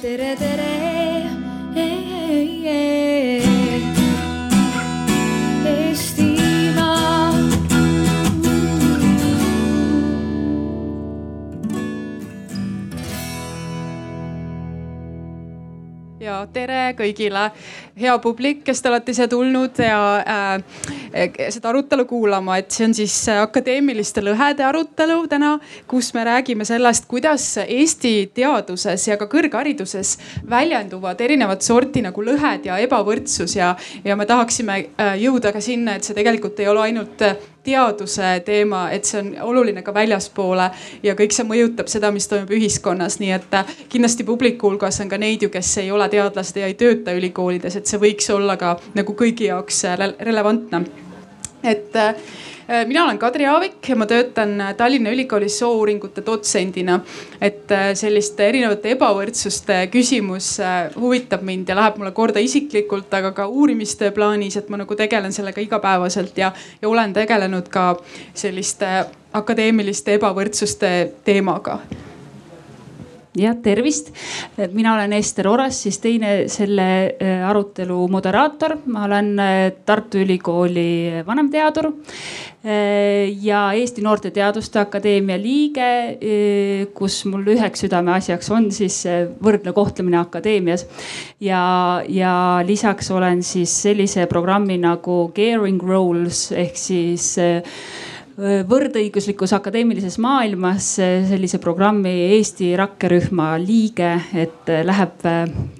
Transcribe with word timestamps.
tere, 0.00 0.36
tere. 0.36 0.68
Eestimaa. 5.70 7.32
ja 16.20 16.46
tere 16.52 16.94
kõigile, 16.96 17.50
hea 18.00 18.16
publik, 18.24 18.64
kes 18.64 18.80
te 18.80 18.88
olete 18.88 19.12
siia 19.16 19.28
tulnud 19.28 19.84
ja 19.84 20.00
äh, 20.24 20.99
seda 21.50 21.68
arutelu 21.70 22.04
kuulama, 22.04 22.56
et 22.60 22.70
see 22.70 22.86
on 22.86 22.94
siis 22.94 23.14
akadeemiliste 23.34 24.22
lõhede 24.24 24.64
arutelu 24.66 25.24
täna, 25.30 25.52
kus 25.90 26.12
me 26.14 26.24
räägime 26.26 26.66
sellest, 26.68 27.06
kuidas 27.10 27.46
Eesti 27.66 28.30
teaduses 28.34 29.06
ja 29.08 29.18
ka 29.20 29.28
kõrghariduses 29.30 30.16
väljenduvad 30.50 31.20
erinevat 31.20 31.66
sorti 31.66 32.02
nagu 32.04 32.24
lõhed 32.24 32.68
ja 32.70 32.78
ebavõrdsus 32.82 33.56
ja, 33.56 33.74
ja 34.04 34.16
me 34.16 34.26
tahaksime 34.26 34.78
äh, 34.80 35.16
jõuda 35.22 35.54
ka 35.54 35.62
sinna, 35.64 35.96
et 35.96 36.06
see 36.06 36.16
tegelikult 36.16 36.60
ei 36.60 36.70
ole 36.70 36.88
ainult 36.88 37.26
teaduse 37.64 38.40
teema, 38.44 38.86
et 38.90 39.04
see 39.04 39.20
on 39.20 39.30
oluline 39.50 39.82
ka 39.84 39.94
väljaspoole 39.94 40.70
ja 41.04 41.14
kõik 41.18 41.34
see 41.36 41.46
mõjutab 41.48 41.90
seda, 41.92 42.12
mis 42.14 42.28
toimub 42.30 42.52
ühiskonnas, 42.56 43.18
nii 43.20 43.34
et 43.36 43.58
kindlasti 43.92 44.24
publiku 44.28 44.70
hulgas 44.70 45.00
on 45.04 45.12
ka 45.12 45.20
neid 45.20 45.44
ju, 45.44 45.52
kes 45.52 45.76
ei 45.84 45.92
ole 45.92 46.08
teadlased 46.12 46.60
ja 46.60 46.70
ei 46.70 46.78
tööta 46.80 47.14
ülikoolides, 47.16 47.76
et 47.76 47.90
see 47.90 48.00
võiks 48.00 48.30
olla 48.34 48.56
ka 48.60 48.76
nagu 48.96 49.16
kõigi 49.16 49.50
jaoks 49.50 49.84
relevantne. 50.20 50.99
Et 51.62 51.96
äh, 51.96 52.14
Äh, 52.70 52.86
mina 52.86 53.04
olen 53.04 53.18
Kadri 53.18 53.46
Aavik 53.46 53.88
ja 53.88 53.96
ma 53.96 54.06
töötan 54.06 54.60
äh, 54.60 54.74
Tallinna 54.76 55.10
Ülikoolis 55.10 55.58
soouuringute 55.58 56.22
dotsendina. 56.26 57.00
et 57.40 57.72
selliste 57.94 58.46
erinevate 58.48 58.92
ebavõrdsuste 58.94 59.78
küsimus 59.90 60.58
huvitab 60.94 61.42
mind 61.42 61.68
ja 61.68 61.74
läheb 61.74 61.96
mulle 61.98 62.12
korda 62.12 62.38
isiklikult, 62.40 63.14
aga 63.14 63.32
ka 63.32 63.46
uurimistöö 63.48 64.10
plaanis, 64.14 64.56
et 64.56 64.68
ma 64.68 64.76
nagu 64.76 64.94
tegelen 64.94 65.32
sellega 65.32 65.60
igapäevaselt 65.60 66.38
ja, 66.38 66.52
ja 66.82 66.88
olen 66.88 67.12
tegelenud 67.16 67.68
ka 67.68 67.96
selliste 68.34 68.92
akadeemiliste 69.32 70.14
ebavõrdsuste 70.20 70.92
teemaga 71.24 71.80
jah, 73.38 73.54
tervist. 73.62 74.10
mina 74.72 74.94
olen 74.94 75.12
Ester 75.12 75.46
Oras, 75.48 75.78
siis 75.84 75.98
teine 76.02 76.48
selle 76.50 76.86
äh, 77.14 77.44
arutelu 77.48 78.08
moderaator. 78.10 78.76
ma 78.86 79.04
olen 79.04 79.38
äh, 79.38 79.72
Tartu 79.86 80.18
Ülikooli 80.18 81.22
vanemteadur 81.26 81.92
äh, 82.64 83.30
ja 83.42 83.72
Eesti 83.72 84.02
Noorte 84.02 84.30
Teaduste 84.30 84.80
Akadeemia 84.80 85.38
liige, 85.38 85.90
kus 86.94 87.24
mul 87.30 87.46
üheks 87.54 87.86
südameasjaks 87.86 88.50
on 88.50 88.70
siis 88.74 89.04
võrdne 89.42 89.72
kohtlemine 89.72 90.18
akadeemias. 90.20 90.86
ja, 91.40 92.02
ja 92.08 92.34
lisaks 92.66 93.10
olen 93.10 93.42
siis 93.42 93.74
sellise 93.82 94.26
programmi 94.26 94.78
nagu 94.78 95.30
Caring 95.36 95.82
Roles 95.82 96.50
ehk 96.52 96.76
siis 96.76 97.36
võrdõiguslikkus 98.40 99.52
akadeemilises 99.56 100.16
maailmas 100.22 100.86
sellise 100.96 101.58
programmi 101.60 102.12
Eesti 102.36 102.70
rakkerühma 102.78 103.52
liige, 103.60 104.12
et 104.34 104.70
läheb 104.86 105.26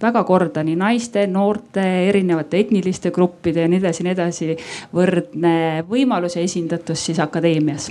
väga 0.03 0.25
korda 0.29 0.65
nii 0.67 0.77
naiste, 0.81 1.27
noorte, 1.31 1.85
erinevate 2.11 2.61
etniliste 2.61 3.13
gruppide 3.15 3.65
ja 3.65 3.71
nii 3.71 3.81
edasi, 3.81 4.05
nii 4.07 4.17
edasi. 4.17 4.51
võrdne 4.95 5.55
võimalus 5.89 6.37
ja 6.37 6.45
esindatus 6.45 7.07
siis 7.11 7.23
akadeemias 7.23 7.91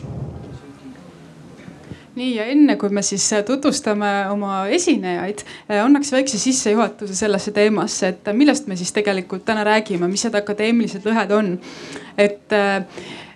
nii 2.20 2.33
ja 2.36 2.45
enne 2.52 2.76
kui 2.76 2.92
me 2.92 3.02
siis 3.06 3.23
tutvustame 3.48 4.09
oma 4.33 4.66
esinejaid, 4.76 5.45
annaks 5.72 6.11
väikse 6.11 6.39
sissejuhatuse 6.42 7.16
sellesse 7.16 7.54
teemasse, 7.56 8.09
et 8.11 8.28
millest 8.36 8.67
me 8.67 8.76
siis 8.76 8.92
tegelikult 8.92 9.45
täna 9.48 9.64
räägime, 9.64 10.09
mis 10.11 10.26
need 10.28 10.36
akadeemilised 10.36 11.08
lõhed 11.08 11.31
on. 11.38 11.54
et 12.17 12.52
Äh, 12.52 12.83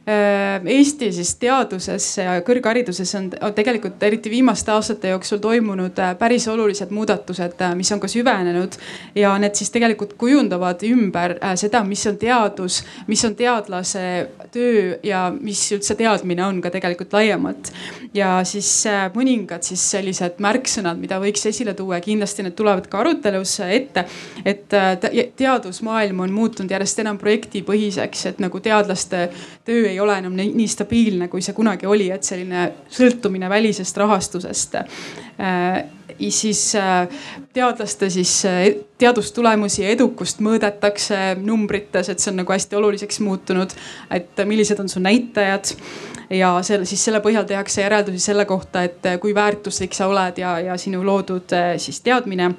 Eesti 0.06 1.14
siis 1.16 1.30
teaduses 1.40 2.06
ja 2.18 2.34
kõrghariduses 2.44 3.14
on, 3.16 3.30
on 3.40 3.54
tegelikult 3.56 4.02
eriti 4.04 4.28
viimaste 4.34 4.74
aastate 4.74 5.14
jooksul 5.14 5.40
toimunud 5.40 6.00
äh, 6.04 6.10
päris 6.20 6.44
olulised 6.52 6.92
muudatused, 6.92 7.56
äh, 7.64 7.72
mis 7.80 7.92
on 7.96 8.02
ka 8.04 8.10
süvenenud. 8.12 8.76
ja 9.16 9.32
need 9.40 9.56
siis 9.56 9.72
tegelikult 9.72 10.18
kujundavad 10.20 10.84
ümber 10.84 11.38
seda, 11.56 11.86
mis 11.88 12.04
on 12.10 12.18
teadus, 12.20 12.82
mis 13.08 13.24
on 13.24 13.36
teadlase 13.40 14.04
töö 14.52 14.98
ja 15.04 15.22
mis 15.40 15.62
üldse 15.72 15.96
teadmine 15.96 16.44
on 16.46 16.60
ka 16.62 16.74
tegelikult 16.76 17.16
laiemalt. 17.16 17.72
ja 18.14 18.42
siis 18.44 18.84
mõningad 19.16 19.64
siis 19.64 19.88
sellised 19.96 20.44
märksõnad, 20.44 21.00
mida 21.00 21.22
võiks 21.24 21.48
esile 21.48 21.78
tuua 21.80 22.02
ja 22.02 22.08
kindlasti 22.10 22.44
need 22.44 22.60
tulevad 22.60 22.92
ka 22.92 23.00
arutelus 23.06 23.56
ette. 23.70 24.04
et 24.44 24.68
teadusmaailm 25.40 26.20
on 26.28 26.36
muutunud 26.36 26.76
järjest 26.76 27.00
enam 27.00 27.18
projektipõhiseks, 27.24 28.28
et 28.34 28.44
nagu 28.44 28.60
teadlaste 28.60 29.30
töö 29.64 29.93
ei 29.94 30.00
ole 30.02 30.18
enam 30.22 30.36
nii, 30.38 30.52
nii 30.58 30.70
stabiilne, 30.70 31.28
kui 31.32 31.44
see 31.46 31.56
kunagi 31.58 31.88
oli, 31.90 32.10
et 32.14 32.26
selline 32.28 32.66
sõltumine 32.94 33.50
välisest 33.52 33.98
rahastusest 34.02 34.80
äh,. 34.80 35.84
siis 36.30 36.76
äh, 36.76 37.08
teadlaste 37.54 38.10
siis 38.14 38.34
äh, 38.46 38.66
teadustulemusi 39.02 39.84
ja 39.84 39.94
edukust 39.94 40.42
mõõdetakse 40.46 41.36
numbrites, 41.42 42.10
et 42.10 42.20
see 42.20 42.32
on 42.32 42.42
nagu 42.44 42.54
hästi 42.54 42.76
oluliseks 42.76 43.20
muutunud. 43.20 43.72
et 44.12 44.46
millised 44.46 44.80
on 44.80 44.90
su 44.90 45.00
näitajad 45.00 45.74
ja 46.30 46.56
selle, 46.62 46.86
siis 46.86 47.06
selle 47.06 47.22
põhjal 47.22 47.46
tehakse 47.46 47.82
järeldusi 47.82 48.20
selle 48.20 48.46
kohta, 48.46 48.84
et 48.84 49.10
kui 49.22 49.36
väärtuslik 49.36 49.94
sa 49.94 50.08
oled 50.08 50.38
ja, 50.38 50.60
ja 50.60 50.78
sinu 50.78 51.04
loodud 51.06 51.54
siis 51.78 52.02
teadmine 52.02 52.54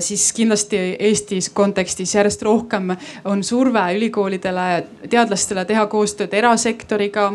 siis 0.00 0.30
kindlasti 0.32 0.78
Eestis 0.98 1.50
kontekstis 1.52 2.14
järjest 2.14 2.42
rohkem 2.42 2.94
on 3.24 3.42
surve 3.44 3.82
ülikoolidele, 3.96 4.86
teadlastele 5.12 5.64
teha 5.68 5.86
koostööd 5.92 6.32
erasektoriga. 6.32 7.32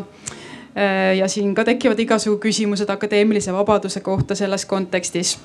Äh, 0.78 1.18
ja 1.18 1.28
siin 1.28 1.56
ka 1.56 1.66
tekivad 1.68 2.00
igasugu 2.00 2.38
küsimused 2.40 2.90
akadeemilise 2.90 3.52
vabaduse 3.54 4.00
kohta 4.00 4.36
selles 4.36 4.66
kontekstis. 4.66 5.40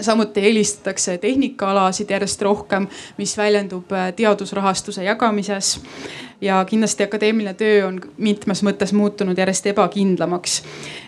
Samuti 0.00 0.40
eelistatakse 0.40 1.18
tehnikaalasid 1.18 2.10
järjest 2.10 2.42
rohkem, 2.42 2.86
mis 3.18 3.36
väljendub 3.36 3.92
äh, 3.92 4.08
teadusrahastuse 4.16 5.04
jagamises 5.04 5.80
ja 6.40 6.64
kindlasti 6.64 7.02
akadeemiline 7.02 7.54
töö 7.54 7.86
on 7.86 8.00
mitmes 8.16 8.62
mõttes 8.62 8.92
muutunud 8.94 9.38
järjest 9.38 9.66
ebakindlamaks. 9.66 10.62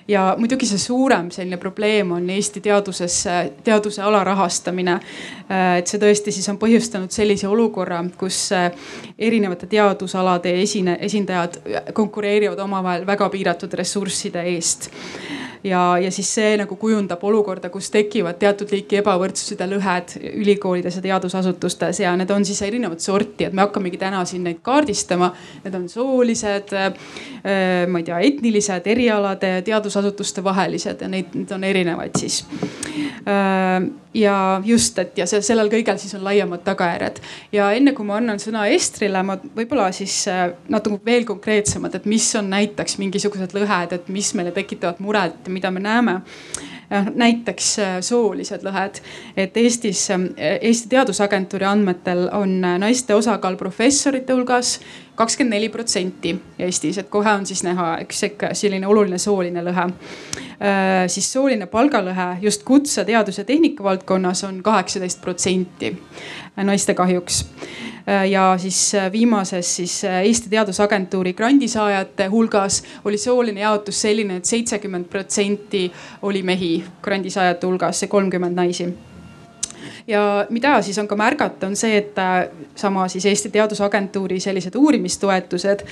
ja 0.09 0.35
muidugi 0.39 0.67
see 0.67 0.79
suurem 0.79 1.31
selline 1.31 1.57
probleem 1.57 2.13
on 2.13 2.31
Eesti 2.31 2.61
teaduses, 2.61 3.25
teaduse 3.65 4.03
alarahastamine. 4.03 5.01
et 5.79 5.87
see 5.87 6.01
tõesti 6.01 6.33
siis 6.33 6.49
on 6.49 6.59
põhjustanud 6.59 7.11
sellise 7.11 7.49
olukorra, 7.49 8.05
kus 8.19 8.51
erinevate 9.19 9.67
teadusalade 9.67 10.55
esine, 10.63 10.99
esindajad 11.01 11.61
konkureerivad 11.93 12.59
omavahel 12.59 13.07
väga 13.07 13.29
piiratud 13.29 13.75
ressursside 13.75 14.43
eest 14.43 14.91
ja, 15.65 15.99
ja 15.99 16.11
siis 16.11 16.29
see 16.35 16.55
nagu 16.61 16.77
kujundab 16.81 17.23
olukorda, 17.25 17.71
kus 17.71 17.91
tekivad 17.93 18.39
teatud 18.41 18.71
liiki 18.73 19.01
ebavõrdsused 19.01 19.61
ja 19.61 19.69
lõhed 19.69 20.15
ülikoolides 20.33 20.97
ja 20.97 21.05
teadusasutustes 21.05 22.01
ja 22.01 22.15
need 22.19 22.31
on 22.33 22.45
siis 22.49 22.63
erinevat 22.67 23.01
sorti, 23.05 23.47
et 23.47 23.57
me 23.57 23.65
hakkamegi 23.67 24.01
täna 24.01 24.25
siin 24.29 24.45
neid 24.49 24.63
kaardistama. 24.67 25.20
Need 25.65 25.77
on 25.77 25.89
soolised, 25.89 26.73
äh, 26.73 26.93
ma 27.91 28.01
ei 28.01 28.07
tea, 28.07 28.21
etnilised, 28.31 28.87
erialade, 28.91 29.53
teadusasutuste 29.67 30.45
vahelised 30.45 31.05
ja 31.05 31.09
neid, 31.11 31.35
neid 31.35 31.53
on 31.57 31.67
erinevaid 31.69 32.17
siis. 32.21 32.43
Äh, 33.29 33.91
ja 34.15 34.37
just, 34.65 34.99
et 34.99 35.19
ja 35.19 35.27
see, 35.31 35.43
sellel 35.45 35.71
kõigel 35.71 36.01
siis 36.01 36.15
on 36.19 36.25
laiemad 36.27 36.65
tagajärjed. 36.67 37.21
ja 37.53 37.71
enne 37.77 37.93
kui 37.95 38.07
ma 38.07 38.17
annan 38.19 38.41
sõna 38.43 38.67
Estrile, 38.73 39.23
ma 39.23 39.37
võib-olla 39.39 39.91
siis 39.95 40.23
äh, 40.31 40.49
natuke 40.69 41.05
veel 41.07 41.29
konkreetsemalt, 41.29 42.01
et 42.01 42.09
mis 42.11 42.27
on 42.39 42.51
näiteks 42.51 42.99
mingisugused 42.99 43.55
lõhed, 43.55 43.95
et 43.95 44.09
mis 44.09 44.35
meile 44.35 44.55
tekitavad 44.57 44.99
muret 45.05 45.49
mida 45.49 45.71
me 45.71 45.81
näeme 45.81 46.21
näiteks 46.91 47.79
äh, 47.79 47.99
soolised 48.01 48.65
lõhed, 48.67 48.99
et 49.37 49.57
Eestis, 49.57 50.09
äh, 50.11 50.27
Eesti 50.61 50.89
Teadusagentuuri 50.91 51.67
andmetel 51.67 52.27
on 52.33 52.65
äh, 52.65 52.79
naiste 52.83 53.15
osakaal 53.15 53.57
professorite 53.57 54.35
hulgas 54.35 54.81
kakskümmend 55.15 55.55
neli 55.55 55.69
protsenti 55.69 56.35
Eestis, 56.59 56.99
et 56.99 57.09
kohe 57.13 57.31
on 57.31 57.47
siis 57.47 57.63
näha 57.67 57.93
üks 58.03 58.25
selline 58.53 58.89
oluline 58.89 59.19
sooline 59.19 59.63
lõhe. 59.65 59.91
siis 61.09 61.33
sooline 61.33 61.67
palgalõhe 61.67 62.37
just 62.41 62.63
kutse, 62.65 63.05
teadus 63.05 63.39
ja 63.39 63.45
tehnika 63.45 63.85
valdkonnas 63.85 64.45
on 64.45 64.63
kaheksateist 64.63 65.21
protsenti 65.21 65.93
naiste 66.57 66.95
kahjuks 66.95 67.45
ja 68.31 68.55
siis 68.59 68.95
äh, 68.95 69.13
viimases 69.13 69.77
siis 69.77 70.05
äh, 70.05 70.23
Eesti 70.25 70.51
Teadusagentuuri 70.51 71.33
grandisaajate 71.33 72.27
hulgas 72.27 72.83
oli 73.05 73.19
sooline 73.19 73.61
jaotus 73.61 74.03
selline 74.03 74.37
et, 74.37 74.45
et 74.45 74.45
seitsekümmend 74.45 75.05
protsenti 75.05 75.93
oli 76.23 76.43
mehi 76.43 76.85
grandisaajate 77.03 77.67
hulgas 77.67 78.03
ja 78.03 78.09
kolmkümmend 78.09 78.57
naisi 78.57 78.89
ja 80.07 80.47
mida 80.51 80.83
siis 80.83 80.99
on 80.99 81.09
ka 81.09 81.17
märgata, 81.17 81.67
on 81.67 81.77
see, 81.77 81.97
et 81.97 82.17
sama 82.75 83.09
siis 83.09 83.27
Eesti 83.27 83.51
Teadusagentuuri 83.51 84.41
sellised 84.41 84.75
uurimistoetused, 84.75 85.85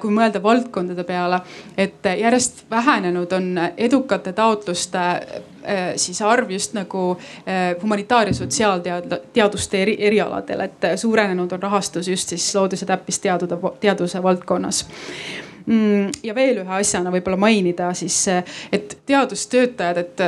kui 0.00 0.14
mõelda 0.14 0.42
valdkondade 0.42 1.04
peale, 1.04 1.40
et 1.78 2.06
järjest 2.18 2.64
vähenenud 2.70 3.32
on 3.32 3.60
edukate 3.76 4.32
taotluste 4.32 5.04
siis 5.96 6.22
arv 6.22 6.50
just 6.50 6.74
nagu 6.74 7.16
humanitaar- 7.82 8.28
ja 8.30 8.34
sotsiaalteaduste 8.34 9.82
eri, 9.82 9.96
erialadel, 9.98 10.60
et 10.60 10.86
suurenenud 10.96 11.52
on 11.52 11.62
rahastus 11.62 12.08
just 12.08 12.28
siis 12.28 12.54
loodus- 12.54 12.80
ja 12.80 12.86
täppisteadude, 12.86 13.58
teaduse 13.80 14.22
valdkonnas. 14.22 14.86
Mm, 15.66 16.10
ja 16.22 16.34
veel 16.34 16.60
ühe 16.62 16.74
asjana 16.78 17.10
võib-olla 17.10 17.36
mainida 17.36 17.90
siis, 17.94 18.20
et 18.72 18.98
teadustöötajad, 19.06 19.96
et 19.98 20.20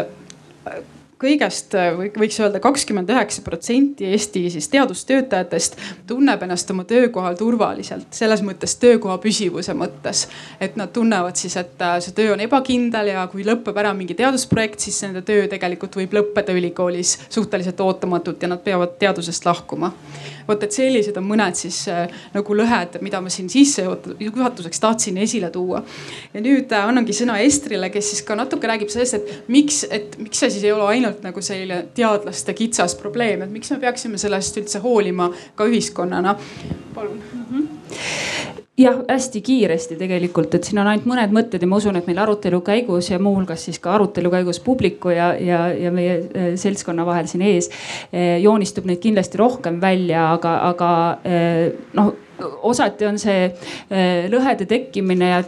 kõigest 1.19 1.75
võiks 2.19 2.38
öelda 2.41 2.61
kakskümmend 2.62 3.11
üheksa 3.11 3.43
protsenti 3.43 4.06
Eesti 4.12 4.44
siis 4.55 4.69
teadustöötajatest 4.73 5.76
tunneb 6.06 6.43
ennast 6.47 6.70
oma 6.70 6.85
töökohal 6.88 7.37
turvaliselt, 7.38 8.06
selles 8.15 8.43
mõttes 8.47 8.76
töökoha 8.79 9.19
püsivuse 9.23 9.75
mõttes. 9.75 10.26
et 10.61 10.76
nad 10.76 10.93
tunnevad 10.93 11.37
siis, 11.37 11.56
et 11.56 11.82
äh, 11.82 11.99
see 12.05 12.15
töö 12.15 12.32
on 12.32 12.41
ebakindel 12.41 13.12
ja 13.12 13.26
kui 13.32 13.44
lõpeb 13.47 13.76
ära 13.82 13.93
mingi 13.94 14.15
teadusprojekt, 14.15 14.81
siis 14.81 15.03
nende 15.03 15.23
töö 15.23 15.49
tegelikult 15.49 15.97
võib 15.97 16.15
lõppeda 16.20 16.55
ülikoolis 16.55 17.19
suhteliselt 17.29 17.81
ootamatult 17.81 18.43
ja 18.43 18.49
nad 18.55 18.62
peavad 18.62 18.99
teadusest 18.99 19.44
lahkuma 19.44 19.93
vot, 20.49 20.62
et 20.65 20.75
sellised 20.75 21.17
on 21.21 21.27
mõned 21.29 21.59
siis 21.59 21.81
äh, 21.93 22.06
nagu 22.35 22.56
lõhed, 22.56 22.99
mida 23.05 23.21
ma 23.25 23.33
siin 23.33 23.50
sissejuhatuseks 23.53 24.81
tahtsin 24.83 25.19
esile 25.25 25.50
tuua. 25.55 25.83
ja 26.35 26.45
nüüd 26.45 26.73
äh, 26.73 26.89
annangi 26.89 27.17
sõna 27.17 27.39
Estrile, 27.45 27.91
kes 27.95 28.12
siis 28.12 28.25
ka 28.27 28.37
natuke 28.39 28.71
räägib 28.71 28.93
sellest, 28.93 29.19
et 29.21 29.50
miks, 29.53 29.85
et 29.91 30.19
miks 30.21 30.41
see 30.43 30.50
siis 30.55 30.65
ei 30.65 30.73
ole 30.73 30.89
ainult 30.95 31.23
nagu 31.27 31.43
selline 31.45 31.85
teadlaste 31.95 32.55
kitsas 32.59 32.97
probleem, 32.99 33.45
et 33.45 33.53
miks 33.53 33.71
me 33.75 33.81
peaksime 33.83 34.21
sellest 34.21 34.56
üldse 34.61 34.83
hoolima 34.85 35.31
ka 35.55 35.69
ühiskonnana. 35.69 36.37
palun 36.94 37.23
mm. 37.33 37.44
-hmm 37.53 38.18
jah, 38.79 39.01
hästi 39.09 39.41
kiiresti 39.43 39.97
tegelikult, 39.99 40.55
et 40.55 40.69
siin 40.69 40.79
on 40.83 40.91
ainult 40.91 41.09
mõned 41.09 41.35
mõtted 41.35 41.63
ja 41.63 41.69
ma 41.71 41.81
usun, 41.81 41.99
et 41.99 42.07
meil 42.09 42.21
arutelu 42.23 42.61
käigus 42.67 43.11
ja 43.11 43.19
muuhulgas 43.23 43.65
siis 43.67 43.81
ka 43.83 43.95
arutelu 43.97 44.31
käigus 44.33 44.61
publiku 44.63 45.13
ja, 45.15 45.33
ja, 45.35 45.65
ja 45.75 45.93
meie 45.95 46.15
äh, 46.21 46.49
seltskonna 46.61 47.07
vahel 47.09 47.27
siin 47.31 47.43
ees 47.49 47.71
äh, 47.73 48.39
joonistub 48.43 48.87
neid 48.89 49.03
kindlasti 49.03 49.41
rohkem 49.41 49.81
välja, 49.83 50.29
aga, 50.37 50.55
aga 50.71 50.93
äh, 51.27 51.67
noh 51.99 52.15
osati 52.39 53.03
on 53.03 53.17
see 53.19 53.49
lõhede 54.31 54.69
tekkimine 54.71 55.31
ja 55.33 55.41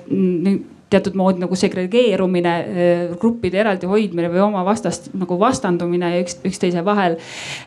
teatud 0.90 1.14
moodi 1.18 1.40
nagu 1.42 1.56
segregeerumine, 1.56 2.54
eh, 2.58 3.02
gruppide 3.20 3.60
eraldi 3.62 3.86
hoidmine 3.90 4.30
või 4.32 4.42
oma 4.42 4.64
vastast 4.66 5.10
nagu 5.14 5.38
vastandumine 5.38 6.12
üks, 6.22 6.38
üksteise 6.46 6.82
vahel. 6.84 7.16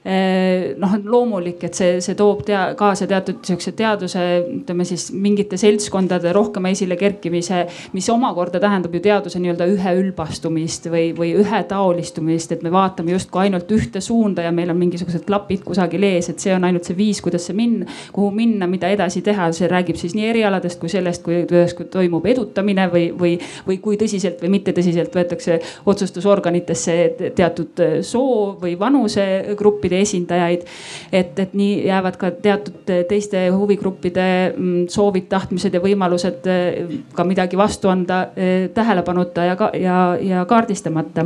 Eh, 0.06 0.74
noh, 0.78 0.98
on 0.98 1.06
loomulik, 1.08 1.64
et 1.64 1.78
see, 1.80 2.02
see 2.04 2.18
toob 2.20 2.44
tea, 2.48 2.66
kaasa 2.80 3.08
teatud 3.08 3.40
sihukese 3.46 3.74
teaduse, 3.80 4.24
ütleme 4.60 4.86
siis 4.88 5.10
mingite 5.16 5.58
seltskondade 5.60 6.34
rohkema 6.36 6.74
esile 6.74 6.98
kerkimise, 7.00 7.64
mis 7.94 8.10
omakorda 8.12 8.60
tähendab 8.64 8.94
ju 8.94 9.04
teaduse 9.04 9.40
nii-öelda 9.40 9.70
üheülbastumist 9.72 10.90
või, 10.92 11.12
või 11.16 11.34
ühetaolistumist, 11.40 12.52
et 12.52 12.64
me 12.64 12.72
vaatame 12.74 13.16
justkui 13.16 13.46
ainult 13.46 13.72
ühte 13.72 14.02
suunda 14.04 14.44
ja 14.44 14.52
meil 14.52 14.74
on 14.74 14.80
mingisugused 14.82 15.24
klapid 15.28 15.64
kusagil 15.64 16.04
ees, 16.04 16.30
et 16.30 16.44
see 16.44 16.54
on 16.56 16.68
ainult 16.68 16.88
see 16.90 16.98
viis, 16.98 17.22
kuidas 17.24 17.48
see 17.48 17.56
minna, 17.58 17.88
kuhu 18.12 18.32
minna, 18.36 18.68
mida 18.68 18.92
edasi 18.92 19.24
teha, 19.24 19.50
see 19.56 19.72
räägib 19.72 20.00
siis 20.00 20.16
nii 20.18 20.28
erialadest 20.34 20.82
kui 20.82 20.92
sellest, 20.92 21.24
kuidas 21.24 21.76
toimub 21.94 22.26
edutamine 22.28 22.90
või, 22.92 23.13
või, 23.20 23.38
või 23.68 23.78
kui 23.84 23.98
tõsiselt 24.00 24.42
või 24.42 24.50
mitte 24.58 24.74
tõsiselt 24.76 25.14
võetakse 25.16 25.60
otsustusorganitesse 25.86 26.96
teatud 27.36 27.80
äh, 27.80 27.96
soo 28.02 28.58
või 28.62 28.76
vanusegruppide 28.80 30.00
esindajaid. 30.02 30.66
et, 31.12 31.40
et 31.40 31.54
nii 31.54 31.86
jäävad 31.88 32.18
ka 32.18 32.32
teatud 32.32 32.92
teiste 33.10 33.48
huvigruppide 33.50 34.28
mm, 34.56 34.88
soovid, 34.90 35.28
tahtmised 35.30 35.74
ja 35.74 35.82
võimalused 35.84 36.48
äh, 36.50 36.98
ka 37.14 37.24
midagi 37.28 37.58
vastu 37.58 37.92
anda 37.92 38.22
äh, 38.22 38.70
tähelepanuta 38.74 39.48
ja, 39.50 39.58
ja, 39.80 40.00
ja 40.22 40.46
kaardistamata. 40.46 41.26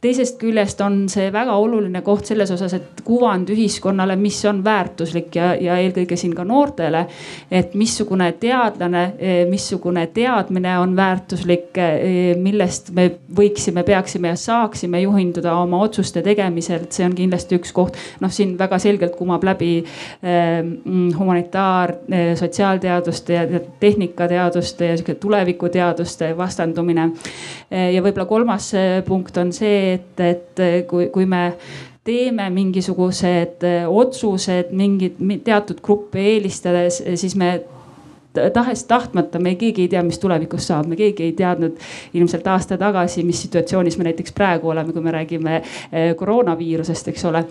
teisest 0.00 0.38
küljest 0.40 0.80
on 0.80 1.08
see 1.08 1.32
väga 1.32 1.56
oluline 1.56 2.02
koht 2.02 2.26
selles 2.30 2.50
osas, 2.50 2.74
et 2.74 3.04
kuvand 3.04 3.50
ühiskonnale, 3.50 4.16
mis 4.16 4.38
on 4.48 4.64
väärtuslik 4.64 5.36
ja, 5.36 5.54
ja 5.54 5.76
eelkõige 5.78 6.16
siin 6.16 6.34
ka 6.34 6.44
noortele. 6.44 7.06
et 7.50 7.74
missugune 7.74 8.32
teadlane, 8.32 9.04
missugune 9.50 10.06
teadmine 10.14 10.78
on 10.78 10.96
väärtuslik 10.96 11.09
väärtuslik, 11.10 11.76
eh, 11.78 12.36
millest 12.36 12.90
me 12.94 13.06
võiksime, 13.36 13.82
peaksime 13.86 14.32
ja 14.32 14.38
saaksime 14.38 15.00
juhinduda 15.02 15.54
oma 15.58 15.82
otsuste 15.84 16.22
tegemisel, 16.22 16.84
et 16.84 16.96
see 16.96 17.06
on 17.06 17.14
kindlasti 17.16 17.58
üks 17.58 17.72
koht. 17.72 17.98
noh, 18.20 18.30
siin 18.30 18.56
väga 18.58 18.78
selgelt 18.78 19.16
kumab 19.16 19.44
läbi 19.44 19.70
eh, 19.80 20.62
mm, 20.62 21.12
humanitaar, 21.18 21.94
eh, 22.10 22.34
sotsiaalteaduste 22.38 23.34
ja 23.34 23.60
tehnikateaduste 23.80 24.90
ja 24.90 24.96
sihuke 24.96 25.14
tulevikuteaduste 25.14 26.36
vastandumine. 26.36 27.10
ja 27.70 28.02
võib-olla 28.02 28.26
kolmas 28.26 28.72
punkt 29.06 29.36
on 29.38 29.52
see, 29.52 29.94
et, 29.94 30.20
et 30.20 30.62
kui, 30.88 31.08
kui 31.12 31.26
me 31.26 31.52
teeme 32.04 32.48
mingisugused 32.50 33.64
otsused 33.86 34.72
mingit 34.74 35.18
teatud 35.44 35.80
gruppi 35.82 36.24
eelistades, 36.34 37.02
siis 37.14 37.36
me 37.36 37.52
tahes-tahtmata 38.52 39.38
me 39.38 39.54
keegi 39.54 39.82
ei 39.86 39.88
tea, 39.88 40.02
mis 40.06 40.18
tulevikus 40.18 40.68
saab, 40.70 40.86
me 40.90 40.98
keegi 40.98 41.24
ei 41.26 41.32
teadnud 41.38 41.78
ilmselt 42.14 42.46
aasta 42.46 42.78
tagasi, 42.78 43.24
mis 43.26 43.42
situatsioonis 43.42 43.98
me 43.98 44.06
näiteks 44.10 44.34
praegu 44.36 44.70
oleme, 44.70 44.92
kui 44.92 45.02
me 45.02 45.14
räägime 45.14 45.56
eh, 45.56 46.12
koroonaviirusest, 46.16 47.08
eks 47.08 47.24
ole. 47.30 47.44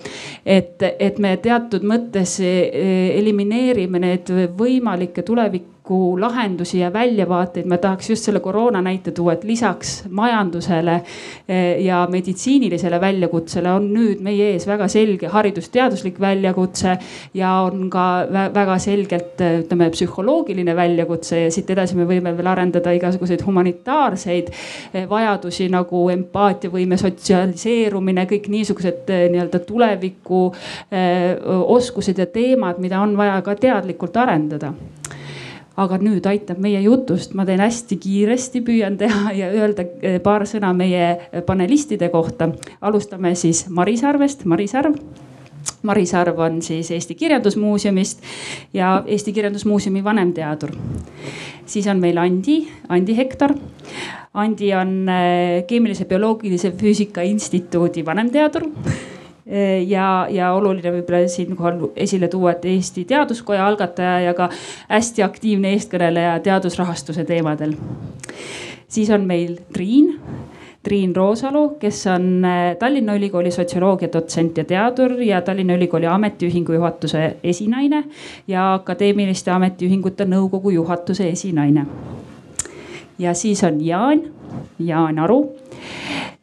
et, 0.46 0.84
et 1.00 1.20
me 1.20 1.36
teatud 1.38 1.84
mõttes 1.84 2.40
eh, 2.44 3.18
elimineerime 3.20 4.00
need 4.06 4.32
võimalikke 4.58 5.26
tuleviku 5.28 5.79
tuleviku 5.90 6.20
lahendusi 6.20 6.80
ja 6.80 6.92
väljavaateid, 6.94 7.66
ma 7.66 7.78
tahaks 7.78 8.10
just 8.10 8.26
selle 8.26 8.40
koroona 8.40 8.82
näite 8.82 9.12
tuua, 9.12 9.34
et 9.34 9.44
lisaks 9.44 10.06
majandusele 10.10 11.02
eh, 11.48 11.82
ja 11.84 12.08
meditsiinilisele 12.12 13.00
väljakutsele 13.02 13.72
on 13.72 13.90
nüüd 13.94 14.22
meie 14.22 14.52
ees 14.54 14.68
väga 14.68 14.88
selge 14.88 15.28
haridusteaduslik 15.28 16.20
väljakutse 16.20 16.98
ja 17.34 17.54
on 17.66 17.90
ka 17.90 18.28
väga 18.54 18.78
selgelt 18.80 19.42
eh, 19.42 19.60
ütleme 19.64 19.90
psühholoogiline 19.90 20.76
väljakutse 20.76 21.42
ja 21.46 21.52
siit 21.52 21.70
edasi 21.70 21.98
me 21.98 22.06
võime 22.06 22.36
veel 22.38 22.52
arendada 22.52 22.94
igasuguseid 22.94 23.44
humanitaarseid 23.46 24.54
eh, 24.94 25.10
vajadusi 25.10 25.70
nagu 25.74 26.06
empaatiavõime, 26.14 26.98
sotsialiseerumine, 26.98 28.28
kõik 28.30 28.50
niisugused 28.50 29.10
nii-öelda 29.10 29.60
tuleviku 29.66 30.50
oskused 31.70 32.18
ja 32.20 32.26
teemad, 32.30 32.80
mida 32.82 33.02
on 33.02 33.16
vaja 33.18 33.40
ka 33.46 33.56
teadlikult 33.60 34.18
arendada 34.20 34.74
aga 35.80 36.00
nüüd 36.02 36.26
aitab 36.28 36.60
meie 36.62 36.82
jutust, 36.84 37.34
ma 37.38 37.46
teen 37.48 37.62
hästi 37.64 37.98
kiiresti, 38.04 38.62
püüan 38.66 38.98
teha 39.00 39.34
ja 39.38 39.50
öelda 39.56 39.86
eh, 40.02 40.20
paar 40.24 40.48
sõna 40.50 40.74
meie 40.76 41.42
panelistide 41.48 42.12
kohta. 42.14 42.52
alustame 42.82 43.36
siis 43.36 43.68
Maris 43.70 44.04
Arvest, 44.04 44.46
Maris 44.46 44.76
Arv 44.76 45.00
Maris 45.84 46.14
Arv 46.16 46.40
on 46.40 46.62
siis 46.62 46.92
Eesti 46.92 47.16
Kirjandusmuuseumist 47.16 48.24
ja 48.74 49.04
Eesti 49.08 49.34
Kirjandusmuuseumi 49.34 50.04
vanemteadur. 50.04 50.72
siis 51.66 51.88
on 51.88 52.00
meil 52.00 52.18
Andi, 52.18 52.68
Andi 52.90 53.18
Hektor. 53.18 53.54
Andi 54.34 54.74
on 54.76 55.10
eh, 55.10 55.66
Keemilise 55.68 56.06
Bioloogilise 56.06 56.72
Füüsika 56.72 57.22
Instituudi 57.22 58.06
vanemteadur 58.06 58.68
ja, 59.88 60.28
ja 60.30 60.52
oluline 60.54 60.92
võib-olla 60.94 61.28
siinkohal 61.28 61.80
esile 61.96 62.28
tuua, 62.30 62.52
et 62.52 62.66
Eesti 62.70 63.06
Teaduskoja 63.10 63.66
algataja 63.68 64.20
ja 64.28 64.34
ka 64.38 64.50
hästi 64.90 65.26
aktiivne 65.26 65.74
eestkõneleja 65.74 66.40
teadusrahastuse 66.46 67.26
teemadel. 67.26 67.74
siis 68.88 69.10
on 69.10 69.26
meil 69.26 69.58
Triin 69.74 70.14
Triin 70.84 71.16
Roosalu, 71.16 71.70
kes 71.80 72.08
on 72.08 72.46
äh, 72.46 72.76
Tallinna 72.80 73.16
Ülikooli 73.16 73.52
sotsioloogia 73.52 74.08
dotsent 74.14 74.58
ja 74.58 74.64
teadur 74.64 75.12
ja 75.22 75.42
Tallinna 75.42 75.76
Ülikooli 75.76 76.08
Ametiühingu 76.08 76.74
juhatuse 76.74 77.36
esinaine 77.44 78.04
ja 78.48 78.74
Akadeemiliste 78.74 79.52
Ametiühingute 79.52 80.26
Nõukogu 80.26 80.72
juhatuse 80.72 81.28
esinaine. 81.30 81.86
Ja 83.20 83.34
siis 83.34 83.64
on 83.64 83.86
Jaan, 83.86 84.22
Jaan 84.80 85.20
Aru 85.20 85.56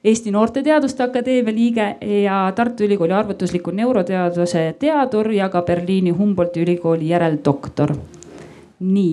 Eesti 0.07 0.31
Noorte 0.31 0.63
Teaduste 0.63 1.03
Akadeemia 1.03 1.55
liige 1.55 1.87
ja 2.23 2.53
Tartu 2.55 2.85
Ülikooli 2.85 3.13
arvutusliku 3.13 3.73
neuroteaduse 3.75 4.75
teadur 4.79 5.33
ja 5.35 5.49
ka 5.49 5.63
Berliini 5.63 6.11
Humboldti 6.11 6.63
ülikooli 6.63 7.09
järeldoktor. 7.09 7.97
Nii, 8.81 9.13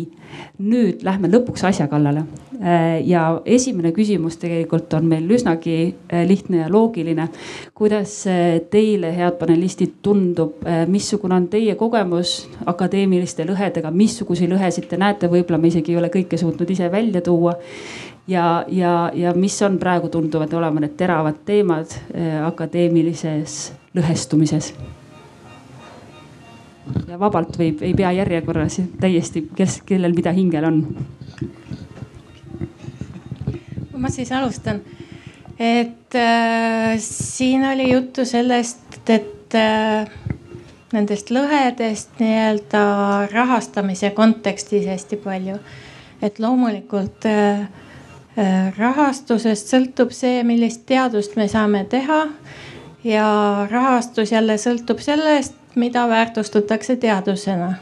nüüd 0.60 1.03
lähme 1.08 1.29
lõpuks 1.32 1.63
asja 1.67 1.88
kallale. 1.88 2.25
Äh, 2.60 3.00
ja 3.08 3.41
esimene 3.46 3.93
küsimus 3.96 4.36
tegelikult 4.39 4.91
on 4.98 5.08
meil 5.08 5.29
üsnagi 5.32 5.75
äh, 5.88 6.25
lihtne 6.27 6.63
ja 6.63 6.70
loogiline. 6.72 7.29
kuidas 7.74 8.15
äh, 8.27 8.60
teile, 8.72 9.13
head 9.15 9.38
panelistid, 9.39 10.00
tundub, 10.01 10.63
missugune 10.88 11.36
on 11.36 11.48
teie 11.51 11.75
kogemus 11.75 12.48
akadeemiliste 12.65 13.46
lõhedega, 13.48 13.91
missuguseid 13.91 14.51
lõhesid 14.51 14.89
te 14.89 15.00
näete, 15.00 15.29
võib-olla 15.32 15.62
me 15.62 15.72
isegi 15.72 15.93
ei 15.93 16.01
ole 16.01 16.12
kõike 16.13 16.39
suutnud 16.39 16.70
ise 16.70 16.89
välja 16.91 17.22
tuua 17.22 17.55
ja, 18.27 18.65
ja, 18.67 19.12
ja 19.15 19.34
mis 19.36 19.62
on 19.63 19.79
praegu 19.79 20.12
tunduvad 20.12 20.53
olema 20.53 20.84
need 20.84 20.98
teravad 21.00 21.39
teemad 21.48 21.96
akadeemilises 22.48 23.72
lõhestumises? 23.96 24.74
Vabalt 27.19 27.57
võib, 27.59 27.81
ei 27.81 27.93
pea 27.93 28.11
järjekorras 28.11 28.81
täiesti, 28.99 29.47
kes, 29.55 29.81
kellel 29.85 30.15
mida 30.15 30.31
hingel 30.35 30.67
on. 30.67 30.81
ma 34.03 34.09
siis 34.11 34.31
alustan, 34.35 34.81
et 35.59 36.15
äh, 36.15 36.97
siin 36.99 37.63
oli 37.65 37.91
juttu 37.93 38.25
sellest, 38.27 39.09
et 39.09 39.55
äh, 39.55 40.09
nendest 40.93 41.31
lõhedest 41.33 42.19
nii-öelda 42.21 42.83
rahastamise 43.31 44.11
kontekstis 44.15 44.85
hästi 44.87 45.17
palju. 45.23 45.57
et 46.21 46.39
loomulikult 46.39 47.25
äh, 47.25 47.65
äh, 48.37 48.77
rahastusest 48.77 49.73
sõltub 49.73 50.13
see, 50.15 50.43
millist 50.43 50.85
teadust 50.85 51.35
me 51.35 51.47
saame 51.47 51.85
teha. 51.89 52.27
ja 53.03 53.27
rahastus 53.71 54.31
jälle 54.31 54.57
sõltub 54.57 54.99
sellest, 54.99 55.55
mida 55.75 56.08
väärtustatakse 56.10 56.96
teadusena. 56.96 57.74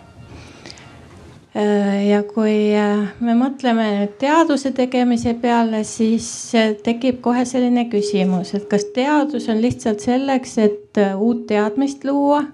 Äh, 1.56 2.08
ja 2.08 2.22
kui 2.24 2.72
äh, 2.80 3.10
me 3.20 3.34
mõtleme 3.36 3.84
nüüd 3.98 4.14
teaduse 4.22 4.70
tegemise 4.72 5.34
peale, 5.36 5.82
siis 5.84 6.28
äh, 6.56 6.70
tekib 6.80 7.18
kohe 7.26 7.44
selline 7.46 7.90
küsimus, 7.92 8.54
et 8.56 8.70
kas 8.72 8.86
teadus 8.96 9.50
on 9.52 9.60
lihtsalt 9.60 10.00
selleks, 10.00 10.54
et 10.64 11.02
uut 11.20 11.44
teadmist 11.50 12.06
luua 12.08 12.46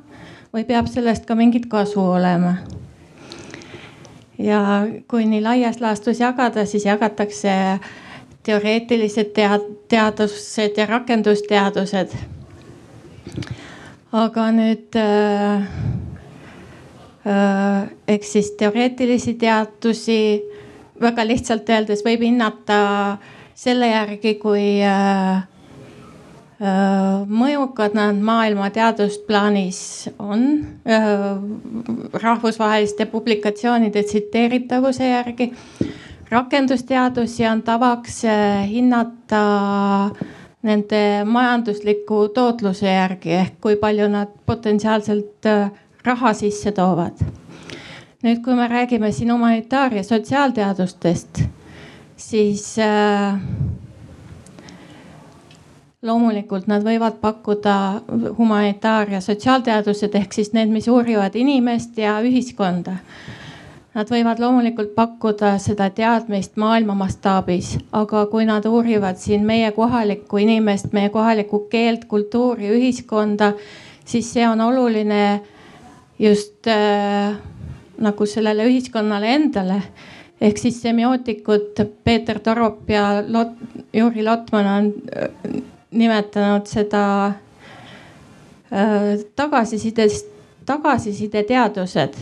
või 0.50 0.66
peab 0.66 0.90
sellest 0.90 1.28
ka 1.30 1.38
mingit 1.38 1.68
kasu 1.70 2.02
olema? 2.02 2.56
ja 4.38 4.88
kui 5.10 5.26
nii 5.30 5.44
laias 5.46 5.78
laastus 5.82 6.20
jagada, 6.22 6.66
siis 6.66 6.86
jagatakse 6.86 7.54
teoreetilised 8.46 9.30
tead-, 9.38 9.70
teadused 9.94 10.78
ja 10.78 10.86
rakendusteadused 10.90 12.18
aga 14.18 14.48
nüüd 14.56 14.96
äh, 14.98 15.66
äh, 17.28 17.90
eks 18.08 18.32
siis 18.38 18.52
teoreetilisi 18.58 19.36
teadusi 19.40 20.22
väga 21.02 21.26
lihtsalt 21.28 21.70
öeldes 21.70 22.02
võib 22.06 22.24
hinnata 22.26 22.80
selle 23.58 23.92
järgi, 23.92 24.36
kui 24.42 24.80
äh, 24.86 25.44
äh, 26.62 27.28
mõjukad 27.30 27.98
nad 27.98 28.18
maailma 28.22 28.72
teadusplaanis 28.74 29.82
on 30.18 30.48
äh, 30.88 31.20
rahvusvaheliste 32.24 33.10
publikatsioonide 33.12 34.04
tsiteeritavuse 34.04 35.14
järgi. 35.14 35.52
rakendusteadusi 36.30 37.46
on 37.48 37.62
tavaks 37.64 38.26
äh, 38.26 38.66
hinnata 38.70 39.46
äh, 40.06 40.37
nende 40.68 41.02
majandusliku 41.26 42.28
tootluse 42.36 42.90
järgi 42.90 43.36
ehk 43.40 43.60
kui 43.64 43.78
palju 43.80 44.08
nad 44.12 44.34
potentsiaalselt 44.46 45.48
äh, 45.48 45.72
raha 46.06 46.34
sisse 46.34 46.72
toovad. 46.72 47.24
nüüd, 48.24 48.42
kui 48.44 48.56
me 48.58 48.68
räägime 48.68 49.12
siin 49.12 49.30
humanitaar- 49.32 49.94
ja 49.94 50.04
sotsiaalteadustest, 50.04 51.44
siis 52.18 52.64
äh, 52.80 53.40
loomulikult 56.02 56.68
nad 56.68 56.84
võivad 56.84 57.22
pakkuda 57.22 57.76
humanitaar- 58.38 59.12
ja 59.12 59.22
sotsiaalteadused 59.22 60.16
ehk 60.16 60.34
siis 60.34 60.54
need, 60.54 60.70
mis 60.74 60.88
uurivad 60.88 61.36
inimest 61.36 61.98
ja 61.98 62.20
ühiskonda 62.22 62.98
Nad 63.98 64.12
võivad 64.14 64.38
loomulikult 64.38 64.92
pakkuda 64.94 65.56
seda 65.58 65.88
teadmist 65.90 66.54
maailma 66.62 66.94
mastaabis, 66.94 67.72
aga 67.98 68.28
kui 68.30 68.46
nad 68.46 68.66
uurivad 68.70 69.18
siin 69.18 69.42
meie 69.46 69.72
kohalikku 69.74 70.38
inimest, 70.44 70.92
meie 70.94 71.10
kohalikku 71.10 71.64
keelt, 71.72 72.04
kultuuri, 72.06 72.70
ühiskonda, 72.76 73.56
siis 74.06 74.30
see 74.36 74.46
on 74.46 74.62
oluline 74.62 75.42
just 76.22 76.70
äh, 76.70 77.34
nagu 77.98 78.30
sellele 78.30 78.70
ühiskonnale 78.70 79.34
endale. 79.34 79.82
ehk 80.42 80.58
siis 80.62 80.82
semiootikud 80.82 81.82
Peeter 82.04 82.40
Torop 82.40 82.90
ja 82.90 83.24
Lot, 83.28 83.58
Juri 83.94 84.24
Lotman 84.24 84.68
on 84.76 84.94
äh, 84.94 85.54
nimetanud 85.92 86.70
seda 86.70 87.26
äh, 87.26 87.34
tagasisidest, 89.36 90.28
tagasisideteadused 90.66 92.14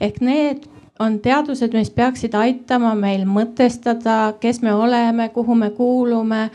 ehk 0.00 0.20
need 0.24 0.71
on 1.02 1.18
teadused, 1.22 1.74
mis 1.76 1.90
peaksid 1.90 2.34
aitama 2.38 2.94
meil 2.98 3.26
mõtestada, 3.28 4.34
kes 4.40 4.62
me 4.62 4.74
oleme, 4.74 5.28
kuhu 5.34 5.54
me 5.54 5.70
kuulume. 5.70 6.50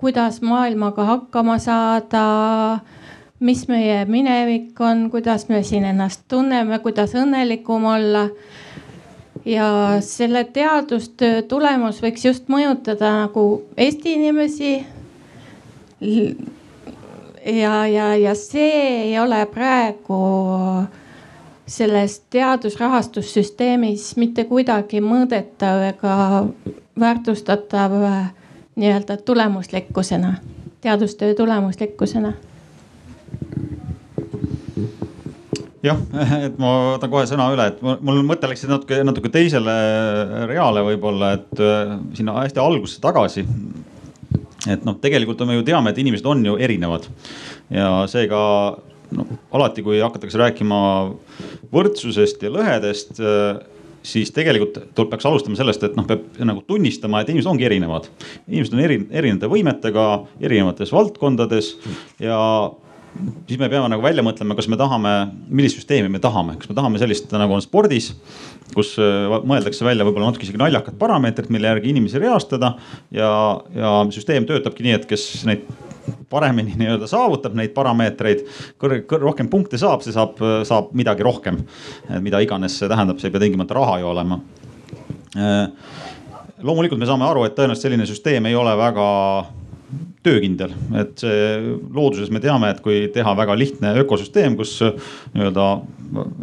kuidas 0.00 0.40
maailmaga 0.42 1.04
hakkama 1.04 1.58
saada, 1.58 2.24
mis 3.40 3.66
meie 3.68 4.04
minevik 4.04 4.80
on, 4.80 5.08
kuidas 5.10 5.48
me 5.48 5.62
siin 5.62 5.84
ennast 5.84 6.22
tunneme, 6.28 6.78
kuidas 6.78 7.14
õnnelikum 7.18 7.84
olla 7.84 8.28
ja 9.44 9.96
selle 10.00 10.44
teadustöö 10.44 11.42
tulemus 11.42 12.00
võiks 12.02 12.24
just 12.24 12.48
mõjutada 12.52 13.12
nagu 13.24 13.44
Eesti 13.76 14.12
inimesi. 14.12 14.86
ja, 17.60 17.86
ja, 17.86 18.14
ja 18.16 18.34
see 18.34 18.72
ei 19.10 19.18
ole 19.18 19.46
praegu 19.46 20.20
selles 21.70 22.18
teadusrahastussüsteemis 22.34 24.16
mitte 24.18 24.44
kuidagi 24.48 24.98
mõõdetav 25.04 25.84
ega 25.92 26.14
väärtustatav 27.00 27.94
nii-öelda 28.76 29.16
tulemuslikkusena, 29.26 30.34
teadustöö 30.82 31.34
tulemuslikkusena 31.38 32.32
jah, 35.84 36.00
et 36.46 36.58
ma 36.60 36.72
võtan 36.94 37.12
kohe 37.12 37.26
sõna 37.28 37.48
üle, 37.54 37.70
et 37.70 37.80
mul 37.82 38.22
mõte 38.26 38.50
läks 38.50 38.66
natuke, 38.68 39.00
natuke 39.06 39.32
teisele 39.32 39.76
reale 40.50 40.84
võib-olla, 40.90 41.34
et 41.38 41.62
äh, 41.64 41.96
sinna 42.18 42.36
hästi 42.42 42.60
algusesse 42.62 43.02
tagasi. 43.04 43.46
et 44.68 44.84
noh, 44.84 44.98
tegelikult 45.00 45.40
me 45.48 45.56
ju 45.56 45.64
teame, 45.64 45.90
et 45.90 45.98
inimesed 45.98 46.26
on 46.28 46.44
ju 46.44 46.58
erinevad 46.60 47.06
ja 47.72 48.04
seega 48.12 48.40
no 49.16 49.26
alati, 49.56 49.84
kui 49.86 50.00
hakatakse 50.02 50.38
rääkima 50.40 50.80
võrdsusest 51.72 52.42
ja 52.46 52.52
lõhedest 52.54 53.20
siis 54.06 54.30
tegelikult 54.34 54.78
tuleb, 54.94 55.10
peaks 55.12 55.26
alustama 55.28 55.58
sellest, 55.58 55.82
et 55.84 55.96
noh, 55.98 56.06
peab 56.08 56.38
nagu 56.46 56.62
tunnistama, 56.68 57.20
et 57.20 57.32
inimesed 57.32 57.50
ongi 57.50 57.66
erinevad. 57.68 58.08
inimesed 58.48 58.76
on 58.76 58.84
eri, 58.84 58.98
erinevate 59.10 59.50
võimetega, 59.52 60.06
erinevates 60.40 60.92
valdkondades 60.94 61.74
ja 62.22 62.38
siis 63.18 63.58
me 63.58 63.68
peame 63.68 63.90
nagu 63.90 64.04
välja 64.04 64.22
mõtlema, 64.24 64.54
kas 64.58 64.68
me 64.70 64.78
tahame, 64.80 65.12
millist 65.50 65.80
süsteemi 65.80 66.10
me 66.12 66.20
tahame, 66.22 66.56
kas 66.60 66.70
me 66.70 66.76
tahame 66.78 67.00
sellist 67.02 67.32
nagu 67.34 67.56
on 67.56 67.64
spordis, 67.64 68.12
kus 68.74 68.94
mõeldakse 68.98 69.86
välja 69.86 70.06
võib-olla 70.06 70.30
natuke 70.30 70.46
isegi 70.46 70.60
naljakad 70.60 70.98
parameetrid, 71.00 71.50
mille 71.52 71.72
järgi 71.72 71.92
inimesi 71.94 72.22
reastada 72.22 72.74
ja, 73.14 73.30
ja 73.74 73.94
süsteem 74.14 74.46
töötabki 74.48 74.86
nii, 74.86 74.98
et 75.00 75.08
kes 75.10 75.26
neid 75.48 75.66
paremini 76.30 76.74
nii-öelda 76.80 77.08
saavutab 77.10 77.56
neid 77.58 77.74
parameetreid, 77.76 78.44
rohkem 79.20 79.50
punkte 79.52 79.80
saab, 79.80 80.04
see 80.06 80.14
saab, 80.16 80.38
saab 80.66 80.94
midagi 80.96 81.26
rohkem. 81.26 81.64
mida 82.20 82.40
iganes 82.42 82.78
see 82.78 82.90
tähendab, 82.90 83.20
see 83.20 83.30
ei 83.30 83.34
pea 83.34 83.46
tingimata 83.46 83.76
raha 83.78 83.98
ju 84.00 84.10
olema. 84.10 84.40
loomulikult 86.62 87.00
me 87.00 87.08
saame 87.08 87.26
aru, 87.26 87.44
et 87.46 87.56
tõenäoliselt 87.58 87.88
selline 87.88 88.06
süsteem 88.06 88.46
ei 88.46 88.56
ole 88.58 88.76
väga 88.78 89.08
töökindel, 90.26 90.72
et 91.00 91.22
see 91.22 91.44
looduses 91.96 92.28
me 92.32 92.42
teame, 92.44 92.68
et 92.74 92.82
kui 92.84 93.06
teha 93.14 93.32
väga 93.38 93.54
lihtne 93.56 93.94
ökosüsteem, 94.02 94.56
kus 94.58 94.74
nii-öelda 94.82 95.68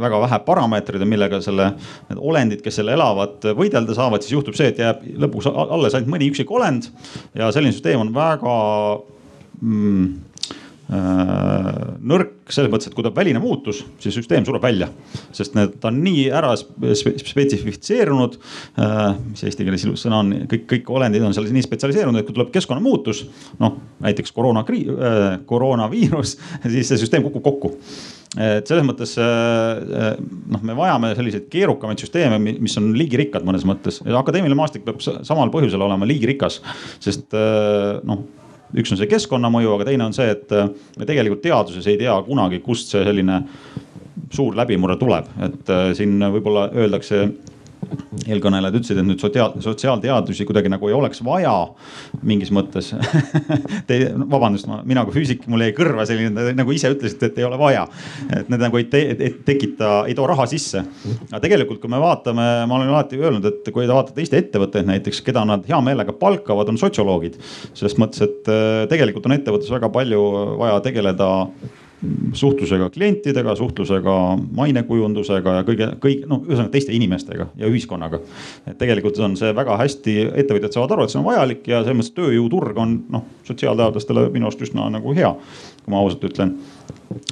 väga 0.01 0.21
vähe 0.23 0.39
parameetreid 0.47 1.03
on, 1.05 1.11
millega 1.11 1.39
selle, 1.45 1.69
need 2.09 2.21
olendid, 2.31 2.63
kes 2.65 2.79
seal 2.79 2.89
elavad, 2.93 3.45
võidelda 3.57 3.93
saavad, 3.97 4.25
siis 4.25 4.33
juhtub 4.33 4.57
see, 4.57 4.71
et 4.71 4.81
jääb 4.81 5.03
lõpuks 5.25 5.49
alles 5.53 5.97
ainult 5.97 6.13
mõni 6.15 6.31
üksik 6.31 6.51
olend. 6.53 6.89
ja 7.37 7.51
selline 7.53 7.75
süsteem 7.75 8.01
on 8.01 8.13
väga 8.15 8.55
mm, 9.61 10.07
äh, 10.07 10.26
nõrk 10.87 12.47
selles 12.53 12.71
mõttes, 12.71 12.87
et 12.87 12.95
kui 12.95 13.03
tuleb 13.03 13.17
väline 13.17 13.41
muutus, 13.43 13.81
siis 13.99 14.15
süsteem 14.15 14.45
sureb 14.47 14.63
välja. 14.63 14.87
sest 15.35 15.57
need, 15.57 15.75
ta 15.81 15.89
on 15.91 15.99
nii 16.03 16.27
ära 16.31 16.53
spetsifitseerunud 16.55 18.37
äh,, 18.79 19.01
mis 19.33 19.43
eesti 19.43 19.67
keeles 19.67 19.83
ilus 19.83 20.05
sõna 20.05 20.21
on, 20.23 20.33
kõik, 20.47 20.63
kõik 20.71 20.91
olendid 20.95 21.25
on 21.27 21.35
seal 21.35 21.49
nii 21.51 21.65
spetsialiseerunud, 21.65 22.21
et 22.21 22.29
kui 22.29 22.37
tuleb 22.37 22.53
keskkonnamuutus, 22.55 23.25
noh 23.59 23.81
näiteks 24.05 24.31
koroona 24.35 24.63
äh,, 24.63 25.25
koroonaviirus, 25.49 26.37
siis 26.71 26.87
see 26.87 27.03
süsteem 27.03 27.27
kukub 27.27 27.43
kokku 27.49 27.75
et 28.35 28.67
selles 28.67 28.85
mõttes 28.85 29.13
äh, 29.21 29.27
äh, 29.27 30.09
noh, 30.51 30.63
me 30.67 30.75
vajame 30.77 31.13
selliseid 31.17 31.47
keerukamaid 31.51 32.01
süsteeme, 32.03 32.39
mis 32.39 32.75
on 32.79 32.91
liigirikkad 32.97 33.45
mõnes 33.47 33.63
mõttes 33.67 34.01
ja 34.03 34.19
akadeemiline 34.19 34.57
maastik 34.59 34.83
peab 34.87 34.99
samal 35.01 35.51
põhjusel 35.53 35.83
olema 35.83 36.07
liigirikas, 36.09 36.59
sest 37.03 37.35
äh, 37.37 37.97
noh 38.07 38.25
üks 38.75 38.91
on 38.91 38.99
see 38.99 39.09
keskkonnamõju, 39.11 39.73
aga 39.75 39.87
teine 39.89 40.07
on 40.07 40.15
see, 40.15 40.29
et 40.33 40.51
äh, 40.55 40.69
me 40.99 41.07
tegelikult 41.07 41.43
teaduses 41.45 41.87
ei 41.87 41.99
tea 41.99 42.15
kunagi, 42.27 42.59
kust 42.65 42.91
see 42.93 43.03
selline 43.07 43.41
suur 44.33 44.57
läbimurre 44.57 44.97
tuleb, 44.99 45.29
et 45.47 45.71
äh, 45.71 45.91
siin 45.97 46.17
võib-olla 46.19 46.67
öeldakse 46.75 47.27
eelkõnelejad 48.27 48.77
ütlesid, 48.79 48.99
et 49.01 49.07
nüüd 49.07 49.21
sotsiaal, 49.21 49.55
sotsiaalteadusi 49.63 50.45
kuidagi 50.47 50.71
nagu 50.71 50.89
ei 50.89 50.95
oleks 50.97 51.21
vaja 51.25 51.53
mingis 52.27 52.51
mõttes 52.55 52.93
Te, 53.87 53.99
vabandust, 54.17 54.67
mina 54.87 55.03
kui 55.07 55.15
füüsik, 55.19 55.45
mul 55.51 55.63
jäi 55.65 55.73
kõrva 55.77 56.05
selline, 56.07 56.51
nagu 56.57 56.73
ise 56.75 56.91
ütlesite, 56.91 57.29
et 57.29 57.39
ei 57.41 57.47
ole 57.47 57.59
vaja. 57.59 57.85
et 58.33 58.49
need 58.51 58.61
nagu 58.63 58.79
ei 58.79 58.87
te, 58.91 59.01
et 59.13 59.39
tekita, 59.47 59.91
ei 60.09 60.15
too 60.17 60.27
raha 60.29 60.47
sisse. 60.49 60.83
aga 61.29 61.41
tegelikult, 61.43 61.81
kui 61.83 61.91
me 61.91 62.01
vaatame, 62.01 62.47
ma 62.67 62.79
olen 62.79 62.91
alati 62.91 63.19
öelnud, 63.21 63.47
et 63.47 63.71
kui 63.73 63.87
te 63.87 63.93
vaatate 63.93 64.23
Eesti 64.23 64.41
ettevõtteid 64.41 64.89
näiteks, 64.89 65.21
keda 65.25 65.45
nad 65.47 65.65
hea 65.69 65.79
meelega 65.83 66.15
palkavad, 66.17 66.69
on 66.71 66.79
sotsioloogid. 66.81 67.39
selles 67.73 67.97
mõttes, 68.01 68.23
et 68.25 68.51
äh, 68.51 68.85
tegelikult 68.91 69.29
on 69.29 69.37
ettevõttes 69.37 69.71
väga 69.73 69.91
palju 69.93 70.23
vaja 70.59 70.79
tegeleda 70.85 71.29
suhtlusega 72.33 72.89
klientidega, 72.93 73.55
suhtlusega 73.57 74.15
mainekujundusega 74.59 75.55
ja 75.59 75.63
kõige, 75.65 75.87
kõik 76.03 76.27
noh, 76.29 76.43
ühesõnaga 76.45 76.73
teiste 76.75 76.93
inimestega 76.93 77.47
ja 77.57 77.69
ühiskonnaga. 77.71 78.19
et 78.67 78.77
tegelikult 78.77 79.17
on 79.25 79.37
see 79.39 79.53
väga 79.55 79.77
hästi, 79.81 80.17
ettevõtjad 80.43 80.77
saavad 80.77 80.93
aru, 80.93 81.07
et 81.07 81.15
see 81.15 81.21
on 81.21 81.25
vajalik 81.25 81.67
ja 81.67 81.81
selles 81.81 81.97
mõttes 81.97 82.13
tööjõuturg 82.19 82.77
on 82.83 82.99
noh, 83.09 83.25
sotsiaalteadlastele 83.49 84.27
minu 84.35 84.49
arust 84.49 84.61
üsna 84.67 84.89
nagu 84.93 85.15
hea, 85.17 85.33
kui 85.83 85.95
ma 85.95 86.03
ausalt 86.03 86.29
ütlen 86.29 86.57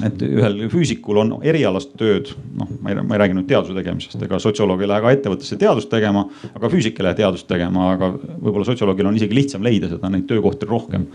et 0.06 0.22
ühel 0.26 0.66
füüsikul 0.72 1.20
on 1.22 1.34
erialast 1.46 1.94
tööd, 2.00 2.32
noh, 2.58 2.70
ma 2.82 2.92
ei, 2.92 3.00
ma 3.04 3.16
ei 3.16 3.22
räägi 3.22 3.38
nüüd 3.38 3.48
teaduse 3.50 3.76
tegemisest, 3.76 4.18
ega 4.26 4.40
sotsioloog 4.42 4.82
ei 4.82 4.90
lähe 4.90 5.04
ka 5.04 5.14
ettevõttesse 5.16 5.60
teadust 5.62 5.92
tegema, 5.92 6.26
aga 6.56 6.72
füüsik 6.72 7.00
ei 7.00 7.08
lähe 7.08 7.20
teadust 7.20 7.48
tegema, 7.50 7.92
aga 7.96 8.12
võib-olla 8.16 8.68
sotsioloogil 8.70 9.12
on 9.12 9.20
isegi 9.20 9.38
lihtsam 9.38 9.66
leida 9.66 9.92
seda, 9.92 10.12
neid 10.12 10.28
töökohti 10.30 10.70
rohkem. 10.70 11.08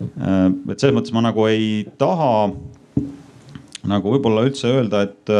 Äh, 0.00 0.40
et 0.72 0.78
selles 0.78 0.96
mõttes 0.96 1.14
ma 1.16 1.24
nagu 1.26 1.48
ei 1.50 1.86
taha 2.00 2.30
nagu 3.90 4.14
võib-olla 4.16 4.44
üldse 4.46 4.70
öelda, 4.72 5.02
et, 5.06 5.32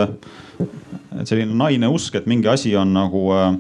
et 1.21 1.29
selline 1.29 1.57
naine 1.57 1.91
usk, 1.93 2.19
et 2.19 2.29
mingi 2.31 2.51
asi 2.51 2.75
on 2.79 2.95
nagu 2.97 3.27
äh, 3.37 3.51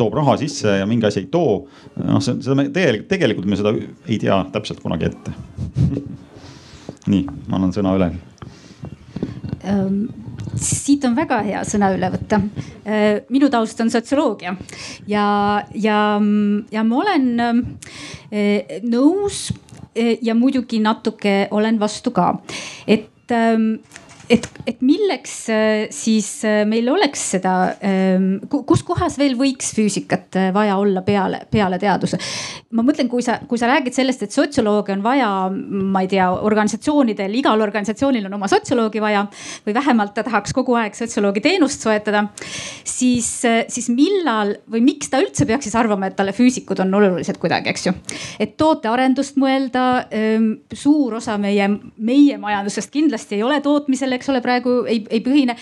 toob 0.00 0.16
raha 0.20 0.36
sisse 0.40 0.80
ja 0.80 0.88
mingi 0.88 1.08
asi 1.08 1.24
ei 1.24 1.28
too. 1.32 1.66
noh, 2.00 2.22
seda 2.22 2.56
me 2.58 2.68
tegelikult, 2.74 3.10
tegelikult 3.10 3.50
me 3.50 3.60
seda 3.60 3.74
ei 4.08 4.18
tea 4.22 4.40
täpselt 4.54 4.82
kunagi 4.84 5.10
ette 5.10 5.34
nii, 7.12 7.24
ma 7.48 7.60
annan 7.60 7.76
sõna 7.76 7.96
üle 7.98 8.12
ähm 9.64 10.02
siit 10.58 11.04
on 11.06 11.14
väga 11.16 11.40
hea 11.46 11.62
sõna 11.68 11.90
üle 11.94 12.10
võtta. 12.12 12.40
Äh, 12.84 13.22
minu 13.32 13.50
taust 13.52 13.80
on 13.82 13.90
sotsioloogia 13.92 14.54
ja, 15.08 15.24
ja, 15.74 15.98
ja 16.72 16.84
ma 16.86 17.00
olen 17.02 17.28
äh, 17.44 18.80
nõus 18.86 19.48
äh, 19.50 20.16
ja 20.22 20.34
muidugi 20.38 20.80
natuke 20.82 21.44
olen 21.50 21.80
vastu 21.80 22.14
ka, 22.14 22.32
et 22.86 23.08
et, 24.30 24.46
et 24.68 24.82
milleks 24.86 25.32
äh, 25.50 25.88
siis 25.94 26.28
äh, 26.46 26.62
meil 26.68 26.88
oleks 26.92 27.22
seda, 27.34 27.54
ähm, 27.86 28.38
kus 28.48 28.84
kohas 28.86 29.16
veel 29.18 29.34
võiks 29.38 29.72
füüsikat 29.76 30.38
äh, 30.38 30.50
vaja 30.54 30.76
olla 30.80 31.02
peale, 31.06 31.42
peale 31.50 31.80
teaduse? 31.82 32.18
ma 32.76 32.84
mõtlen, 32.86 33.08
kui 33.10 33.24
sa, 33.26 33.40
kui 33.50 33.58
sa 33.58 33.66
räägid 33.70 33.96
sellest, 33.96 34.22
et 34.22 34.34
sotsioloogi 34.34 34.94
on 34.94 35.02
vaja, 35.02 35.28
ma 35.50 36.04
ei 36.04 36.10
tea, 36.12 36.28
organisatsioonidel, 36.30 37.34
igal 37.40 37.60
organisatsioonil 37.64 38.28
on 38.28 38.36
oma 38.38 38.46
sotsioloogi 38.50 39.02
vaja 39.02 39.24
või 39.66 39.74
vähemalt 39.74 40.14
ta 40.14 40.22
tahaks 40.26 40.54
kogu 40.54 40.76
aeg 40.78 40.94
sotsioloogi 40.94 41.42
teenust 41.42 41.82
soetada. 41.82 42.28
siis, 42.84 43.28
siis 43.68 43.90
millal 43.90 44.54
või 44.70 44.84
miks 44.86 45.10
ta 45.10 45.18
üldse 45.22 45.46
peaks 45.48 45.66
siis 45.66 45.74
arvama, 45.78 46.06
et 46.06 46.16
talle 46.18 46.34
füüsikud 46.36 46.78
on 46.84 46.94
olulised 47.00 47.40
kuidagi, 47.42 47.72
eks 47.74 47.88
ju. 47.88 47.94
et 48.38 48.54
tootearendust 48.60 49.40
mõelda, 49.40 50.06
ähm, 50.14 50.52
suur 50.72 51.18
osa 51.18 51.34
meie, 51.42 51.66
meie 51.98 52.38
majandusest 52.38 52.94
kindlasti 52.94 53.40
ei 53.40 53.44
ole 53.46 53.58
tootmisel 53.64 54.19
eks 54.20 54.28
ole, 54.32 54.44
praegu 54.44 54.82
ei, 54.84 55.02
ei 55.08 55.24
põhine 55.24 55.56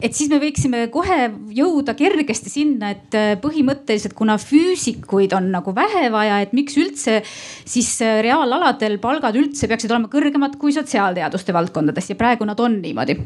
et 0.00 0.14
siis 0.16 0.30
me 0.32 0.38
võiksime 0.42 0.86
kohe 0.92 1.18
jõuda 1.56 1.94
kergesti 1.98 2.52
sinna, 2.52 2.92
et 2.94 3.16
äh, 3.18 3.34
põhimõtteliselt 3.42 4.16
kuna 4.18 4.38
füüsikuid 4.40 5.34
on 5.36 5.50
nagu 5.54 5.74
vähe 5.76 6.08
vaja, 6.14 6.40
et 6.44 6.54
miks 6.56 6.78
üldse 6.80 7.20
siis 7.26 7.94
äh, 8.04 8.20
reaalaladel 8.24 8.98
palgad 9.02 9.36
üldse 9.38 9.68
peaksid 9.70 9.92
olema 9.92 10.12
kõrgemad 10.12 10.58
kui 10.60 10.74
sotsiaalteaduste 10.76 11.54
valdkondades 11.56 12.12
ja 12.12 12.18
praegu 12.18 12.48
nad 12.48 12.60
on 12.62 12.80
niimoodi 12.82 13.18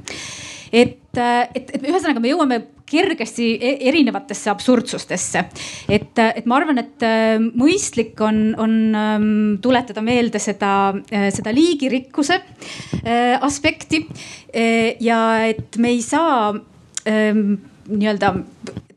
et, 0.73 1.19
äh, 1.19 1.45
et, 1.55 1.71
et 1.77 1.85
ühesõnaga 1.85 2.23
me 2.23 2.33
jõuame 2.33 2.63
kergesti 2.87 3.49
e-, 3.59 3.77
erinevatesse 3.91 4.51
absurdsustesse. 4.53 5.43
et, 5.91 6.19
et 6.23 6.47
ma 6.47 6.61
arvan, 6.61 6.79
et 6.79 7.07
mõistlik 7.59 8.21
on, 8.23 8.39
on 8.63 8.77
ähm, 8.95 9.31
tuletada 9.63 10.05
meelde 10.07 10.39
seda, 10.43 10.95
seda 11.35 11.55
liigirikkuse 11.55 12.39
aspekti 13.43 14.05
ja 15.03 15.19
et 15.51 15.77
me 15.83 15.91
ei 15.97 16.03
saa 16.05 16.55
ähm, 17.09 17.59
nii-öelda 17.89 18.35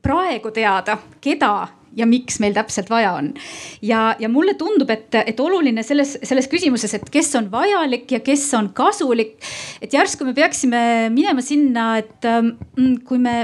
praegu 0.02 0.52
teada, 0.56 0.98
keda 1.22 1.68
ja 1.98 2.08
miks 2.10 2.40
meil 2.42 2.54
täpselt 2.56 2.90
vaja 2.90 3.14
on. 3.18 3.34
ja, 3.82 4.16
ja 4.20 4.30
mulle 4.30 4.54
tundub, 4.60 4.90
et, 4.94 5.16
et 5.26 5.40
oluline 5.40 5.84
selles, 5.84 6.18
selles 6.24 6.50
küsimuses, 6.52 6.94
et 6.96 7.10
kes 7.12 7.34
on 7.40 7.50
vajalik 7.52 8.12
ja 8.12 8.20
kes 8.24 8.46
on 8.58 8.72
kasulik. 8.74 9.38
et 9.82 9.94
järsku 9.94 10.28
me 10.28 10.34
peaksime 10.38 10.82
minema 11.14 11.42
sinna, 11.46 11.96
et 11.98 12.30
mm, 12.30 13.02
kui 13.08 13.22
me 13.22 13.40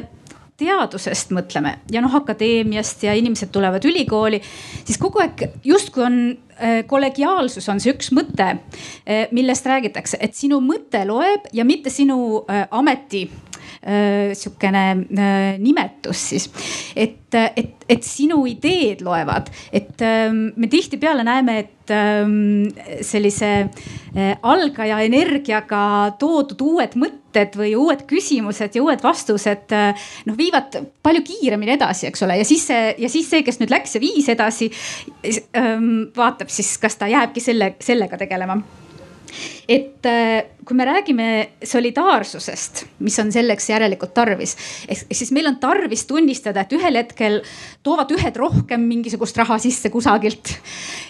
teadusest 0.55 1.33
mõtleme 1.35 1.73
ja 1.91 1.99
noh, 2.03 2.13
akadeemiast 2.15 3.03
ja 3.03 3.15
inimesed 3.17 3.51
tulevad 3.51 3.83
ülikooli, 3.85 4.39
siis 4.85 4.99
kogu 5.01 5.19
aeg 5.19 5.43
justkui 5.67 6.05
on 6.05 6.19
äh, 6.31 6.77
kollegiaalsus 6.87 7.67
on 7.71 7.81
see 7.83 7.91
üks 7.91 8.13
mõte, 8.15 8.47
äh, 8.55 9.25
millest 9.35 9.67
räägitakse, 9.67 10.19
et 10.23 10.37
sinu 10.37 10.61
mõte 10.63 11.03
loeb 11.09 11.49
ja 11.55 11.67
mitte 11.67 11.91
sinu 11.91 12.45
äh, 12.47 12.69
ameti 12.71 13.25
sihukene 14.33 14.83
äh, 14.91 15.57
nimetus 15.61 16.29
siis. 16.31 16.49
et, 16.95 17.33
et, 17.33 17.85
et 17.89 18.03
sinu 18.03 18.41
ideed 18.49 19.03
loevad, 19.05 19.51
et 19.73 20.01
ähm, 20.01 20.47
me 20.55 20.69
tihtipeale 20.71 21.25
näeme, 21.27 21.57
et 21.59 21.93
ähm, 21.93 22.63
sellise 23.05 23.51
äh, 23.67 24.31
algaja 24.41 25.01
energiaga 25.05 26.15
toodud 26.19 26.63
uued 26.65 26.95
mõtted 26.97 27.57
või 27.59 27.75
uued 27.77 28.05
küsimused 28.09 28.77
ja 28.77 28.83
uued 28.83 29.03
vastused 29.03 29.75
noh, 29.75 30.37
viivad 30.39 30.79
palju 31.05 31.21
kiiremini 31.27 31.75
edasi, 31.75 32.07
eks 32.09 32.25
ole, 32.25 32.39
ja 32.41 32.47
siis 32.47 32.65
see 32.71 32.95
ja 33.03 33.11
siis 33.11 33.29
see, 33.29 33.43
kes 33.45 33.61
nüüd 33.61 33.73
läks 33.73 33.97
ja 33.97 34.01
viis 34.01 34.31
edasi, 34.33 34.71
ähm, 35.53 36.09
vaatab 36.15 36.49
siis, 36.49 36.73
kas 36.81 36.97
ta 36.97 37.11
jääbki 37.11 37.43
selle, 37.43 37.75
sellega 37.83 38.17
tegelema 38.17 38.57
et 39.67 40.05
äh, 40.05 40.45
kui 40.65 40.77
me 40.77 40.85
räägime 40.85 41.27
solidaarsusest, 41.63 42.85
mis 43.05 43.17
on 43.21 43.31
selleks 43.33 43.69
järelikult 43.69 44.13
tarvis, 44.17 44.55
ehk 44.89 45.13
siis 45.13 45.31
meil 45.35 45.49
on 45.49 45.59
tarvis 45.61 46.05
tunnistada, 46.09 46.65
et 46.65 46.73
ühel 46.73 46.97
hetkel 46.97 47.39
toovad 47.85 48.11
ühed 48.15 48.37
rohkem 48.41 48.85
mingisugust 48.89 49.37
raha 49.37 49.59
sisse 49.61 49.91
kusagilt 49.93 50.55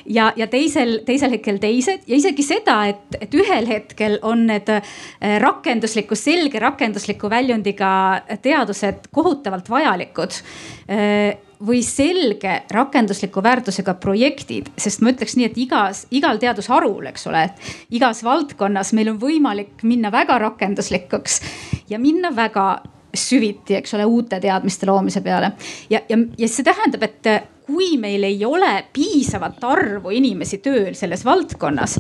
ja, 0.06 0.32
ja 0.36 0.48
teisel, 0.52 1.00
teisel 1.08 1.38
hetkel 1.38 1.60
teised. 1.64 2.04
Ja 2.08 2.20
isegi 2.20 2.44
seda, 2.46 2.82
et, 2.92 3.20
et 3.22 3.36
ühel 3.38 3.68
hetkel 3.70 4.20
on 4.28 4.46
need 4.50 4.70
äh, 4.74 4.84
rakendusliku, 5.44 6.18
selge 6.20 6.60
rakendusliku 6.64 7.32
väljundiga 7.32 7.90
teadused 8.44 9.10
kohutavalt 9.16 9.70
vajalikud. 9.72 10.40
Äh, 10.92 11.36
või 11.64 11.82
selge 11.86 12.62
rakendusliku 12.72 13.44
väärtusega 13.44 13.96
projektid, 14.02 14.72
sest 14.78 15.04
ma 15.04 15.14
ütleks 15.14 15.38
nii, 15.38 15.50
et 15.52 15.60
igas, 15.62 16.06
igal 16.16 16.40
teadusharul, 16.42 17.06
eks 17.12 17.28
ole, 17.32 17.46
igas 17.96 18.24
valdkonnas 18.26 18.94
meil 18.98 19.14
on 19.14 19.22
võimalik 19.22 19.86
minna 19.88 20.12
väga 20.14 20.40
rakenduslikuks 20.48 21.42
ja 21.92 22.00
minna 22.02 22.34
väga 22.36 22.68
süviti, 23.20 23.80
eks 23.80 23.96
ole, 23.98 24.06
uute 24.06 24.40
teadmiste 24.40 24.90
loomise 24.90 25.22
peale. 25.26 25.52
ja, 25.90 26.02
ja, 26.10 26.18
ja 26.38 26.48
see 26.52 26.66
tähendab, 26.66 27.04
et 27.04 27.52
kui 27.66 27.96
meil 27.98 28.24
ei 28.24 28.46
ole 28.46 28.86
piisavat 28.94 29.64
arvu 29.64 30.14
inimesi 30.14 30.62
tööl 30.62 30.94
selles 30.94 31.26
valdkonnas 31.26 32.00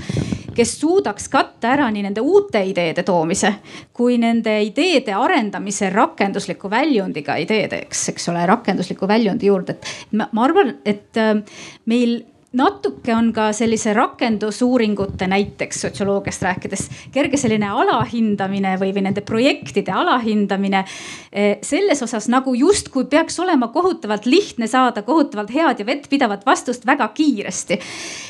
kes 0.55 0.75
suudaks 0.79 1.27
katta 1.31 1.73
ära 1.75 1.87
nii 1.91 2.05
nende 2.05 2.23
uute 2.23 2.61
ideede 2.69 3.03
toomise 3.07 3.51
kui 3.95 4.17
nende 4.21 4.55
ideede 4.63 5.15
arendamise 5.17 5.89
rakendusliku 5.93 6.69
väljundiga 6.71 7.35
ideedeks, 7.43 8.09
eks 8.13 8.29
ole, 8.31 8.45
rakendusliku 8.49 9.07
väljundi 9.09 9.49
juurde, 9.49 9.75
et 9.75 10.15
ma, 10.15 10.29
ma 10.31 10.45
arvan, 10.47 10.77
et 10.85 11.19
äh, 11.19 11.35
meil 11.91 12.21
natuke 12.55 13.13
on 13.15 13.31
ka 13.35 13.49
sellise 13.55 13.93
rakendusuuringute 13.95 15.27
näiteks 15.27 15.81
sotsioloogiast 15.85 16.45
rääkides 16.47 16.85
kerge 17.13 17.37
selline 17.39 17.69
alahindamine 17.69 18.75
või, 18.81 18.93
või 18.95 19.05
nende 19.07 19.23
projektide 19.25 19.93
alahindamine 19.95 20.83
eh, 21.31 21.57
selles 21.65 22.03
osas 22.05 22.29
nagu 22.31 22.55
justkui 22.55 23.05
peaks 23.11 23.39
olema 23.43 23.69
kohutavalt 23.73 24.25
lihtne 24.29 24.67
saada 24.71 25.03
kohutavalt 25.05 25.53
head 25.53 25.83
ja 25.83 25.85
vettpidavat 25.85 26.45
vastust 26.45 26.85
väga 26.87 27.07
kiiresti. 27.15 27.79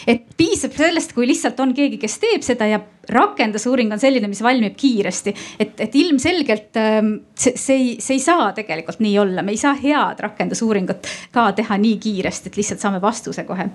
et 0.07 0.25
piisab 0.37 0.73
sellest, 0.77 1.13
kui 1.13 1.27
lihtsalt 1.27 1.59
on 1.59 1.73
keegi, 1.73 1.97
kes 2.01 2.19
teeb 2.19 2.45
seda 2.45 2.67
ja 2.69 2.81
rakendusuuring 3.13 3.93
on 3.93 4.01
selline, 4.01 4.29
mis 4.31 4.41
valmib 4.43 4.75
kiiresti. 4.77 5.35
et, 5.59 5.79
et 5.79 5.95
ilmselgelt 5.95 6.79
ähm, 6.81 7.13
see, 7.35 7.55
see 7.59 7.77
ei, 7.77 7.95
see 8.03 8.19
ei 8.19 8.23
saa 8.23 8.51
tegelikult 8.57 9.01
nii 9.03 9.15
olla, 9.19 9.45
me 9.45 9.55
ei 9.55 9.61
saa 9.61 9.75
head 9.79 10.21
rakendusuuringut 10.25 11.09
ka 11.35 11.49
teha 11.57 11.77
nii 11.81 11.97
kiiresti, 12.01 12.51
et 12.51 12.59
lihtsalt 12.61 12.83
saame 12.83 13.01
vastuse 13.01 13.43
kohe. 13.47 13.69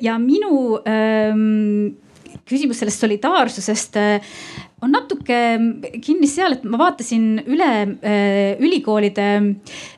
ja 0.00 0.18
minu 0.22 0.78
ähm, 0.88 1.96
küsimus 2.48 2.80
sellest 2.80 3.04
solidaarsusest 3.04 3.96
on 4.82 4.92
natuke 4.94 5.36
kinni 6.04 6.28
seal, 6.30 6.54
et 6.54 6.64
ma 6.68 6.78
vaatasin 6.80 7.42
üle 7.50 7.68
äh, 7.68 8.58
ülikoolide 8.62 9.28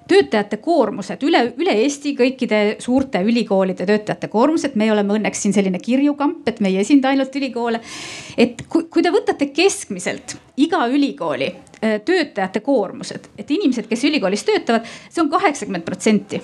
töötajate 0.09 0.59
koormused 0.63 1.23
üle, 1.27 1.43
üle 1.61 1.75
Eesti 1.83 2.15
kõikide 2.19 2.61
suurte 2.83 3.21
ülikoolide 3.27 3.87
töötajate 3.89 4.31
koormused. 4.33 4.77
me 4.81 4.91
oleme 4.93 5.19
õnneks 5.19 5.45
siin 5.45 5.57
selline 5.57 5.79
kirjukamp, 5.83 6.49
et 6.49 6.61
me 6.61 6.73
ei 6.73 6.81
esinda 6.81 7.13
ainult 7.13 7.37
ülikoole. 7.37 7.81
et 8.37 8.65
kui, 8.69 8.89
kui 8.89 9.05
te 9.05 9.13
võtate 9.13 9.51
keskmiselt 9.53 10.39
iga 10.57 10.87
ülikooli 10.89 11.51
äh, 11.51 12.01
töötajate 12.05 12.65
koormused, 12.65 13.31
et 13.39 13.51
inimesed, 13.51 13.89
kes 13.91 14.09
ülikoolis 14.09 14.47
töötavad, 14.49 14.89
see 15.11 15.23
on 15.23 15.31
kaheksakümmend 15.33 15.85
protsenti 15.85 16.41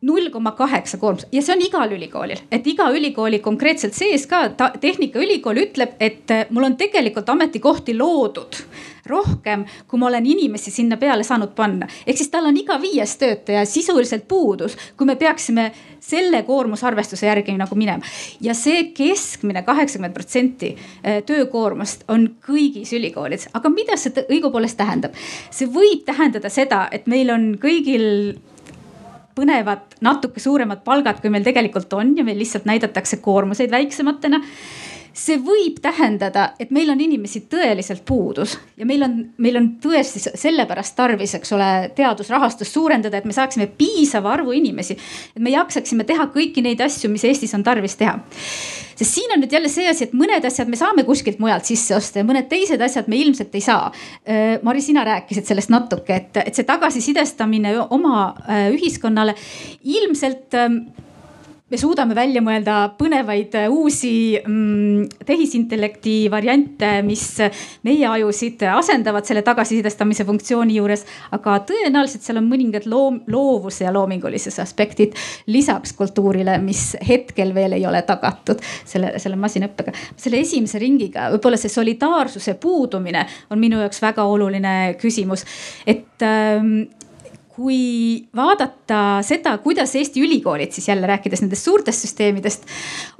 null 0.00 0.30
koma 0.30 0.52
kaheksa 0.52 0.98
koormus 0.98 1.26
ja 1.32 1.42
see 1.42 1.56
on 1.56 1.62
igal 1.64 1.92
ülikoolil, 1.92 2.38
et 2.54 2.66
iga 2.70 2.86
ülikooli 2.94 3.40
konkreetselt 3.42 3.96
sees 3.98 4.28
ka 4.30 4.44
ta, 4.54 4.70
Tehnikaülikool 4.80 5.58
ütleb, 5.64 5.96
et 6.00 6.30
eh, 6.30 6.46
mul 6.54 6.68
on 6.68 6.76
tegelikult 6.78 7.28
ametikohti 7.28 7.96
loodud 7.98 8.60
rohkem, 9.08 9.64
kui 9.88 9.98
ma 9.98 10.06
olen 10.06 10.26
inimesi 10.28 10.70
sinna 10.70 10.96
peale 11.00 11.24
saanud 11.24 11.50
panna. 11.56 11.88
ehk 12.06 12.16
siis 12.16 12.30
tal 12.30 12.46
on 12.46 12.56
iga 12.56 12.76
viies 12.80 13.16
töötaja 13.18 13.64
sisuliselt 13.66 14.28
puudus, 14.28 14.76
kui 14.96 15.06
me 15.06 15.16
peaksime 15.16 15.72
selle 16.00 16.42
koormusarvestuse 16.46 17.26
järgi 17.26 17.56
nagu 17.58 17.74
minema. 17.74 18.04
ja 18.40 18.54
see 18.54 18.92
keskmine 18.94 19.64
kaheksakümmend 19.66 20.14
protsenti 20.14 20.76
eh, 21.02 21.24
töökoormust 21.26 22.04
on 22.08 22.28
kõigis 22.46 22.94
ülikoolides, 22.94 23.48
aga 23.52 23.72
mida 23.74 23.98
see 23.98 24.28
õigupoolest 24.28 24.78
tähendab? 24.78 25.18
see 25.50 25.66
võib 25.66 26.06
tähendada 26.06 26.52
seda, 26.54 26.86
et 26.92 27.10
meil 27.10 27.34
on 27.34 27.50
kõigil 27.58 28.38
põnevad 29.38 29.98
natuke 30.04 30.42
suuremad 30.42 30.82
palgad, 30.86 31.22
kui 31.22 31.32
meil 31.32 31.46
tegelikult 31.46 31.92
on 31.98 32.16
ja 32.18 32.26
meil 32.26 32.38
lihtsalt 32.40 32.66
näidatakse 32.68 33.20
koormuseid 33.24 33.70
väiksematena 33.72 34.42
see 35.16 35.38
võib 35.42 35.80
tähendada, 35.82 36.52
et 36.60 36.70
meil 36.74 36.90
on 36.92 37.00
inimesi 37.00 37.44
tõeliselt 37.50 38.04
puudus 38.06 38.56
ja 38.78 38.86
meil 38.88 39.02
on, 39.06 39.16
meil 39.42 39.58
on 39.60 39.68
tõesti 39.82 40.22
sellepärast 40.28 40.96
tarvis, 40.98 41.34
eks 41.38 41.54
ole, 41.56 41.70
teadusrahastust 41.96 42.74
suurendada, 42.74 43.18
et 43.18 43.28
me 43.28 43.34
saaksime 43.36 43.68
piisava 43.78 44.32
arvu 44.36 44.54
inimesi. 44.56 44.96
et 45.36 45.42
me 45.42 45.50
jaksaksime 45.54 46.04
teha 46.08 46.28
kõiki 46.34 46.62
neid 46.64 46.80
asju, 46.84 47.10
mis 47.10 47.24
Eestis 47.24 47.54
on 47.54 47.64
tarvis 47.66 47.96
teha. 47.96 48.18
sest 48.98 49.14
siin 49.14 49.32
on 49.34 49.42
nüüd 49.42 49.52
jälle 49.52 49.68
see 49.68 49.88
asi, 49.88 50.08
et 50.08 50.14
mõned 50.14 50.44
asjad 50.44 50.68
me 50.68 50.76
saame 50.76 51.04
kuskilt 51.04 51.38
mujalt 51.38 51.64
sisse 51.64 51.96
osta 51.96 52.22
ja 52.22 52.28
mõned 52.28 52.48
teised 52.50 52.80
asjad 52.82 53.08
me 53.08 53.16
ilmselt 53.16 53.54
ei 53.54 53.64
saa. 53.64 53.92
Äh, 54.28 54.58
Mari, 54.62 54.82
sina 54.82 55.04
rääkisid 55.06 55.46
sellest 55.46 55.70
natuke, 55.70 56.14
et, 56.14 56.40
et 56.44 56.54
see 56.54 56.66
tagasisidestamine 56.68 57.74
oma 57.90 58.34
äh, 58.48 58.70
ühiskonnale 58.74 59.34
ilmselt 59.84 60.54
ähm, 60.58 60.82
me 61.68 61.78
suudame 61.80 62.16
välja 62.16 62.40
mõelda 62.44 62.76
põnevaid 62.98 63.54
äh, 63.58 63.66
uusi 63.72 64.12
mm, 64.38 65.24
tehisintellekti 65.28 66.14
variante, 66.32 66.90
mis 67.04 67.24
meie 67.86 68.06
ajusid 68.08 68.64
asendavad 68.72 69.28
selle 69.28 69.42
tagasisidestamise 69.46 70.24
funktsiooni 70.28 70.78
juures. 70.78 71.04
aga 71.36 71.58
tõenäoliselt 71.68 72.24
seal 72.24 72.40
on 72.40 72.48
mõningad 72.48 72.88
loom, 72.88 73.20
loovuse 73.28 73.84
ja 73.84 73.92
loomingulisuse 73.92 74.62
aspektid 74.62 75.16
lisaks 75.46 75.92
kultuurile, 75.98 76.58
mis 76.62 76.94
hetkel 77.08 77.54
veel 77.54 77.76
ei 77.76 77.86
ole 77.86 78.02
tagatud 78.02 78.62
selle, 78.84 79.14
selle 79.20 79.36
masinaõppega. 79.36 79.92
selle 80.16 80.40
esimese 80.40 80.80
ringiga 80.80 81.28
võib-olla 81.34 81.60
see 81.60 81.72
solidaarsuse 81.72 82.56
puudumine 82.60 83.26
on 83.50 83.60
minu 83.60 83.82
jaoks 83.84 84.00
väga 84.02 84.24
oluline 84.24 84.94
küsimus, 85.00 85.44
et 85.86 86.24
ähm, 86.24 86.88
kui 87.58 88.22
vaadata 88.38 89.18
seda, 89.26 89.56
kuidas 89.64 89.96
Eesti 89.98 90.22
ülikoolid 90.22 90.74
siis 90.74 90.88
jälle 90.88 91.10
rääkides 91.10 91.42
nendest 91.42 91.66
suurtest 91.66 92.06
süsteemidest 92.06 92.68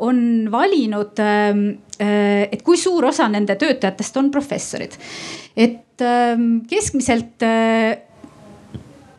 on 0.07 0.21
valinud, 0.53 1.19
ähm, 1.23 1.65
äh, 1.99 2.47
et 2.47 2.63
kui 2.67 2.79
suur 2.79 3.11
osa 3.11 3.27
nende 3.33 3.59
töötajatest 3.59 4.21
on 4.23 4.31
professorid. 4.31 4.95
et 5.57 6.07
ähm, 6.07 6.61
keskmiselt 6.71 7.43
äh, 7.43 7.99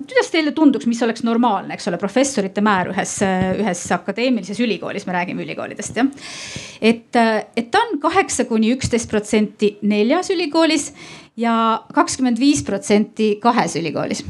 kuidas 0.09 0.31
teile 0.33 0.51
tunduks, 0.57 0.87
mis 0.89 1.01
oleks 1.05 1.21
normaalne, 1.27 1.75
eks 1.75 1.87
ole, 1.91 1.99
professorite 2.01 2.63
määr 2.65 2.89
ühes, 2.93 3.19
ühes 3.61 3.83
akadeemilises 3.93 4.57
ülikoolis, 4.63 5.05
me 5.05 5.13
räägime 5.13 5.43
ülikoolidest 5.45 5.99
jah. 5.99 6.09
et, 6.81 7.19
et 7.19 7.69
ta 7.69 7.83
on 7.85 7.99
kaheksa 8.01 8.47
kuni 8.49 8.71
üksteist 8.73 9.09
protsenti 9.11 9.75
neljas 9.85 10.31
ülikoolis 10.33 10.89
ja 11.39 11.55
kakskümmend 11.95 12.39
viis 12.41 12.63
protsenti 12.67 13.35
kahes 13.41 13.77
ülikoolis. 13.79 14.23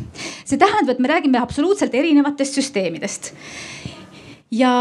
see 0.45 0.58
tähendab, 0.58 0.95
et 0.95 1.00
me 1.00 1.12
räägime 1.12 1.41
absoluutselt 1.41 1.95
erinevatest 1.95 2.60
süsteemidest 2.60 3.34
ja, 4.52 4.74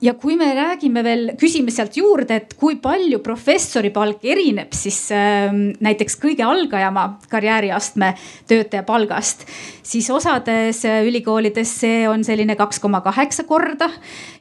ja 0.00 0.14
kui 0.20 0.36
me 0.36 0.50
räägime 0.56 1.02
veel, 1.04 1.32
küsime 1.40 1.72
sealt 1.74 1.96
juurde, 1.98 2.40
et 2.40 2.54
kui 2.58 2.78
palju 2.82 3.20
professori 3.24 3.90
palk 3.94 4.24
erineb 4.28 4.74
siis 4.76 5.00
äh, 5.14 5.48
näiteks 5.54 6.18
kõige 6.20 6.44
algajama 6.46 7.08
karjääriastme 7.32 8.14
töötaja 8.48 8.84
palgast, 8.88 9.46
siis 9.88 10.08
osades 10.12 10.82
ülikoolides 10.84 11.70
see 11.82 12.02
on 12.08 12.24
selline 12.26 12.56
kaks 12.58 12.80
koma 12.82 13.00
kaheksa 13.04 13.44
korda 13.48 13.88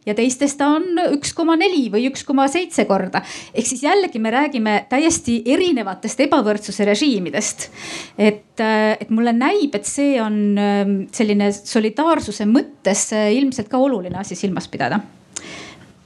ja 0.07 0.15
teistes 0.17 0.55
ta 0.59 0.69
on 0.77 0.99
üks 1.15 1.33
koma 1.37 1.57
neli 1.59 1.87
või 1.93 2.07
üks 2.09 2.25
koma 2.27 2.47
seitse 2.51 2.85
korda. 2.89 3.21
ehk 3.53 3.67
siis 3.67 3.83
jällegi 3.83 4.19
me 4.23 4.31
räägime 4.33 4.77
täiesti 4.89 5.39
erinevatest 5.45 6.25
ebavõrdsuse 6.27 6.87
režiimidest. 6.87 7.69
et, 8.17 8.59
äh, 8.59 8.97
et 8.99 9.09
mulle 9.09 9.33
näib, 9.33 9.75
et 9.75 9.85
see 9.85 10.17
on 10.21 10.57
ähm, 10.57 10.97
selline 11.11 11.51
solidaarsuse 11.51 12.47
mõttes 12.49 13.11
äh, 13.13 13.31
ilmselt 13.39 13.69
ka 13.71 13.77
oluline 13.77 14.19
asi 14.19 14.35
silmas 14.35 14.67
pidada. 14.67 14.99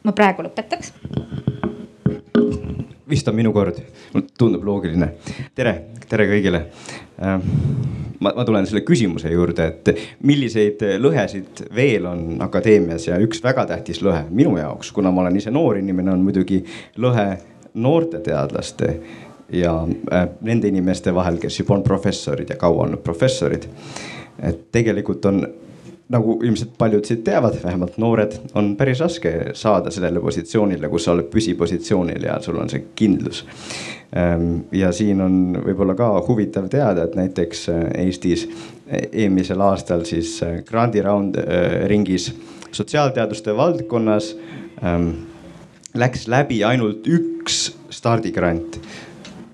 ma 0.03 0.11
praegu 0.17 0.45
lõpetaks 0.45 0.93
vist 3.11 3.27
on 3.27 3.35
minu 3.35 3.51
kord, 3.53 3.79
tundub 4.39 4.63
loogiline. 4.65 5.11
tere, 5.55 5.73
tere 6.09 6.27
kõigile. 6.29 6.61
Ähm, 7.21 7.47
ma, 8.19 8.31
ma 8.35 8.45
tulen 8.47 8.67
selle 8.69 8.83
küsimuse 8.87 9.31
juurde, 9.33 9.67
et 9.67 10.21
milliseid 10.27 10.83
lõhesid 11.01 11.65
veel 11.75 12.07
on 12.09 12.41
akadeemias 12.45 13.09
ja 13.09 13.19
üks 13.21 13.43
väga 13.43 13.67
tähtis 13.73 14.01
lõhe 14.05 14.23
minu 14.29 14.55
jaoks, 14.59 14.93
kuna 14.95 15.11
ma 15.11 15.25
olen 15.25 15.41
ise 15.41 15.51
noor 15.51 15.81
inimene, 15.81 16.13
on 16.15 16.23
muidugi 16.23 16.61
lõhe 17.03 17.27
noorte 17.73 18.21
teadlaste 18.23 18.93
ja 19.51 19.73
äh, 19.83 20.29
nende 20.47 20.71
inimeste 20.71 21.13
vahel, 21.15 21.39
kes 21.41 21.59
juba 21.59 21.75
on 21.75 21.83
professorid 21.83 22.49
ja 22.53 22.59
kaua 22.59 22.85
olnud 22.85 23.03
professorid. 23.03 23.67
et 24.41 24.71
tegelikult 24.71 25.25
on 25.25 25.43
nagu 26.11 26.37
ilmselt 26.43 26.75
paljud 26.77 27.05
siit 27.07 27.23
teavad, 27.23 27.55
vähemalt 27.63 27.97
noored, 28.01 28.35
on 28.59 28.73
päris 28.79 28.99
raske 29.03 29.31
saada 29.57 29.91
sellele 29.93 30.19
positsioonile, 30.23 30.89
kus 30.91 31.07
sa 31.07 31.15
oled 31.15 31.29
püsipositsioonil 31.31 32.27
ja 32.27 32.37
sul 32.43 32.59
on 32.59 32.69
see 32.71 32.83
kindlus. 32.99 33.43
Ehm, 34.15 34.65
ja 34.75 34.91
siin 34.95 35.21
on 35.23 35.37
võib-olla 35.63 35.95
ka 35.95 36.09
huvitav 36.27 36.67
teada, 36.71 37.07
et 37.07 37.15
näiteks 37.15 37.67
äh, 37.71 37.83
Eestis 38.05 38.47
äh, 38.47 39.07
eelmisel 39.23 39.61
aastal 39.63 40.03
siis 40.09 40.37
äh, 40.43 40.59
grandi 40.67 41.03
round 41.05 41.39
ringis 41.87 42.31
sotsiaalteaduste 42.71 43.55
valdkonnas 43.55 44.33
ähm, 44.83 45.09
läks 45.95 46.27
läbi 46.31 46.61
ainult 46.63 47.07
üks 47.07 47.63
stardigrant 47.91 48.79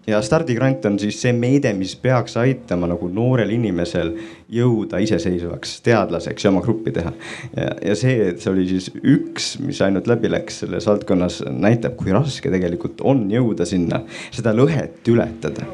ja 0.07 0.21
stardigrant 0.23 0.85
on 0.87 0.95
siis 0.99 1.19
see 1.21 1.33
meede, 1.35 1.73
mis 1.75 1.95
peaks 1.99 2.37
aitama 2.39 2.87
nagu 2.87 3.09
noorel 3.11 3.51
inimesel 3.57 4.13
jõuda 4.53 5.01
iseseisvaks 5.03 5.81
teadlaseks 5.83 6.45
ja 6.45 6.51
oma 6.53 6.61
gruppi 6.63 6.93
teha. 6.95 7.11
ja, 7.57 7.73
ja 7.89 7.95
see, 7.99 8.29
et 8.31 8.39
see 8.43 8.53
oli 8.53 8.67
siis 8.69 8.87
üks, 9.01 9.57
mis 9.63 9.81
ainult 9.83 10.07
läbi 10.07 10.31
läks 10.31 10.61
selles 10.63 10.87
valdkonnas, 10.87 11.41
näitab, 11.51 11.97
kui 11.99 12.15
raske 12.15 12.51
tegelikult 12.53 13.03
on 13.03 13.25
jõuda 13.31 13.67
sinna, 13.67 14.01
seda 14.31 14.55
lõhet 14.55 15.11
ületada 15.11 15.67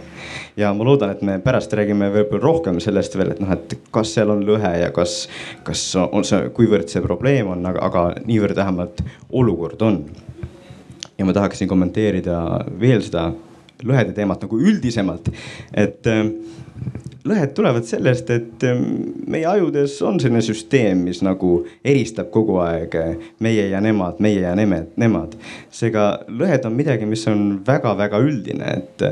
ja 0.57 0.73
ma 0.73 0.85
loodan, 0.85 1.13
et 1.13 1.21
me 1.25 1.37
pärast 1.43 1.73
räägime 1.77 2.09
võib-olla 2.13 2.43
rohkem 2.43 2.81
sellest 2.83 3.17
veel, 3.17 3.33
et 3.35 3.41
noh, 3.43 3.53
et 3.53 3.77
kas 3.93 4.15
seal 4.17 4.33
on 4.33 4.43
lõhe 4.47 4.73
ja 4.81 4.89
kas, 4.95 5.27
kas 5.65 5.85
on 6.03 6.25
see, 6.25 6.49
kuivõrd 6.57 6.89
see 6.89 7.05
probleem 7.05 7.53
on, 7.53 7.65
aga, 7.69 7.85
aga 7.89 8.25
niivõrd 8.25 8.57
vähemalt 8.57 9.05
olukord 9.29 9.81
on. 9.81 10.03
ja 11.17 11.25
ma 11.25 11.33
tahaksin 11.33 11.69
kommenteerida 11.69 12.37
veel 12.81 13.03
seda 13.05 13.29
lõhede 13.87 14.13
teemat 14.15 14.43
nagu 14.45 14.59
üldisemalt. 14.59 15.29
et 15.73 16.07
äh, 16.07 16.25
lõhed 17.27 17.53
tulevad 17.55 17.87
sellest, 17.87 18.29
et 18.33 18.65
äh, 18.67 18.81
meie 19.27 19.47
ajudes 19.49 19.99
on 20.01 20.19
selline 20.19 20.43
süsteem, 20.45 21.05
mis 21.07 21.23
nagu 21.25 21.55
eristab 21.85 22.31
kogu 22.33 22.59
aeg 22.63 22.97
äh, 22.99 23.15
meie 23.43 23.69
ja 23.71 23.81
nemad, 23.81 24.19
meie 24.23 24.43
ja 24.45 24.55
nemad, 24.55 24.91
nemad. 24.97 25.37
seega 25.71 26.25
lõhed 26.27 26.67
on 26.69 26.77
midagi, 26.77 27.09
mis 27.09 27.25
on 27.31 27.61
väga-väga 27.67 28.21
üldine, 28.23 28.77
et 28.81 29.07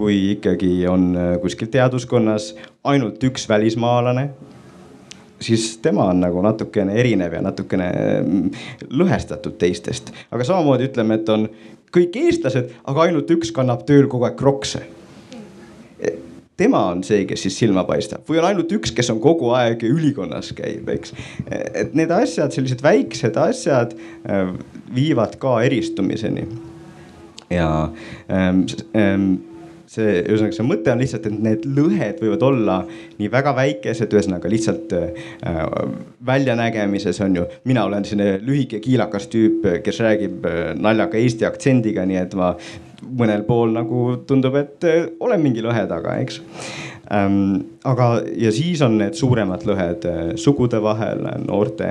kui 0.00 0.30
ikkagi 0.36 0.86
on 0.88 1.12
kuskil 1.42 1.68
teaduskonnas 1.68 2.54
ainult 2.88 3.20
üks 3.26 3.44
välismaalane 3.48 4.30
siis 5.40 5.78
tema 5.78 6.04
on 6.04 6.20
nagu 6.20 6.42
natukene 6.42 6.94
erinev 7.00 7.34
ja 7.36 7.42
natukene 7.44 7.90
lõhestatud 8.90 9.56
teistest. 9.60 10.12
aga 10.30 10.44
samamoodi 10.44 10.88
ütleme, 10.90 11.20
et 11.20 11.28
on 11.28 11.48
kõik 11.94 12.16
eestlased, 12.22 12.72
aga 12.88 13.06
ainult 13.06 13.30
üks 13.34 13.52
kannab 13.54 13.84
tööl 13.88 14.08
kogu 14.10 14.28
aeg 14.28 14.38
krokse. 14.40 14.86
tema 16.60 16.82
on 16.92 16.98
see, 17.00 17.22
kes 17.24 17.40
siis 17.46 17.54
silma 17.56 17.86
paistab 17.88 18.26
või 18.28 18.36
on 18.42 18.46
ainult 18.50 18.72
üks, 18.76 18.90
kes 18.92 19.08
on 19.08 19.20
kogu 19.20 19.48
aeg 19.56 19.80
ülikonnas 19.88 20.52
käib, 20.52 20.88
eks. 20.92 21.14
et 21.48 21.94
need 21.96 22.10
asjad, 22.12 22.52
sellised 22.52 22.82
väiksed 22.84 23.38
asjad 23.40 23.94
äh, 24.28 24.50
viivad 24.94 25.38
ka 25.40 25.62
eristumiseni. 25.64 26.44
ja 27.50 27.90
ähm, 28.28 28.66
ähm, 28.94 29.49
see, 29.90 30.20
ühesõnaga 30.22 30.54
see 30.54 30.66
mõte 30.66 30.92
on 30.92 31.00
lihtsalt, 31.02 31.26
et 31.26 31.40
need 31.46 31.64
lõhed 31.78 32.20
võivad 32.22 32.44
olla 32.46 32.76
nii 33.18 33.30
väga 33.32 33.54
väikesed, 33.56 34.12
ühesõnaga 34.14 34.50
lihtsalt 34.52 34.94
äh, 34.96 35.24
väljanägemises 36.26 37.18
on 37.26 37.40
ju. 37.40 37.48
mina 37.64 37.84
olen 37.88 38.06
selline 38.06 38.38
lühike 38.46 38.80
kiilakas 38.84 39.26
tüüp, 39.32 39.66
kes 39.84 40.00
räägib 40.06 40.46
äh, 40.46 40.60
naljaka 40.78 41.18
eesti 41.18 41.48
aktsendiga, 41.48 42.06
nii 42.06 42.22
et 42.22 42.38
ma 42.38 42.54
mõnel 43.02 43.42
pool 43.48 43.74
nagu 43.74 44.04
tundub, 44.28 44.56
et 44.60 44.86
äh, 44.86 45.10
olen 45.20 45.42
mingi 45.42 45.64
lõhe 45.64 45.84
taga, 45.90 46.16
eks 46.22 46.40
ähm,. 47.10 47.78
aga, 47.84 48.12
ja 48.38 48.52
siis 48.54 48.82
on 48.86 48.98
need 49.00 49.18
suuremad 49.18 49.66
lõhed 49.66 50.06
äh, 50.06 50.24
sugude 50.38 50.82
vahel, 50.82 51.26
noorte, 51.46 51.88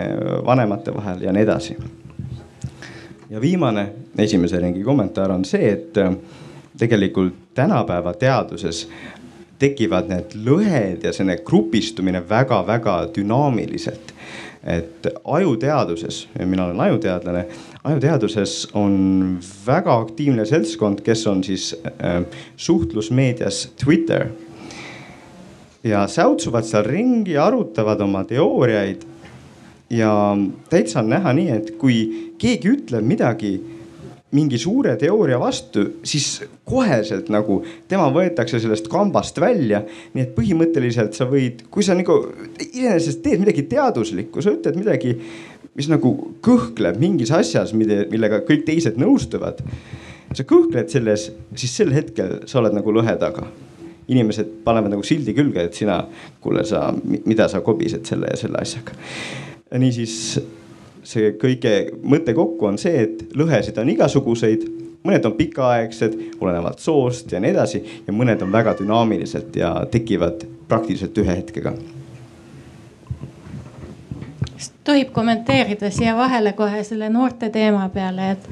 vanemate 0.48 0.96
vahel 0.96 1.26
ja 1.28 1.36
nii 1.36 1.48
edasi. 1.48 1.80
ja 3.30 3.42
viimane, 3.42 3.90
esimese 4.18 4.62
ringi 4.64 4.84
kommentaar 4.88 5.36
on 5.36 5.44
see, 5.46 5.74
et 5.76 6.00
äh, 6.00 6.16
tegelikult 6.80 7.34
tänapäeva 7.54 8.14
teaduses 8.14 8.88
tekivad 9.60 10.08
need 10.08 10.36
lõhed 10.48 11.04
ja 11.04 11.12
selline 11.14 11.42
grupistumine 11.46 12.22
väga-väga 12.30 13.02
dünaamiliselt. 13.16 14.14
et 14.64 15.08
ajuteaduses, 15.24 16.28
mina 16.46 16.66
olen 16.66 16.82
ajuteadlane, 16.84 17.46
ajuteaduses 17.84 18.68
on 18.76 19.40
väga 19.68 19.94
aktiivne 20.02 20.44
seltskond, 20.46 21.00
kes 21.02 21.28
on 21.28 21.44
siis 21.44 21.76
äh, 22.04 22.24
suhtlusmeedias 22.58 23.72
Twitter. 23.84 24.28
ja 25.84 26.08
säutsuvad 26.08 26.64
seal 26.64 26.84
ringi, 26.84 27.38
arutavad 27.38 28.02
oma 28.02 28.24
teooriaid. 28.24 29.02
ja 29.90 30.38
täitsa 30.70 31.00
on 31.00 31.10
näha 31.10 31.34
nii, 31.34 31.50
et 31.50 31.72
kui 31.72 32.34
keegi 32.38 32.70
ütleb 32.70 33.04
midagi 33.04 33.79
mingi 34.36 34.60
suure 34.62 34.94
teooria 35.00 35.40
vastu, 35.42 35.86
siis 36.06 36.44
koheselt 36.68 37.32
nagu 37.34 37.60
tema 37.90 38.10
võetakse 38.14 38.60
sellest 38.62 38.90
kambast 38.92 39.40
välja. 39.42 39.82
nii 40.14 40.24
et 40.24 40.36
põhimõtteliselt 40.36 41.18
sa 41.18 41.26
võid, 41.30 41.66
kui 41.74 41.86
sa 41.86 41.96
nagu 41.98 42.20
iseenesest 42.62 43.24
teed 43.26 43.42
midagi 43.42 43.66
teaduslikku, 43.72 44.44
sa 44.46 44.54
ütled 44.54 44.78
midagi, 44.78 45.16
mis 45.78 45.90
nagu 45.90 46.14
kõhkleb 46.46 47.00
mingis 47.02 47.34
asjas, 47.34 47.74
mille, 47.74 48.04
millega 48.12 48.44
kõik 48.46 48.68
teised 48.68 49.02
nõustuvad. 49.02 49.64
sa 50.34 50.46
kõhkled 50.46 50.92
selles, 50.94 51.32
siis 51.56 51.74
sel 51.74 51.90
hetkel 51.94 52.44
sa 52.46 52.60
oled 52.60 52.78
nagu 52.78 52.94
lõhe 52.94 53.18
taga. 53.18 53.48
inimesed 54.10 54.46
panevad 54.66 54.90
nagu 54.90 55.04
sildi 55.06 55.34
külge, 55.38 55.64
et 55.64 55.74
sina, 55.74 56.08
kuule 56.42 56.64
sa, 56.66 56.94
mida 57.26 57.48
sa 57.48 57.62
kobised 57.62 58.06
selle 58.06 58.28
ja 58.30 58.38
selle 58.38 58.58
asjaga. 58.62 58.94
niisiis 59.78 60.40
see 61.10 61.34
kõige 61.42 61.74
mõte 62.04 62.36
kokku 62.38 62.70
on 62.70 62.78
see, 62.82 63.06
et 63.08 63.24
lõhesid 63.38 63.78
on 63.82 63.90
igasuguseid, 63.96 64.66
mõned 65.06 65.26
on 65.26 65.36
pikaaegsed, 65.38 66.18
olenevalt 66.42 66.84
soost 66.84 67.32
ja 67.32 67.42
nii 67.42 67.54
edasi 67.56 67.82
ja 68.08 68.14
mõned 68.14 68.44
on 68.46 68.52
väga 68.54 68.76
dünaamilised 68.80 69.56
ja 69.58 69.74
tekivad 69.92 70.46
praktiliselt 70.70 71.18
ühe 71.18 71.40
hetkega. 71.42 71.74
kas 74.60 74.72
tohib 74.84 75.14
kommenteerida 75.16 75.90
siia 75.92 76.18
vahele 76.18 76.52
kohe 76.54 76.84
selle 76.84 77.10
noorte 77.10 77.50
teema 77.50 77.90
peale, 77.90 78.32
et 78.32 78.50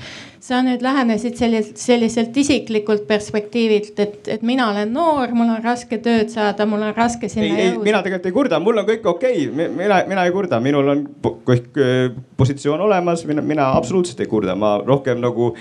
sa 0.48 0.62
nüüd 0.64 0.84
lähenesid 0.84 1.36
selliselt, 1.36 1.80
selliselt 1.82 2.38
isiklikult 2.40 3.04
perspektiivilt, 3.10 4.00
et, 4.00 4.30
et 4.38 4.44
mina 4.48 4.70
olen 4.72 4.94
noor, 4.96 5.34
mul 5.36 5.50
on 5.58 5.64
raske 5.64 6.00
tööd 6.04 6.32
saada, 6.32 6.66
mul 6.70 6.86
on 6.88 6.94
raske 6.96 7.28
sinna 7.32 7.50
ei, 7.50 7.72
jõuda. 7.74 7.84
mina 7.84 8.02
tegelikult 8.06 8.30
ei 8.30 8.36
kurda, 8.38 8.62
mul 8.64 8.80
on 8.80 8.88
kõik 8.88 9.10
okei 9.12 9.48
okay., 9.50 9.68
mina, 9.76 10.00
mina 10.08 10.24
ei 10.28 10.34
kurda, 10.36 10.62
minul 10.64 10.94
on 10.94 11.04
kõik 11.48 11.82
äh, 11.84 12.16
positsioon 12.40 12.86
olemas, 12.88 13.26
mina, 13.28 13.44
mina 13.44 13.74
absoluutselt 13.76 14.24
ei 14.24 14.32
kurda, 14.32 14.56
ma 14.56 14.78
rohkem 14.86 15.20
nagu 15.24 15.52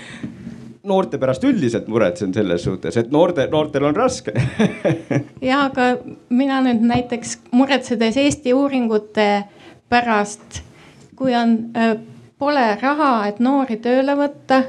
noorte 0.87 1.19
pärast 1.19 1.43
üldiselt 1.43 1.89
muretsen 1.91 2.31
selles 2.35 2.63
suhtes, 2.63 2.95
et 2.95 3.11
noorte, 3.11 3.49
noortel 3.51 3.89
on 3.89 3.97
raske 3.97 4.31
ja 5.49 5.65
aga 5.67 5.97
mina 6.31 6.61
nüüd 6.63 6.85
näiteks 6.87 7.41
muretsedes 7.51 8.15
Eesti 8.23 8.55
uuringute 8.55 9.31
pärast, 9.91 10.61
kui 11.19 11.35
on 11.35 11.57
äh, 11.75 11.97
pole 12.39 12.65
raha, 12.81 13.13
et 13.27 13.39
noori 13.39 13.79
tööle 13.81 14.15
võtta. 14.17 14.63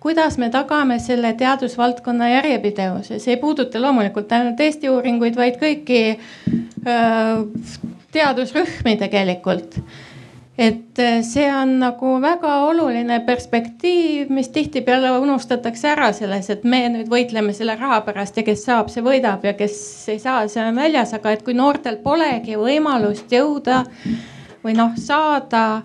Kuidas 0.00 0.38
me 0.40 0.48
tagame 0.48 0.96
selle 1.02 1.34
teadusvaldkonna 1.36 2.30
järjepidevuse, 2.30 3.18
see 3.20 3.34
ei 3.34 3.40
puuduta 3.40 3.82
loomulikult 3.82 4.30
ainult 4.32 4.60
Eesti 4.64 4.88
uuringuid, 4.88 5.36
vaid 5.36 5.58
kõiki 5.60 5.98
öö, 6.16 7.42
teadusrühmi 8.12 8.96
tegelikult. 8.96 9.76
et 10.60 10.98
see 11.24 11.46
on 11.56 11.78
nagu 11.80 12.08
väga 12.20 12.54
oluline 12.66 13.20
perspektiiv, 13.24 14.28
mis 14.28 14.50
tihtipeale 14.52 15.14
unustatakse 15.16 15.88
ära 15.88 16.10
selles, 16.12 16.50
et 16.52 16.66
me 16.68 16.82
nüüd 16.92 17.08
võitleme 17.08 17.54
selle 17.56 17.78
raha 17.80 18.02
pärast 18.04 18.36
ja 18.36 18.44
kes 18.44 18.66
saab, 18.66 18.90
see 18.92 19.04
võidab 19.04 19.44
ja 19.46 19.54
kes 19.56 19.78
ei 20.12 20.18
saa, 20.20 20.42
see 20.48 20.60
on 20.64 20.76
väljas, 20.76 21.14
aga 21.16 21.32
et 21.32 21.46
kui 21.46 21.56
noortel 21.56 21.96
polegi 22.04 22.58
võimalust 22.60 23.32
jõuda 23.32 23.86
või 24.64 24.76
noh, 24.76 24.92
saada 25.00 25.80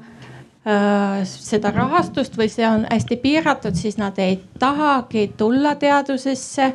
seda 0.65 1.69
rahastust 1.69 2.37
või 2.39 2.47
see 2.49 2.65
on 2.65 2.87
hästi 2.89 3.19
piiratud, 3.21 3.75
siis 3.77 3.99
nad 4.01 4.17
ei 4.17 4.39
tahagi 4.59 5.27
tulla 5.37 5.75
teadusesse. 5.77 6.71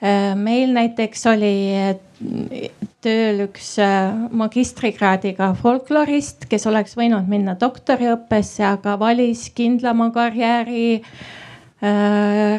Äh, 0.00 0.32
meil 0.34 0.72
näiteks 0.74 1.26
oli 1.30 1.52
äh, 1.78 2.72
tööl 3.04 3.44
üks 3.46 3.76
magistrikraadiga 4.36 5.52
folklorist, 5.60 6.48
kes 6.50 6.66
oleks 6.68 6.96
võinud 6.98 7.28
minna 7.30 7.54
doktoriõppesse, 7.60 8.64
aga 8.66 8.96
valis 9.00 9.50
kindlama 9.56 10.10
karjääri 10.14 11.02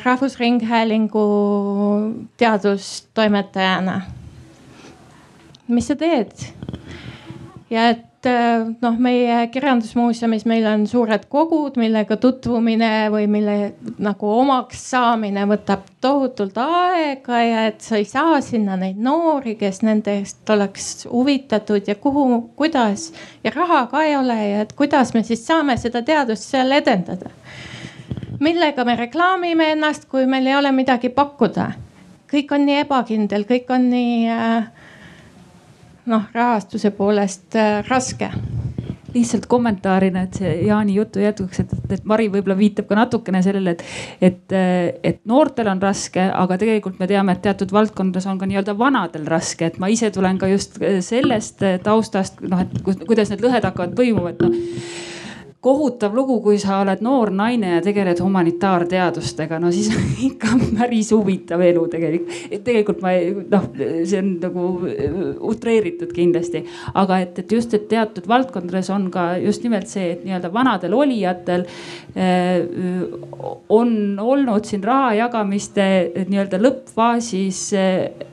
Rahvusringhäälingu 0.02 1.24
teadustoimetajana. 2.42 4.00
mis 5.68 5.88
sa 5.88 5.96
teed? 5.96 6.34
ja 7.70 7.90
et 7.90 8.11
et 8.22 8.30
äh, 8.30 8.68
noh, 8.82 8.98
meie 9.02 9.48
kirjandusmuuseumis 9.50 10.44
meil 10.46 10.66
on 10.70 10.84
suured 10.86 11.24
kogud, 11.32 11.78
millega 11.82 12.20
tutvumine 12.22 13.10
või 13.10 13.26
mille 13.32 13.56
nagu 13.98 14.30
omaks 14.36 14.84
saamine 14.92 15.48
võtab 15.50 15.88
tohutult 16.02 16.58
aega 16.62 17.40
ja 17.42 17.64
et 17.72 17.82
sa 17.82 17.98
ei 17.98 18.06
saa 18.06 18.38
sinna 18.46 18.78
neid 18.78 19.00
noori, 19.02 19.56
kes 19.58 19.82
nendest 19.82 20.50
oleks 20.54 21.08
huvitatud 21.10 21.90
ja 21.90 21.96
kuhu, 21.98 22.44
kuidas 22.56 23.10
ja 23.44 23.54
raha 23.56 23.88
ka 23.90 24.04
ei 24.06 24.14
ole 24.20 24.38
ja 24.38 24.62
et 24.68 24.76
kuidas 24.78 25.16
me 25.16 25.24
siis 25.26 25.42
saame 25.48 25.78
seda 25.82 26.04
teadust 26.06 26.46
seal 26.46 26.78
edendada. 26.78 27.32
millega 28.40 28.86
me 28.86 28.96
reklaamime 28.96 29.72
ennast, 29.72 30.06
kui 30.06 30.26
meil 30.26 30.46
ei 30.46 30.56
ole 30.56 30.72
midagi 30.72 31.10
pakkuda? 31.10 31.72
kõik 32.32 32.54
on 32.54 32.70
nii 32.70 32.84
ebakindel, 32.86 33.50
kõik 33.50 33.74
on 33.74 33.90
nii 33.90 34.30
äh, 34.30 34.70
noh, 36.10 36.28
rahastuse 36.34 36.92
poolest 36.96 37.58
äh, 37.60 37.82
raske. 37.90 38.32
Lihtsalt 39.12 39.44
kommentaarina, 39.52 40.22
et 40.24 40.38
see 40.40 40.52
Jaani 40.70 40.94
jutu 40.96 41.20
jätkuks, 41.20 41.60
et, 41.60 41.72
et 41.92 42.06
Mari 42.08 42.30
võib-olla 42.32 42.56
viitab 42.56 42.88
ka 42.88 42.96
natukene 42.96 43.42
sellele, 43.44 43.74
et, 43.76 43.84
et, 44.24 44.56
et 45.04 45.20
noortel 45.28 45.68
on 45.68 45.82
raske, 45.84 46.24
aga 46.32 46.56
tegelikult 46.62 46.96
me 47.02 47.10
teame, 47.12 47.36
et 47.36 47.44
teatud 47.44 47.74
valdkondades 47.76 48.30
on 48.32 48.40
ka 48.40 48.48
nii-öelda 48.48 48.78
vanadel 48.80 49.28
raske, 49.28 49.68
et 49.68 49.82
ma 49.84 49.92
ise 49.92 50.14
tulen 50.16 50.40
ka 50.40 50.48
just 50.48 50.80
sellest 51.04 51.60
taustast, 51.84 52.40
noh, 52.40 52.64
et 52.64 53.04
kuidas 53.04 53.34
need 53.34 53.44
lõhed 53.44 53.68
hakkavad 53.68 54.00
põimuma, 54.00 54.32
et 54.32 54.46
noh 54.48 55.11
kohutav 55.62 56.16
lugu, 56.18 56.40
kui 56.42 56.58
sa 56.58 56.80
oled 56.82 57.04
noor 57.06 57.30
naine 57.38 57.76
ja 57.76 57.82
tegeled 57.86 58.18
humanitaarteadustega, 58.24 59.60
no 59.62 59.70
siis 59.74 59.92
on 59.94 60.08
ikka 60.30 60.56
päris 60.80 61.12
huvitav 61.14 61.62
elu 61.62 61.84
tegelikult. 61.92 62.40
tegelikult 62.66 63.04
ma 63.06 63.14
noh, 63.54 63.68
see 63.78 64.22
on 64.22 64.32
nagu 64.42 64.66
äh, 64.90 65.20
utreeritud 65.52 66.16
kindlasti, 66.18 66.64
aga 66.98 67.22
et, 67.26 67.44
et 67.44 67.54
just, 67.54 67.76
et 67.78 67.86
teatud 67.92 68.26
valdkondades 68.32 68.90
on 68.94 69.12
ka 69.14 69.36
just 69.44 69.62
nimelt 69.68 69.92
see, 69.92 70.16
et 70.16 70.26
nii-öelda 70.26 70.50
vanadel 70.54 70.98
olijatel 70.98 71.68
äh, 72.18 72.66
on 73.70 73.94
olnud 74.20 74.66
siin 74.66 74.82
raha 74.86 75.14
jagamiste 75.20 75.86
nii-öelda 76.26 76.58
lõppfaasis 76.62 77.64
äh, 77.78 78.28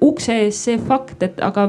ukse 0.00 0.36
ees 0.46 0.58
see 0.64 0.78
fakt, 0.80 1.22
et 1.22 1.40
aga 1.44 1.66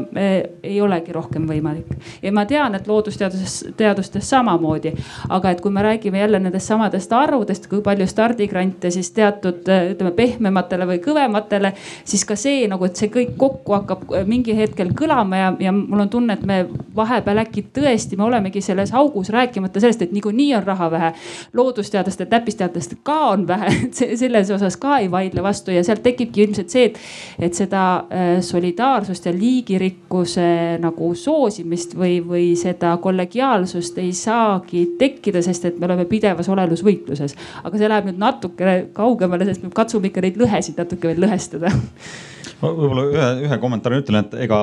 ei 0.63 0.77
olegi 0.81 1.13
rohkem 1.15 1.47
võimalik. 1.49 1.89
Ja 2.23 2.31
ma 2.35 2.45
tean, 2.47 2.75
et 2.77 2.87
loodusteaduses, 2.87 3.57
teadustes 3.77 4.29
samamoodi. 4.53 4.93
aga 5.29 5.51
et 5.51 5.61
kui 5.61 5.71
me 5.71 5.81
räägime 5.81 6.19
jälle 6.19 6.39
nendest 6.39 6.67
samadest 6.67 7.13
arvudest, 7.13 7.67
kui 7.67 7.81
palju 7.81 8.07
stardigrante 8.07 8.91
siis 8.91 9.11
teatud 9.11 9.67
ütleme 9.67 10.11
pehmematele 10.11 10.87
või 10.87 10.99
kõvematele, 11.03 11.73
siis 12.05 12.25
ka 12.25 12.35
see 12.35 12.67
nagu, 12.67 12.85
et 12.85 12.95
see 12.95 13.09
kõik 13.13 13.35
kokku 13.37 13.73
hakkab 13.73 14.05
mingi 14.27 14.55
hetkel 14.57 14.93
kõlama 14.97 15.39
ja, 15.39 15.53
ja 15.59 15.71
mul 15.71 16.05
on 16.05 16.09
tunne, 16.09 16.33
et 16.33 16.45
me 16.45 16.65
vahepeal 16.95 17.43
äkki 17.45 17.65
tõesti, 17.73 18.17
me 18.17 18.27
olemegi 18.27 18.61
selles 18.61 18.93
augus, 18.93 19.29
rääkimata 19.33 19.79
sellest, 19.79 20.01
et 20.01 20.11
niikuinii 20.11 20.53
on 20.55 20.63
raha 20.63 20.91
vähe. 20.91 21.13
loodusteadlaste, 21.53 22.25
täppisteadlaste 22.25 22.97
ka 23.03 23.19
on 23.33 23.47
vähe, 23.47 23.71
selles 24.23 24.51
osas 24.51 24.77
ka 24.77 24.97
ei 24.97 25.11
vaidle 25.11 25.43
vastu 25.43 25.71
ja 25.71 25.83
sealt 25.83 26.03
tekibki 26.03 26.43
ilmselt 26.43 26.69
see, 26.69 26.85
et 26.85 26.99
et 27.39 27.53
seda 27.57 27.83
äh, 28.09 28.41
solidaarsust 28.41 29.25
ja 29.25 29.33
liigirikkuse 29.35 30.47
nagu 30.81 31.13
soosimist 31.15 31.95
või, 31.97 32.17
või 32.25 32.45
seda 32.59 32.95
kollegiaalsust 33.01 33.97
ei 34.01 34.13
saagi 34.43 34.83
tekkida, 34.99 35.41
sest 35.45 35.65
et 35.69 35.79
me 35.79 35.87
oleme 35.89 36.05
pidevas 36.09 36.49
olelusvõitluses. 36.51 37.35
aga 37.63 37.79
see 37.79 37.89
läheb 37.89 38.11
nüüd 38.11 38.21
natuke 38.21 38.77
kaugemale, 38.97 39.47
sest 39.49 39.63
me 39.63 39.73
katsume 39.75 40.11
ikka 40.11 40.23
neid 40.25 40.39
lõhesid 40.41 40.79
natuke 40.79 41.11
veel 41.11 41.23
lõhestada 41.25 41.71
ma 42.61 42.71
võib-olla 42.71 43.03
ühe, 43.09 43.27
ühe 43.47 43.57
kommentaari 43.61 43.99
ütlen, 44.01 44.19
et 44.23 44.35
ega, 44.45 44.59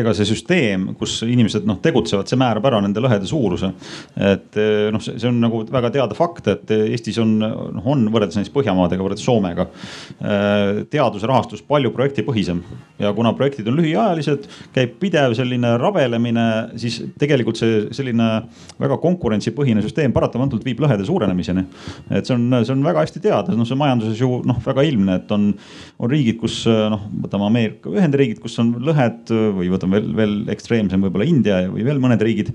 ega 0.00 0.14
see 0.16 0.28
süsteem, 0.28 0.88
kus 0.98 1.18
inimesed 1.26 1.66
noh 1.68 1.80
tegutsevad, 1.84 2.28
see 2.28 2.38
määrab 2.40 2.68
ära 2.70 2.80
nende 2.84 3.02
lõhede 3.04 3.28
suuruse. 3.28 3.72
et 4.16 4.58
eh, 4.60 4.88
noh, 4.94 5.02
see 5.02 5.28
on 5.28 5.40
nagu 5.42 5.62
väga 5.72 5.92
teada 5.94 6.16
fakt, 6.18 6.50
et 6.52 6.74
Eestis 6.78 7.18
on, 7.22 7.36
noh 7.38 7.88
on 7.88 8.06
võrreldes 8.12 8.38
näiteks 8.38 8.54
Põhjamaadega, 8.54 9.04
võrreldes 9.04 9.26
Soomega 9.26 9.68
eh, 9.68 10.84
teaduse 10.90 11.28
rahastus 11.30 11.64
palju 11.66 11.92
projektipõhisem 11.94 12.62
ja 12.98 13.12
kuna 13.16 13.32
projektid 13.38 13.68
on 13.70 13.78
lühiajalised, 13.78 14.48
käib 14.74 14.96
pidev 15.02 15.36
selline 15.38 15.74
rabelemine, 15.80 16.46
siis 16.80 17.00
tegelikult 17.20 17.60
see 17.60 17.86
selline 17.94 18.28
väga 18.80 18.98
konkurentsipõhine 19.02 19.82
süsteem 19.84 20.14
paratamatult 20.16 20.66
viib 20.66 20.82
lõhede 20.82 21.06
suurenemiseni. 21.06 21.64
et 22.10 22.26
see 22.26 22.36
on, 22.36 22.48
see 22.64 22.74
on 22.74 22.84
väga 22.86 23.04
hästi 23.06 23.22
teada, 23.24 23.56
noh, 23.56 23.68
see 23.68 23.78
majanduses 23.78 24.20
ju 24.20 24.42
noh, 24.48 24.58
väga 24.64 24.84
ilmne, 24.88 25.18
et 25.22 25.32
on, 25.34 25.50
on 25.98 26.10
riigid, 26.10 26.38
kus 26.40 26.64
noh 26.66 26.97
võtame 27.22 27.46
Ameerika 27.48 27.90
Ühendriigid, 27.92 28.40
kus 28.42 28.56
on 28.62 28.74
lõhed 28.84 29.30
või 29.56 29.70
võtame 29.72 29.98
veel, 29.98 30.08
veel 30.18 30.34
ekstreemsem 30.52 31.02
võib-olla 31.06 31.26
India 31.28 31.60
või 31.70 31.84
veel 31.86 32.00
mõned 32.02 32.22
riigid, 32.24 32.52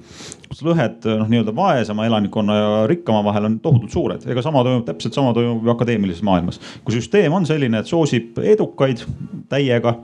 kus 0.49 0.63
lõhed 0.65 1.07
noh, 1.07 1.29
nii-öelda 1.31 1.53
vaesema 1.57 2.07
elanikkonna 2.09 2.57
ja 2.57 2.69
rikkama 2.89 3.23
vahel 3.25 3.49
on 3.49 3.57
tohutult 3.63 3.93
suured. 3.93 4.27
ega 4.29 4.43
sama 4.45 4.63
toimub, 4.65 4.85
täpselt 4.87 5.17
sama 5.17 5.33
toimub 5.35 5.65
ju 5.65 5.73
akadeemilises 5.73 6.23
maailmas. 6.25 6.59
kui 6.83 6.95
süsteem 6.95 7.33
on 7.33 7.47
selline, 7.49 7.83
et 7.83 7.89
soosib 7.89 8.39
edukaid 8.43 9.03
täiega, 9.51 9.97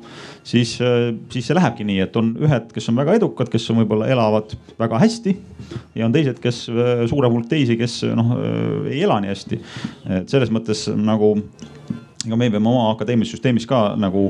siis, 0.43 0.75
siis 1.33 1.49
see 1.49 1.57
lähebki 1.57 1.87
nii, 1.87 2.03
et 2.05 2.19
on 2.19 2.35
ühed, 2.39 2.69
kes 2.75 2.89
on 2.91 2.99
väga 2.99 3.17
edukad, 3.19 3.49
kes 3.51 3.69
on 3.73 3.81
võib-olla 3.83 4.09
elavad 4.11 4.55
väga 4.79 5.01
hästi 5.05 5.35
ja 5.97 6.07
on 6.07 6.15
teised, 6.15 6.39
kes 6.43 6.65
suurem 7.09 7.35
hulk 7.35 7.49
teisi, 7.49 7.77
kes 7.79 8.01
noh 8.17 8.37
ei 8.89 9.03
ela 9.03 9.19
nii 9.23 9.33
hästi. 9.33 9.59
et 10.19 10.31
selles 10.31 10.53
mõttes 10.53 10.87
nagu 10.95 11.35
ega 12.25 12.35
me 12.35 12.49
peame 12.51 12.67
oma 12.67 12.89
akadeemilises 12.91 13.37
süsteemis 13.37 13.65
ka 13.69 13.93
nagu 13.99 14.25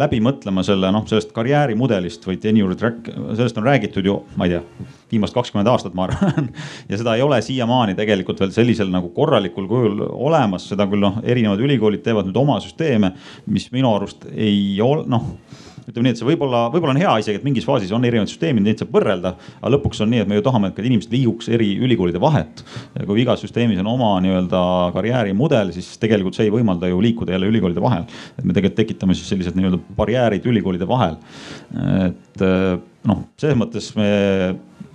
läbi 0.00 0.22
mõtlema 0.24 0.64
selle 0.64 0.88
noh, 0.94 1.04
sellest 1.08 1.34
karjäärimudelist 1.36 2.24
või 2.24 2.38
tenure 2.40 2.76
track, 2.80 3.10
sellest 3.36 3.60
on 3.60 3.66
räägitud 3.68 4.08
ju, 4.08 4.14
ma 4.40 4.48
ei 4.48 4.54
tea, 4.54 4.88
viimased 5.12 5.36
kakskümmend 5.36 5.68
aastat, 5.68 5.94
ma 5.96 6.06
arvan. 6.08 6.48
Ja 6.90 6.96
seda 7.00 7.16
ei 7.18 7.24
ole 7.24 7.42
siiamaani 7.44 7.96
tegelikult 7.98 8.40
veel 8.40 8.54
sellisel 8.54 8.88
nagu 8.92 9.10
korralikul 9.14 9.68
kujul 9.68 10.00
olemas, 10.06 10.68
seda 10.70 10.86
küll 10.88 11.04
noh, 11.04 11.20
erinevad 11.24 11.60
ülikoolid 11.60 12.04
teevad 12.06 12.30
nüüd 12.30 12.40
oma 12.40 12.56
süsteeme, 12.64 13.12
mis 13.52 13.68
minu 13.74 13.92
arust 13.98 14.24
ei 14.32 14.78
ole 14.84 15.04
noh 15.10 15.34
ütleme 15.86 16.08
nii, 16.08 16.16
et 16.16 16.20
see 16.20 16.26
võib-olla, 16.26 16.64
võib-olla 16.72 16.94
on 16.96 17.00
hea 17.00 17.12
isegi, 17.22 17.38
et 17.38 17.46
mingis 17.46 17.66
faasis 17.66 17.92
on 17.94 18.04
erinevad 18.06 18.30
süsteemid, 18.30 18.64
neid 18.66 18.80
saab 18.82 18.94
võrrelda. 18.96 19.34
aga 19.60 19.72
lõpuks 19.76 20.00
on 20.02 20.10
nii, 20.10 20.24
et 20.24 20.30
me 20.30 20.38
ju 20.38 20.44
tahame, 20.46 20.72
et 20.72 20.80
inimesed 20.82 21.12
liiguks 21.14 21.50
eri 21.54 21.68
ülikoolide 21.78 22.20
vahet. 22.22 22.62
kui 22.98 23.22
igas 23.22 23.44
süsteemis 23.44 23.78
on 23.82 23.90
oma 23.92 24.16
nii-öelda 24.24 24.62
karjäärimudel, 24.96 25.70
siis 25.76 25.92
tegelikult 26.02 26.38
see 26.38 26.48
ei 26.48 26.54
võimalda 26.54 26.90
ju 26.90 26.98
liikuda 27.04 27.36
jälle 27.36 27.50
ülikoolide 27.52 27.82
vahel. 27.82 28.06
et 28.34 28.44
me 28.44 28.52
tegelikult 28.56 28.80
tekitame 28.82 29.14
siis 29.14 29.30
sellised 29.30 29.58
nii-öelda 29.58 29.78
barjäärid 29.96 30.46
ülikoolide 30.50 30.88
vahel. 30.90 31.20
et 32.08 32.42
noh, 33.06 33.22
selles 33.38 33.58
mõttes 33.58 33.92
me, 33.98 34.08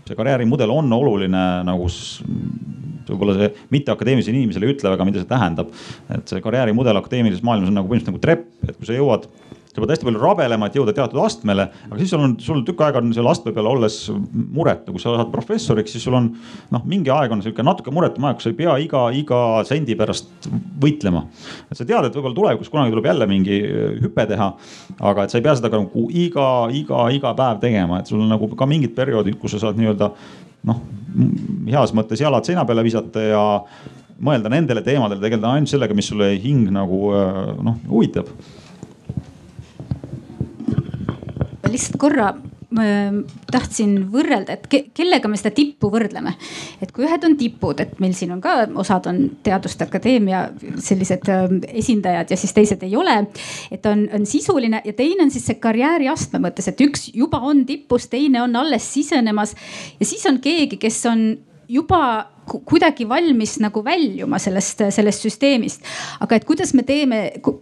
see 0.07 0.17
karjäärimudel 0.19 0.75
on 0.75 0.91
oluline 0.91 1.45
nagu 1.67 1.87
võib-olla 3.11 3.37
see 3.37 3.51
mitteakadeemilisele 3.73 4.37
inimesele 4.39 4.67
ei 4.67 4.75
ütle 4.75 4.91
väga, 4.91 5.07
mida 5.07 5.23
see 5.23 5.29
tähendab. 5.29 5.71
et 6.11 6.27
see 6.27 6.43
karjäärimudel 6.43 6.99
akadeemilises 6.99 7.43
maailmas 7.47 7.71
on 7.71 7.79
nagu 7.79 7.87
põhimõtteliselt 7.87 8.13
nagu 8.13 8.23
trepp, 8.23 8.51
et 8.67 8.75
kui 8.77 8.87
sa 8.87 8.97
jõuad 8.97 9.27
sa 9.71 9.79
pead 9.79 9.93
hästi 9.93 10.07
palju 10.07 10.19
rabelema, 10.19 10.67
et 10.67 10.75
jõuda 10.75 10.91
teatud 10.95 11.21
astmele, 11.23 11.65
aga 11.87 11.99
siis 11.99 12.11
sul 12.11 12.23
on, 12.25 12.33
sul 12.43 12.63
tükk 12.67 12.83
aega 12.83 12.99
on 12.99 13.13
seal 13.15 13.29
astme 13.31 13.53
peal 13.55 13.69
olles 13.71 13.97
muretu, 14.11 14.91
kui 14.91 14.99
sa 14.99 15.13
saad 15.15 15.31
professoriks, 15.31 15.93
siis 15.95 16.03
sul 16.03 16.17
on 16.17 16.27
noh, 16.75 16.83
mingi 16.91 17.11
aeg 17.13 17.31
on 17.31 17.43
sihuke 17.45 17.63
natuke 17.63 17.93
muretum 17.95 18.27
aeg, 18.27 18.39
kus 18.39 18.49
sa 18.49 18.51
ei 18.51 18.57
pea 18.59 18.75
iga, 18.83 19.05
iga 19.15 19.39
sendi 19.67 19.95
pärast 19.99 20.49
võitlema. 20.81 21.23
et 21.69 21.79
sa 21.79 21.87
tead, 21.87 22.09
et 22.09 22.17
võib-olla 22.17 22.35
tulevikus 22.35 22.71
kunagi 22.73 22.91
tuleb 22.91 23.07
jälle 23.13 23.27
mingi 23.31 23.61
äh, 23.63 23.97
hüpe 24.03 24.27
teha, 24.27 24.51
aga 24.99 25.23
et 25.23 25.33
sa 25.33 25.39
ei 25.39 25.45
pea 25.45 25.55
seda 25.55 25.71
ka 25.71 25.79
nagu 25.79 26.07
iga, 26.11 26.47
iga, 26.75 27.07
iga 27.15 27.35
päev 27.37 27.63
tegema, 27.63 28.01
et 28.01 28.11
sul 28.11 28.19
on 28.25 28.31
nagu 28.35 28.51
ka 28.51 28.67
mingid 28.67 28.95
perioodid, 28.97 29.39
kus 29.39 29.55
sa 29.55 29.67
saad 29.67 29.79
nii-öelda 29.79 30.11
noh, 30.67 30.81
heas 31.71 31.95
mõttes 31.95 32.19
jalad 32.19 32.43
seina 32.47 32.67
peale 32.67 32.83
visata 32.83 33.23
ja 33.23 33.45
mõelda 34.21 34.51
nendele 34.51 34.83
teemadele, 34.85 35.23
tegeleda 35.23 35.55
ainult 35.55 35.71
sellega, 35.71 35.95
mis 35.97 36.11
sulle 36.11 36.33
hing 36.43 36.67
nagu 36.75 37.07
äh, 37.15 37.39
noh 37.63 37.79
huvitab 37.87 38.27
lihtsalt 41.71 41.99
korra 42.01 42.33
tahtsin 43.51 43.97
võrrelda, 44.13 44.55
et 44.55 44.67
ke 44.71 44.79
kellega 44.95 45.27
me 45.27 45.35
seda 45.35 45.51
tippu 45.51 45.89
võrdleme. 45.91 46.31
et 46.81 46.91
kui 46.95 47.03
ühed 47.03 47.25
on 47.27 47.35
tipud, 47.35 47.79
et 47.83 47.99
meil 47.99 48.13
siin 48.15 48.31
on 48.31 48.39
ka 48.41 48.69
osad 48.79 49.09
on 49.11 49.19
Teaduste 49.43 49.83
Akadeemia 49.83 50.45
sellised 50.79 51.27
ähm, 51.29 51.59
esindajad 51.67 52.31
ja 52.31 52.37
siis 52.37 52.53
teised 52.55 52.83
ei 52.87 52.95
ole. 52.95 53.27
et 53.71 53.85
on, 53.85 54.07
on 54.15 54.25
sisuline 54.25 54.81
ja 54.85 54.93
teine 54.93 55.27
on 55.27 55.31
siis 55.31 55.49
see 55.51 55.59
karjääriastme 55.59 56.39
mõttes, 56.39 56.71
et 56.71 56.81
üks 56.81 57.09
juba 57.13 57.41
on 57.43 57.65
tipus, 57.65 58.07
teine 58.07 58.41
on 58.41 58.55
alles 58.55 58.87
sisenemas 58.93 59.55
ja 59.99 60.05
siis 60.05 60.23
on 60.31 60.39
keegi, 60.39 60.79
kes 60.79 61.05
on 61.11 61.25
juba 61.67 62.31
kuidagi 62.59 63.07
valmis 63.09 63.57
nagu 63.63 63.83
väljuma 63.85 64.39
sellest, 64.41 64.83
sellest 64.91 65.27
süsteemist. 65.27 65.85
aga 66.19 66.35
et 66.35 66.45
kuidas 66.47 66.73
me 66.77 66.83
teeme, 66.87 67.21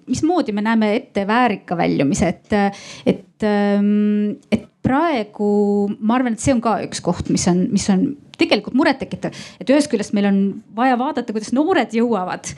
mismoodi 0.10 0.56
me 0.56 0.66
näeme 0.66 0.96
ette 0.96 1.28
väärika 1.28 1.78
väljumise, 1.78 2.28
et, 2.28 2.82
et, 3.06 3.46
ähm, 3.48 4.40
et 4.52 4.66
praegu 4.84 5.52
ma 6.00 6.18
arvan, 6.18 6.34
et 6.34 6.44
see 6.44 6.56
on 6.56 6.64
ka 6.64 6.80
üks 6.86 7.04
koht, 7.06 7.30
mis 7.30 7.46
on, 7.52 7.68
mis 7.74 7.86
on 7.94 8.08
tegelikult 8.40 8.78
murettekitav, 8.80 9.36
et 9.60 9.70
ühest 9.70 9.92
küljest 9.92 10.16
meil 10.16 10.30
on 10.30 10.40
vaja 10.76 10.98
vaadata, 11.00 11.36
kuidas 11.36 11.52
noored 11.56 11.94
jõuavad 11.96 12.54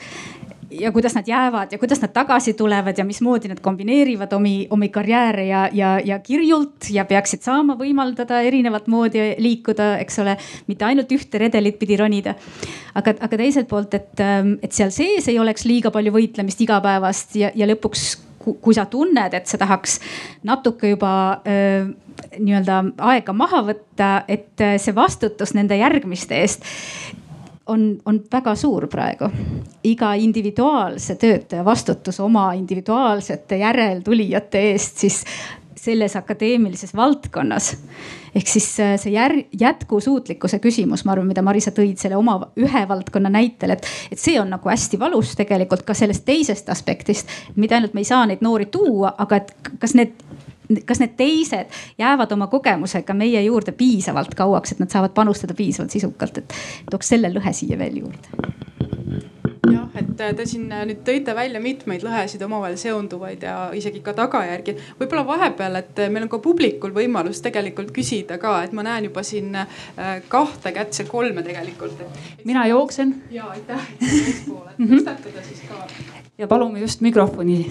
ja 0.72 0.92
kuidas 0.92 1.16
nad 1.16 1.28
jäävad 1.28 1.72
ja 1.72 1.78
kuidas 1.78 2.02
nad 2.02 2.14
tagasi 2.14 2.54
tulevad 2.54 2.98
ja 2.98 3.06
mismoodi 3.06 3.48
nad 3.48 3.60
kombineerivad 3.60 4.34
omi, 4.34 4.68
omi 4.70 4.90
karjääre 4.90 5.46
ja, 5.46 5.70
ja, 5.74 6.00
ja 6.06 6.20
kirjult 6.20 6.90
ja 6.90 7.06
peaksid 7.06 7.42
saama 7.42 7.76
võimaldada 7.80 8.42
erinevat 8.42 8.88
moodi 8.88 9.36
liikuda, 9.38 9.98
eks 10.04 10.20
ole, 10.24 10.38
mitte 10.68 10.86
ainult 10.86 11.12
ühte 11.12 11.42
redelit 11.42 11.80
pidi 11.80 11.98
ronida. 11.98 12.36
aga, 12.96 13.16
aga 13.20 13.38
teiselt 13.38 13.68
poolt, 13.68 13.94
et, 13.94 14.20
ähm, 14.20 14.56
et 14.64 14.72
seal 14.72 14.92
sees 14.92 15.28
ei 15.28 15.40
oleks 15.40 15.66
liiga 15.66 15.92
palju 15.92 16.14
võitlemist 16.16 16.62
igapäevast 16.62 17.36
ja, 17.36 17.52
ja 17.56 17.68
lõpuks 17.68 18.12
kui 18.42 18.74
sa 18.74 18.88
tunned, 18.90 19.34
et 19.38 19.48
sa 19.48 19.60
tahaks 19.62 20.00
natuke 20.48 20.90
juba 20.90 21.42
äh, 21.46 21.92
nii-öelda 22.40 22.84
aega 23.12 23.34
maha 23.38 23.62
võtta, 23.68 24.12
et 24.28 24.62
äh, 24.62 24.78
see 24.82 24.96
vastutus 24.96 25.54
nende 25.58 25.78
järgmiste 25.78 26.40
eest 26.42 26.66
on, 27.72 27.88
on 28.06 28.20
väga 28.32 28.56
suur 28.56 28.88
praegu. 28.92 29.30
iga 29.84 30.14
individuaalse 30.14 31.16
töötaja 31.16 31.66
vastutus 31.66 32.20
oma 32.20 32.52
individuaalsete 32.54 33.58
järeltulijate 33.58 34.60
eest 34.72 34.98
siis 34.98 35.24
selles 35.82 36.16
akadeemilises 36.16 36.96
valdkonnas. 36.96 37.78
ehk 38.36 38.48
siis 38.48 38.68
äh, 38.80 38.94
see 39.02 39.14
jär, 39.14 39.34
jätkusuutlikkuse 39.60 40.60
küsimus, 40.60 41.06
ma 41.06 41.16
arvan, 41.16 41.28
mida 41.28 41.42
Marisa 41.42 41.74
tõid 41.76 42.00
selle 42.00 42.16
oma 42.16 42.38
ühe 42.60 42.84
valdkonna 42.88 43.32
näitel, 43.34 43.74
et, 43.76 43.88
et 44.12 44.20
see 44.20 44.38
on 44.40 44.54
nagu 44.54 44.70
hästi 44.70 45.00
valus 45.00 45.34
tegelikult 45.40 45.84
ka 45.88 45.98
sellest 45.98 46.26
teisest 46.26 46.70
aspektist. 46.70 47.34
mitte 47.56 47.76
ainult 47.76 47.98
me 47.98 48.06
ei 48.06 48.12
saa 48.12 48.26
neid 48.30 48.46
noori 48.46 48.70
tuua, 48.72 49.16
aga 49.18 49.42
et 49.42 49.56
kas 49.80 49.98
need 49.98 50.14
kas 50.86 51.04
need 51.04 51.16
teised 51.20 51.82
jäävad 52.02 52.32
oma 52.32 52.48
kogemusega 52.52 53.14
meie 53.18 53.44
juurde 53.46 53.72
piisavalt 53.72 54.36
kauaks, 54.36 54.76
et 54.76 54.84
nad 54.84 54.94
saavad 54.94 55.16
panustada 55.18 55.58
piisavalt 55.58 55.92
sisukalt, 55.92 56.44
et 56.44 56.60
tooks 56.92 57.14
selle 57.16 57.32
lõhe 57.34 57.54
siia 57.56 57.80
veel 57.80 58.04
juurde 58.04 58.60
jah, 59.70 59.88
et 60.00 60.38
te 60.38 60.46
siin 60.50 60.68
nüüd 60.70 61.02
tõite 61.08 61.34
välja 61.38 61.62
mitmeid 61.64 62.04
lõhesid 62.06 62.42
omavahel 62.46 62.78
seonduvaid 62.80 63.44
ja 63.46 63.56
isegi 63.78 64.02
ka 64.04 64.14
tagajärgi. 64.18 64.76
võib-olla 65.00 65.26
vahepeal, 65.28 65.78
et 65.82 66.02
meil 66.10 66.26
on 66.26 66.32
ka 66.32 66.42
publikul 66.44 66.94
võimalus 66.96 67.42
tegelikult 67.44 67.92
küsida 67.96 68.38
ka, 68.42 68.58
et 68.66 68.74
ma 68.78 68.86
näen 68.88 69.10
juba 69.10 69.24
siin 69.28 69.56
äh, 69.56 70.22
kahte 70.30 70.74
kätt, 70.76 70.94
see 70.98 71.10
kolme 71.10 71.44
tegelikult. 71.44 72.02
mina 72.46 72.66
jooksen. 72.68 73.16
ja 73.32 73.50
aitäh, 73.54 73.88
et 74.02 74.48
tõstatada 74.80 75.46
siis 75.48 75.64
ka. 75.70 75.86
ja 76.38 76.48
palume 76.48 76.82
just 76.82 77.02
mikrofoni 77.02 77.62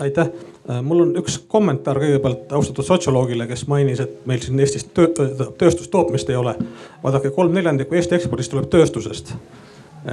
aitäh, 0.00 0.30
äh, 0.70 0.82
mul 0.82 1.02
on 1.04 1.14
üks 1.20 1.38
kommentaar 1.48 2.00
kõigepealt 2.02 2.52
austatud 2.56 2.86
sotsioloogile, 2.86 3.46
kes 3.50 3.66
mainis, 3.70 4.00
et 4.04 4.26
meil 4.26 4.40
siin 4.42 4.60
Eestis 4.60 4.86
töö, 4.94 5.08
tööstustootmist 5.58 6.30
ei 6.30 6.36
ole. 6.36 6.54
vaadake, 7.02 7.30
kolm 7.30 7.54
neljandikku 7.54 7.98
Eesti 7.98 8.18
ekspordist 8.18 8.50
tuleb 8.50 8.70
tööstusest. 8.70 9.34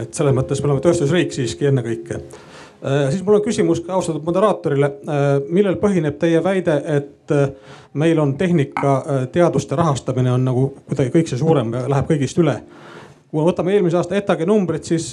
et 0.02 0.14
selles 0.14 0.34
mõttes 0.36 0.62
me 0.62 0.70
oleme 0.70 0.82
tööstusriik 0.82 1.32
siiski 1.32 1.68
ennekõike. 1.70 2.16
Äh, 2.16 3.10
siis 3.12 3.24
mul 3.24 3.40
on 3.40 3.46
küsimus 3.46 3.80
ka 3.86 3.94
austatud 3.94 4.24
moderaatorile, 4.26 4.86
äh, 4.86 5.28
millel 5.50 5.78
põhineb 5.82 6.18
teie 6.20 6.44
väide, 6.44 6.82
et 6.86 7.12
meil 7.94 8.20
on 8.20 8.36
tehnikateaduste 8.38 9.76
rahastamine 9.76 10.32
on 10.32 10.44
nagu 10.46 10.68
kuidagi 10.86 11.10
kõikse 11.10 11.38
suurem 11.38 11.74
ja 11.74 11.88
läheb 11.90 12.12
kõigist 12.12 12.38
üle 12.38 12.60
kui 13.36 13.44
me 13.44 13.50
võtame 13.50 13.74
eelmise 13.76 13.98
aasta 14.00 14.16
ETAG-i 14.16 14.46
numbrid, 14.48 14.86
siis 14.88 15.10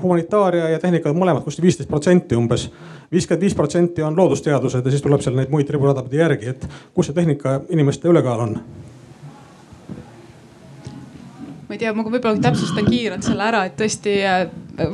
humanitaaria 0.00 0.72
ja 0.72 0.80
tehnika 0.82 1.12
mõlemad 1.14 1.44
kuskil 1.46 1.68
viisteist 1.68 1.90
protsenti 1.90 2.34
umbes. 2.34 2.66
viiskümmend 3.12 3.44
viis 3.46 3.54
protsenti 3.54 4.02
on 4.02 4.16
loodusteadused 4.18 4.82
ja 4.82 4.90
siis 4.90 5.04
tuleb 5.04 5.22
seal 5.22 5.36
neid 5.38 5.52
muid 5.54 5.70
riburada 5.70 6.02
pidi 6.02 6.18
järgi, 6.18 6.48
et 6.50 6.66
kus 6.94 7.06
see 7.06 7.14
tehnika 7.14 7.60
inimeste 7.70 8.10
ülekaal 8.10 8.42
on 8.42 8.56
ma 11.66 11.74
ei 11.74 11.80
tea, 11.80 11.90
ma 11.96 12.04
võib-olla 12.06 12.38
täpsustan 12.38 12.86
kiirelt 12.86 13.26
selle 13.26 13.42
ära, 13.42 13.64
et 13.66 13.74
tõesti 13.78 14.12
äh, 14.22 14.44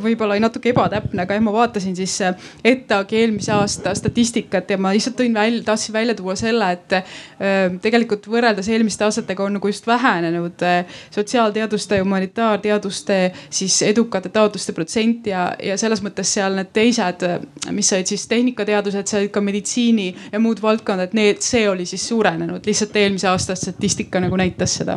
võib-olla 0.00 0.36
oli 0.36 0.42
natuke 0.42 0.70
ebatäpne, 0.72 1.20
aga 1.24 1.36
jah, 1.36 1.42
ma 1.44 1.52
vaatasin 1.52 1.94
siis 1.98 2.14
äh, 2.24 2.46
ETAG-i 2.64 3.18
eelmise 3.20 3.52
aasta 3.52 3.92
statistikat 3.98 4.70
ja 4.72 4.78
ma 4.80 4.94
lihtsalt 4.94 5.18
tõin 5.18 5.36
välja, 5.36 5.60
tahtsin 5.66 5.92
välja 5.92 6.16
tuua 6.16 6.36
selle, 6.40 6.70
et 6.72 6.96
äh, 6.96 7.76
tegelikult 7.84 8.28
võrreldes 8.32 8.70
eelmiste 8.72 9.04
aastatega 9.04 9.44
on 9.44 9.58
nagu 9.58 9.68
just 9.68 9.86
vähenenud 9.86 10.64
sotsiaalteaduste 11.12 12.00
ja 12.00 12.06
humanitaarteaduste 12.06 13.18
siis 13.50 13.76
edukate 13.84 14.32
taotluste 14.32 14.72
protsent 14.72 15.28
ja, 15.28 15.50
ja 15.60 15.76
selles 15.80 16.00
mõttes 16.04 16.32
seal 16.38 16.56
need 16.56 16.72
teised, 16.72 17.26
mis 17.74 17.92
olid 17.92 18.08
siis 18.08 18.24
tehnikateadused, 18.32 19.12
seal 19.12 19.28
ka 19.32 19.44
meditsiini 19.44 20.08
ja 20.32 20.40
muud 20.40 20.64
valdkonnad, 20.64 21.12
need, 21.18 21.44
see 21.44 21.66
oli 21.68 21.84
siis 21.88 22.08
suurenenud, 22.08 22.64
lihtsalt 22.66 22.96
eelmise 22.96 23.28
aasta 23.28 23.58
statistika 23.58 24.22
nagu 24.24 24.40
näitas 24.40 24.80
seda 24.80 24.96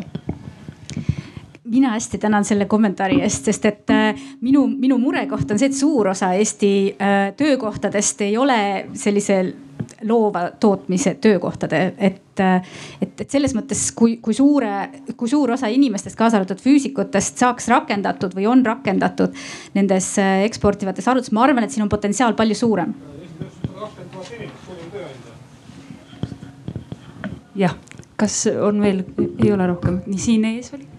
mina 1.76 1.90
hästi 1.90 2.18
tänan 2.18 2.46
selle 2.46 2.66
kommentaari 2.66 3.18
eest, 3.22 3.50
sest 3.50 3.66
et 3.68 3.92
äh, 3.92 4.22
minu, 4.42 4.64
minu 4.68 4.96
murekoht 4.98 5.50
on 5.52 5.60
see, 5.60 5.68
et 5.68 5.76
suur 5.76 6.08
osa 6.08 6.32
Eesti 6.40 6.72
äh, 6.96 7.34
töökohtadest 7.36 8.22
ei 8.24 8.38
ole 8.40 8.60
sellisel 8.96 9.52
loova 10.08 10.46
tootmise 10.60 11.18
töökohtade, 11.22 11.82
et, 11.98 12.40
äh, 12.40 12.70
et, 13.02 13.20
et 13.26 13.36
selles 13.36 13.52
mõttes, 13.58 13.82
kui, 13.96 14.16
kui 14.24 14.38
suure, 14.38 14.72
kui 15.20 15.32
suur 15.32 15.52
osa 15.58 15.68
inimestest, 15.68 16.16
kaasa 16.16 16.40
arvatud 16.40 16.64
füüsikutest, 16.64 17.44
saaks 17.44 17.68
rakendatud 17.74 18.38
või 18.40 18.48
on 18.48 18.64
rakendatud 18.66 19.36
nendes 19.76 20.14
eksportivates 20.48 21.12
arvudes, 21.12 21.36
ma 21.36 21.44
arvan, 21.44 21.68
et 21.68 21.76
siin 21.76 21.84
on 21.84 21.92
potentsiaal 21.92 22.40
palju 22.40 22.56
suurem. 22.56 22.96
jah, 27.56 27.76
kas 28.16 28.46
on 28.64 28.84
veel, 28.84 29.04
ei 29.44 29.52
ole 29.52 29.74
rohkem, 29.76 30.06
nii 30.08 30.28
siin 30.32 30.54
ees 30.56 30.72
oli 30.76 30.95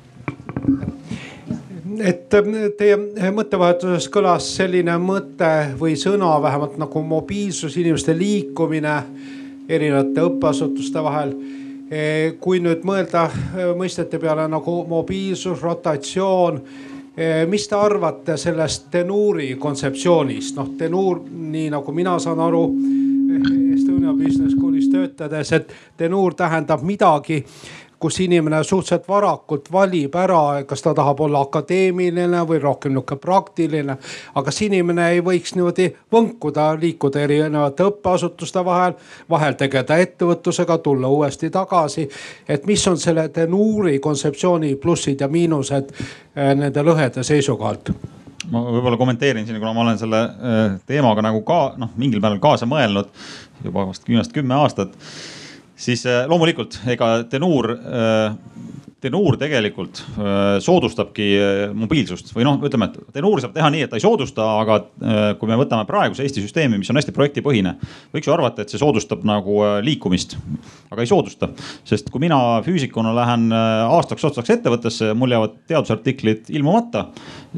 et 2.00 2.34
äh, 2.34 2.48
teie 2.78 2.96
mõttevahetuses 3.32 4.08
kõlas 4.12 4.48
selline 4.56 4.96
mõte 5.00 5.52
või 5.80 5.96
sõna 5.98 6.34
vähemalt 6.42 6.76
nagu 6.80 7.02
mobiilsus, 7.02 7.76
inimeste 7.80 8.16
liikumine 8.16 8.96
erinevate 9.68 10.26
õppeasutuste 10.26 11.02
vahel. 11.02 11.32
E, 11.86 12.34
kui 12.42 12.60
nüüd 12.62 12.84
mõelda 12.86 13.28
äh, 13.30 13.72
mõistete 13.78 14.20
peale 14.22 14.48
nagu 14.50 14.80
mobiilsus, 14.88 15.62
rotatsioon 15.62 16.60
e, 17.16 17.46
mis 17.50 17.68
te 17.68 17.78
arvate 17.78 18.36
sellest 18.40 18.90
tenuuri 18.90 19.54
kontseptsioonist, 19.60 20.56
noh 20.58 20.74
tenuur, 20.78 21.22
nii 21.30 21.70
nagu 21.74 21.94
mina 21.94 22.18
saan 22.22 22.42
aru 22.42 22.66
Estonia 23.76 24.14
Business 24.16 24.54
Schoolis 24.54 24.88
töötades, 24.88 25.52
et 25.52 25.72
tenuur 25.98 26.34
tähendab 26.34 26.82
midagi 26.86 27.42
kus 27.98 28.20
inimene 28.20 28.64
suhteliselt 28.64 29.08
varakult 29.08 29.68
valib 29.72 30.14
ära, 30.14 30.64
kas 30.68 30.82
ta 30.84 30.92
tahab 30.94 31.20
olla 31.24 31.40
akadeemiline 31.46 32.42
või 32.48 32.58
rohkem 32.62 32.92
nihuke 32.92 33.16
praktiline. 33.16 33.96
aga 34.34 34.44
kas 34.44 34.60
inimene 34.62 35.08
ei 35.10 35.22
võiks 35.24 35.54
niimoodi 35.56 35.88
võnkuda, 36.12 36.68
liikuda 36.80 37.20
erinevate 37.20 37.86
õppeasutuste 37.88 38.64
vahel, 38.64 38.92
vahel 39.30 39.56
tegeleda 39.56 39.96
ettevõtlusega, 39.96 40.78
tulla 40.78 41.08
uuesti 41.08 41.50
tagasi. 41.50 42.08
et 42.48 42.66
mis 42.66 42.88
on 42.88 42.98
selle 42.98 43.28
tenuuri 43.28 43.98
kontseptsiooni 43.98 44.74
plussid 44.76 45.20
ja 45.20 45.28
miinused 45.28 45.90
eh, 45.92 46.54
nende 46.54 46.82
lõhede 46.82 47.22
seisukohalt? 47.22 47.90
ma 48.50 48.60
võib-olla 48.62 48.96
kommenteerin 48.96 49.46
siin, 49.46 49.58
kuna 49.58 49.72
ma 49.72 49.80
olen 49.80 49.98
selle 49.98 50.22
eh, 50.22 50.78
teemaga 50.86 51.22
nagu 51.22 51.40
ka 51.42 51.74
noh, 51.76 51.96
mingil 51.96 52.20
määral 52.20 52.38
kaasa 52.38 52.68
mõelnud 52.68 53.08
juba 53.64 53.86
vast 53.88 54.08
viimast 54.08 54.36
kümme 54.36 54.54
aastat 54.54 54.92
siis 55.76 56.06
äh, 56.08 56.24
loomulikult 56.28 56.80
ega 56.88 57.10
tenuur 57.30 57.70
äh, 57.76 58.34
tenuur 59.04 59.36
tegelikult 59.40 60.00
äh, 60.00 60.56
soodustabki 60.64 61.26
mobiilsust 61.76 62.32
või 62.36 62.46
noh, 62.48 62.58
ütleme, 62.64 62.88
et 62.90 63.16
tenuur 63.18 63.42
saab 63.42 63.54
teha 63.56 63.70
nii, 63.72 63.84
et 63.86 63.92
ta 63.92 63.98
ei 64.00 64.04
soodusta, 64.04 64.46
aga 64.62 64.78
kui 65.38 65.50
me 65.50 65.58
võtame 65.58 65.86
praeguse 65.88 66.24
Eesti 66.24 66.42
süsteemi, 66.44 66.78
mis 66.80 66.90
on 66.90 66.98
hästi 66.98 67.14
projektipõhine, 67.14 67.74
võiks 68.14 68.28
ju 68.28 68.34
arvata, 68.34 68.64
et 68.64 68.72
see 68.72 68.80
soodustab 68.80 69.24
nagu 69.28 69.58
liikumist, 69.84 70.36
aga 70.90 71.04
ei 71.04 71.10
soodusta. 71.10 71.48
sest 71.86 72.08
kui 72.10 72.22
mina 72.24 72.38
füüsikuna 72.64 73.12
lähen 73.16 73.48
aastaks 73.52 74.24
otsaks 74.28 74.54
ettevõttesse 74.56 75.12
mul 75.14 75.34
jäävad 75.34 75.56
teadusartiklid 75.70 76.50
ilmumata, 76.56 77.06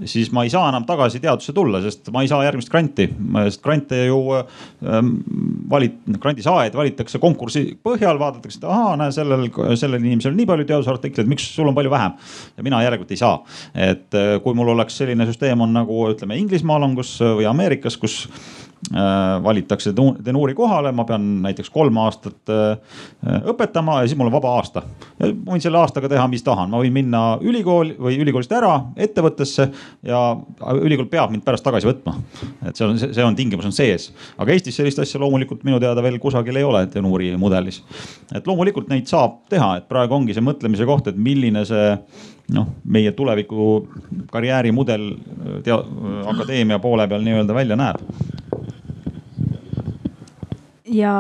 siis 0.05 0.33
ma 0.35 0.45
ei 0.47 0.53
saa 0.53 0.69
enam 0.71 0.87
tagasi 0.89 1.21
teadusse 1.23 1.53
tulla, 1.57 1.81
sest 1.85 2.11
ma 2.15 2.23
ei 2.25 2.31
saa 2.31 2.45
järgmist 2.47 2.71
granti, 2.73 3.09
sest 3.49 3.63
grante 3.65 4.01
ju 4.07 4.19
ähm, 4.35 5.15
valit-, 5.71 6.01
grandi 6.21 6.45
saajaid 6.45 6.77
valitakse 6.79 7.21
konkursi 7.23 7.65
põhjal, 7.85 8.21
vaadatakse, 8.21 8.61
et 8.61 8.69
ahaa, 8.69 8.97
näe 9.01 9.15
sellel, 9.15 9.49
sellel 9.79 10.05
inimesel 10.05 10.35
on 10.35 10.41
nii 10.41 10.49
palju 10.51 10.69
teadusartikleid, 10.69 11.28
miks 11.31 11.49
sul 11.55 11.69
on 11.69 11.77
palju 11.77 11.93
vähem. 11.93 12.17
ja 12.57 12.67
mina 12.67 12.83
järelikult 12.85 13.11
ei 13.15 13.21
saa, 13.21 13.43
et 13.75 14.15
äh, 14.15 14.37
kui 14.45 14.57
mul 14.59 14.75
oleks 14.75 14.99
selline 15.03 15.27
süsteem 15.29 15.61
on 15.65 15.75
nagu 15.77 16.05
ütleme 16.13 16.39
Inglismaal 16.41 16.87
on, 16.89 16.97
kus 16.99 17.17
või 17.21 17.49
Ameerikas, 17.49 17.97
kus 18.01 18.25
valitakse 19.43 19.93
tenuuri 20.25 20.55
kohale, 20.55 20.93
ma 20.93 21.05
pean 21.05 21.25
näiteks 21.43 21.71
kolm 21.71 21.97
aastat 21.99 22.51
äh, 22.53 22.79
õpetama 23.51 23.99
ja 24.01 24.09
siis 24.09 24.17
mul 24.19 24.31
on 24.31 24.37
vaba 24.37 24.55
aasta. 24.57 24.83
võin 25.19 25.61
selle 25.61 25.81
aastaga 25.83 26.09
teha, 26.09 26.29
mis 26.31 26.45
tahan, 26.47 26.71
ma 26.71 26.81
võin 26.81 26.95
minna 26.95 27.23
ülikooli 27.43 27.97
või 27.99 28.21
ülikoolist 28.23 28.53
ära 28.55 28.77
ettevõttesse 28.97 29.69
ja 30.07 30.23
ülikool 30.79 31.11
peab 31.11 31.35
mind 31.35 31.45
pärast 31.45 31.67
tagasi 31.67 31.91
võtma. 31.91 32.15
et 32.69 32.79
see 32.79 32.87
on, 32.87 32.97
see 32.99 33.25
on 33.25 33.37
tingimus 33.37 33.69
on 33.69 33.75
sees, 33.75 34.13
aga 34.39 34.55
Eestis 34.55 34.79
sellist 34.79 35.03
asja 35.03 35.21
loomulikult 35.21 35.67
minu 35.69 35.81
teada 35.83 36.03
veel 36.05 36.19
kusagil 36.23 36.57
ei 36.57 36.65
ole 36.65 36.87
tenuuri 36.87 37.35
mudelis. 37.37 37.83
et 38.35 38.47
loomulikult 38.47 38.89
neid 38.95 39.11
saab 39.11 39.43
teha, 39.51 39.77
et 39.79 39.89
praegu 39.91 40.15
ongi 40.15 40.37
see 40.37 40.45
mõtlemise 40.45 40.87
koht, 40.89 41.11
et 41.11 41.19
milline 41.19 41.67
see 41.69 41.95
noh, 42.55 42.69
meie 42.85 43.13
tuleviku 43.13 43.89
karjäärimudel 44.33 45.11
tea-, 45.67 45.85
akadeemia 46.31 46.79
poole 46.79 47.09
peal 47.09 47.27
nii-öelda 47.27 47.57
välja 47.59 47.77
näeb 47.77 48.47
ja 50.89 51.13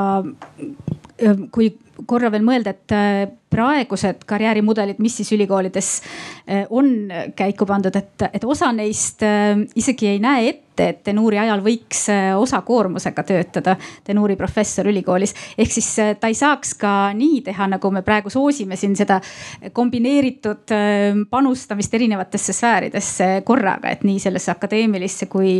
kui 1.52 1.72
korra 2.06 2.30
veel 2.30 2.44
mõelda, 2.46 2.74
et 2.76 2.94
äh, 2.94 3.24
praegused 3.50 4.24
karjäärimudelid, 4.26 5.00
mis 5.02 5.16
siis 5.16 5.32
ülikoolides 5.32 5.90
äh, 6.50 6.66
on 6.70 7.08
käiku 7.36 7.66
pandud, 7.66 7.96
et, 7.96 8.28
et 8.32 8.44
osa 8.44 8.72
neist 8.72 9.22
äh, 9.26 9.56
isegi 9.76 10.14
ei 10.14 10.22
näe 10.22 10.48
ette 10.48 10.66
et 10.78 11.00
tenuuri 11.02 11.40
ajal 11.42 11.58
võiks 11.64 12.04
äh, 12.12 12.28
osakoormusega 12.38 13.22
töötada 13.26 13.74
tenuuri 14.06 14.36
professor 14.38 14.86
ülikoolis. 14.86 15.34
ehk 15.58 15.72
siis 15.74 15.88
ta 16.20 16.30
ei 16.30 16.36
saaks 16.38 16.76
ka 16.78 16.92
nii 17.18 17.40
teha, 17.48 17.66
nagu 17.72 17.90
me 17.90 18.04
praegu 18.06 18.30
soosime 18.30 18.76
siin 18.78 18.94
seda 18.96 19.16
kombineeritud 19.74 20.70
panustamist 21.30 21.94
erinevatesse 21.98 22.54
sfääridesse 22.54 23.28
korraga, 23.48 23.90
et 23.90 24.04
nii 24.06 24.20
sellesse 24.22 24.52
akadeemilisse 24.52 25.26
kui, 25.26 25.56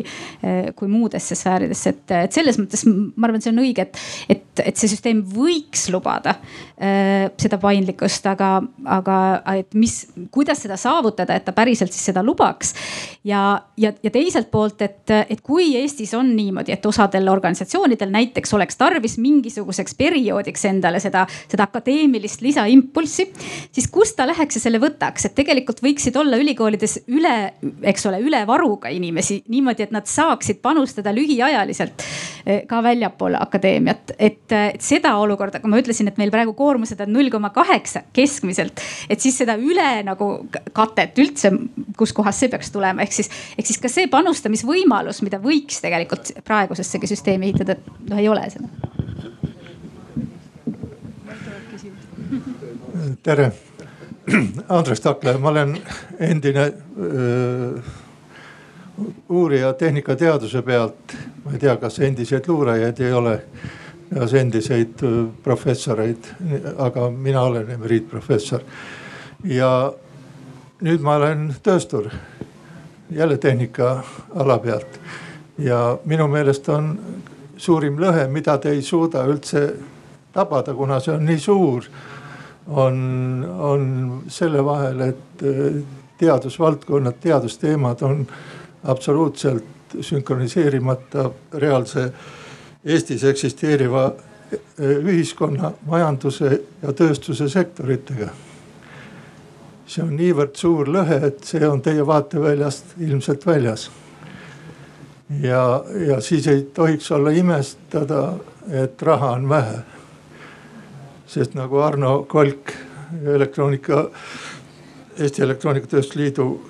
kui 0.77 0.89
muudesse 0.89 1.35
sfääridesse, 1.39 1.95
et, 1.97 2.15
et 2.29 2.39
selles 2.39 2.61
mõttes 2.61 2.85
ma 2.87 3.27
arvan, 3.27 3.43
see 3.43 3.51
on 3.51 3.63
õige, 3.65 3.89
et, 3.89 3.99
et, 4.37 4.63
et 4.71 4.79
see 4.79 4.93
süsteem 4.95 5.25
võiks 5.35 5.89
lubada 5.91 6.37
seda 6.79 7.59
paindlikkust, 7.59 7.78
aga, 8.31 8.51
aga 8.99 9.19
et 9.61 9.75
mis, 9.79 9.95
kuidas 10.35 10.63
seda 10.65 10.77
saavutada, 10.81 11.37
et 11.37 11.45
ta 11.47 11.55
päriselt 11.57 11.95
siis 11.95 12.11
seda 12.11 12.25
lubaks. 12.27 12.75
Ja, 13.25 13.63
ja, 13.77 13.93
ja 14.03 14.11
teiselt 14.11 14.51
poolt, 14.51 14.83
et 14.83 15.11
et, 15.11 15.41
kui 15.43 15.73
Eestis 15.79 16.13
on 16.15 16.31
niimoodi, 16.37 16.73
et 16.73 16.87
osadel 16.87 17.29
organisatsioonidel 17.29 18.11
näiteks 18.13 18.53
oleks 18.55 18.77
tarvis 18.77 19.17
mingisuguseks 19.19 19.95
perioodiks 19.99 20.65
endale 20.69 21.01
seda, 21.01 21.25
seda 21.49 21.67
akadeemilist 21.69 22.43
lisaimpulssi, 22.45 23.29
siis 23.73 23.89
kust 23.93 24.17
ta 24.19 24.27
läheks 24.29 24.59
ja 24.59 24.65
selle 24.65 24.81
võtaks, 24.83 25.29
et 25.29 25.35
tegelikult 25.39 25.83
võiksid 25.85 26.17
olla 26.21 26.39
ülikoolides 26.41 26.99
üle, 27.15 27.35
eks 27.83 28.07
ole, 28.11 28.21
üle 28.25 28.43
varuga 28.47 28.93
inimesi 28.95 29.43
niimoodi, 29.49 29.89
et 29.89 29.95
nad 29.95 30.09
saaksid 30.09 30.61
panustada 30.63 31.13
lühiajaliselt 31.17 32.05
eh, 32.45 32.63
ka 32.69 32.83
väljapoole 32.85 33.41
akadeemiat. 33.41 34.15
et 34.19 34.55
seda 34.83 35.17
olukorda, 35.19 35.61
kui 35.61 35.71
ma 35.71 35.81
ütlesin, 35.81 36.09
et 36.09 36.19
meil 36.21 36.31
praegu 36.33 36.55
koormused 36.57 37.01
on 37.05 37.13
null 37.13 37.31
koma 37.33 37.51
kaheksa 37.55 38.05
keskmiselt, 38.13 38.81
et 39.11 39.21
siis 39.21 39.37
seda 39.41 39.57
üle 39.59 39.89
nagu 40.07 40.31
katet 40.77 41.19
üldse, 41.19 41.53
kuskohast 41.99 42.45
see 42.45 42.53
peaks 42.53 42.71
tulema, 42.75 43.05
ehk 43.09 43.17
siis, 43.17 43.31
ehk 43.57 43.67
siis 43.67 43.81
ka 43.81 43.91
see 43.93 44.09
panustamisvõimalus 44.13 44.89
võimalus, 44.89 45.23
mida 45.25 45.41
võiks 45.43 45.81
tegelikult 45.83 46.35
praegusessegi 46.45 47.09
süsteemi 47.11 47.49
ehitada, 47.49 47.79
noh 48.11 48.21
ei 48.21 48.29
ole 48.29 48.45
seda. 48.53 48.69
tere, 53.23 53.51
Andres 54.77 55.01
Takla, 55.01 55.39
ma 55.41 55.49
olen 55.49 55.73
endine 56.21 56.67
öö, 56.99 57.81
uurija 59.29 59.73
tehnikateaduse 59.73 60.63
pealt. 60.63 61.17
ma 61.45 61.53
ei 61.53 61.59
tea, 61.59 61.77
kas 61.77 61.99
endiseid 62.05 62.49
luurajaid 62.49 63.01
ei 63.01 63.13
ole, 63.13 63.35
kas 64.15 64.35
endiseid 64.35 65.05
professoreid, 65.43 66.29
aga 66.77 67.11
mina 67.11 67.43
olen 67.43 67.71
emeriitprofessor 67.71 68.65
ja 69.45 69.93
nüüd 70.85 71.03
ma 71.03 71.17
olen 71.17 71.49
tööstur, 71.63 72.11
jälle 73.11 73.39
tehnika 73.39 74.03
ala 74.35 74.59
pealt 74.59 75.01
ja 75.59 75.99
minu 76.05 76.29
meelest 76.29 76.69
on 76.69 76.99
suurim 77.57 77.99
lõhe, 77.99 78.27
mida 78.31 78.59
te 78.59 78.71
ei 78.71 78.83
suuda 78.83 79.25
üldse 79.27 79.63
tabada, 80.33 80.75
kuna 80.75 81.01
see 81.03 81.15
on 81.15 81.27
nii 81.27 81.41
suur. 81.43 81.85
on, 82.69 82.97
on 83.59 84.23
selle 84.29 84.61
vahel, 84.65 85.01
et 85.01 85.43
äh, 85.43 85.79
teadusvaldkonnad, 86.21 87.15
teadusteemad 87.21 88.03
on 88.03 88.27
absoluutselt 88.85 89.65
sünkroniseerimata 90.01 91.31
reaalse 91.55 92.13
Eestis 92.85 93.25
eksisteeriva 93.25 94.05
äh, 94.05 94.99
ühiskonna, 95.01 95.73
majanduse 95.87 96.61
ja 96.83 96.93
tööstuse 96.93 97.49
sektoritega 97.49 98.29
see 99.89 100.05
on 100.05 100.13
niivõrd 100.19 100.57
suur 100.59 100.89
lõhe, 100.93 101.19
et 101.31 101.45
see 101.49 101.65
on 101.67 101.81
teie 101.85 102.05
vaateväljast 102.07 102.97
ilmselt 103.05 103.47
väljas. 103.47 103.91
ja, 105.43 105.85
ja 106.07 106.21
siis 106.21 106.47
ei 106.47 106.63
tohiks 106.75 107.11
olla 107.13 107.31
imestada, 107.31 108.35
et 108.71 109.03
raha 109.03 109.31
on 109.33 109.49
vähe. 109.49 109.79
sest 111.27 111.55
nagu 111.55 111.79
Arno 111.79 112.23
Kolk, 112.29 112.73
elektroonika, 113.25 114.11
Eesti 115.19 115.43
Elektroonikatööstuse 115.43 116.19
Liidu 116.19 116.61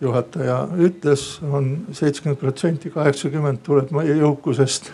juhataja 0.00 0.68
ütles 0.78 1.38
on, 1.42 1.54
on 1.54 1.86
seitsekümmend 1.92 2.38
protsenti, 2.40 2.90
kaheksakümmend 2.90 3.58
tuleb 3.64 3.90
meie 3.90 4.16
jõukusest 4.20 4.92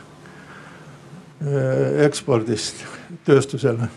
eh, 1.42 2.06
ekspordist 2.06 2.86
tööstusele 3.26 3.90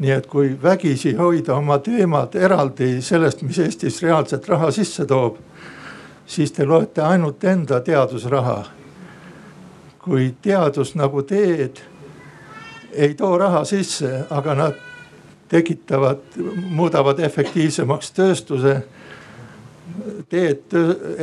nii 0.00 0.10
et 0.10 0.26
kui 0.26 0.54
vägisi 0.62 1.12
hoida 1.16 1.54
oma 1.60 1.78
teemad 1.78 2.34
eraldi 2.34 3.02
sellest, 3.04 3.42
mis 3.44 3.58
Eestis 3.60 4.00
reaalselt 4.02 4.48
raha 4.48 4.70
sisse 4.72 5.04
toob, 5.06 5.36
siis 6.26 6.52
te 6.56 6.64
loete 6.64 7.02
ainult 7.04 7.44
enda 7.44 7.80
teadusraha. 7.80 8.64
kui 10.00 10.34
teadus 10.42 10.94
nagu 10.94 11.22
teed 11.22 11.76
ei 12.92 13.14
too 13.14 13.38
raha 13.38 13.64
sisse, 13.64 14.24
aga 14.30 14.54
nad 14.54 14.78
tekitavad, 15.48 16.22
muudavad 16.70 17.20
efektiivsemaks 17.20 18.10
tööstuse, 18.16 18.80
teed 20.28 20.72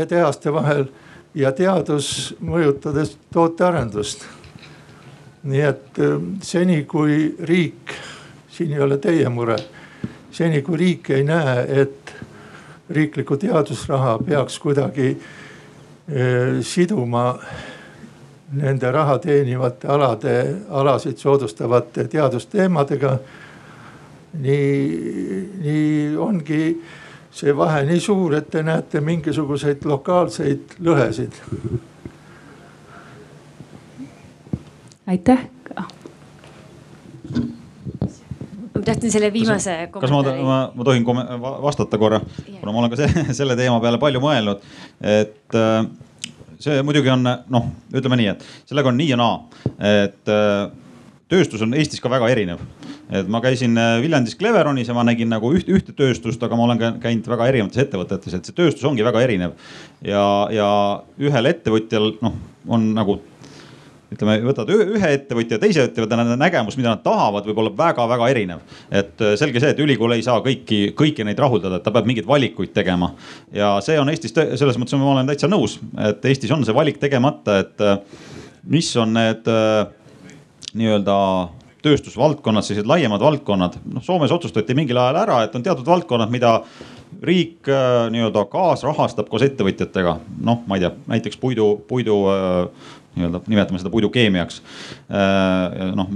tehaste 0.08 0.54
vahel 0.54 0.86
ja 1.34 1.52
teadus 1.52 2.36
mõjutades 2.42 3.16
tootearendust. 3.34 4.26
nii 5.44 5.62
et 5.62 6.00
eh, 6.04 6.22
seni, 6.44 6.84
kui 6.84 7.36
riik 7.40 7.94
siin 8.58 8.74
ei 8.74 8.80
ole 8.80 8.98
teie 8.98 9.30
mure. 9.30 9.56
seni 10.32 10.62
kui 10.62 10.78
riik 10.78 11.10
ei 11.10 11.24
näe, 11.24 11.82
et 11.82 12.14
riiklikku 12.90 13.38
teadusraha 13.38 14.18
peaks 14.26 14.60
kuidagi 14.60 15.08
eh, 15.10 16.62
siduma 16.62 17.40
nende 18.52 18.92
raha 18.92 19.18
teenivate 19.20 19.88
alade, 19.88 20.56
alasid 20.70 21.18
soodustavate 21.18 22.08
teadusteemadega. 22.08 23.18
nii, 24.38 25.50
nii 25.62 26.18
ongi 26.18 26.82
see 27.32 27.58
vahe 27.58 27.84
nii 27.86 28.00
suur, 28.00 28.36
et 28.36 28.50
te 28.50 28.64
näete 28.64 29.02
mingisuguseid 29.02 29.86
lokaalseid 29.86 30.80
lõhesid. 30.84 31.42
aitäh 35.08 35.48
tahtsin 38.86 39.14
selle 39.14 39.32
viimase 39.34 39.76
kas, 39.92 40.10
kommentaari. 40.10 40.38
kas 40.38 40.46
ma, 40.46 40.50
ma, 40.50 40.72
ma 40.76 40.88
tohin 40.88 41.06
vastata 41.64 42.00
korra, 42.02 42.20
kuna 42.60 42.74
ma 42.74 42.84
olen 42.84 42.94
ka 42.94 43.00
see, 43.02 43.24
selle 43.42 43.58
teema 43.60 43.80
peale 43.84 44.00
palju 44.02 44.22
mõelnud, 44.24 44.66
et 45.02 45.58
äh, 45.58 45.80
see 46.64 46.82
muidugi 46.86 47.14
on 47.14 47.26
noh, 47.26 47.72
ütleme 47.94 48.20
nii, 48.22 48.34
et 48.34 48.46
sellega 48.70 48.92
on 48.92 49.00
nii 49.00 49.14
ja 49.14 49.20
naa, 49.20 49.40
et 49.78 50.34
äh, 50.34 50.68
tööstus 51.32 51.64
on 51.66 51.76
Eestis 51.78 52.02
ka 52.04 52.12
väga 52.12 52.30
erinev. 52.32 52.62
et 53.08 53.28
ma 53.32 53.40
käisin 53.44 53.78
äh, 53.80 54.02
Viljandis 54.04 54.36
Cleveronis 54.36 54.90
ja 54.90 54.96
ma 54.96 55.06
nägin 55.08 55.30
nagu 55.32 55.52
üht, 55.56 55.70
ühte 55.72 55.94
tööstust, 55.96 56.44
aga 56.44 56.60
ma 56.60 56.66
olen 56.68 57.00
käinud 57.04 57.28
väga 57.28 57.48
erinevates 57.48 57.86
ettevõtetes, 57.86 58.36
et 58.36 58.48
see 58.48 58.56
tööstus 58.56 58.84
ongi 58.88 59.06
väga 59.06 59.24
erinev. 59.24 59.56
ja, 60.04 60.24
ja 60.52 60.70
ühel 61.20 61.54
ettevõtjal 61.54 62.18
noh, 62.22 62.36
on 62.68 62.92
nagu 62.96 63.22
ütleme, 64.14 64.38
võtad 64.48 64.70
ühe 64.72 65.10
ettevõtja, 65.18 65.60
teise 65.60 65.84
ettevõtja, 65.88 66.20
nende 66.20 66.38
nägemus, 66.40 66.78
mida 66.80 66.94
nad 66.94 67.04
tahavad, 67.04 67.48
võib 67.48 67.60
olla 67.64 67.74
väga-väga 67.76 68.30
erinev. 68.32 68.64
et 68.92 69.22
äh, 69.22 69.36
selge 69.40 69.60
see, 69.60 69.74
et 69.76 69.82
ülikool 69.84 70.16
ei 70.16 70.24
saa 70.24 70.40
kõiki, 70.46 70.94
kõiki 70.98 71.26
neid 71.28 71.40
rahuldada, 71.40 71.80
et 71.80 71.86
ta 71.86 71.92
peab 71.92 72.08
mingeid 72.08 72.28
valikuid 72.28 72.74
tegema. 72.76 73.14
ja 73.52 73.76
see 73.84 74.00
on 74.00 74.10
Eestis 74.10 74.34
selles 74.34 74.80
mõttes, 74.80 74.96
ma 75.00 75.12
olen 75.12 75.28
täitsa 75.28 75.52
nõus, 75.52 75.80
et 76.00 76.26
Eestis 76.26 76.52
on 76.56 76.64
see 76.66 76.76
valik 76.76 77.02
tegemata, 77.04 77.60
et 77.66 77.84
äh, 77.84 77.98
mis 78.72 78.94
on 78.96 79.16
need 79.18 79.48
äh, 79.52 79.88
nii-öelda 80.78 81.18
tööstusvaldkonnad, 81.84 82.66
sellised 82.66 82.88
laiemad 82.88 83.22
valdkonnad. 83.22 83.82
noh, 83.92 84.04
Soomes 84.04 84.32
otsustati 84.32 84.76
mingil 84.76 84.98
ajal 84.98 85.20
ära, 85.20 85.42
et 85.44 85.56
on 85.56 85.64
teatud 85.64 85.88
valdkonnad, 85.88 86.32
mida 86.32 86.62
riik 87.24 87.68
nii-öelda 88.12 88.44
kaasrahastab 88.52 89.30
koos 89.32 89.44
ettevõtjatega. 89.46 90.18
noh, 90.44 90.64
ma 90.68 90.80
ei 90.80 90.84
tea, 90.84 90.92
näiteks 91.12 91.40
puidu, 91.40 91.70
puidu 91.88 92.18
nii-öelda 93.18 93.42
nimetame 93.48 93.82
seda 93.82 93.92
puidukeemiaks. 93.94 94.62
Äh, 95.10 95.92
noh, 95.98 96.10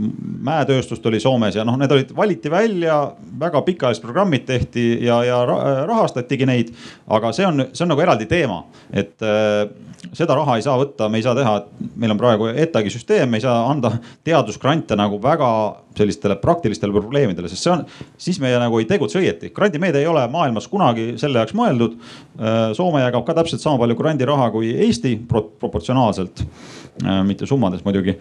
mäetööstust 0.51 1.05
oli 1.09 1.21
Soomes 1.23 1.57
ja 1.57 1.65
noh, 1.67 1.77
need 1.81 1.91
olid, 1.91 2.15
valiti 2.15 2.51
välja, 2.51 2.97
väga 3.39 3.61
pikaajalised 3.67 4.05
programmid 4.05 4.47
tehti 4.49 4.85
ja, 5.05 5.21
ja 5.27 5.43
rahastatigi 5.45 6.47
neid. 6.49 6.73
aga 7.11 7.31
see 7.35 7.47
on, 7.47 7.65
see 7.73 7.85
on 7.85 7.91
nagu 7.93 8.03
eraldi 8.03 8.27
teema, 8.29 8.63
et 8.93 9.25
äh, 9.25 9.65
seda 10.13 10.35
raha 10.35 10.57
ei 10.57 10.65
saa 10.65 10.77
võtta, 10.79 11.07
me 11.11 11.19
ei 11.19 11.25
saa 11.25 11.35
teha, 11.37 11.53
meil 11.99 12.13
on 12.13 12.19
praegu 12.19 12.49
ETAG-i 12.51 12.91
süsteem, 12.93 13.29
me 13.29 13.39
ei 13.39 13.45
saa 13.45 13.63
anda 13.69 13.93
teadusgrante 14.25 14.97
nagu 14.99 15.19
väga 15.21 15.49
sellistele 15.97 16.37
praktilistele 16.41 16.95
probleemidele, 16.95 17.49
sest 17.51 17.65
see 17.67 17.73
on, 17.73 17.85
siis 18.21 18.39
me 18.41 18.51
nagu 18.59 18.79
ei 18.79 18.87
tegutse 18.89 19.19
õieti. 19.21 19.51
grandimeede 19.55 20.01
ei 20.01 20.09
ole 20.09 20.23
maailmas 20.31 20.67
kunagi 20.71 21.13
selle 21.21 21.41
jaoks 21.41 21.55
mõeldud. 21.57 21.97
Äh, 22.39 22.71
Soome 22.77 23.03
jagab 23.03 23.25
ka 23.27 23.37
täpselt 23.37 23.63
sama 23.63 23.81
palju 23.81 23.97
grandiraha 23.99 24.49
kui 24.53 24.71
Eesti 24.87 25.17
proportsionaalselt 25.29 26.45
Äh, 26.90 26.90
mitte 27.25 27.47
summades 27.49 27.83
muidugi. 27.85 28.17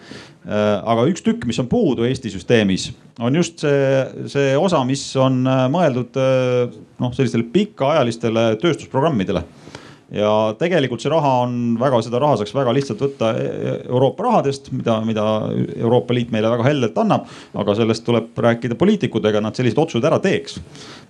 Äh, 0.46 0.76
aga 0.78 1.06
üks 1.10 1.24
tükk, 1.26 1.46
mis 1.48 1.58
on 1.62 1.68
puudu 1.70 2.06
Eesti 2.08 2.32
süsteemis, 2.32 2.90
on 3.20 3.36
just 3.36 3.64
see, 3.64 4.26
see 4.30 4.52
osa, 4.58 4.82
mis 4.88 5.02
on 5.20 5.42
äh, 5.48 5.64
mõeldud 5.72 6.16
noh, 7.00 7.16
sellistele 7.16 7.48
pikaajalistele 7.52 8.54
tööstusprogrammidele 8.62 9.44
ja 10.10 10.30
tegelikult 10.58 11.02
see 11.02 11.10
raha 11.12 11.32
on 11.44 11.56
väga, 11.78 12.00
seda 12.02 12.18
raha 12.22 12.40
saaks 12.40 12.52
väga 12.54 12.72
lihtsalt 12.74 13.02
võtta 13.04 13.30
e-, 13.38 13.44
e-, 13.46 13.74
Euroopa 13.86 14.26
rahadest, 14.26 14.72
mida, 14.74 14.96
mida 15.06 15.26
Euroopa 15.76 16.16
Liit 16.16 16.32
meile 16.34 16.50
väga 16.50 16.66
heldelt 16.66 16.98
annab. 16.98 17.28
aga 17.54 17.76
sellest 17.78 18.04
tuleb 18.06 18.38
rääkida 18.42 18.78
poliitikutega, 18.78 19.42
nad 19.42 19.58
sellised 19.58 19.78
otsused 19.78 20.06
ära 20.06 20.18
teeks. 20.22 20.58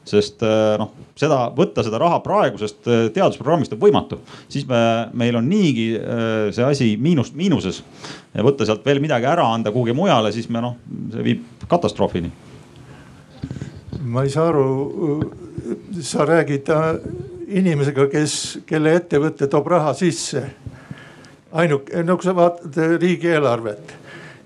sest 0.05 0.45
äh, 0.45 0.77
noh, 0.81 0.93
seda 1.17 1.47
võtta 1.57 1.85
seda 1.87 2.01
raha 2.01 2.21
praegusest 2.25 2.85
teadusprogrammist 3.15 3.73
on 3.77 3.81
võimatu, 3.81 4.21
siis 4.49 4.69
me, 4.69 4.83
meil 5.13 5.37
on 5.37 5.49
niigi 5.49 5.91
see 6.57 6.65
asi 6.65 6.93
miinus, 7.01 7.33
miinuses. 7.37 7.83
võtta 8.37 8.69
sealt 8.69 8.85
veel 8.85 9.01
midagi 9.01 9.29
ära, 9.29 9.49
anda 9.49 9.73
kuhugi 9.73 9.97
mujale, 9.97 10.33
siis 10.33 10.49
me 10.53 10.61
noh, 10.65 10.77
see 11.13 11.25
viib 11.25 11.67
katastroofini. 11.69 12.33
ma 14.01 14.25
ei 14.25 14.33
saa 14.33 14.49
aru, 14.53 15.21
sa 16.05 16.25
räägid 16.29 16.69
inimesega, 17.51 18.07
kes, 18.13 18.35
kelle 18.67 18.95
ettevõte 18.99 19.49
toob 19.51 19.67
raha 19.71 19.95
sisse. 19.95 20.45
ainuke, 21.53 22.03
no 22.03 22.17
kui 22.17 22.25
sa 22.25 22.35
vaatad 22.35 22.77
riigieelarvet, 23.01 23.95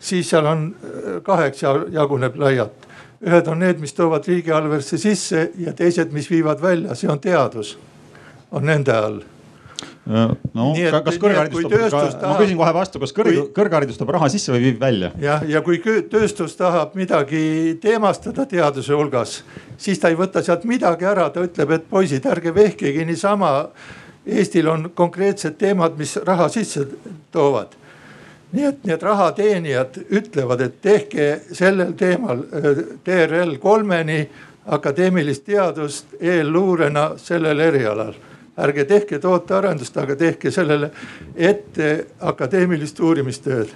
siis 0.00 0.30
seal 0.30 0.46
on 0.48 0.70
äh, 0.72 1.20
kaheks 1.22 1.62
jaguneb 1.92 2.36
laialt. 2.36 2.88
ühed 3.24 3.46
on 3.48 3.58
need, 3.58 3.78
mis 3.80 3.92
toovad 3.92 4.26
riigieelarvesse 4.28 4.98
sisse 4.98 5.50
ja 5.56 5.72
teised, 5.72 6.12
mis 6.12 6.30
viivad 6.30 6.60
välja, 6.62 6.94
see 6.94 7.08
on 7.08 7.20
teadus, 7.20 7.78
on 8.52 8.66
nende 8.66 8.92
all 8.92 9.22
no 10.06 10.66
et, 10.76 10.92
kas 11.06 11.16
kõrgharidus 11.20 11.64
toob, 11.64 12.16
ma 12.20 12.36
küsin 12.36 12.58
kohe 12.60 12.72
vastu, 12.76 13.00
kas 13.00 13.14
kõrg, 13.16 13.30
kui, 13.30 13.44
kõrgharidus 13.56 14.00
toob 14.00 14.12
raha 14.16 14.28
sisse 14.32 14.52
või 14.52 14.66
viib 14.66 14.80
välja? 14.82 15.10
jah, 15.20 15.44
ja 15.48 15.62
kui 15.64 15.80
tööstus 16.12 16.56
tahab 16.58 16.92
midagi 16.98 17.76
teemastada 17.80 18.44
teaduse 18.50 18.92
hulgas, 18.92 19.38
siis 19.80 20.02
ta 20.02 20.12
ei 20.12 20.18
võta 20.18 20.42
sealt 20.44 20.66
midagi 20.68 21.08
ära, 21.08 21.30
ta 21.32 21.44
ütleb, 21.44 21.72
et 21.78 21.86
poisid, 21.90 22.26
ärge 22.28 22.52
vehkige 22.54 23.06
niisama. 23.08 23.54
Eestil 24.24 24.68
on 24.72 24.86
konkreetsed 24.96 25.58
teemad, 25.60 25.98
mis 26.00 26.14
raha 26.24 26.46
sisse 26.52 26.86
toovad 27.32 27.74
nii 28.54 28.64
et 28.68 28.84
need 28.86 29.02
rahateenijad 29.02 29.96
ütlevad, 30.14 30.60
et 30.62 30.76
tehke 30.80 31.26
sellel 31.52 31.90
teemal 31.98 32.44
TRL 33.04 33.56
kolmeni 33.60 34.20
akadeemilist 34.72 35.44
teadust 35.44 36.14
eelluurena 36.20 37.10
sellel 37.20 37.60
erialal 37.60 38.14
ärge 38.58 38.84
tehke 38.84 39.18
tootearendust, 39.18 39.96
aga 39.98 40.16
tehke 40.16 40.50
sellele 40.54 40.90
ette 41.34 42.06
akadeemilist 42.20 43.00
uurimistööd. 43.00 43.72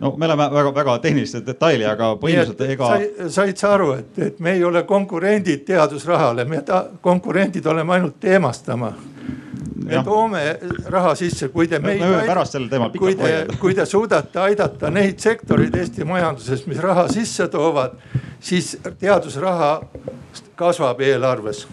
no 0.00 0.12
me 0.16 0.26
oleme 0.26 0.48
väga-väga 0.52 0.98
tehniliste 0.98 1.40
detaili, 1.46 1.86
aga 1.86 2.14
põhimõtteliselt 2.20 2.60
ega. 2.70 3.28
said 3.28 3.56
sa 3.56 3.74
aru, 3.74 3.92
et, 3.92 4.18
et 4.18 4.40
me 4.40 4.52
ei 4.52 4.64
ole 4.64 4.82
konkurendid 4.82 5.64
teadusrahale, 5.64 6.44
me 6.44 6.60
ta, 6.60 6.84
konkurendid 7.00 7.66
oleme 7.66 7.94
ainult 7.94 8.20
teemastama 8.20 8.92
me 9.84 9.94
ja. 9.94 10.04
toome 10.04 10.58
raha 10.86 11.14
sisse, 11.14 11.48
kui 11.48 11.68
te 11.68 11.78
meid. 11.78 12.00
me 12.00 12.68
teemal 12.70 12.90
pikalt 12.90 13.18
vaielda. 13.18 13.56
kui 13.60 13.74
te 13.74 13.86
suudate 13.86 14.40
aidata 14.40 14.90
neid 14.90 15.18
sektoreid 15.18 15.74
Eesti 15.74 16.04
majanduses, 16.04 16.66
mis 16.66 16.78
raha 16.78 17.08
sisse 17.08 17.48
toovad, 17.48 17.96
siis 18.40 18.76
teadusraha 18.98 19.80
kasvab 20.60 21.00
eelarves 21.00 21.66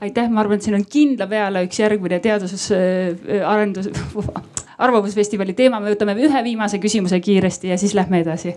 aitäh, 0.00 0.30
ma 0.30 0.40
arvan, 0.44 0.58
et 0.58 0.66
siin 0.66 0.76
on 0.78 0.84
kindla 0.90 1.26
peale 1.30 1.64
üks 1.66 1.80
järgmine 1.82 2.20
teadusarendus 2.24 3.90
arvamusfestivali 4.84 5.56
teema, 5.58 5.80
me 5.82 5.92
võtame 5.94 6.14
ühe 6.22 6.44
viimase 6.46 6.78
küsimuse 6.82 7.20
kiiresti 7.20 7.72
ja 7.72 7.78
siis 7.80 7.94
lähme 7.98 8.22
edasi 8.22 8.54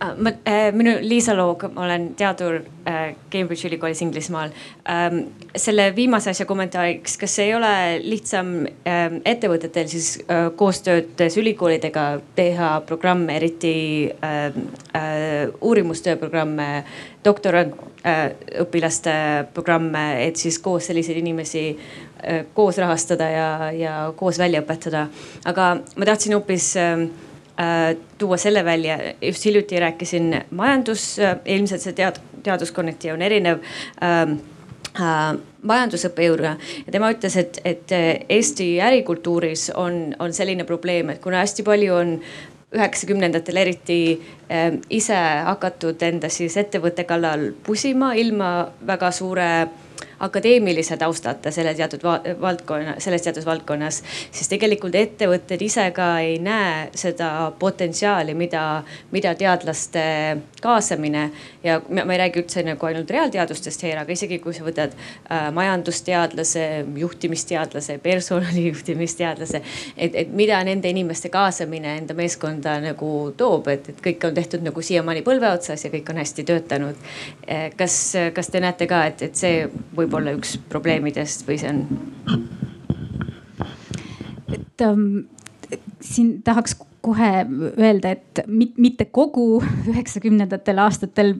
ma, 0.00 0.32
äh, 0.44 0.72
minu 0.72 0.96
Liisa 1.00 1.34
Loog, 1.36 1.66
ma 1.74 1.84
olen 1.84 2.14
teadur 2.16 2.60
äh, 2.88 3.14
Cambridge 3.32 3.68
ülikoolis 3.68 4.00
Inglismaal 4.02 4.50
ähm,. 4.88 5.24
selle 5.56 5.90
viimase 5.96 6.30
asja 6.30 6.46
kommentaariks, 6.46 7.16
kas 7.18 7.38
ei 7.42 7.54
ole 7.54 7.72
lihtsam 8.04 8.52
ähm, 8.86 9.16
ettevõtetel 9.26 9.88
siis 9.90 10.12
äh, 10.22 10.46
koostöödes 10.56 11.36
ülikoolidega 11.40 12.04
teha 12.36 12.68
programme, 12.86 13.36
eriti 13.36 13.72
äh, 14.24 14.44
äh, 14.94 15.50
uurimustöö 15.60 16.16
programme, 16.20 16.84
doktorantõpilaste 17.24 19.14
programme, 19.54 20.04
et 20.26 20.36
siis 20.40 20.58
koos 20.62 20.86
selliseid 20.88 21.18
inimesi 21.20 21.64
koos 22.54 22.76
rahastada 22.78 23.26
ja, 23.32 23.48
ja 23.72 23.92
koos 24.16 24.38
välja 24.38 24.60
õpetada. 24.60 25.06
aga 25.48 25.68
ma 25.96 26.08
tahtsin 26.08 26.34
hoopis 26.36 26.74
tuua 28.18 28.36
selle 28.36 28.64
välja, 28.64 28.98
just 29.22 29.44
hiljuti 29.44 29.80
rääkisin 29.80 30.44
majandus, 30.50 31.18
äh, 31.18 31.36
ilmselt 31.44 31.82
see 31.84 31.96
tead-, 31.96 32.20
teaduskonneti 32.42 33.10
on 33.12 33.22
erinev 33.22 33.58
ähm, 34.04 34.38
äh, 34.96 35.34
majandusõppejõuga 35.62 36.54
ja 36.86 36.92
tema 36.92 37.10
ütles, 37.12 37.36
et, 37.36 37.60
et 37.64 37.92
Eesti 38.28 38.72
ärikultuuris 38.80 39.70
on, 39.76 40.14
on 40.18 40.32
selline 40.32 40.64
probleem, 40.64 41.12
et 41.12 41.20
kuna 41.20 41.42
hästi 41.44 41.66
palju 41.66 41.94
on 41.98 42.16
üheksakümnendatel 42.70 43.60
eriti 43.60 44.00
äh, 44.48 44.72
ise 44.90 45.18
hakatud 45.50 46.02
enda 46.06 46.30
siis 46.32 46.56
ettevõtte 46.60 47.04
kallal 47.04 47.50
pusima 47.66 48.14
ilma 48.14 48.50
väga 48.86 49.10
suure 49.14 49.50
äh, 49.66 49.78
akadeemilise 50.20 50.96
taustata 50.96 51.50
selle 51.50 51.74
teatud 51.74 52.04
valdkonna, 52.40 52.94
selles 52.98 53.22
teatud 53.22 53.46
valdkonnas, 53.46 54.02
siis 54.30 54.48
tegelikult 54.52 54.94
ettevõtted 54.94 55.62
ise 55.64 55.86
ka 55.96 56.12
ei 56.20 56.38
näe 56.42 56.90
seda 56.94 57.52
potentsiaali, 57.58 58.34
mida, 58.34 58.82
mida 59.12 59.34
teadlaste 59.34 60.02
kaasamine 60.62 61.30
ja 61.62 61.80
ma, 61.88 62.04
ei 62.12 62.18
räägi 62.18 62.40
üldse 62.42 62.62
nagu 62.64 62.86
ainult 62.86 63.10
reaalteadustest, 63.10 63.82
Heera, 63.84 64.04
aga 64.04 64.14
isegi 64.14 64.38
kui 64.42 64.54
sa 64.56 64.64
võtad 64.66 64.94
äh, 64.96 65.48
majandusteadlase, 65.54 66.66
juhtimisteadlase, 67.02 67.98
personalijuhtimisteadlase, 68.02 69.62
et, 70.06 70.16
et 70.24 70.32
mida 70.36 70.60
nende 70.66 70.90
inimeste 70.90 71.32
kaasamine 71.32 71.96
enda 72.00 72.16
meeskonda 72.18 72.78
nagu 72.84 73.12
toob, 73.36 73.68
et, 73.72 73.92
et 73.92 74.04
kõik 74.04 74.28
on 74.28 74.36
tehtud 74.36 74.64
nagu 74.66 74.84
siiamaani 74.84 75.24
põlve 75.26 75.52
otsas 75.52 75.84
ja 75.84 75.92
kõik 75.92 76.12
on 76.12 76.22
hästi 76.22 76.46
töötanud. 76.48 77.08
Äh, 77.46 77.68
kas, 77.76 78.00
kas 78.34 78.52
te 78.52 78.62
näete 78.64 78.88
ka, 78.90 79.04
et, 79.10 79.26
et 79.28 79.36
see 79.36 79.66
võib 79.96 80.16
olla 80.16 80.34
üks 80.36 80.56
probleemidest 80.72 81.46
või 81.48 81.60
see 81.60 81.74
on? 81.74 81.86
et 84.50 84.82
ähm, 84.82 85.28
siin 86.02 86.40
tahaks 86.42 86.74
kohe 87.00 87.46
öelda, 87.80 88.10
et 88.10 88.40
mitte 88.76 89.06
kogu 89.12 89.62
üheksakümnendatel 89.90 90.78
aastatel 90.82 91.32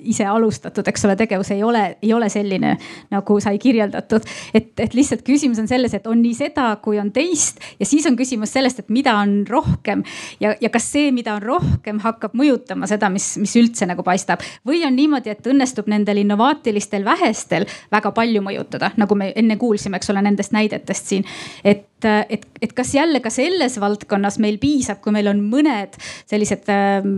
ise 0.00 0.26
alustatud, 0.26 0.86
eks 0.90 1.04
ole, 1.06 1.16
tegevus 1.18 1.50
ei 1.54 1.62
ole, 1.64 1.82
ei 2.02 2.12
ole 2.14 2.28
selline 2.32 2.74
nagu 3.10 3.38
sai 3.40 3.58
kirjeldatud. 3.62 4.26
et, 4.54 4.72
et 4.80 4.94
lihtsalt 4.94 5.22
küsimus 5.26 5.60
on 5.62 5.68
selles, 5.70 5.94
et 5.94 6.06
on 6.10 6.18
nii 6.22 6.34
seda, 6.34 6.66
kui 6.82 6.98
on 6.98 7.12
teist 7.14 7.62
ja 7.80 7.86
siis 7.86 8.06
on 8.10 8.18
küsimus 8.18 8.52
sellest, 8.56 8.82
et 8.82 8.90
mida 8.90 9.14
on 9.20 9.44
rohkem 9.48 10.02
ja, 10.42 10.54
ja 10.60 10.70
kas 10.72 10.90
see, 10.92 11.12
mida 11.14 11.36
on 11.38 11.42
rohkem, 11.42 12.00
hakkab 12.02 12.34
mõjutama 12.38 12.88
seda, 12.90 13.10
mis, 13.12 13.32
mis 13.40 13.54
üldse 13.60 13.86
nagu 13.90 14.02
paistab. 14.06 14.42
või 14.66 14.82
on 14.86 14.96
niimoodi, 14.98 15.30
et 15.30 15.46
õnnestub 15.46 15.88
nendel 15.90 16.22
innovaatilistel 16.24 17.06
vähestel 17.06 17.68
väga 17.92 18.10
palju 18.16 18.42
mõjutada, 18.42 18.90
nagu 19.00 19.14
me 19.14 19.32
enne 19.36 19.56
kuulsime, 19.60 20.00
eks 20.00 20.10
ole, 20.10 20.22
nendest 20.26 20.52
näidetest 20.56 21.14
siin. 21.14 21.24
et, 21.64 21.86
et, 22.04 22.46
et 22.62 22.72
kas 22.72 22.94
jälle 22.94 23.20
ka 23.20 23.30
selles 23.30 23.78
valdkonnas 23.80 24.40
meil 24.42 24.58
piisab 24.58 24.79
piisab, 24.80 25.00
kui 25.04 25.12
meil 25.14 25.28
on 25.30 25.42
mõned 25.50 25.96
sellised, 26.28 26.68
ähm, 26.72 27.10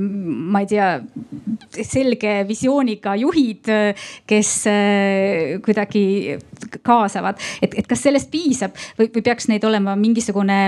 ma 0.52 0.62
ei 0.62 0.68
tea, 0.70 0.88
selge 1.86 2.34
visiooniga 2.48 3.14
juhid, 3.20 3.70
kes 4.28 4.52
äh, 4.70 5.60
kuidagi 5.64 6.04
kaasavad, 6.84 7.40
et, 7.62 7.76
et 7.78 7.88
kas 7.88 8.02
sellest 8.06 8.30
piisab 8.32 8.74
või, 8.98 9.08
või 9.12 9.24
peaks 9.24 9.48
neid 9.50 9.64
olema 9.68 9.94
mingisugune, 9.98 10.58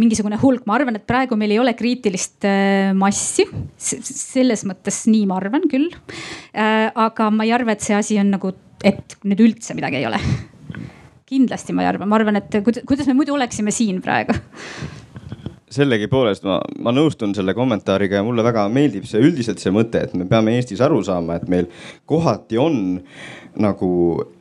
mingisugune 0.00 0.38
hulk, 0.42 0.66
ma 0.68 0.76
arvan, 0.78 0.98
et 0.98 1.06
praegu 1.08 1.38
meil 1.38 1.56
ei 1.56 1.62
ole 1.62 1.76
kriitilist 1.78 2.46
äh, 2.48 2.92
massi. 2.96 3.46
selles 3.78 4.64
mõttes 4.68 5.04
nii 5.10 5.24
ma 5.28 5.38
arvan 5.40 5.66
küll. 5.70 5.88
Äh, 6.52 6.90
aga 6.90 7.30
ma 7.32 7.46
ei 7.46 7.54
arva, 7.56 7.76
et 7.76 7.84
see 7.84 7.96
asi 7.96 8.20
on 8.20 8.32
nagu, 8.34 8.52
et 8.84 9.18
nüüd 9.24 9.42
üldse 9.48 9.76
midagi 9.78 10.00
ei 10.00 10.08
ole. 10.08 10.20
Kindlasti 11.26 11.74
ma 11.74 11.82
ei 11.82 11.90
arva, 11.90 12.06
ma 12.06 12.20
arvan, 12.20 12.38
et 12.38 12.60
kuidas 12.62 13.08
me 13.10 13.16
muidu 13.18 13.34
oleksime 13.34 13.74
siin 13.74 13.98
praegu 14.04 14.36
sellegipoolest 15.72 16.44
ma, 16.46 16.60
ma 16.82 16.92
nõustun 16.94 17.34
selle 17.34 17.54
kommentaariga 17.56 18.20
ja 18.20 18.26
mulle 18.26 18.44
väga 18.46 18.68
meeldib 18.72 19.06
see 19.08 19.22
üldiselt 19.24 19.62
see 19.62 19.74
mõte, 19.74 20.04
et 20.06 20.14
me 20.14 20.28
peame 20.30 20.54
Eestis 20.56 20.82
aru 20.84 21.00
saama, 21.06 21.40
et 21.40 21.48
meil 21.50 21.66
kohati 22.06 22.58
on 22.60 22.80
nagu 23.58 23.90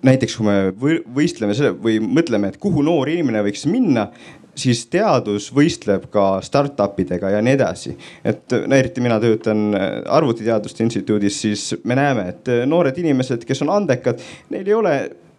näiteks, 0.06 0.38
kui 0.38 0.46
me 0.46 1.04
võistleme 1.16 1.56
selle 1.58 1.74
või 1.82 1.98
mõtleme, 2.04 2.52
et 2.52 2.60
kuhu 2.62 2.84
noor 2.86 3.10
inimene 3.10 3.42
võiks 3.46 3.66
minna 3.72 4.10
siis 4.56 4.86
teadus 4.92 5.50
võistleb 5.56 6.08
ka 6.14 6.40
startup 6.46 7.00
idega 7.02 7.34
ja 7.34 7.42
nii 7.44 7.58
edasi. 7.58 7.96
et 8.24 8.54
eriti 8.54 9.02
mina 9.04 9.20
töötan 9.20 9.76
Arvutiteaduste 10.08 10.84
Instituudis, 10.84 11.42
siis 11.42 11.76
me 11.84 11.96
näeme, 11.96 12.30
et 12.30 12.54
noored 12.66 12.98
inimesed, 12.98 13.46
kes 13.46 13.66
on 13.66 13.74
andekad, 13.76 14.22
neil 14.50 14.68
ei 14.68 14.74
ole 14.74 14.96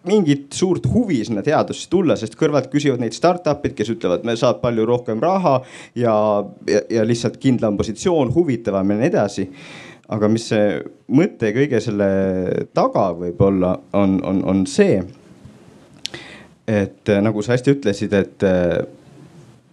mingit 0.07 0.53
suurt 0.55 0.87
huvi 0.91 1.19
sinna 1.25 1.43
teadusse 1.45 1.89
tulla, 1.91 2.15
sest 2.19 2.37
kõrvalt 2.39 2.69
küsivad 2.71 3.01
neid 3.03 3.15
startup'id, 3.15 3.75
kes 3.77 3.91
ütlevad, 3.93 4.25
me 4.27 4.37
saab 4.39 4.61
palju 4.63 4.85
rohkem 4.87 5.21
raha 5.23 5.59
ja, 5.95 6.15
ja, 6.69 6.81
ja 6.91 7.05
lihtsalt 7.07 7.39
kindlam 7.41 7.77
positsioon, 7.79 8.33
huvitavam 8.35 8.93
ja 8.93 8.99
nii 9.01 9.11
edasi. 9.11 9.47
aga 10.07 10.27
mis 10.31 10.45
see 10.47 10.77
mõte 11.11 11.51
kõige 11.51 11.81
selle 11.83 12.05
taga 12.73 13.09
võib-olla 13.17 13.73
on, 13.93 14.19
on, 14.23 14.43
on 14.47 14.65
see. 14.67 15.01
et 16.67 17.11
nagu 17.21 17.41
sa 17.41 17.55
hästi 17.55 17.75
ütlesid, 17.75 18.13
et 18.13 18.47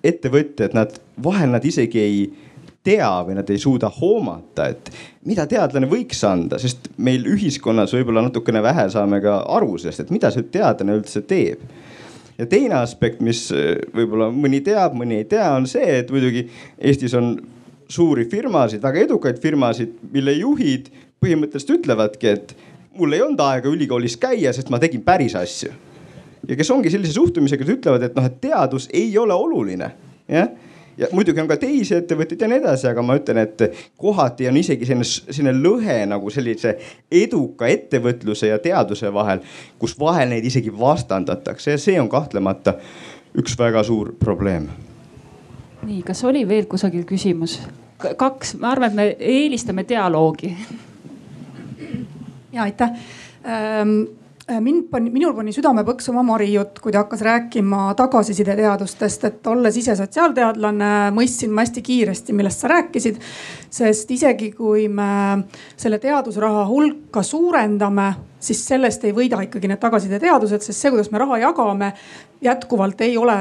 ettevõtjad, 0.05 0.75
nad 0.77 0.99
vahel 1.23 1.55
nad 1.55 1.65
isegi 1.65 2.01
ei 2.01 2.19
tea 2.85 3.11
või 3.25 3.39
nad 3.39 3.49
ei 3.51 3.61
suuda 3.61 3.89
hoomata, 3.93 4.69
et 4.75 4.91
mida 5.29 5.47
teadlane 5.49 5.89
võiks 5.89 6.21
anda, 6.29 6.59
sest 6.61 6.91
meil 7.01 7.25
ühiskonnas 7.33 7.95
võib-olla 7.97 8.27
natukene 8.27 8.61
vähe 8.65 8.87
saame 8.93 9.23
ka 9.25 9.41
aru 9.57 9.79
sellest, 9.81 10.05
et 10.05 10.13
mida 10.15 10.31
see 10.33 10.47
teadlane 10.53 10.99
üldse 10.99 11.25
teeb. 11.29 11.65
ja 12.39 12.47
teine 12.51 12.77
aspekt, 12.83 13.23
mis 13.23 13.47
äh, 13.55 13.79
võib-olla 13.95 14.29
mõni 14.35 14.61
teab, 14.65 14.97
mõni 14.99 15.23
ei 15.23 15.29
tea, 15.31 15.49
on 15.57 15.69
see, 15.71 16.01
et 16.01 16.11
muidugi 16.13 16.49
Eestis 16.79 17.15
on 17.15 17.37
suuri 17.89 18.27
firmasid, 18.29 18.83
väga 18.83 19.05
edukaid 19.07 19.41
firmasid, 19.41 19.97
mille 20.13 20.35
juhid 20.41 20.91
põhimõtteliselt 21.23 21.79
ütlevadki, 21.79 22.37
et 22.37 22.55
mul 22.99 23.17
ei 23.17 23.23
olnud 23.25 23.41
aega 23.41 23.71
ülikoolis 23.71 24.19
käia, 24.21 24.53
sest 24.53 24.69
ma 24.73 24.81
tegin 24.83 25.05
päris 25.07 25.37
asju. 25.39 25.73
ja 26.49 26.57
kes 26.57 26.71
ongi 26.71 26.93
sellise 26.93 27.17
suhtumisega, 27.17 27.65
et 27.65 27.75
ütlevad, 27.79 28.05
et 28.05 28.17
noh, 28.17 28.29
et 28.29 28.41
teadus 28.43 28.91
ei 28.93 29.17
ole 29.19 29.33
oluline, 29.33 29.93
jah 30.29 30.53
ja 30.99 31.09
muidugi 31.13 31.41
on 31.41 31.49
ka 31.49 31.57
teisi 31.61 31.97
ettevõtteid 31.99 32.45
ja 32.45 32.49
nii 32.51 32.61
edasi, 32.63 32.89
aga 32.91 33.03
ma 33.03 33.17
ütlen, 33.19 33.41
et 33.43 33.65
kohati 34.01 34.49
on 34.49 34.57
isegi 34.61 34.87
selline, 34.89 35.07
selline 35.07 35.55
lõhe 35.59 35.99
nagu 36.11 36.31
sellise 36.31 36.77
eduka 37.13 37.69
ettevõtluse 37.71 38.51
ja 38.53 38.59
teaduse 38.63 39.13
vahel, 39.15 39.45
kus 39.79 39.97
vahel 40.01 40.33
neid 40.33 40.47
isegi 40.47 40.73
vastandatakse 40.79 41.77
ja 41.77 41.83
see 41.83 42.01
on 42.01 42.11
kahtlemata 42.13 42.79
üks 43.39 43.59
väga 43.59 43.83
suur 43.85 44.15
probleem. 44.19 44.69
nii, 45.85 46.03
kas 46.03 46.25
oli 46.25 46.47
veel 46.49 46.67
kusagil 46.71 47.05
küsimus? 47.05 47.61
kaks, 48.17 48.57
ma 48.61 48.75
arvan, 48.75 48.91
et 48.91 48.97
me 48.97 49.17
eelistame 49.19 49.87
dialoogi. 49.89 50.57
ja 52.53 52.63
aitäh 52.63 52.91
ähm 53.45 53.97
Äh, 54.05 54.24
mind 54.49 54.89
pani, 54.91 55.11
minul 55.11 55.33
pani 55.37 55.53
südame 55.57 55.85
põksuma 55.87 56.23
Mari 56.27 56.51
jutt, 56.53 56.79
kui 56.83 56.93
ta 56.93 57.05
hakkas 57.05 57.23
rääkima 57.25 57.95
tagasisideteadustest, 57.97 59.25
et 59.25 59.47
olles 59.49 59.77
ise 59.81 59.97
sotsiaalteadlane, 59.97 60.91
mõistsin 61.17 61.53
ma 61.55 61.65
hästi 61.65 61.83
kiiresti, 61.85 62.37
millest 62.37 62.61
sa 62.65 62.69
rääkisid. 62.75 63.21
sest 63.71 64.11
isegi 64.11 64.53
kui 64.53 64.89
me 64.89 65.45
selle 65.77 65.99
teadusraha 65.99 66.67
hulka 66.69 67.23
suurendame, 67.23 68.13
siis 68.39 68.61
sellest 68.69 69.05
ei 69.05 69.15
võida 69.17 69.41
ikkagi 69.43 69.69
need 69.69 69.81
tagasisideteadused, 69.81 70.63
sest 70.63 70.79
see, 70.79 70.93
kuidas 70.93 71.11
me 71.11 71.19
raha 71.19 71.39
jagame, 71.39 71.93
jätkuvalt 72.45 73.01
ei 73.01 73.17
ole 73.17 73.37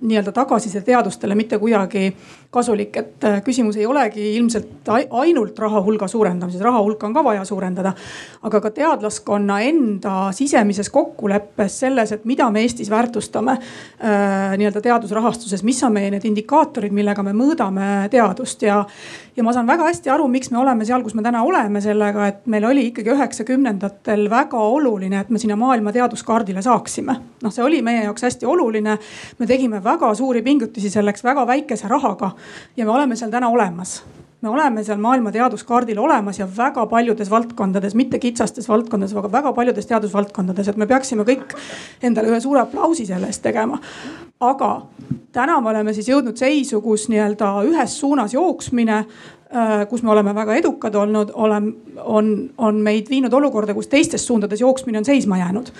nii-öelda 0.00 0.32
tagasiside 0.32 0.82
teadustele 0.82 1.34
mitte 1.38 1.58
kuidagi 1.58 2.10
kasulik, 2.50 2.96
et 2.96 3.24
äh, 3.28 3.42
küsimus 3.44 3.76
ei 3.76 3.84
olegi 3.86 4.22
ilmselt 4.38 4.88
ainult 4.88 5.58
raha 5.60 5.82
hulga 5.84 6.06
suurendamises, 6.08 6.62
raha 6.64 6.80
hulka 6.80 7.04
on 7.04 7.12
ka 7.12 7.24
vaja 7.24 7.44
suurendada. 7.44 7.92
aga 8.42 8.60
ka 8.60 8.70
teadlaskonna 8.70 9.58
enda 9.60 10.30
sisemises 10.32 10.88
kokkuleppes 10.90 11.78
selles, 11.80 12.12
et 12.12 12.24
mida 12.24 12.48
me 12.50 12.62
Eestis 12.64 12.88
väärtustame 12.90 13.52
äh, 13.52 14.56
nii-öelda 14.56 14.80
teadusrahastuses, 14.80 15.62
mis 15.62 15.82
on 15.84 15.92
meie 15.92 16.10
need 16.10 16.24
indikaatorid, 16.24 16.94
millega 16.94 17.22
me 17.22 17.34
mõõdame 17.36 18.08
teadust 18.10 18.64
ja. 18.64 18.78
ja 19.36 19.44
ma 19.44 19.52
saan 19.52 19.68
väga 19.68 19.84
hästi 19.90 20.14
aru, 20.14 20.30
miks 20.32 20.48
me 20.50 20.62
oleme 20.62 20.88
seal, 20.88 21.04
kus 21.04 21.18
me 21.18 21.26
täna 21.26 21.44
oleme 21.44 21.84
sellega, 21.84 22.30
et 22.32 22.48
meil 22.48 22.64
oli 22.64 22.86
ikkagi 22.88 23.12
üheksakümnendatel 23.12 24.24
väga 24.32 24.62
oluline, 24.78 25.20
et 25.20 25.28
me 25.28 25.42
sinna 25.42 25.58
maailma 25.60 25.92
teaduskaardile 25.92 26.64
saaksime. 26.64 27.20
noh, 27.44 27.52
see 27.52 27.66
oli 27.66 27.84
meie 27.84 28.06
jaoks 28.08 28.24
hästi 28.24 28.48
oluline. 28.48 28.96
me 29.38 29.52
tegime 29.52 29.84
väga 29.84 30.14
suuri 30.14 30.42
pingutusi 30.42 30.88
selleks 30.90 31.24
väga 31.28 31.46
väikese 31.46 31.92
rahaga 31.92 32.37
ja 32.76 32.84
me 32.84 32.94
oleme 32.94 33.16
seal 33.16 33.30
täna 33.30 33.48
olemas 33.48 34.02
me 34.40 34.48
oleme 34.48 34.84
seal 34.84 35.00
maailma 35.02 35.32
teaduskaardil 35.34 35.98
olemas 35.98 36.38
ja 36.38 36.46
väga 36.56 36.86
paljudes 36.86 37.30
valdkondades, 37.30 37.94
mitte 37.98 38.20
kitsastes 38.22 38.68
valdkondades, 38.68 39.16
aga 39.16 39.32
väga 39.32 39.52
paljudes 39.52 39.86
teadusvaldkondades, 39.90 40.68
et 40.70 40.78
me 40.78 40.86
peaksime 40.86 41.26
kõik 41.26 41.56
endale 42.02 42.30
ühe 42.30 42.38
suure 42.40 42.62
aplausi 42.62 43.06
selle 43.08 43.26
eest 43.26 43.42
tegema. 43.42 43.80
Aga 44.40 44.70
täna 45.32 45.60
me 45.60 45.70
oleme 45.70 45.92
siis 45.94 46.08
jõudnud 46.08 46.38
seisu, 46.38 46.80
kus 46.80 47.08
nii-öelda 47.08 47.50
ühes 47.68 47.98
suunas 48.00 48.34
jooksmine 48.34 49.04
Äh, 49.48 49.86
kus 49.88 50.02
me 50.04 50.10
oleme 50.12 50.34
väga 50.36 50.58
edukad 50.60 50.92
olnud, 50.94 51.30
oleme, 51.32 51.70
on, 52.04 52.26
on 52.60 52.80
meid 52.84 53.06
viinud 53.08 53.32
olukorda, 53.32 53.72
kus 53.72 53.86
teistes 53.88 54.26
suundades 54.28 54.60
jooksmine 54.60 54.98
on 55.00 55.06
seisma 55.08 55.38
jäänud. 55.38 55.70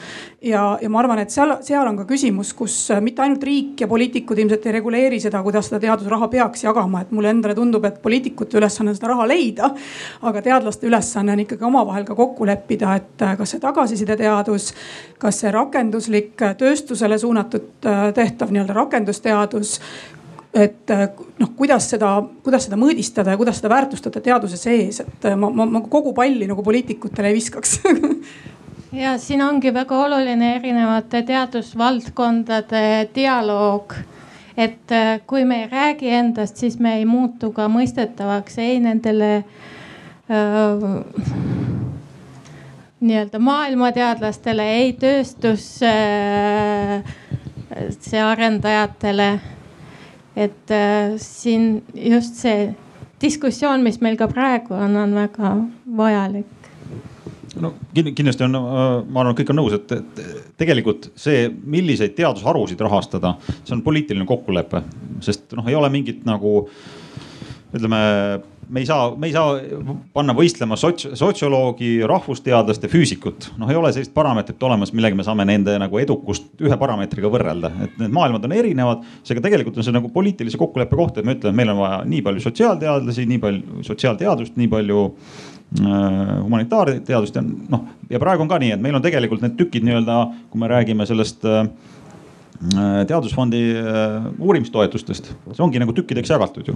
ja, 0.42 0.78
ja 0.80 0.88
ma 0.88 1.02
arvan, 1.02 1.18
et 1.20 1.30
seal, 1.30 1.52
seal 1.60 1.84
on 1.84 1.98
ka 1.98 2.06
küsimus, 2.08 2.54
kus 2.56 2.76
äh, 2.94 3.02
mitte 3.04 3.20
ainult 3.20 3.44
riik 3.44 3.82
ja 3.84 3.88
poliitikud 3.90 4.40
ilmselt 4.40 4.64
ei 4.64 4.72
reguleeri 4.78 5.18
seda, 5.20 5.42
kuidas 5.44 5.68
seda 5.68 5.82
teadusraha 5.82 6.30
peaks 6.32 6.64
jagama, 6.64 7.02
et 7.04 7.12
mulle 7.12 7.28
endale 7.28 7.52
tundub, 7.58 7.84
et 7.84 8.00
poliitikute 8.00 8.56
ülesanne 8.56 8.94
on 8.94 8.96
seda 8.96 9.10
raha 9.12 9.28
leida. 9.28 9.68
aga 10.22 10.42
teadlaste 10.48 10.88
ülesanne 10.88 11.36
on 11.36 11.44
ikkagi 11.44 11.68
omavahel 11.68 12.08
ka 12.08 12.16
kokku 12.16 12.48
leppida, 12.48 12.96
et 12.96 13.26
äh, 13.28 13.36
kas 13.36 13.52
see 13.52 13.60
tagasisideteadus, 13.66 14.70
kas 15.20 15.42
see 15.44 15.52
rakenduslik 15.52 16.40
tööstusele 16.56 17.20
suunatud 17.20 17.84
tehtav 18.16 18.47
nii-öelda 18.54 18.76
rakendusteadus 18.76 19.78
et 20.54 20.90
äh, 20.90 21.08
noh, 21.38 21.50
kuidas 21.56 21.90
seda, 21.92 22.12
kuidas 22.44 22.66
seda 22.68 22.78
mõõdistada 22.80 23.34
ja 23.34 23.40
kuidas 23.40 23.60
seda 23.60 23.70
väärtustada 23.72 24.22
teaduse 24.24 24.56
sees, 24.60 25.02
et 25.04 25.26
äh, 25.28 25.36
ma, 25.36 25.50
ma, 25.52 25.66
ma 25.68 25.82
kogu 25.90 26.14
palli 26.16 26.48
nagu 26.48 26.64
poliitikutele 26.64 27.30
ei 27.30 27.36
viskaks 27.36 27.78
ja 29.02 29.18
siin 29.20 29.42
ongi 29.44 29.72
väga 29.74 29.98
oluline 30.06 30.54
erinevate 30.56 31.22
teadusvaldkondade 31.28 33.10
dialoog. 33.14 33.94
et 34.56 34.92
äh, 34.92 35.20
kui 35.26 35.44
me 35.44 35.62
ei 35.62 35.68
räägi 35.68 36.08
endast, 36.10 36.56
siis 36.56 36.78
me 36.78 36.96
ei 36.96 37.04
muutu 37.04 37.52
ka 37.52 37.68
mõistetavaks 37.68 38.58
ei 38.58 38.80
nendele 38.80 39.36
äh, 39.36 40.88
nii-öelda 43.00 43.38
maailmateadlastele, 43.38 44.64
ei 44.80 44.92
tööstuse 44.98 45.92
äh, 45.92 47.14
arendajatele 48.24 49.30
et 50.38 50.70
äh, 50.70 51.16
siin 51.20 51.82
just 51.94 52.38
see 52.42 52.68
diskussioon, 53.22 53.82
mis 53.82 53.98
meil 54.04 54.18
ka 54.18 54.28
praegu 54.30 54.76
on, 54.76 54.94
on 55.00 55.16
väga 55.16 55.54
vajalik. 55.98 56.54
No 57.58 57.72
kindlasti 57.94 58.46
on, 58.46 58.54
äh, 58.54 58.84
ma 59.08 59.24
arvan, 59.24 59.32
et 59.32 59.40
kõik 59.40 59.50
on 59.54 59.58
nõus, 59.58 59.74
et 59.74 60.22
tegelikult 60.60 61.10
see, 61.18 61.48
milliseid 61.48 62.14
teadusharusid 62.18 62.80
rahastada, 62.86 63.34
see 63.64 63.74
on 63.74 63.82
poliitiline 63.86 64.28
kokkulepe, 64.28 64.84
sest 65.24 65.56
noh, 65.58 65.66
ei 65.66 65.78
ole 65.78 65.90
mingit 65.92 66.22
nagu 66.28 66.60
ütleme 67.74 67.98
me 68.68 68.80
ei 68.80 68.86
saa, 68.86 69.10
me 69.16 69.28
ei 69.28 69.32
saa 69.32 69.56
panna 70.12 70.34
võistlema 70.36 70.76
sots-, 70.78 71.08
sotsioloogi, 71.18 71.98
rahvusteadlast 72.08 72.84
ja 72.84 72.90
füüsikut. 72.92 73.50
noh, 73.58 73.70
ei 73.70 73.76
ole 73.78 73.92
sellist 73.94 74.14
parameetrit 74.14 74.62
olemas, 74.68 74.92
millega 74.96 75.16
me 75.16 75.26
saame 75.26 75.46
nende 75.48 75.76
nagu 75.80 76.00
edukust 76.00 76.62
ühe 76.64 76.78
parameetriga 76.80 77.30
võrrelda, 77.32 77.72
et 77.86 77.98
need 78.02 78.14
maailmad 78.14 78.44
on 78.44 78.56
erinevad. 78.56 79.04
seega 79.26 79.44
tegelikult 79.44 79.78
on 79.78 79.86
see 79.86 79.96
nagu 79.96 80.12
poliitilise 80.14 80.60
kokkuleppe 80.60 80.96
koht, 80.96 81.18
et 81.18 81.28
me 81.28 81.36
ütleme, 81.36 81.54
et 81.54 81.60
meil 81.62 81.74
on 81.74 81.82
vaja 81.82 82.00
nii 82.08 82.24
palju 82.26 82.44
sotsiaalteadlasi, 82.48 83.28
nii 83.32 83.42
palju 83.44 83.84
sotsiaalteadust, 83.88 84.56
nii 84.60 84.72
palju 84.72 85.04
äh, 85.10 86.34
humanitaarteadust 86.44 87.40
ja 87.40 87.44
noh, 87.44 87.86
ja 88.10 88.20
praegu 88.22 88.44
on 88.44 88.52
ka 88.52 88.60
nii, 88.62 88.74
et 88.76 88.84
meil 88.84 88.98
on 88.98 89.04
tegelikult 89.04 89.44
need 89.44 89.56
tükid 89.60 89.86
nii-öelda, 89.88 90.24
kui 90.52 90.60
me 90.60 90.70
räägime 90.70 91.08
sellest 91.08 91.46
äh, 91.48 91.64
teadusfondi 93.06 93.60
äh, 93.78 94.24
uurimistoetustest, 94.42 95.30
see 95.52 95.62
ongi 95.62 95.78
nagu 95.78 95.94
tükkideks 95.94 96.32
jagatud 96.32 96.66
ju. 96.72 96.74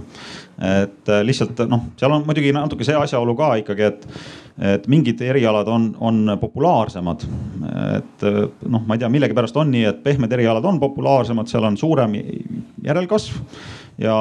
et 0.63 1.11
äh, 1.11 1.23
lihtsalt 1.27 1.59
noh, 1.67 1.89
seal 1.99 2.15
on 2.15 2.23
muidugi 2.27 2.53
natuke 2.55 2.87
see 2.87 2.95
asjaolu 2.95 3.35
ka 3.35 3.49
ikkagi, 3.59 3.89
et, 3.89 4.05
et 4.73 4.87
mingid 4.91 5.19
erialad 5.27 5.67
on, 5.67 5.89
on 5.99 6.37
populaarsemad. 6.39 7.25
et 7.97 8.25
noh, 8.63 8.85
ma 8.87 8.95
ei 8.95 9.03
tea, 9.03 9.11
millegipärast 9.11 9.59
on 9.59 9.73
nii, 9.75 9.83
et 9.91 10.03
pehmed 10.05 10.31
erialad 10.31 10.65
on 10.71 10.79
populaarsemad, 10.79 11.51
seal 11.51 11.67
on 11.67 11.77
suurem 11.79 12.15
järelkasv 12.83 13.43
ja 13.99 14.15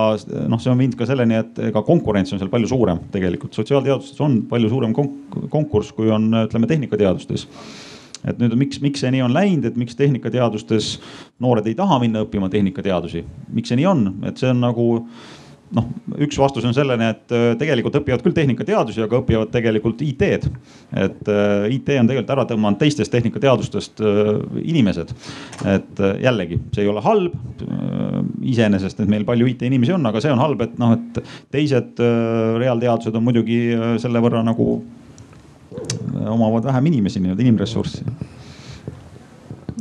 noh, 0.50 0.60
see 0.60 0.72
on 0.72 0.82
viinud 0.82 0.98
ka 0.98 1.06
selleni, 1.08 1.38
et 1.44 1.62
ega 1.70 1.84
konkurents 1.86 2.34
on 2.34 2.42
seal 2.42 2.50
palju 2.52 2.74
suurem 2.74 3.06
tegelikult, 3.14 3.54
sotsiaalteadustes 3.54 4.20
on 4.24 4.40
palju 4.50 4.72
suurem 4.72 4.98
konkurss, 4.98 5.94
kui 5.94 6.10
on, 6.10 6.26
ütleme 6.42 6.68
tehnikateadustes 6.74 7.46
et 8.28 8.40
nüüd 8.42 8.56
miks, 8.58 8.80
miks 8.84 9.02
see 9.02 9.12
nii 9.14 9.24
on 9.26 9.34
läinud, 9.34 9.66
et 9.68 9.78
miks 9.80 9.98
tehnikateadustes 9.98 10.94
noored 11.42 11.66
ei 11.66 11.76
taha 11.78 11.98
minna 12.02 12.24
õppima 12.26 12.50
tehnikateadusi, 12.52 13.24
miks 13.54 13.72
see 13.72 13.80
nii 13.80 13.88
on, 13.90 14.04
et 14.28 14.42
see 14.42 14.50
on 14.52 14.62
nagu 14.62 14.88
noh, 15.76 15.88
üks 16.22 16.38
vastus 16.40 16.64
on 16.68 16.74
sellene, 16.76 17.08
et 17.14 17.34
äh, 17.34 17.46
tegelikult 17.60 17.96
õpivad 18.00 18.22
küll 18.24 18.36
tehnikateadusi, 18.36 19.02
aga 19.04 19.20
õpivad 19.22 19.52
tegelikult 19.54 20.02
IT-d. 20.04 20.50
et 21.04 21.30
äh, 21.32 21.66
IT 21.72 21.92
on 21.98 22.10
tegelikult 22.10 22.34
ära 22.36 22.46
tõmmanud 22.50 22.80
teistest 22.80 23.12
tehnikateadustest 23.14 24.02
äh, 24.04 24.32
inimesed. 24.62 25.14
et 25.72 26.00
jällegi, 26.22 26.58
see 26.74 26.84
ei 26.84 26.90
ole 26.90 27.02
halb 27.04 27.34
iseenesest, 28.42 29.00
et 29.00 29.10
meil 29.10 29.24
palju 29.28 29.46
IT-inimesi 29.52 29.94
on, 29.94 30.06
aga 30.08 30.20
see 30.22 30.32
on 30.32 30.42
halb, 30.42 30.64
et 30.64 30.74
noh, 30.80 30.96
et 30.96 31.20
teised 31.54 32.00
reaalteadused 32.60 33.14
on 33.16 33.24
muidugi 33.24 33.60
selle 34.02 34.20
võrra 34.24 34.42
nagu 34.44 34.80
omavad 36.28 36.64
vähem 36.64 36.86
inimesi, 36.86 37.20
nii-öelda 37.20 37.42
inimressurssi. 37.42 38.04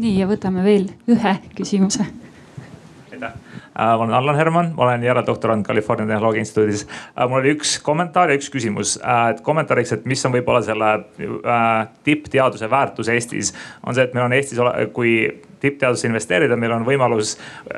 nii 0.02 0.18
ja 0.20 0.28
võtame 0.28 0.64
veel 0.64 0.90
ühe 1.12 1.36
küsimuse. 1.56 2.06
Aitäh 3.22 3.34
äh, 3.58 3.74
ma 3.76 3.96
olen 3.96 4.14
Allan 4.14 4.36
Herman, 4.36 4.74
ma 4.78 4.84
olen 4.84 5.04
järeldoktorant 5.04 5.68
California 5.68 6.08
Tehnoloogia 6.08 6.40
Instituudis. 6.40 6.88
Äh, 6.88 7.30
mul 7.30 7.40
oli 7.40 7.54
üks 7.56 7.78
kommentaar 7.84 8.30
ja 8.32 8.40
üks 8.40 8.50
küsimus. 8.54 8.98
Äh, 9.04 9.30
et 9.36 9.42
kommentaariks, 9.46 9.94
et 9.94 10.06
mis 10.06 10.26
on 10.26 10.34
võib-olla 10.34 10.62
selle 10.66 10.92
tippteaduse 12.04 12.70
väärtus 12.70 13.10
Eestis, 13.10 13.54
on 13.86 13.96
see, 13.96 14.06
et 14.08 14.14
meil 14.18 14.26
on 14.26 14.36
Eestis, 14.36 14.60
kui 14.94 15.16
tippteadusesse 15.62 16.10
investeerida, 16.10 16.58
meil 16.58 16.74
on 16.74 16.86
võimalus, 16.86 17.36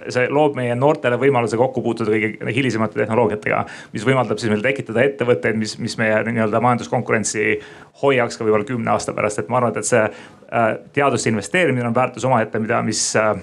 see 0.07 0.29
loob 0.31 0.55
meie 0.55 0.75
noortele 0.79 1.17
võimaluse 1.19 1.59
kokku 1.59 1.83
puutuda 1.83 2.13
kõige 2.13 2.53
hilisemate 2.55 3.01
tehnoloogiatega. 3.01 3.65
mis 3.93 4.05
võimaldab 4.07 4.39
siis 4.39 4.53
meil 4.53 4.63
tekitada 4.63 5.03
ettevõtteid, 5.03 5.59
mis, 5.59 5.75
mis 5.83 5.97
meie 5.99 6.21
nii-öelda 6.29 6.61
majanduskonkurentsi 6.63 7.59
hoiaks 8.01 8.39
ka 8.39 8.47
võib-olla 8.47 8.67
kümne 8.67 8.93
aasta 8.95 9.13
pärast, 9.13 9.43
et 9.43 9.51
ma 9.51 9.59
arvan, 9.59 9.75
et 9.75 9.89
see 9.89 10.03
äh, 10.03 10.69
teadusse 10.95 11.29
investeerimine 11.29 11.89
on 11.89 11.95
väärtus 11.95 12.25
omaette, 12.29 12.63
mida, 12.63 12.79
mis 12.87 13.03
äh, 13.19 13.35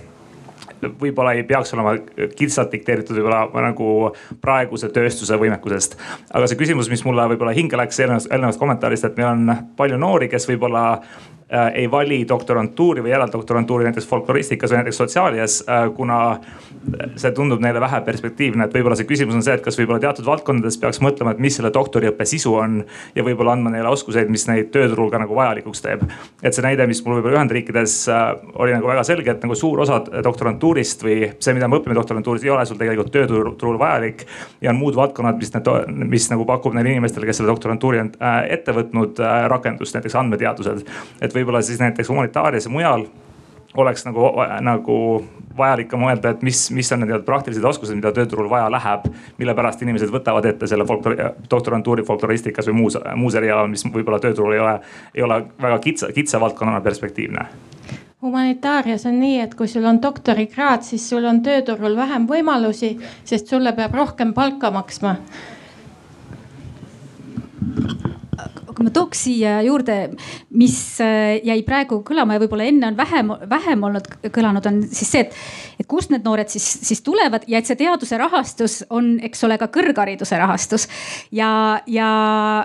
võib-olla 1.00 1.34
ei 1.36 1.44
peaks 1.48 1.74
olema 1.76 1.96
kitsalt 2.36 2.72
dikteeritud 2.72 3.18
võib-olla 3.18 3.64
nagu 3.68 3.88
praeguse 4.42 4.90
tööstuse 4.94 5.38
võimekusest. 5.40 5.96
aga 6.32 6.46
see 6.46 6.60
küsimus, 6.60 6.90
mis 6.92 7.04
mulle 7.04 7.26
võib-olla 7.34 7.54
hinge 7.56 7.78
läks 7.80 8.00
eelnevast, 8.00 8.30
eelnevast 8.32 8.60
kommentaarist, 8.60 9.04
et 9.04 9.20
meil 9.20 9.28
on 9.32 9.56
palju 9.76 9.98
noori, 10.00 10.28
kes 10.28 10.48
võib-olla 10.50 10.84
Äh, 11.54 11.72
ei 11.74 11.90
vali 11.90 12.20
doktorantuuri 12.28 13.02
või 13.02 13.10
järeldoktorantuuri 13.10 13.88
näiteks 13.88 14.06
folkloristikas 14.06 14.70
või 14.70 14.76
näiteks 14.78 15.00
sotsiaalias, 15.00 15.54
äh, 15.66 15.88
kuna 15.96 16.18
see 17.18 17.32
tundub 17.34 17.58
neile 17.58 17.80
vähe 17.82 17.98
perspektiivne, 18.06 18.68
et 18.68 18.76
võib-olla 18.76 18.94
see 18.94 19.08
küsimus 19.08 19.34
on 19.34 19.42
see, 19.42 19.56
et 19.58 19.64
kas 19.64 19.74
võib-olla 19.80 19.98
teatud 20.04 20.28
valdkondades 20.28 20.78
peaks 20.78 21.00
mõtlema, 21.02 21.32
et 21.34 21.42
mis 21.42 21.58
selle 21.58 21.72
doktoriõppe 21.74 22.22
sisu 22.22 22.52
on 22.54 22.76
ja 23.16 23.24
võib-olla 23.26 23.56
andma 23.56 23.72
neile 23.74 23.90
oskuseid, 23.90 24.30
mis 24.30 24.46
neid 24.46 24.70
tööturul 24.70 25.10
ka 25.10 25.18
nagu 25.18 25.34
vajalikuks 25.34 25.82
teeb. 25.82 26.04
et 26.38 26.54
see 26.54 26.62
näide, 26.62 26.86
mis 26.86 27.02
mul 27.02 27.16
võib-olla 27.18 27.40
Ühendriikides 27.40 27.96
äh, 28.14 28.22
oli 28.54 28.76
nagu 28.76 28.86
väga 28.92 29.02
selge, 29.10 29.34
et 29.34 29.42
nagu 29.42 29.58
suur 29.58 29.82
osa 29.82 29.98
doktorantuurist 30.22 31.02
või 31.02 31.32
see, 31.32 31.56
mida 31.58 31.66
me 31.66 31.82
õpime 31.82 31.98
doktorantuuris, 31.98 32.46
ei 32.46 32.54
ole 32.54 32.62
sul 32.70 32.78
tegelikult 32.78 33.10
tööturul 33.18 33.78
vajalik. 33.82 34.22
ja 34.60 34.70
on 34.70 34.78
muud 34.78 34.94
valdkonnad, 34.94 35.42
mis 35.42 35.50
need, 35.58 35.72
mis 36.14 36.30
nagu 36.30 36.46
pakub 36.46 36.78
neile 36.78 36.94
inimestele, 36.94 37.26
kes 37.26 37.42
selle 37.42 37.50
doktorantuuri 37.50 38.04
on 38.06 38.14
ette 38.46 38.78
võtnud, 38.78 39.18
rakendust, 39.50 39.98
näiteks 39.98 40.14
andmeteadused. 40.22 40.86
et 41.20 41.38
võib-olla 41.40 41.64
siis 41.64 41.80
näiteks 41.82 42.12
humanitaarias 42.12 42.68
ja 42.68 42.72
mujal 42.72 43.08
oleks 43.76 44.04
nagu, 44.04 44.30
nagu 44.66 44.96
vajalik 45.56 45.90
ka 45.90 45.98
mõelda, 46.00 46.34
et 46.34 46.42
mis, 46.46 46.62
mis 46.74 46.90
on 46.94 47.04
need 47.04 47.24
praktilised 47.26 47.64
oskused, 47.64 47.94
mida 47.98 48.12
tööturul 48.14 48.50
vaja 48.50 48.70
läheb. 48.72 49.06
mille 49.38 49.54
pärast 49.54 49.82
inimesed 49.82 50.10
võtavad 50.10 50.46
ette 50.46 50.66
selle 50.66 50.86
folklori, 50.86 51.16
doktorantuuri 51.50 52.04
folkloristikas 52.06 52.68
või 52.70 52.80
muus, 52.82 52.98
muus 53.16 53.34
erialal, 53.34 53.68
mis 53.68 53.84
võib-olla 53.84 54.20
tööturul 54.20 54.54
ei 54.54 54.60
ole, 54.60 54.80
ei 55.14 55.22
ole 55.22 55.44
väga 55.62 55.78
kitsa, 55.78 56.12
kitsa 56.14 56.40
valdkonnana 56.40 56.80
perspektiivne 56.80 57.46
humanitaarias 58.22 59.06
on 59.06 59.16
nii, 59.20 59.38
et 59.40 59.54
kui 59.56 59.68
sul 59.68 59.84
on 59.88 60.02
doktorikraad, 60.02 60.82
siis 60.84 61.06
sul 61.08 61.24
on 61.24 61.40
tööturul 61.42 61.96
vähem 61.96 62.26
võimalusi, 62.28 62.98
sest 63.24 63.48
sulle 63.48 63.72
peab 63.72 63.94
rohkem 63.96 64.34
palka 64.36 64.70
maksma 64.70 65.14
aga 68.80 68.88
ma 68.88 68.92
tooks 68.96 69.26
siia 69.26 69.58
juurde, 69.60 69.94
mis 70.56 70.74
äh, 71.04 71.36
jäi 71.44 71.58
praegu 71.66 71.98
kõlama 72.06 72.38
ja 72.38 72.40
võib-olla 72.40 72.64
enne 72.64 72.88
on 72.88 72.94
vähem, 72.96 73.32
vähem 73.50 73.82
olnud 73.84 74.06
kõlanud, 74.32 74.64
on 74.70 74.78
siis 74.88 75.10
see, 75.12 75.26
et, 75.26 75.34
et 75.82 75.88
kust 75.90 76.08
need 76.08 76.24
noored 76.24 76.48
siis, 76.48 76.64
siis 76.88 77.02
tulevad 77.04 77.44
ja 77.50 77.60
et 77.60 77.68
see 77.68 77.76
teaduse 77.76 78.16
rahastus 78.16 78.78
on, 78.88 79.18
eks 79.28 79.44
ole, 79.44 79.58
ka 79.60 79.68
kõrghariduse 79.74 80.38
rahastus. 80.40 80.86
ja, 81.36 81.50
ja 81.92 82.08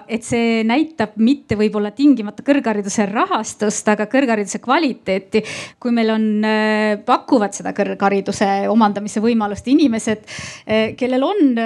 et 0.07 0.23
see 0.23 0.63
näitab 0.63 1.17
mitte 1.19 1.57
võib-olla 1.59 1.91
tingimata 1.91 2.45
kõrghariduse 2.47 3.09
rahastust, 3.11 3.91
aga 3.91 4.07
kõrghariduse 4.07 4.63
kvaliteeti. 4.63 5.43
kui 5.83 5.91
meil 5.91 6.15
on, 6.15 6.29
äh, 6.47 6.95
pakuvad 7.03 7.59
seda 7.59 7.75
kõrghariduse 7.75 8.69
omandamise 8.71 9.19
võimalust 9.19 9.67
inimesed, 9.67 10.23
äh, 10.63 10.95
kellel 10.95 11.27
on 11.27 11.59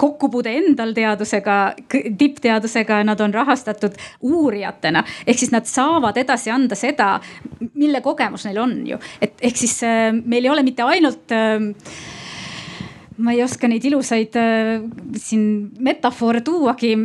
kokkupuude 0.00 0.56
endal 0.56 0.96
teadusega, 0.96 1.60
tippteadusega, 2.16 3.04
nad 3.04 3.20
on 3.20 3.36
rahastatud 3.36 3.89
seotud 3.90 3.98
uurijatena. 4.20 5.04
ehk 5.26 5.38
siis 5.38 5.52
nad 5.52 5.66
saavad 5.66 6.16
edasi 6.16 6.50
anda 6.50 6.74
seda, 6.74 7.20
mille 7.74 8.00
kogemus 8.00 8.44
neil 8.44 8.58
on 8.58 8.86
ju, 8.86 8.98
et 9.20 9.38
ehk 9.40 9.56
siis 9.56 9.82
äh, 9.82 10.12
meil 10.12 10.44
ei 10.44 10.50
ole 10.50 10.62
mitte 10.62 10.82
ainult 10.82 11.32
äh, 11.32 11.60
ma 13.18 13.32
ei 13.32 13.42
oska 13.42 13.68
neid 13.68 13.84
ilusaid 13.84 14.36
äh, 14.36 14.80
siin 15.16 15.70
metafoore 15.78 16.40
tuuagi 16.40 16.96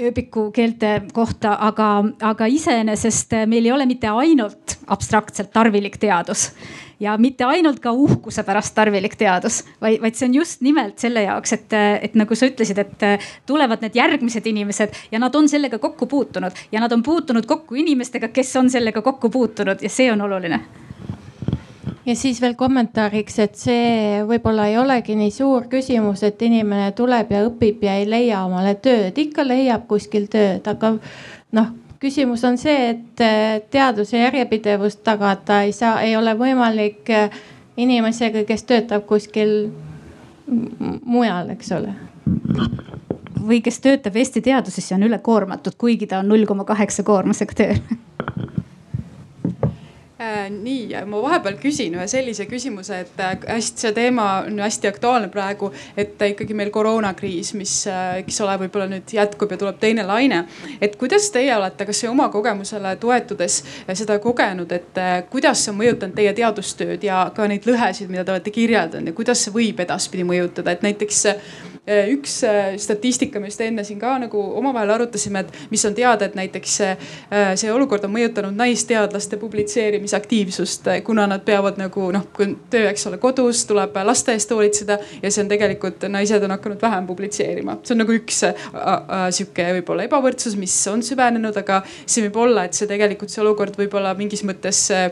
ööbiku 0.00 0.50
keelte 0.54 1.02
kohta, 1.12 1.56
aga, 1.60 2.04
aga 2.22 2.46
iseenesest 2.46 3.34
meil 3.46 3.66
ei 3.66 3.72
ole 3.72 3.86
mitte 3.86 4.08
ainult 4.08 4.78
abstraktselt 4.86 5.50
tarvilik 5.52 5.98
teadus 5.98 6.52
ja 7.00 7.16
mitte 7.18 7.44
ainult 7.44 7.80
ka 7.80 7.92
uhkuse 7.92 8.44
pärast 8.44 8.74
tarvilik 8.76 9.16
teadus, 9.18 9.62
vaid, 9.80 10.00
vaid 10.02 10.18
see 10.18 10.28
on 10.28 10.34
just 10.40 10.60
nimelt 10.64 10.98
selle 11.00 11.24
jaoks, 11.24 11.54
et, 11.56 11.78
et 12.02 12.18
nagu 12.18 12.36
sa 12.36 12.50
ütlesid, 12.50 12.78
et 12.78 13.06
tulevad 13.48 13.82
need 13.84 13.96
järgmised 13.96 14.46
inimesed 14.46 15.00
ja 15.12 15.22
nad 15.22 15.34
on 15.34 15.48
sellega 15.48 15.78
kokku 15.78 16.06
puutunud. 16.06 16.52
Ja 16.72 16.80
nad 16.80 16.92
on 16.92 17.02
puutunud 17.02 17.46
kokku 17.48 17.74
inimestega, 17.80 18.28
kes 18.28 18.54
on 18.60 18.70
sellega 18.70 19.02
kokku 19.02 19.30
puutunud 19.30 19.82
ja 19.82 19.90
see 19.90 20.12
on 20.12 20.20
oluline. 20.28 20.60
Ja 22.06 22.16
siis 22.16 22.40
veel 22.40 22.54
kommentaariks, 22.56 23.36
et 23.44 23.58
see 23.60 24.22
võib-olla 24.26 24.70
ei 24.70 24.78
olegi 24.80 25.14
nii 25.18 25.30
suur 25.30 25.68
küsimus, 25.70 26.24
et 26.26 26.40
inimene 26.42 26.92
tuleb 26.96 27.30
ja 27.30 27.44
õpib 27.46 27.84
ja 27.84 27.98
ei 28.00 28.08
leia 28.08 28.40
omale 28.46 28.74
tööd, 28.82 29.18
ikka 29.20 29.44
leiab 29.46 29.84
kuskil 29.88 30.26
tööd, 30.32 30.66
aga 30.66 30.94
noh 31.56 31.70
küsimus 32.00 32.44
on 32.44 32.58
see, 32.58 32.90
et 32.94 33.20
äh, 33.24 33.60
teaduse 33.70 34.18
järjepidevust 34.18 35.02
tagada 35.04 35.62
ei 35.66 35.72
saa, 35.76 36.00
ei 36.02 36.16
ole 36.16 36.34
võimalik 36.38 37.10
äh, 37.12 37.40
inimesega, 37.76 38.44
kes 38.48 38.64
töötab 38.68 39.06
kuskil 39.08 39.70
mujal, 41.04 41.52
eks 41.54 41.72
ole. 41.76 41.94
Või 43.40 43.60
kes 43.64 43.80
töötab 43.80 44.16
Eesti 44.20 44.42
teaduses 44.44 44.90
ja 44.90 44.98
on 44.98 45.06
ülekoormatud, 45.06 45.76
kuigi 45.78 46.08
ta 46.10 46.20
on 46.20 46.28
null 46.32 46.48
koma 46.48 46.66
kaheksa 46.68 47.04
koormusega 47.06 47.56
tööl 47.56 47.82
nii, 50.50 50.94
ma 51.08 51.22
vahepeal 51.22 51.56
küsin 51.60 51.94
ühe 51.98 52.06
sellise 52.10 52.46
küsimuse, 52.50 53.00
et 53.04 53.22
äh, 53.22 53.36
hästi, 53.56 53.84
see 53.84 53.94
teema 53.96 54.26
on 54.46 54.58
hästi 54.62 54.90
aktuaalne 54.90 55.30
praegu, 55.32 55.70
et 55.98 56.20
ikkagi 56.30 56.56
meil 56.56 56.72
koroonakriis, 56.74 57.54
mis, 57.58 57.74
äh, 57.90 58.20
eks 58.22 58.40
ole, 58.44 58.56
võib-olla 58.64 58.88
nüüd 58.90 59.14
jätkub 59.14 59.54
ja 59.54 59.60
tuleb 59.60 59.80
teine 59.82 60.04
laine. 60.06 60.44
et 60.80 60.96
kuidas 61.00 61.30
teie 61.30 61.56
olete, 61.56 61.86
kas 61.86 62.04
oma 62.08 62.28
kogemusele 62.28 62.96
toetudes 63.00 63.62
seda 63.92 64.18
kogenud, 64.18 64.72
et 64.72 65.00
kuidas 65.30 65.64
see 65.64 65.72
on 65.74 65.80
mõjutanud 65.80 66.16
teie 66.16 66.32
teadustööd 66.36 67.04
ja 67.04 67.24
ka 67.36 67.48
neid 67.50 67.66
lõhesid, 67.68 68.10
mida 68.12 68.24
te 68.24 68.34
olete 68.36 68.54
kirjeldanud 68.54 69.12
ja 69.12 69.16
kuidas 69.16 69.44
see 69.44 69.54
võib 69.54 69.80
edaspidi 69.84 70.24
mõjutada, 70.26 70.74
et 70.74 70.86
näiteks 70.86 71.26
Äh, 71.30 71.69
üks 72.12 72.36
äh, 72.46 72.74
statistika, 72.80 73.40
millest 73.40 73.60
enne 73.64 73.84
siin 73.86 74.00
ka 74.00 74.16
nagu 74.22 74.40
omavahel 74.60 74.94
arutasime, 74.96 75.44
et 75.44 75.70
mis 75.72 75.84
on 75.88 75.96
teada, 75.96 76.28
et 76.28 76.36
näiteks 76.38 76.76
äh, 76.86 77.08
see 77.60 77.72
olukord 77.72 78.04
on 78.06 78.14
mõjutanud 78.14 78.56
naisteadlaste 78.58 79.38
publitseerimisaktiivsust, 79.40 80.90
kuna 81.06 81.26
nad 81.30 81.44
peavad 81.46 81.80
nagu 81.80 82.10
noh, 82.14 82.26
kui 82.36 82.52
töö, 82.72 82.88
eks 82.90 83.06
ole, 83.10 83.20
kodus 83.22 83.64
tuleb 83.68 83.96
laste 84.06 84.34
eest 84.36 84.52
hoolitseda 84.54 84.98
ja 85.22 85.30
see 85.30 85.44
on 85.44 85.50
tegelikult, 85.52 86.06
naised 86.12 86.46
on 86.46 86.56
hakanud 86.56 86.82
vähem 86.82 87.08
publitseerima. 87.10 87.78
see 87.84 87.96
on 87.96 88.04
nagu 88.04 88.16
üks 88.16 88.42
sihuke 89.36 89.70
võib-olla 89.80 90.06
ebavõrdsus, 90.08 90.56
mis 90.60 90.76
on 90.90 91.04
süvenenud, 91.06 91.56
aga 91.56 91.82
see 92.04 92.24
võib 92.28 92.40
olla, 92.44 92.66
et 92.66 92.78
see 92.78 92.88
tegelikult 92.90 93.32
see 93.32 93.42
olukord 93.44 93.76
võib-olla 93.80 94.14
mingis 94.18 94.44
mõttes 94.46 94.86
Äh, 94.90 95.10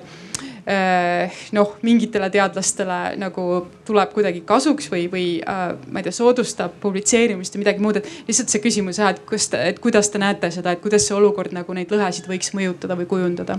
noh, 1.57 1.75
mingitele 1.83 2.29
teadlastele 2.31 2.99
nagu 3.17 3.45
tuleb 3.89 4.13
kuidagi 4.13 4.43
kasuks 4.49 4.91
või, 4.93 5.07
või 5.13 5.27
äh, 5.41 5.73
ma 5.89 6.03
ei 6.03 6.09
tea, 6.09 6.13
soodustab 6.13 6.77
publitseerimist 6.83 7.57
või 7.57 7.65
midagi 7.65 7.85
muud, 7.85 8.01
et 8.01 8.11
lihtsalt 8.29 8.53
see 8.53 8.61
küsimus 8.65 9.01
jah, 9.01 9.15
et 9.15 9.23
kas, 9.29 9.49
et 9.57 9.81
kuidas 9.81 10.13
te 10.13 10.21
näete 10.21 10.51
seda, 10.53 10.75
et 10.75 10.83
kuidas 10.85 11.09
see 11.09 11.17
olukord 11.17 11.55
nagu 11.57 11.77
neid 11.77 11.93
lõhesid 11.93 12.29
võiks 12.29 12.53
mõjutada 12.57 12.99
või 12.99 13.09
kujundada? 13.09 13.59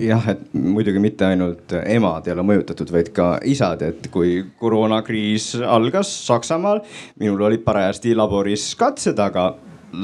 jah, 0.00 0.24
et 0.32 0.40
muidugi 0.56 1.00
mitte 1.02 1.26
ainult 1.28 1.72
emad 1.84 2.26
ei 2.26 2.34
ole 2.34 2.44
mõjutatud, 2.46 2.90
vaid 2.92 3.10
ka 3.14 3.28
isad, 3.46 3.82
et 3.86 4.08
kui 4.14 4.38
koroonakriis 4.60 5.52
algas 5.60 6.10
Saksamaal, 6.26 6.80
minul 7.20 7.44
olid 7.46 7.64
parajasti 7.66 8.14
laboris 8.16 8.70
katsed, 8.80 9.20
aga 9.20 9.52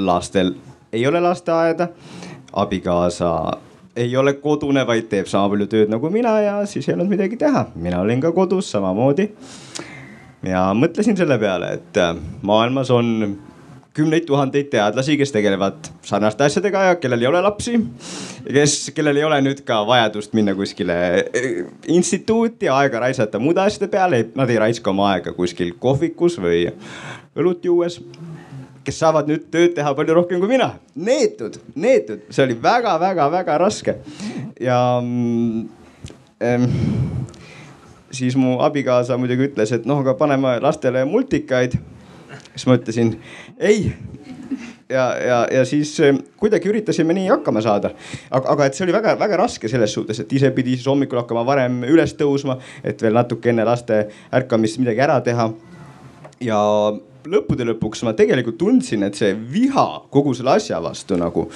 lastel 0.07 0.55
ei 0.93 1.07
ole 1.07 1.21
lasteaeda. 1.21 1.89
abikaasa 2.53 3.31
ei 4.01 4.17
ole 4.17 4.35
kodune, 4.41 4.85
vaid 4.87 5.11
teeb 5.13 5.29
sama 5.31 5.51
palju 5.53 5.69
tööd 5.71 5.93
nagu 5.93 6.11
mina 6.13 6.33
ja 6.45 6.57
siis 6.69 6.89
ei 6.89 6.97
olnud 6.97 7.11
midagi 7.13 7.39
teha. 7.41 7.67
mina 7.75 8.01
olin 8.01 8.23
ka 8.23 8.33
kodus 8.37 8.71
samamoodi. 8.73 9.29
ja 10.47 10.71
mõtlesin 10.77 11.19
selle 11.19 11.39
peale, 11.39 11.75
et 11.79 12.01
äh, 12.01 12.17
maailmas 12.43 12.91
on 12.95 13.39
kümneid 13.97 14.25
tuhandeid 14.27 14.71
teadlasi, 14.71 15.17
kes 15.19 15.33
tegelevad 15.35 15.91
sarnaste 16.07 16.47
asjadega 16.47 16.85
ja 16.89 16.99
kellel 17.03 17.25
ei 17.25 17.29
ole 17.29 17.43
lapsi. 17.45 17.77
kes, 18.47 18.77
kellel 18.97 19.21
ei 19.21 19.27
ole 19.29 19.41
nüüd 19.45 19.65
ka 19.69 19.83
vajadust 19.87 20.37
minna 20.39 20.55
kuskile 20.57 20.99
äh, 21.21 21.51
instituuti, 21.89 22.71
aega 22.73 23.05
raisata 23.07 23.43
muude 23.43 23.61
asjade 23.65 23.91
peale, 23.93 24.25
nad 24.35 24.51
ei 24.51 24.61
raiska 24.63 24.95
oma 24.95 25.13
aega 25.15 25.37
kuskil 25.37 25.75
kohvikus 25.79 26.39
või 26.41 26.69
õlut 27.37 27.65
juues 27.65 28.01
kes 28.85 29.01
saavad 29.03 29.29
nüüd 29.29 29.49
tööd 29.53 29.75
teha 29.77 29.93
palju 29.97 30.17
rohkem 30.17 30.41
kui 30.41 30.51
mina. 30.51 30.73
neetud, 30.95 31.59
neetud, 31.75 32.25
see 32.33 32.47
oli 32.47 32.57
väga-väga-väga 32.63 33.59
raske. 33.61 33.97
ja 34.61 34.81
ähm, 34.99 36.65
siis 38.11 38.37
mu 38.37 38.59
abikaasa 38.65 39.19
muidugi 39.21 39.51
ütles, 39.51 39.73
et 39.75 39.87
noh, 39.89 40.01
aga 40.05 40.15
paneme 40.19 40.59
lastele 40.63 41.05
multikaid. 41.05 41.77
siis 42.55 42.67
ma 42.67 42.79
ütlesin 42.79 43.15
ei 43.59 43.93
ja, 44.91 45.05
ja, 45.27 45.39
ja 45.53 45.65
siis 45.65 45.93
kuidagi 46.41 46.69
üritasime 46.69 47.15
nii 47.15 47.29
hakkama 47.31 47.63
saada. 47.63 47.93
aga, 48.31 48.49
aga 48.55 48.67
et 48.67 48.75
see 48.79 48.87
oli 48.87 48.95
väga-väga 48.97 49.39
raske 49.41 49.69
selles 49.69 49.93
suhtes, 49.95 50.21
et 50.21 50.33
ise 50.33 50.51
pidi 50.57 50.77
siis 50.77 50.89
hommikul 50.91 51.21
hakkama 51.23 51.45
varem 51.47 51.83
üles 51.89 52.17
tõusma, 52.19 52.59
et 52.85 53.03
veel 53.03 53.15
natuke 53.15 53.53
enne 53.53 53.67
laste 53.69 54.07
ärkamist 54.33 54.81
midagi 54.83 55.05
ära 55.07 55.21
teha. 55.25 55.51
ja 56.41 56.61
lõppude 57.29 57.67
lõpuks 57.69 58.05
ma 58.07 58.15
tegelikult 58.17 58.59
tundsin, 58.61 59.05
et 59.07 59.19
see 59.19 59.35
viha 59.35 59.87
kogu 60.13 60.35
selle 60.37 60.57
asja 60.57 60.81
vastu 60.83 61.19
nagu, 61.21 61.47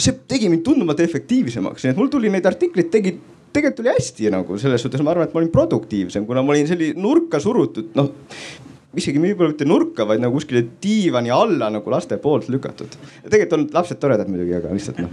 see 0.00 0.16
tegi 0.28 0.50
mind 0.52 0.64
tunduvalt 0.66 1.02
efektiivsemaks, 1.04 1.84
nii 1.84 1.94
et 1.94 2.00
mul 2.00 2.10
tuli 2.12 2.32
neid 2.32 2.46
artikleid 2.48 2.90
tegi 2.92 3.16
tegelikult 3.52 3.84
oli 3.84 3.92
hästi 3.92 4.30
nagu 4.32 4.58
selles 4.60 4.84
suhtes, 4.84 5.02
ma 5.04 5.12
arvan, 5.12 5.28
et 5.28 5.34
ma 5.34 5.42
olin 5.42 5.52
produktiivsem, 5.52 6.26
kuna 6.28 6.44
ma 6.44 6.54
olin 6.54 6.68
selline 6.70 7.00
nurka 7.00 7.40
surutud, 7.42 7.92
noh 7.98 8.12
isegi 8.98 9.20
võib-olla 9.20 9.52
mitte 9.52 9.66
nurka, 9.68 10.04
vaid 10.08 10.20
nagu 10.20 10.36
kuskile 10.36 10.62
diivani 10.82 11.32
alla 11.32 11.70
nagu 11.72 11.92
laste 11.92 12.18
poolt 12.20 12.48
lükatud. 12.52 12.96
tegelikult 13.24 13.58
on 13.58 13.66
lapsed 13.72 14.00
toredad 14.00 14.28
muidugi, 14.28 14.54
aga 14.58 14.72
lihtsalt 14.76 14.98
noh. 15.00 15.10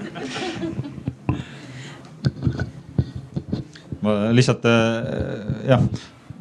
ma 4.03 4.15
lihtsalt 4.35 4.63
jah 5.67 5.83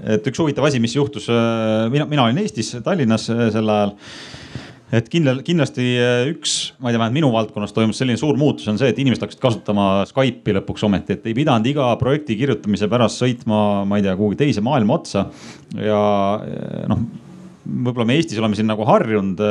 et 0.07 0.27
üks 0.31 0.41
huvitav 0.41 0.67
asi, 0.69 0.81
mis 0.83 0.95
juhtus, 0.97 1.29
äh, 1.33 1.87
mina, 1.93 2.07
mina 2.11 2.27
olin 2.27 2.41
Eestis, 2.43 2.75
Tallinnas 2.85 3.29
äh, 3.33 3.49
sel 3.55 3.71
ajal 3.73 3.95
et 4.95 5.09
kindel, 5.13 5.43
kindlasti 5.45 5.85
äh, 6.01 6.31
üks, 6.31 6.57
ma 6.79 6.89
ei 6.89 6.95
tea, 6.95 7.03
vähemalt 7.03 7.17
minu 7.19 7.31
valdkonnas 7.35 7.75
toimus 7.77 8.01
selline 8.01 8.21
suur 8.21 8.39
muutus 8.41 8.69
on 8.71 8.79
see, 8.81 8.91
et 8.93 9.01
inimesed 9.03 9.25
hakkasid 9.25 9.43
kasutama 9.43 9.89
Skype'i 10.09 10.57
lõpuks 10.61 10.87
ometi, 10.89 11.19
et 11.19 11.29
ei 11.29 11.37
pidanud 11.37 11.67
iga 11.69 11.91
projekti 12.01 12.39
kirjutamise 12.39 12.89
pärast 12.91 13.21
sõitma, 13.21 13.85
ma 13.89 13.99
ei 13.99 14.07
tea, 14.07 14.17
kuhugi 14.19 14.41
teise 14.45 14.65
maailma 14.65 15.01
otsa. 15.01 15.27
ja 15.77 16.01
noh, 16.89 17.05
võib-olla 17.69 18.09
me 18.09 18.17
Eestis 18.17 18.41
oleme 18.41 18.57
siin 18.57 18.71
nagu 18.71 18.87
harjunud 18.89 19.43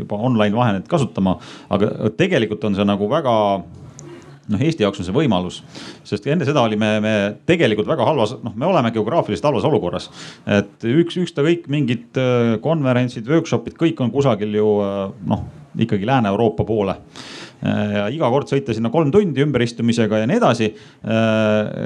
juba 0.00 0.18
online 0.26 0.56
vahendeid 0.56 0.90
kasutama, 0.90 1.36
aga 1.70 2.10
tegelikult 2.18 2.66
on 2.66 2.74
see 2.74 2.88
nagu 2.88 3.10
väga 3.12 3.34
noh, 4.52 4.64
Eesti 4.64 4.84
jaoks 4.84 5.00
on 5.00 5.08
see 5.08 5.16
võimalus, 5.16 5.60
sest 6.06 6.26
enne 6.30 6.46
seda 6.48 6.64
olime 6.64 6.90
me 7.04 7.14
tegelikult 7.48 7.88
väga 7.88 8.08
halvas, 8.08 8.36
noh, 8.44 8.56
me 8.56 8.68
oleme 8.68 8.92
geograafiliselt 8.94 9.48
halvas 9.50 9.68
olukorras. 9.68 10.10
et 10.46 10.88
üks, 10.88 11.18
ükskõik 11.22 11.68
mingid 11.72 12.20
äh, 12.20 12.56
konverentsid, 12.64 13.28
workshop'id, 13.30 13.78
kõik 13.80 14.02
on 14.04 14.12
kusagil 14.14 14.52
ju 14.58 14.74
äh, 14.84 15.06
noh, 15.30 15.46
ikkagi 15.80 16.06
Lääne-Euroopa 16.06 16.66
poole 16.68 16.94
äh, 16.94 17.94
ja 17.96 18.04
iga 18.12 18.28
kord 18.30 18.50
sõita 18.50 18.76
sinna 18.76 18.92
kolm 18.94 19.10
tundi 19.14 19.42
ümberistumisega 19.42 20.20
ja 20.20 20.28
nii 20.28 20.36
edasi. 20.38 20.68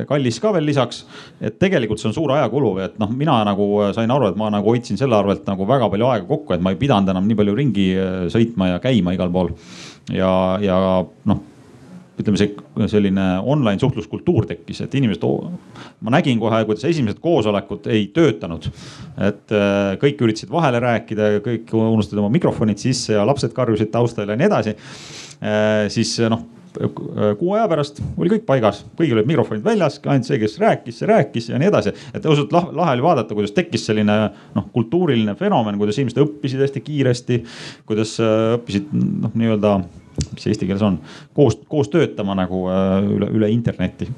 kallis 0.08 0.40
ka 0.42 0.52
veel 0.56 0.66
lisaks, 0.68 1.04
et 1.40 1.58
tegelikult 1.60 2.02
see 2.02 2.10
on 2.10 2.16
suur 2.16 2.32
ajakulu, 2.34 2.72
et 2.84 2.98
noh, 3.00 3.12
mina 3.14 3.38
nagu 3.46 3.68
sain 3.96 4.10
aru, 4.10 4.32
et 4.32 4.40
ma 4.40 4.50
nagu 4.52 4.74
hoidsin 4.74 4.98
selle 5.00 5.16
arvelt 5.16 5.46
nagu 5.48 5.66
väga 5.68 5.90
palju 5.92 6.10
aega 6.10 6.26
kokku, 6.26 6.56
et 6.56 6.64
ma 6.64 6.74
ei 6.74 6.80
pidanud 6.80 7.14
enam 7.14 7.28
nii 7.28 7.38
palju 7.38 7.54
ringi 7.58 7.86
sõitma 8.34 8.74
ja 8.74 8.82
käima 8.82 9.14
igal 9.14 9.30
pool. 9.32 9.54
ja, 10.10 10.32
ja 10.64 10.80
noh 11.28 11.46
ütleme, 12.18 12.40
see 12.40 12.88
selline 12.90 13.26
online 13.46 13.78
suhtluskultuur 13.82 14.48
tekkis, 14.50 14.82
et 14.84 14.94
inimesed, 14.98 15.24
ma 16.02 16.14
nägin 16.14 16.40
kohe, 16.42 16.60
kuidas 16.68 16.86
esimesed 16.88 17.20
koosolekud 17.22 17.88
ei 17.92 18.08
töötanud. 18.14 18.68
et 19.28 19.54
äh, 19.54 19.94
kõik 20.02 20.22
üritasid 20.26 20.50
vahele 20.52 20.80
rääkida 20.82 21.32
ja 21.34 21.40
kõik 21.44 21.72
unustasid 21.74 22.20
oma 22.20 22.30
mikrofonid 22.34 22.78
sisse 22.78 23.16
ja 23.16 23.26
lapsed 23.26 23.54
karjusid 23.56 23.90
taustal 23.94 24.28
ja 24.28 24.38
nii 24.38 24.50
edasi. 24.50 24.76
Äh, 25.38 25.88
siis 25.92 26.16
noh 26.30 26.46
kuu 27.38 27.52
aja 27.56 27.66
pärast 27.70 28.00
oli 28.18 28.30
kõik 28.32 28.44
paigas, 28.46 28.82
kõigil 28.98 29.18
olid 29.18 29.28
mikrofonid 29.28 29.64
väljas, 29.64 29.98
ainult 30.04 30.28
see, 30.28 30.38
kes 30.40 30.58
rääkis, 30.62 30.98
see 31.00 31.08
rääkis 31.08 31.48
ja 31.50 31.58
nii 31.60 31.70
edasi. 31.70 31.92
et 32.14 32.26
ausalt 32.26 32.52
lahe 32.52 32.92
oli 32.92 33.04
vaadata, 33.04 33.34
kuidas 33.34 33.54
tekkis 33.56 33.86
selline 33.88 34.18
noh, 34.54 34.68
kultuuriline 34.74 35.34
fenomen, 35.38 35.78
kuidas 35.80 35.98
inimesed 35.98 36.20
õppisid 36.22 36.62
hästi 36.62 36.84
kiiresti. 36.84 37.40
kuidas 37.88 38.18
äh, 38.22 38.58
õppisid 38.58 38.92
noh, 38.92 39.34
nii-öelda 39.34 39.78
mis 40.32 40.46
eesti 40.46 40.66
keeles 40.66 40.84
on, 40.86 41.00
koos, 41.34 41.58
koos 41.68 41.90
töötama 41.92 42.36
nagu 42.38 42.64
äh, 42.72 43.10
üle, 43.16 43.30
üle 43.40 43.50
interneti 43.54 44.10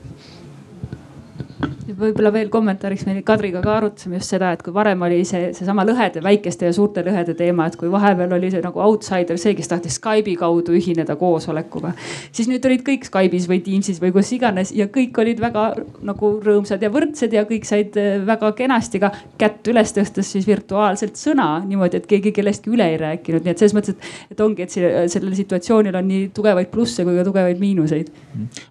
võib-olla 1.96 2.32
veel 2.34 2.50
kommentaariks, 2.52 3.06
me 3.08 3.20
Kadriga 3.26 3.62
ka 3.64 3.76
arutasime 3.78 4.18
just 4.18 4.32
seda, 4.34 4.52
et 4.54 4.62
kui 4.64 4.74
varem 4.74 5.02
oli 5.06 5.20
see, 5.28 5.50
seesama 5.56 5.84
lõhede, 5.88 6.22
väikeste 6.24 6.68
ja 6.68 6.74
suurte 6.76 7.04
lõhede 7.06 7.34
teema, 7.38 7.66
et 7.68 7.76
kui 7.80 7.90
vahepeal 7.92 8.34
oli 8.36 8.50
see 8.52 8.62
nagu 8.64 8.82
outsider, 8.84 9.38
see, 9.40 9.54
kes 9.58 9.70
tahtis 9.70 9.98
Skype'i 10.00 10.36
kaudu 10.40 10.74
ühineda 10.78 11.16
koosolekuga. 11.20 11.92
siis 12.32 12.48
nüüd 12.50 12.64
olid 12.66 12.84
kõik 12.86 13.06
Skype'is 13.08 13.48
või 13.50 13.60
Teams'is 13.66 14.00
või 14.02 14.12
kus 14.16 14.32
iganes 14.36 14.72
ja 14.76 14.88
kõik 14.92 15.18
olid 15.22 15.40
väga 15.42 15.66
nagu 16.06 16.32
rõõmsad 16.44 16.82
ja 16.82 16.90
võrdsed 16.92 17.34
ja 17.36 17.44
kõik 17.48 17.68
said 17.68 17.96
äh, 18.00 18.18
väga 18.26 18.52
kenasti 18.58 19.02
ka 19.02 19.12
kätt 19.40 19.68
üles 19.72 19.94
tõstes 19.96 20.32
siis 20.34 20.46
virtuaalselt 20.48 21.18
sõna 21.20 21.60
niimoodi, 21.66 22.00
et 22.00 22.08
keegi 22.10 22.32
kellestki 22.36 22.72
üle 22.74 22.86
ei 22.92 22.98
rääkinud, 23.00 23.44
nii 23.44 23.54
et 23.54 23.62
selles 23.62 23.76
mõttes, 23.76 23.96
et, 23.96 24.34
et 24.34 24.44
ongi, 24.44 24.66
et 24.66 25.10
sellel 25.12 25.36
situatsioonil 25.38 25.96
on 26.00 26.08
nii 26.10 26.28
tugevaid 26.36 26.70
plusse 26.72 27.04
kui 27.06 27.16
ka 27.18 27.26
tugevaid 27.26 27.60
miinuseid. 27.60 28.10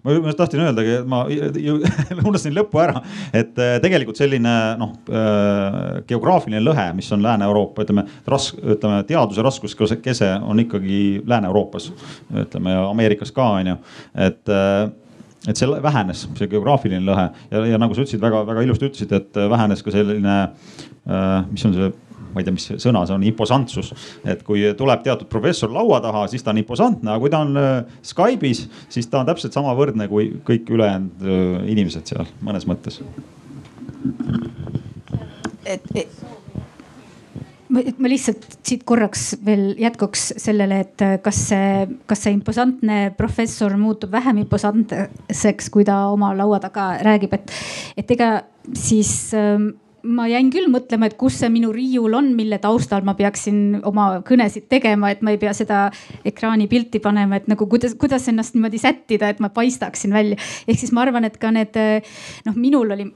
ma 0.04 0.16
just 0.16 0.38
tahtsin 0.40 0.64
öeldagi, 0.64 1.00
et 1.00 1.10
ma 1.10 1.24
unustasin 2.28 2.56
lõppu 2.56 2.80
ära, 2.82 3.02
et 3.32 3.58
äh, 3.58 3.76
tegelikult 3.82 4.20
selline 4.20 4.54
noh 4.80 4.94
äh, 5.10 6.00
geograafiline 6.08 6.62
lõhe, 6.64 6.86
mis 6.96 7.10
on 7.14 7.24
Lääne-Euroopa, 7.24 7.84
ütleme 7.86 8.06
ras-, 8.30 8.52
ütleme 8.58 9.02
teaduse 9.08 9.44
raskuskese 9.44 10.32
on 10.40 10.62
ikkagi 10.64 11.20
Lääne-Euroopas, 11.26 11.90
ütleme 12.46 12.76
Ameerikas 12.84 13.32
ka 13.36 13.52
on 13.58 13.74
ju, 13.74 13.78
et 14.28 14.54
äh, 14.56 14.82
et 15.48 15.56
see 15.56 15.64
vähenes, 15.82 16.26
see 16.36 16.50
geograafiline 16.52 17.00
lõhe. 17.00 17.30
Ja, 17.48 17.62
ja 17.64 17.78
nagu 17.80 17.94
sa 17.96 18.02
ütlesid, 18.02 18.20
väga-väga 18.20 18.60
ilusti 18.66 18.90
ütlesid, 18.90 19.14
et 19.16 19.38
vähenes 19.48 19.80
ka 19.80 19.94
selline, 19.94 20.34
mis 21.48 21.64
on 21.64 21.72
see 21.78 21.88
ma 22.30 22.42
ei 22.42 22.46
tea, 22.48 22.56
mis 22.56 22.68
sõna 22.82 23.04
see 23.06 23.16
on, 23.16 23.26
imposantsus. 23.26 23.92
et 24.24 24.42
kui 24.46 24.64
tuleb 24.78 25.04
teatud 25.06 25.30
professor 25.32 25.72
laua 25.72 26.00
taha, 26.04 26.26
siis 26.32 26.44
ta 26.46 26.54
on 26.54 26.62
imposantne, 26.62 27.10
aga 27.12 27.22
kui 27.22 27.32
ta 27.32 27.42
on 27.44 27.60
Skype'is, 28.06 28.66
siis 28.88 29.10
ta 29.10 29.22
on 29.22 29.30
täpselt 29.30 29.56
sama 29.56 29.74
võrdne 29.78 30.08
kui 30.10 30.32
kõik 30.46 30.70
ülejäänud 30.70 31.28
inimesed 31.70 32.14
seal 32.14 32.28
mõnes 32.44 32.66
mõttes 32.70 33.00
et, 35.66 35.82
et 35.96 36.30
ma 37.70 38.10
lihtsalt 38.10 38.46
siit 38.66 38.82
korraks 38.88 39.34
veel 39.46 39.74
jätkuks 39.80 40.30
sellele, 40.42 40.80
et 40.84 41.04
kas 41.24 41.42
see, 41.50 41.84
kas 42.10 42.24
see 42.26 42.34
imposantne 42.34 42.98
professor 43.18 43.76
muutub 43.78 44.12
vähem 44.14 44.42
imposantseks, 44.44 45.70
kui 45.72 45.86
ta 45.86 46.02
oma 46.10 46.32
laua 46.36 46.60
taga 46.62 46.92
räägib, 47.06 47.36
et, 47.38 47.54
et 48.00 48.16
ega 48.16 48.32
siis 48.74 49.12
ähm, 49.38 49.72
ma 50.08 50.26
jäin 50.30 50.48
küll 50.52 50.68
mõtlema, 50.72 51.08
et 51.10 51.16
kus 51.20 51.36
see 51.40 51.50
minu 51.52 51.70
riiul 51.74 52.14
on, 52.16 52.30
mille 52.36 52.58
taustal 52.62 53.04
ma 53.06 53.14
peaksin 53.18 53.80
oma 53.86 54.20
kõnesid 54.26 54.68
tegema, 54.70 55.10
et 55.12 55.22
ma 55.24 55.34
ei 55.34 55.40
pea 55.40 55.52
seda 55.56 55.82
ekraanipilti 56.26 57.00
panema, 57.02 57.40
et 57.40 57.48
nagu 57.50 57.66
kuidas, 57.70 57.94
kuidas 58.00 58.28
ennast 58.30 58.56
niimoodi 58.56 58.80
sättida, 58.80 59.30
et 59.30 59.42
ma 59.42 59.50
paistaksin 59.54 60.14
välja. 60.14 60.38
ehk 60.66 60.80
siis 60.80 60.92
ma 60.96 61.04
arvan, 61.04 61.26
et 61.28 61.36
ka 61.40 61.50
need 61.54 61.76
noh, 62.46 62.56
minul 62.56 62.94
oli, 62.96 63.06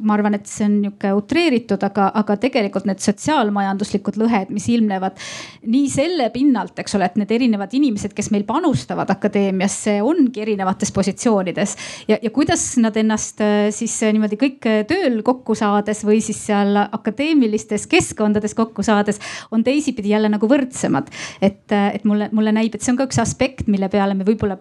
ma 0.00 0.14
arvan, 0.16 0.38
et 0.38 0.46
see 0.50 0.68
on 0.68 0.78
nihuke 0.84 1.12
utreeritud, 1.18 1.82
aga, 1.88 2.10
aga 2.22 2.38
tegelikult 2.40 2.88
need 2.88 3.02
sotsiaalmajanduslikud 3.04 4.20
lõhed, 4.20 4.52
mis 4.54 4.68
ilmnevad 4.72 5.18
nii 5.66 5.90
selle 5.92 6.30
pinnalt, 6.34 6.78
eks 6.78 6.98
ole, 6.98 7.10
et 7.10 7.18
need 7.20 7.34
erinevad 7.34 7.74
inimesed, 7.74 8.14
kes 8.16 8.30
meil 8.34 8.46
panustavad 8.48 9.10
akadeemiasse, 9.16 9.98
ongi 10.06 10.44
erinevates 10.44 10.94
positsioonides 10.94 11.76
ja, 12.08 12.20
ja 12.22 12.30
kuidas 12.34 12.70
nad 12.82 12.96
ennast 12.98 13.42
siis 13.74 13.98
niimoodi 14.06 14.38
kõik 14.40 14.70
tööl 14.88 15.20
kokku 15.26 15.56
saades 15.58 16.04
või 16.06 16.20
siis 16.28 16.40
seal 16.50 16.76
akadeemilistes 16.84 17.86
keskkondades 17.90 18.54
kokku 18.58 18.84
saades 18.86 19.20
on 19.50 19.64
teisipidi 19.64 20.14
jälle 20.14 20.30
nagu 20.32 20.48
võrdsemad. 20.50 21.12
et, 21.42 21.64
et 21.72 22.04
mulle, 22.04 22.30
mulle 22.32 22.52
näib, 22.52 22.74
et 22.74 22.84
see 22.84 22.94
on 22.94 23.00
ka 23.00 23.08
üks 23.08 23.20
aspekt, 23.22 23.68
mille 23.68 23.88
peale 23.92 24.16
me 24.18 24.26
võib-olla 24.28 24.58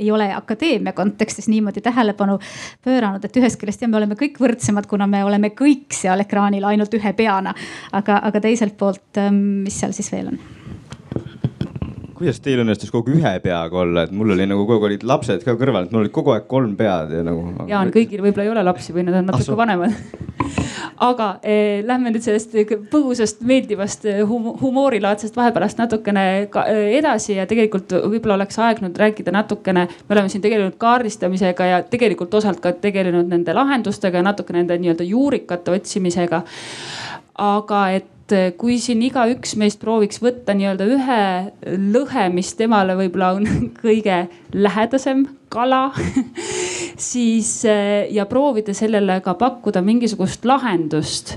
ei 0.00 0.10
ole 0.10 0.30
akadeemia 0.34 0.92
kontekstis 0.96 1.48
niimoodi 1.52 1.82
tähelepanu 1.84 2.38
pööranud, 2.84 3.24
et 3.24 3.36
ühest 3.36 3.60
küljest 3.60 3.84
jah, 3.84 3.90
me 3.90 3.98
oleme 4.00 4.16
kõik 4.18 4.40
võrdsemad, 4.40 4.88
kuna 4.88 5.08
me 5.10 5.24
oleme 5.26 5.52
kõik 5.56 5.92
seal 5.96 6.24
ekraanil 6.24 6.64
ainult 6.64 6.94
ühe 6.96 7.12
peana. 7.16 7.54
aga, 7.92 8.22
aga 8.30 8.40
teiselt 8.40 8.78
poolt, 8.80 9.20
mis 9.34 9.80
seal 9.80 9.92
siis 9.96 10.12
veel 10.12 10.32
on? 10.32 10.59
Kuidas 12.20 12.40
teil 12.44 12.60
õnnestus 12.60 12.92
kogu 12.92 13.14
ühe 13.16 13.34
peaga 13.44 13.82
olla, 13.82 14.04
et 14.04 14.12
mul 14.12 14.34
oli 14.36 14.44
nagu 14.48 14.66
kogu 14.68 14.76
aeg 14.76 14.90
olid 14.90 15.06
lapsed 15.08 15.44
ka 15.46 15.56
kõrval, 15.60 15.88
et 15.88 15.94
mul 15.94 16.04
olid 16.04 16.14
kogu 16.14 16.34
aeg 16.34 16.44
kolm 16.50 16.74
pead 16.76 17.14
ja 17.16 17.24
nagu. 17.24 17.46
Jaan, 17.70 17.92
kõigil 17.94 18.20
võib-olla 18.20 18.44
ei 18.44 18.52
ole 18.52 18.66
lapsi 18.66 18.92
või 18.96 19.06
nad 19.08 19.22
on 19.22 19.30
natuke 19.32 19.56
vanemad 19.56 19.96
aga 21.00 21.28
eh, 21.42 21.80
lähme 21.86 22.12
nüüd 22.12 22.24
sellest 22.24 22.52
põgusast 22.92 23.40
meeldivast 23.46 24.04
eh, 24.10 24.20
hum 24.28 24.50
humoorilaadsest 24.60 25.36
vahepealast 25.36 25.80
natukene 25.80 26.24
ka, 26.52 26.66
eh, 26.68 26.98
edasi 26.98 27.38
ja 27.38 27.46
tegelikult 27.48 27.94
võib-olla 27.96 28.36
oleks 28.36 28.60
aeg 28.60 28.82
nüüd 28.84 29.00
rääkida 29.00 29.32
natukene. 29.34 29.86
me 29.88 30.16
oleme 30.16 30.32
siin 30.32 30.44
tegelenud 30.44 30.76
kaardistamisega 30.80 31.70
ja 31.72 31.82
tegelikult 31.88 32.34
osalt 32.36 32.60
ka 32.60 32.74
tegelenud 32.84 33.32
nende 33.32 33.56
lahendustega 33.56 34.20
ja 34.20 34.28
natuke 34.28 34.56
nende 34.56 34.76
nii-öelda 34.78 35.08
juurikate 35.08 35.76
otsimisega. 35.78 36.42
aga 37.40 37.84
et 37.96 38.19
et 38.30 38.36
eh, 38.36 38.52
kui 38.58 38.78
siin 38.82 39.02
igaüks 39.02 39.56
meist 39.58 39.80
prooviks 39.82 40.20
võtta 40.22 40.54
nii-öelda 40.54 40.86
ühe 40.94 41.20
lõhe, 41.90 42.28
mis 42.34 42.52
temale 42.58 42.94
võib-olla 42.98 43.32
on 43.38 43.48
kõige 43.82 44.22
lähedasem 44.54 45.26
kala 45.50 45.90
siis 47.10 47.52
eh, 47.68 48.06
ja 48.14 48.26
proovida 48.30 48.74
sellele 48.76 49.20
ka 49.24 49.34
pakkuda 49.38 49.82
mingisugust 49.82 50.46
lahendust. 50.46 51.36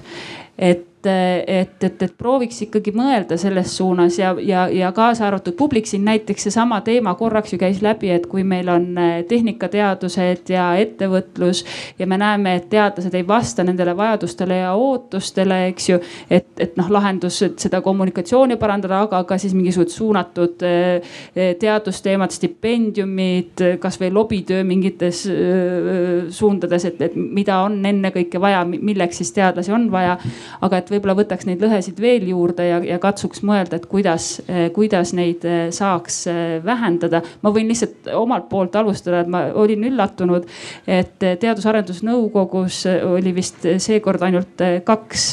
et 0.58 0.93
et, 1.06 1.84
et, 1.84 2.04
et 2.04 2.14
prooviks 2.18 2.62
ikkagi 2.66 2.94
mõelda 2.96 3.38
selles 3.40 3.76
suunas 3.78 4.18
ja, 4.20 4.34
ja, 4.40 4.66
ja 4.72 4.92
kaasa 4.96 5.28
arvatud 5.28 5.56
publik 5.58 5.88
siin 5.90 6.06
näiteks 6.06 6.48
seesama 6.48 6.80
teema 6.86 7.14
korraks 7.20 7.54
ju 7.54 7.60
käis 7.62 7.82
läbi, 7.84 8.12
et 8.14 8.28
kui 8.32 8.44
meil 8.48 8.70
on 8.72 8.86
eh, 8.98 9.14
tehnikateadused 9.30 10.52
ja 10.54 10.70
ettevõtlus 10.80 11.64
ja 12.00 12.08
me 12.08 12.18
näeme, 12.22 12.56
et 12.60 12.70
teadlased 12.72 13.16
ei 13.16 13.28
vasta 13.28 13.66
nendele 13.66 13.96
vajadustele 13.98 14.62
ja 14.62 14.74
ootustele, 14.80 15.60
eks 15.72 15.90
ju. 15.90 16.00
et, 16.30 16.48
et 16.58 16.78
noh, 16.80 16.90
lahendus, 16.94 17.42
et 17.46 17.60
seda 17.60 17.82
kommunikatsiooni 17.84 18.58
parandada, 18.62 19.04
aga 19.08 19.24
ka 19.28 19.38
siis 19.42 19.56
mingisugused 19.58 19.96
suunatud 19.98 20.64
eh, 20.68 21.18
teadusteemad, 21.60 22.34
stipendiumid, 22.34 23.66
kasvõi 23.84 24.12
lobitöö 24.14 24.64
mingites 24.68 25.26
eh, 25.32 26.32
suundades, 26.34 26.88
et, 26.90 27.02
et 27.10 27.16
mida 27.16 27.60
on 27.66 27.80
ennekõike 27.86 28.42
vaja, 28.42 28.64
milleks 28.66 29.22
siis 29.22 29.34
teadlasi 29.36 29.74
on 29.74 29.90
vaja. 29.92 30.18
aga 30.64 30.78
et 30.80 30.93
võib-olla 30.94 31.16
võtaks 31.18 31.48
neid 31.50 31.62
lõhesid 31.64 32.00
veel 32.02 32.26
juurde 32.30 32.66
ja, 32.68 32.80
ja 32.86 33.00
katsuks 33.02 33.44
mõelda, 33.46 33.80
et 33.80 33.88
kuidas, 33.92 34.38
eh, 34.48 34.68
kuidas 34.76 35.14
neid 35.18 35.46
eh, 35.48 35.66
saaks 35.76 36.20
eh, 36.32 36.42
vähendada. 36.66 37.24
ma 37.42 37.52
võin 37.54 37.70
lihtsalt 37.72 38.10
omalt 38.18 38.50
poolt 38.52 38.76
alustada, 38.80 39.24
et 39.24 39.32
ma 39.32 39.46
olin 39.60 39.88
üllatunud, 39.90 40.48
et 40.88 41.16
Teadus-Arendusnõukogus 41.20 42.84
oli 43.08 43.34
vist 43.36 43.66
seekord 43.84 44.22
ainult 44.26 44.62
kaks 44.86 45.26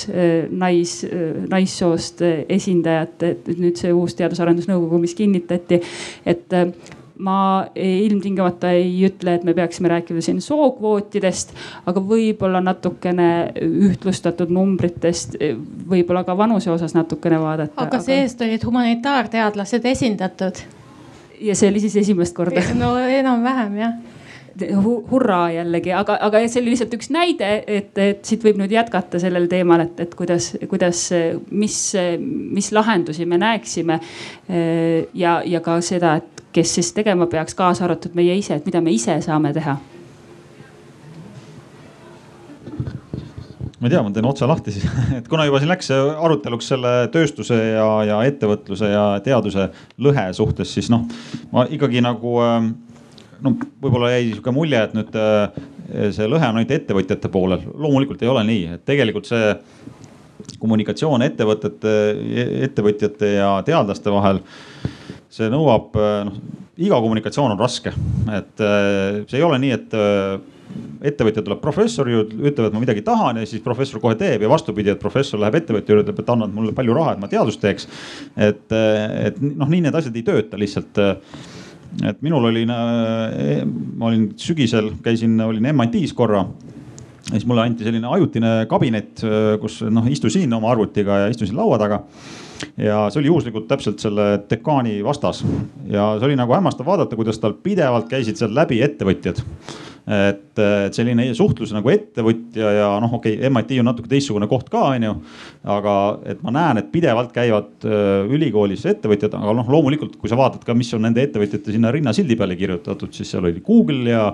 nais, 0.51 0.95
naissoost 1.51 2.23
esindajat, 2.49 3.27
et 3.27 3.51
nüüd 3.59 3.81
see 3.81 3.93
uus 3.95 4.17
Teadus-Arendusnõukogu, 4.19 5.01
mis 5.03 5.17
kinnitati, 5.19 5.81
et 6.29 6.59
ma 7.21 7.67
ilmtingimata 7.77 8.73
ei 8.77 8.93
ütle, 9.09 9.37
et 9.37 9.45
me 9.45 9.55
peaksime 9.57 9.91
rääkima 9.93 10.23
siin 10.25 10.41
sookvootidest, 10.45 11.55
aga 11.91 12.03
võib-olla 12.05 12.63
natukene 12.65 13.31
ühtlustatud 13.91 14.53
numbritest, 14.55 15.37
võib-olla 15.91 16.25
ka 16.25 16.37
vanuse 16.39 16.73
osas 16.73 16.97
natukene 16.97 17.41
vaadata. 17.43 17.77
aga 17.87 18.01
see-eest 18.05 18.41
olid 18.47 18.65
humanitaarteadlased 18.67 19.91
esindatud 19.93 20.65
ja 21.41 21.57
see 21.57 21.71
oli 21.71 21.83
siis 21.83 22.01
esimest 22.05 22.37
korda? 22.37 22.65
no 22.79 22.95
enam-vähem 22.99 23.77
jah 23.81 24.01
hurraa 25.11 25.51
jällegi, 25.55 25.93
aga, 25.95 26.17
aga 26.21 26.41
see 26.49 26.61
oli 26.61 26.75
lihtsalt 26.75 26.95
üks 26.97 27.11
näide, 27.15 27.49
et, 27.67 27.93
et 27.99 28.25
siit 28.27 28.43
võib 28.45 28.59
nüüd 28.61 28.73
jätkata 28.75 29.21
sellel 29.23 29.47
teemal, 29.49 29.85
et, 29.87 30.01
et 30.05 30.15
kuidas, 30.19 30.51
kuidas, 30.69 31.05
mis, 31.51 31.77
mis 32.59 32.71
lahendusi 32.75 33.27
me 33.31 33.39
näeksime. 33.41 34.01
ja, 35.15 35.41
ja 35.47 35.61
ka 35.65 35.79
seda, 35.85 36.17
et 36.21 36.40
kes 36.53 36.75
siis 36.75 36.93
tegema 36.97 37.27
peaks, 37.31 37.55
kaasa 37.59 37.87
arvatud 37.87 38.15
meie 38.19 38.35
ise, 38.39 38.59
et 38.59 38.67
mida 38.67 38.83
me 38.83 38.93
ise 38.95 39.17
saame 39.25 39.53
teha. 39.57 39.77
Ma 43.81 43.89
ei 43.89 43.95
tea, 43.95 44.03
ma 44.05 44.11
teen 44.13 44.27
otsa 44.29 44.45
lahti 44.49 44.75
siis, 44.77 44.85
et 45.19 45.29
kuna 45.31 45.47
juba 45.49 45.61
siin 45.63 45.71
läks 45.73 45.89
aruteluks 45.95 46.67
selle 46.75 46.93
tööstuse 47.15 47.57
ja, 47.57 47.87
ja 48.05 48.19
ettevõtluse 48.29 48.91
ja 48.93 49.05
teaduse 49.25 49.71
lõhe 50.05 50.27
suhtes, 50.37 50.75
siis 50.77 50.91
noh, 50.93 51.07
ma 51.55 51.65
ikkagi 51.73 52.03
nagu 52.05 52.35
äh, 52.45 52.59
no 53.41 53.55
võib-olla 53.81 54.13
jäi 54.13 54.35
sihuke 54.35 54.53
mulje, 54.53 54.83
et 54.85 54.93
nüüd 54.97 55.17
äh, 55.17 55.63
see 56.13 56.29
lõhe 56.29 56.45
on 56.45 56.61
ainult 56.61 56.75
ettevõtjate 56.77 57.31
poolel. 57.33 57.65
loomulikult 57.73 58.23
ei 58.23 58.31
ole 58.31 58.45
nii, 58.47 58.67
et 58.77 58.85
tegelikult 58.89 59.31
see 59.31 59.55
kommunikatsioon 60.61 61.25
ettevõtete, 61.25 61.95
ettevõtjate 62.69 63.33
ja 63.39 63.51
teadlaste 63.65 64.13
vahel, 64.13 64.41
see 65.31 65.51
nõuab, 65.53 65.95
äh, 65.99 66.25
noh 66.29 66.41
iga 66.81 66.97
kommunikatsioon 67.03 67.53
on 67.53 67.61
raske, 67.61 67.93
et 68.33 68.63
see 69.29 69.37
ei 69.37 69.45
ole 69.45 69.59
nii, 69.61 69.75
et 69.77 69.97
ettevõtja 71.11 71.43
tuleb 71.45 71.61
professori 71.61 72.15
juurde, 72.15 72.39
ütleb, 72.41 72.69
et 72.69 72.77
ma 72.77 72.81
midagi 72.81 73.03
tahan 73.05 73.41
ja 73.41 73.49
siis 73.49 73.63
professor 73.65 74.01
kohe 74.03 74.17
teeb 74.21 74.45
ja 74.45 74.51
vastupidi, 74.51 74.93
et 74.93 75.03
professor 75.03 75.41
läheb 75.43 75.59
ettevõtja 75.61 75.93
juurde, 75.93 76.07
ütleb, 76.07 76.23
et 76.23 76.33
annad 76.33 76.55
mulle 76.55 76.73
palju 76.77 76.97
raha, 76.97 77.15
et 77.17 77.23
ma 77.23 77.29
teadust 77.29 77.61
teeks. 77.61 77.89
et, 78.37 78.65
et 78.73 79.41
noh, 79.43 79.69
nii 79.69 79.87
need 79.87 80.01
asjad 80.01 80.17
ei 80.17 80.25
tööta 80.27 80.61
lihtsalt. 80.61 81.01
et 82.07 82.21
minul 82.23 82.49
oli, 82.53 82.65
ma 82.65 84.11
olin 84.11 84.29
sügisel, 84.39 84.93
käisin, 85.05 85.41
olin 85.43 85.73
MIT-s 85.75 86.15
korra 86.17 86.45
ja 87.31 87.37
siis 87.39 87.47
mulle 87.47 87.67
anti 87.67 87.85
selline 87.85 88.09
ajutine 88.09 88.53
kabinet, 88.71 89.25
kus 89.61 89.83
noh, 89.91 90.07
istusin 90.11 90.53
oma 90.53 90.71
arvutiga 90.73 91.25
ja 91.25 91.33
istusin 91.35 91.59
laua 91.59 91.79
taga 91.79 92.05
ja 92.77 93.05
see 93.11 93.23
oli 93.23 93.31
juhuslikult 93.31 93.69
täpselt 93.71 94.03
selle 94.03 94.33
dekaani 94.51 94.99
vastas. 95.05 95.45
Ja 95.91 96.15
see 96.19 96.31
oli 96.31 96.41
nagu 96.41 96.57
hämmastav 96.57 96.89
vaadata, 96.89 97.19
kuidas 97.19 97.41
tal 97.43 97.57
pidevalt 97.63 98.11
käisid 98.11 98.41
seal 98.41 98.55
läbi 98.57 98.83
ettevõtjad. 98.85 99.43
Et, 100.11 100.59
et 100.59 100.97
selline 100.97 101.27
suhtlus 101.37 101.71
nagu 101.77 101.91
ettevõtja 101.93 102.71
ja 102.75 102.87
noh, 103.03 103.13
okei 103.19 103.37
okay,, 103.37 103.51
MIT 103.53 103.77
on 103.79 103.87
natuke 103.91 104.09
teistsugune 104.11 104.49
koht 104.51 104.71
ka, 104.73 104.87
on 104.97 105.05
ju. 105.07 105.13
aga 105.71 105.95
et 106.33 106.41
ma 106.43 106.55
näen, 106.57 106.81
et 106.81 106.89
pidevalt 106.91 107.31
käivad 107.37 107.85
äh, 107.87 108.33
ülikoolis 108.33 108.87
ettevõtjad, 108.91 109.37
aga 109.39 109.55
noh, 109.61 109.69
loomulikult, 109.71 110.17
kui 110.19 110.33
sa 110.33 110.39
vaatad 110.41 110.65
ka, 110.67 110.75
mis 110.75 110.91
on 110.97 111.05
nende 111.07 111.23
ettevõtjate 111.29 111.77
sinna 111.77 111.93
rinnasildi 111.95 112.39
peale 112.41 112.57
kirjutatud, 112.59 113.13
siis 113.15 113.31
seal 113.31 113.47
oli 113.47 113.63
Google 113.63 114.11
ja, 114.11 114.25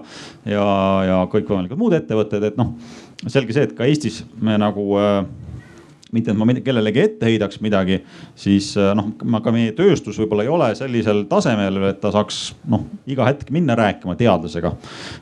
ja, 0.49 0.69
ja 1.11 1.19
kõikvõimalikud 1.35 1.83
muud 1.83 1.99
ettevõtted, 1.99 2.47
et 2.47 2.63
noh 2.63 2.73
selge 3.27 3.57
see, 3.57 3.67
et 3.67 3.75
ka 3.77 3.91
Eestis 3.91 4.23
me 4.41 4.57
nagu 4.61 4.87
äh, 5.03 5.21
mitte, 6.17 6.33
et 6.33 6.39
ma 6.39 6.47
kellelegi 6.65 7.03
ette 7.03 7.29
heidaks 7.29 7.61
midagi, 7.65 8.01
siis 8.39 8.73
äh, 8.81 8.93
noh, 8.97 9.13
ka 9.45 9.55
meie 9.55 9.75
tööstus 9.77 10.19
võib-olla 10.21 10.47
ei 10.47 10.53
ole 10.53 10.71
sellisel 10.79 11.25
tasemel, 11.31 11.81
et 11.91 12.01
ta 12.03 12.13
saaks 12.15 12.41
noh, 12.73 12.87
iga 13.11 13.29
hetk 13.29 13.53
minna 13.55 13.77
rääkima 13.79 14.17
teadlasega. 14.19 14.73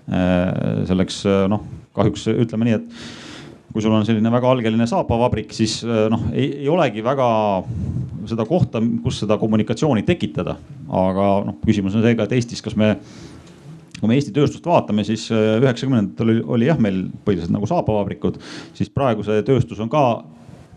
Äh, 0.09 0.49
selleks 0.91 1.21
äh, 1.31 1.45
noh, 1.51 1.67
kahjuks 1.97 2.29
ütleme 2.33 2.69
nii, 2.69 2.81
et 2.81 3.71
kui 3.75 3.83
sul 3.83 3.95
on 3.95 4.07
selline 4.07 4.31
väga 4.31 4.51
algeline 4.55 4.87
saapavabrik, 4.87 5.51
siis 5.55 5.81
noh, 5.83 6.29
ei, 6.31 6.69
olegi 6.71 7.03
väga 7.03 7.27
seda 8.31 8.47
kohta, 8.47 8.79
kus 9.03 9.19
seda 9.25 9.35
kommunikatsiooni 9.41 10.05
tekitada. 10.07 10.55
aga 10.95 11.31
noh, 11.49 11.57
küsimus 11.65 11.97
on 11.99 12.05
seega, 12.05 12.29
et 12.29 12.37
Eestis, 12.39 12.63
kas 12.63 12.77
me 12.79 12.95
kui 14.05 14.11
me 14.11 14.19
Eesti 14.19 14.35
tööstust 14.37 14.67
vaatame, 14.69 15.01
siis 15.07 15.27
üheksakümnendatel 15.33 16.29
oli, 16.29 16.41
oli 16.57 16.69
jah, 16.69 16.79
meil 16.83 17.07
põhiliselt 17.25 17.55
nagu 17.55 17.67
saapavabrikud, 17.71 18.37
siis 18.77 18.91
praegu 18.93 19.25
see 19.27 19.43
tööstus 19.47 19.81
on 19.81 19.91
ka 19.93 20.05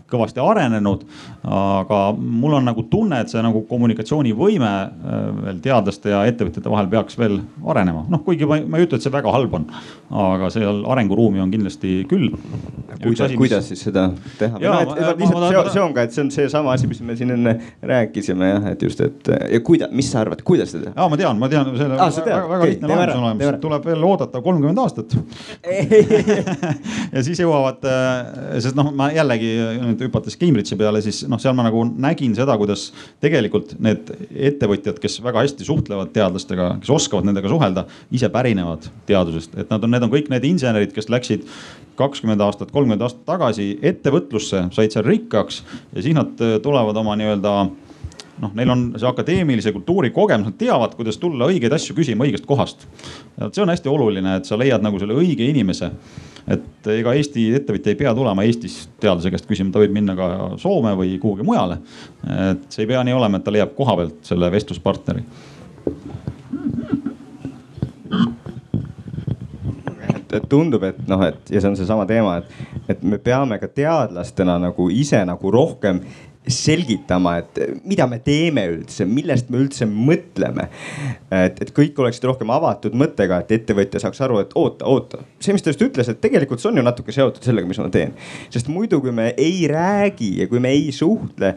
kõvasti 0.08 0.40
arenenud. 0.42 1.04
aga 1.48 1.98
mul 2.16 2.58
on 2.58 2.66
nagu 2.68 2.82
tunne, 2.90 3.20
et 3.22 3.30
see 3.32 3.42
nagu 3.44 3.62
kommunikatsioonivõime 3.68 4.68
äh, 4.68 5.26
veel 5.44 5.60
teadlaste 5.64 6.12
ja 6.12 6.22
ettevõtjate 6.28 6.72
vahel 6.72 6.88
peaks 6.92 7.18
veel 7.18 7.38
arenema. 7.68 8.04
noh, 8.08 8.22
kuigi 8.24 8.48
ma, 8.48 8.58
ma 8.64 8.80
ei 8.80 8.88
ütle, 8.88 8.98
et 8.98 9.04
see 9.04 9.12
väga 9.12 9.32
halb 9.32 9.54
on, 9.58 9.66
aga 10.24 10.50
seal 10.52 10.82
arenguruumi 10.94 11.42
on 11.44 11.52
kindlasti 11.52 12.02
küll. 12.10 12.30
kuidas, 13.02 13.34
kuidas 13.38 13.64
mis... 13.64 13.68
siis 13.72 13.84
seda 13.88 14.08
teha? 14.40 14.60
No, 14.62 14.78
lihtsalt 15.18 15.72
see, 15.72 15.82
on 15.82 15.94
ka, 15.96 16.06
et 16.08 16.16
see 16.16 16.24
on 16.24 16.32
seesama 16.34 16.74
asi, 16.76 16.88
mis 16.90 17.00
me 17.04 17.16
siin 17.18 17.34
enne 17.36 17.54
rääkisime 17.92 18.52
jah, 18.52 18.70
et 18.72 18.84
just, 18.88 19.04
et 19.04 19.28
ja 19.28 19.62
kuida-, 19.64 19.90
mis 19.92 20.10
sa 20.12 20.22
arvad, 20.24 20.42
kuidas 20.46 20.72
seda? 20.74 20.94
ja 20.96 21.08
ma 21.08 21.20
tean, 21.20 21.40
ma 21.40 21.52
tean, 21.52 21.68
on 21.68 21.96
ah, 21.98 22.08
väga, 22.08 22.40
väga 22.48 22.62
okay, 22.62 22.72
lihtne 22.72 22.92
lahendus 22.92 23.20
on 23.20 23.28
olemas, 23.28 23.60
tuleb 23.62 23.88
veel 23.92 24.08
oodata 24.08 24.42
kolmkümmend 24.44 24.82
aastat 24.82 25.16
ja 27.14 27.24
siis 27.24 27.40
jõuavad, 27.40 27.84
äh, 27.88 28.58
sest 28.64 28.78
noh, 28.78 28.90
ma 28.96 29.10
jällegi 29.14 29.52
nüüd 29.98 30.08
hüpates 30.08 30.38
Cambridge'i 30.38 30.78
peale, 30.78 31.02
siis 31.04 31.24
noh, 31.30 31.40
seal 31.42 31.56
ma 31.58 31.66
nagu 31.66 31.82
nägin 31.88 32.34
seda, 32.38 32.54
kuidas 32.60 32.88
tegelikult 33.22 33.74
need 33.82 34.12
ettevõtjad, 34.30 35.00
kes 35.02 35.18
väga 35.24 35.42
hästi 35.44 35.66
suhtlevad 35.66 36.12
teadlastega, 36.14 36.70
kes 36.82 36.92
oskavad 36.94 37.26
nendega 37.28 37.50
suhelda, 37.50 37.86
ise 38.14 38.30
pärinevad 38.32 38.86
teadusest, 39.08 39.58
et 39.58 39.72
nad 39.72 39.82
on, 39.82 39.92
need 39.94 40.06
on 40.06 40.14
kõik 40.14 40.30
need 40.32 40.46
insenerid, 40.48 40.94
kes 40.96 41.10
läksid 41.12 41.48
kakskümmend 41.98 42.42
aastat, 42.44 42.70
kolmkümmend 42.70 43.02
aastat 43.02 43.26
tagasi 43.26 43.72
ettevõtlusse, 43.82 44.68
said 44.74 44.94
seal 44.94 45.06
rikkaks 45.06 45.64
ja 45.96 46.04
siis 46.04 46.14
nad 46.16 46.38
tulevad 46.62 46.96
oma 47.02 47.18
nii-öelda 47.18 47.54
noh, 48.42 48.54
neil 48.54 48.70
on 48.70 48.84
see 48.94 49.08
akadeemilise 49.08 49.72
kultuuri 49.74 50.12
kogemus, 50.14 50.52
nad 50.52 50.58
teavad, 50.60 50.94
kuidas 50.98 51.18
tulla 51.18 51.48
õigeid 51.50 51.74
asju 51.74 51.96
küsima 51.96 52.26
õigest 52.28 52.46
kohast. 52.46 52.86
see 53.50 53.62
on 53.64 53.72
hästi 53.72 53.90
oluline, 53.90 54.38
et 54.38 54.48
sa 54.48 54.58
leiad 54.58 54.84
nagu 54.84 55.00
selle 55.02 55.16
õige 55.18 55.48
inimese 55.48 55.90
et 56.48 56.90
ega 56.94 57.12
Eesti 57.18 57.44
ettevõtja 57.58 57.92
ei 57.92 57.98
pea 57.98 58.14
tulema 58.16 58.44
Eestis 58.46 58.80
teadlase 59.00 59.32
käest 59.32 59.48
küsima, 59.48 59.72
ta 59.72 59.82
võib 59.82 59.94
minna 59.94 60.16
ka 60.18 60.28
Soome 60.60 60.94
või 60.98 61.18
kuhugi 61.20 61.46
mujale. 61.46 61.80
et 62.50 62.68
see 62.72 62.84
ei 62.86 62.92
pea 62.92 63.02
nii 63.04 63.16
olema, 63.16 63.38
et 63.38 63.44
ta 63.44 63.54
leiab 63.54 63.74
koha 63.76 63.96
pealt 64.00 64.32
selle 64.32 64.50
vestluspartneri. 64.52 65.24
et 70.28 70.44
tundub, 70.48 70.82
et 70.84 70.98
noh, 71.08 71.22
et 71.24 71.50
ja 71.50 71.60
see 71.60 71.70
on 71.70 71.76
seesama 71.78 72.04
teema, 72.08 72.38
et, 72.42 72.74
et 72.94 73.02
me 73.02 73.18
peame 73.22 73.58
ka 73.60 73.68
teadlastena 73.72 74.58
nagu 74.60 74.88
ise 74.92 75.20
nagu 75.28 75.52
rohkem 75.52 76.02
selgitama, 76.52 77.36
et 77.42 77.60
mida 77.88 78.06
me 78.10 78.18
teeme 78.24 78.64
üldse, 78.72 79.06
millest 79.08 79.50
me 79.52 79.60
üldse 79.62 79.88
mõtleme. 79.88 80.68
et, 81.30 81.60
et 81.62 81.72
kõik 81.74 81.98
oleksid 82.00 82.24
rohkem 82.28 82.50
avatud 82.54 82.96
mõttega, 82.98 83.42
et 83.42 83.52
ettevõtja 83.58 84.00
saaks 84.02 84.20
aru, 84.24 84.40
et 84.42 84.54
oota, 84.58 84.86
oota, 84.88 85.22
see, 85.40 85.54
mis 85.56 85.64
ta 85.64 85.72
just 85.72 85.84
ütles, 85.84 86.10
et 86.10 86.20
tegelikult 86.22 86.62
see 86.62 86.70
on 86.72 86.80
ju 86.80 86.86
natuke 86.86 87.14
seotud 87.14 87.44
sellega, 87.44 87.68
mis 87.68 87.80
ma 87.82 87.88
teen. 87.92 88.14
sest 88.54 88.70
muidu, 88.72 89.00
kui 89.04 89.12
me 89.14 89.30
ei 89.36 89.66
räägi 89.70 90.34
ja 90.42 90.48
kui 90.50 90.62
me 90.62 90.72
ei 90.74 90.92
suhtle, 90.94 91.54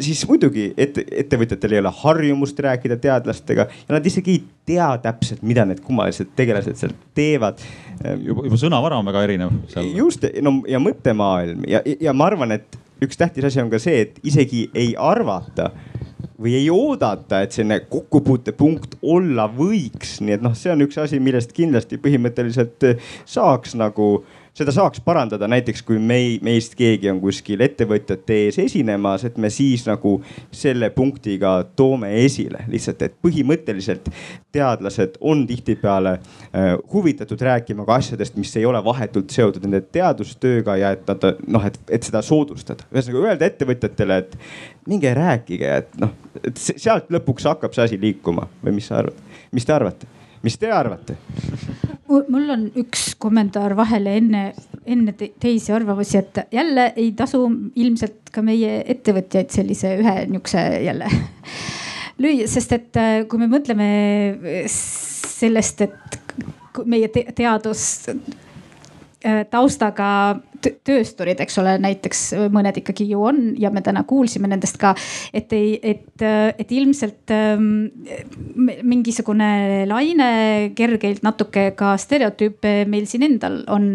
siis 0.00 0.24
muidugi 0.28 0.70
ette, 0.76 1.04
ettevõtjatel 1.24 1.76
ei 1.76 1.82
ole 1.84 1.92
harjumust 2.02 2.60
rääkida 2.66 2.98
teadlastega 3.02 3.68
ja 3.70 3.96
nad 3.96 4.06
isegi 4.06 4.36
ei 4.36 4.44
tea 4.66 4.88
täpselt, 5.02 5.44
mida 5.46 5.64
need 5.68 5.82
kummalised 5.84 6.32
tegelased 6.38 6.78
seal 6.78 6.94
teevad. 7.16 7.60
juba, 8.24 8.46
juba 8.48 8.58
sõnavara 8.60 8.98
on 9.00 9.06
väga 9.08 9.22
erinev 9.28 9.54
seal. 9.72 9.92
just, 9.96 10.26
no 10.42 10.58
ja 10.68 10.80
mõttemaailm 10.82 11.64
ja, 11.70 11.82
ja 11.84 12.16
ma 12.16 12.30
arvan, 12.30 12.56
et 12.58 12.78
üks 13.02 13.18
tähtis 13.20 13.44
asi 13.44 13.60
on 13.62 13.70
ka 13.72 13.80
see, 13.82 14.06
et 14.06 14.20
isegi 14.26 14.66
ei 14.74 14.94
arvata 14.98 15.70
või 16.40 16.54
ei 16.58 16.66
oodata, 16.70 17.40
et 17.42 17.54
selline 17.56 17.80
kokkupuutepunkt 17.88 18.98
olla 19.02 19.46
võiks, 19.48 20.18
nii 20.20 20.36
et 20.36 20.44
noh, 20.44 20.56
see 20.56 20.72
on 20.72 20.84
üks 20.84 20.98
asi, 21.00 21.20
millest 21.22 21.54
kindlasti 21.56 21.96
põhimõtteliselt 22.02 22.84
saaks 23.24 23.76
nagu 23.80 24.10
seda 24.56 24.72
saaks 24.72 25.02
parandada 25.04 25.48
näiteks, 25.50 25.82
kui 25.84 25.98
mei, 26.00 26.36
meist 26.44 26.76
keegi 26.78 27.10
on 27.12 27.20
kuskil 27.20 27.60
ettevõtjate 27.64 28.38
ees 28.46 28.58
esinemas, 28.62 29.26
et 29.28 29.36
me 29.40 29.50
siis 29.52 29.84
nagu 29.88 30.16
selle 30.54 30.88
punktiga 30.94 31.58
toome 31.76 32.14
esile 32.22 32.64
lihtsalt, 32.72 33.04
et 33.04 33.18
põhimõtteliselt 33.24 34.08
teadlased 34.56 35.18
on 35.20 35.44
tihtipeale 35.48 36.16
äh, 36.16 36.72
huvitatud 36.92 37.44
rääkima 37.48 37.84
ka 37.88 38.00
asjadest, 38.00 38.38
mis 38.40 38.54
ei 38.56 38.64
ole 38.68 38.80
vahetult 38.84 39.34
seotud 39.34 39.66
nende 39.66 39.82
teadustööga 39.92 40.78
ja 40.80 40.94
et 40.96 41.04
nad 41.10 41.28
noh, 41.44 41.68
et, 41.68 41.76
et 41.92 42.08
seda 42.08 42.24
soodustada. 42.24 42.88
ühesõnaga 42.94 43.32
öelda 43.34 43.50
ettevõtjatele, 43.50 44.20
et 44.24 44.38
minge 44.88 45.12
rääkige, 45.16 45.78
et 45.82 46.00
noh, 46.00 46.16
et 46.40 46.56
sealt 46.56 47.12
lõpuks 47.12 47.48
hakkab 47.52 47.76
see 47.76 47.90
asi 47.90 48.00
liikuma 48.00 48.48
või 48.64 48.78
mis 48.80 48.88
sa 48.88 49.02
arvad, 49.02 49.20
mis 49.52 49.68
te 49.68 49.76
arvate? 49.76 50.15
Mis 50.46 50.58
te 50.62 50.70
arvate? 50.72 51.16
mul 52.06 52.50
on 52.54 52.68
üks 52.78 53.16
kommentaar 53.18 53.74
vahele 53.78 54.14
enne, 54.20 54.42
enne 54.86 55.14
teisi 55.16 55.72
arvamusi, 55.74 56.20
et 56.20 56.38
jälle 56.54 56.92
ei 56.94 57.10
tasu 57.18 57.42
ilmselt 57.74 58.30
ka 58.32 58.44
meie 58.46 58.78
ettevõtjaid 58.94 59.50
sellise 59.50 59.96
ühe 59.98 60.14
niisuguse 60.30 60.62
jälle 60.86 61.10
lüüa, 62.22 62.46
sest 62.50 62.76
et 62.78 63.00
äh, 63.00 63.16
kui 63.28 63.42
me 63.42 63.50
mõtleme 63.50 63.88
sellest, 64.70 65.82
et 65.82 66.18
meie 66.86 67.10
te 67.12 67.26
teadus 67.36 67.82
äh, 68.12 69.42
taustaga 69.50 70.08
töösturid, 70.86 71.40
eks 71.42 71.58
ole, 71.62 71.76
näiteks 71.82 72.22
mõned 72.52 72.80
ikkagi 72.82 73.08
ju 73.10 73.22
on 73.28 73.40
ja 73.60 73.70
me 73.74 73.82
täna 73.84 74.04
kuulsime 74.08 74.48
nendest 74.50 74.78
ka, 74.80 74.94
et 75.34 75.52
ei, 75.56 75.76
et, 75.82 76.22
et 76.22 76.72
ilmselt 76.72 77.32
ähm, 77.34 77.88
mingisugune 78.86 79.84
laine 79.88 80.30
kergelt 80.76 81.22
natuke 81.26 81.70
ka 81.78 81.94
stereotüüpe 82.00 82.76
meil 82.90 83.06
siin 83.10 83.26
endal 83.26 83.62
on. 83.72 83.86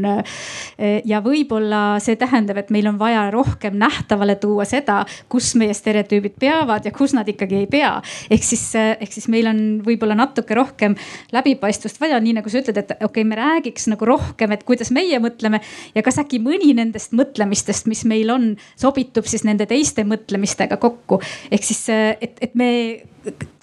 ja 1.06 1.20
võib-olla 1.24 2.00
see 2.04 2.18
tähendab, 2.20 2.58
et 2.62 2.72
meil 2.74 2.88
on 2.90 2.98
vaja 3.00 3.26
rohkem 3.34 3.76
nähtavale 3.80 4.36
tuua 4.42 4.66
seda, 4.68 5.02
kus 5.32 5.54
meie 5.60 5.74
stereotüübid 5.76 6.38
peavad 6.42 6.86
ja 6.88 6.94
kus 6.96 7.16
nad 7.18 7.28
ikkagi 7.30 7.62
ei 7.64 7.68
pea. 7.72 7.94
ehk 8.32 8.46
siis, 8.46 8.64
ehk 8.76 9.14
siis 9.14 9.28
meil 9.32 9.50
on 9.52 9.62
võib-olla 9.86 10.18
natuke 10.18 10.56
rohkem 10.58 10.96
läbipaistvust 11.34 12.02
vaja, 12.02 12.20
nii 12.22 12.38
nagu 12.40 12.52
sa 12.52 12.62
ütled, 12.62 12.78
et 12.78 12.96
okei 12.98 13.06
okay,, 13.08 13.28
me 13.28 13.40
räägiks 13.40 13.88
nagu 13.92 14.08
rohkem, 14.08 14.52
et 14.56 14.66
kuidas 14.68 14.92
meie 14.96 15.20
mõtleme 15.24 15.62
ja 15.96 16.04
kas 16.06 16.20
äkki 16.22 16.42
mõni 16.44 16.61
nendest 16.78 17.16
mõtlemistest, 17.18 17.90
mis 17.92 18.04
meil 18.10 18.32
on, 18.34 18.52
sobitub 18.80 19.28
siis 19.30 19.46
nende 19.48 19.68
teiste 19.70 20.06
mõtlemistega 20.08 20.78
kokku. 20.82 21.22
ehk 21.52 21.66
siis, 21.66 21.88
et, 21.92 22.38
et 22.42 22.56
me 22.56 22.72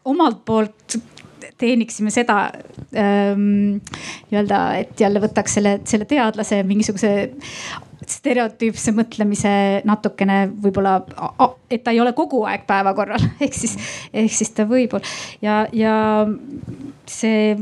omalt 0.08 0.44
poolt 0.48 0.98
teeniksime 1.58 2.10
seda 2.14 2.38
ähm, 2.94 3.80
nii-öelda, 4.30 4.60
et 4.84 5.00
jälle 5.00 5.22
võtaks 5.22 5.58
selle, 5.58 5.78
selle 5.88 6.06
teadlase 6.08 6.62
mingisuguse 6.66 7.12
stereotüüpse 8.08 8.92
mõtlemise 8.96 9.50
natukene 9.88 10.38
võib-olla, 10.62 10.94
et 11.70 11.82
ta 11.84 11.92
ei 11.92 12.00
ole 12.00 12.14
kogu 12.16 12.44
aeg 12.48 12.64
päevakorral, 12.68 13.24
ehk 13.44 13.56
siis, 13.56 13.76
ehk 14.12 14.32
siis 14.34 14.54
ta 14.56 14.66
võib 14.68 14.96
olla 14.96 15.14
ja, 15.44 15.60
ja 15.72 15.94
see 17.08 17.56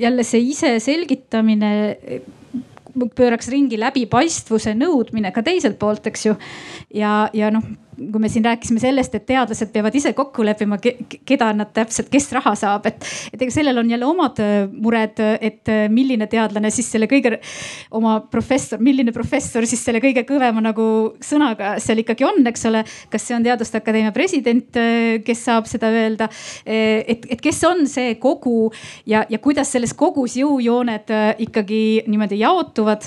jälle 0.00 0.26
see 0.26 0.44
ise 0.52 0.76
selgitamine 0.82 1.72
pööraks 3.16 3.48
ringi 3.52 3.78
läbipaistvuse 3.80 4.74
nõudmine 4.78 5.32
ka 5.32 5.44
teiselt 5.46 5.78
poolt, 5.80 6.06
eks 6.06 6.26
ju. 6.26 6.36
ja, 6.94 7.28
ja 7.32 7.50
noh, 7.54 7.64
kui 8.10 8.20
me 8.22 8.28
siin 8.32 8.44
rääkisime 8.46 8.80
sellest, 8.82 9.14
et 9.14 9.26
teadlased 9.28 9.70
peavad 9.72 9.94
ise 9.96 10.12
kokku 10.16 10.44
leppima, 10.46 10.78
keda 10.80 11.50
nad 11.56 11.72
täpselt, 11.74 12.08
kes 12.12 12.30
raha 12.34 12.54
saab, 12.58 12.86
et, 12.90 13.04
et 13.32 13.42
ega 13.44 13.54
sellel 13.54 13.78
on 13.82 13.90
jälle 13.90 14.08
omad 14.08 14.40
äh, 14.42 14.64
mured, 14.72 15.20
et 15.40 15.70
äh, 15.70 15.84
milline 15.92 16.26
teadlane 16.30 16.70
siis 16.74 16.90
selle 16.92 17.08
kõige, 17.10 17.36
oma 17.94 18.18
professor, 18.32 18.80
milline 18.82 19.14
professor 19.14 19.66
siis 19.68 19.82
selle 19.84 20.02
kõige 20.02 20.24
kõvema 20.28 20.62
nagu 20.64 20.86
sõnaga 21.22 21.76
seal 21.82 22.02
ikkagi 22.02 22.26
on, 22.26 22.40
eks 22.50 22.66
ole. 22.70 22.84
kas 23.12 23.26
see 23.28 23.36
on 23.36 23.46
Teaduste 23.46 23.80
Akadeemia 23.82 24.14
president, 24.14 24.78
äh, 24.80 25.20
kes 25.26 25.44
saab 25.46 25.68
seda 25.70 25.90
öelda, 25.92 26.28
et, 26.66 27.26
et 27.30 27.40
kes 27.42 27.58
on 27.68 27.84
see 27.90 28.16
kogu 28.22 28.72
ja, 29.08 29.24
ja 29.30 29.38
kuidas 29.42 29.72
selles 29.74 29.94
kogus 29.98 30.36
jõujooned 30.38 31.10
ikkagi 31.42 31.82
niimoodi 32.10 32.40
jaotuvad 32.40 33.06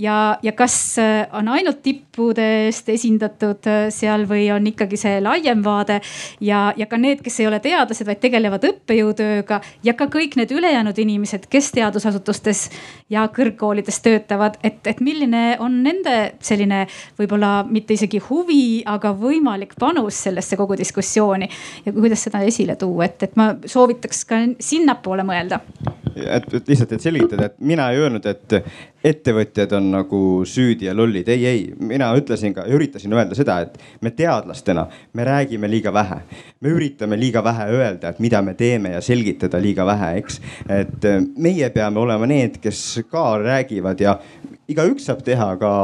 ja, 0.00 0.36
ja 0.42 0.52
kas 0.56 0.96
on 1.36 1.48
ainult 1.52 1.82
tippudest 1.84 2.88
esindatud 2.92 3.68
seal 3.94 4.26
või 4.28 4.33
on 4.54 4.66
ikkagi 4.70 4.98
see 5.00 5.20
laiem 5.22 5.62
vaade 5.64 6.00
ja, 6.44 6.66
ja 6.76 6.86
ka 6.90 6.98
need, 7.00 7.22
kes 7.24 7.40
ei 7.40 7.48
ole 7.48 7.60
teadlased, 7.64 8.06
vaid 8.06 8.20
tegelevad 8.22 8.66
õppejõutööga 8.68 9.60
ja 9.86 9.94
ka 9.98 10.08
kõik 10.12 10.36
need 10.40 10.52
ülejäänud 10.54 10.98
inimesed, 10.98 11.48
kes 11.50 11.70
teadusasutustes 11.76 12.66
ja 13.12 13.26
kõrgkoolides 13.34 14.00
töötavad, 14.04 14.58
et, 14.64 14.80
et 14.86 15.00
milline 15.04 15.44
on 15.62 15.80
nende 15.84 16.16
selline 16.44 16.84
võib-olla 17.18 17.64
mitte 17.68 17.96
isegi 17.96 18.20
huvi, 18.28 18.82
aga 18.86 19.14
võimalik 19.18 19.76
panus 19.80 20.22
sellesse 20.26 20.58
kogu 20.60 20.78
diskussiooni 20.78 21.48
ja 21.84 21.92
kuidas 21.92 22.26
seda 22.28 22.42
esile 22.46 22.76
tuua, 22.80 23.08
et, 23.08 23.28
et 23.28 23.36
ma 23.40 23.52
soovitaks 23.66 24.24
ka 24.28 24.40
sinnapoole 24.60 25.26
mõelda. 25.26 25.60
et, 26.14 26.48
et 26.54 26.68
lihtsalt, 26.68 26.92
et 26.92 27.04
selgitada, 27.04 27.50
et 27.50 27.60
mina 27.60 27.90
ei 27.92 28.02
öelnud, 28.04 28.26
et 28.26 28.58
ettevõtjad 29.04 29.72
on 29.76 29.90
nagu 29.92 30.20
süüdi 30.48 30.88
ja 30.88 30.94
lollid. 30.96 31.28
ei, 31.28 31.46
ei, 31.46 31.64
mina 31.78 32.08
ütlesin 32.16 32.54
ka, 32.56 32.64
üritasin 32.70 33.12
öelda 33.12 33.36
seda, 33.36 33.58
et 33.60 33.76
me 34.00 34.10
teadlastena, 34.16 34.86
me 35.12 35.24
räägime 35.24 35.70
liiga 35.70 35.92
vähe. 35.92 36.20
me 36.60 36.72
üritame 36.72 37.18
liiga 37.20 37.44
vähe 37.44 37.68
öelda, 37.76 38.08
et 38.08 38.18
mida 38.18 38.42
me 38.42 38.54
teeme 38.54 38.94
ja 38.96 39.00
selgitada 39.00 39.60
liiga 39.62 39.86
vähe, 39.86 40.14
eks. 40.22 40.40
et 40.68 41.04
äh, 41.04 41.20
meie 41.36 41.70
peame 41.70 42.00
olema 42.00 42.26
need, 42.26 42.58
kes 42.62 43.04
ka 43.10 43.26
räägivad 43.42 44.00
ja 44.00 44.18
igaüks 44.68 45.04
saab 45.10 45.20
teha 45.24 45.50
ka, 45.60 45.74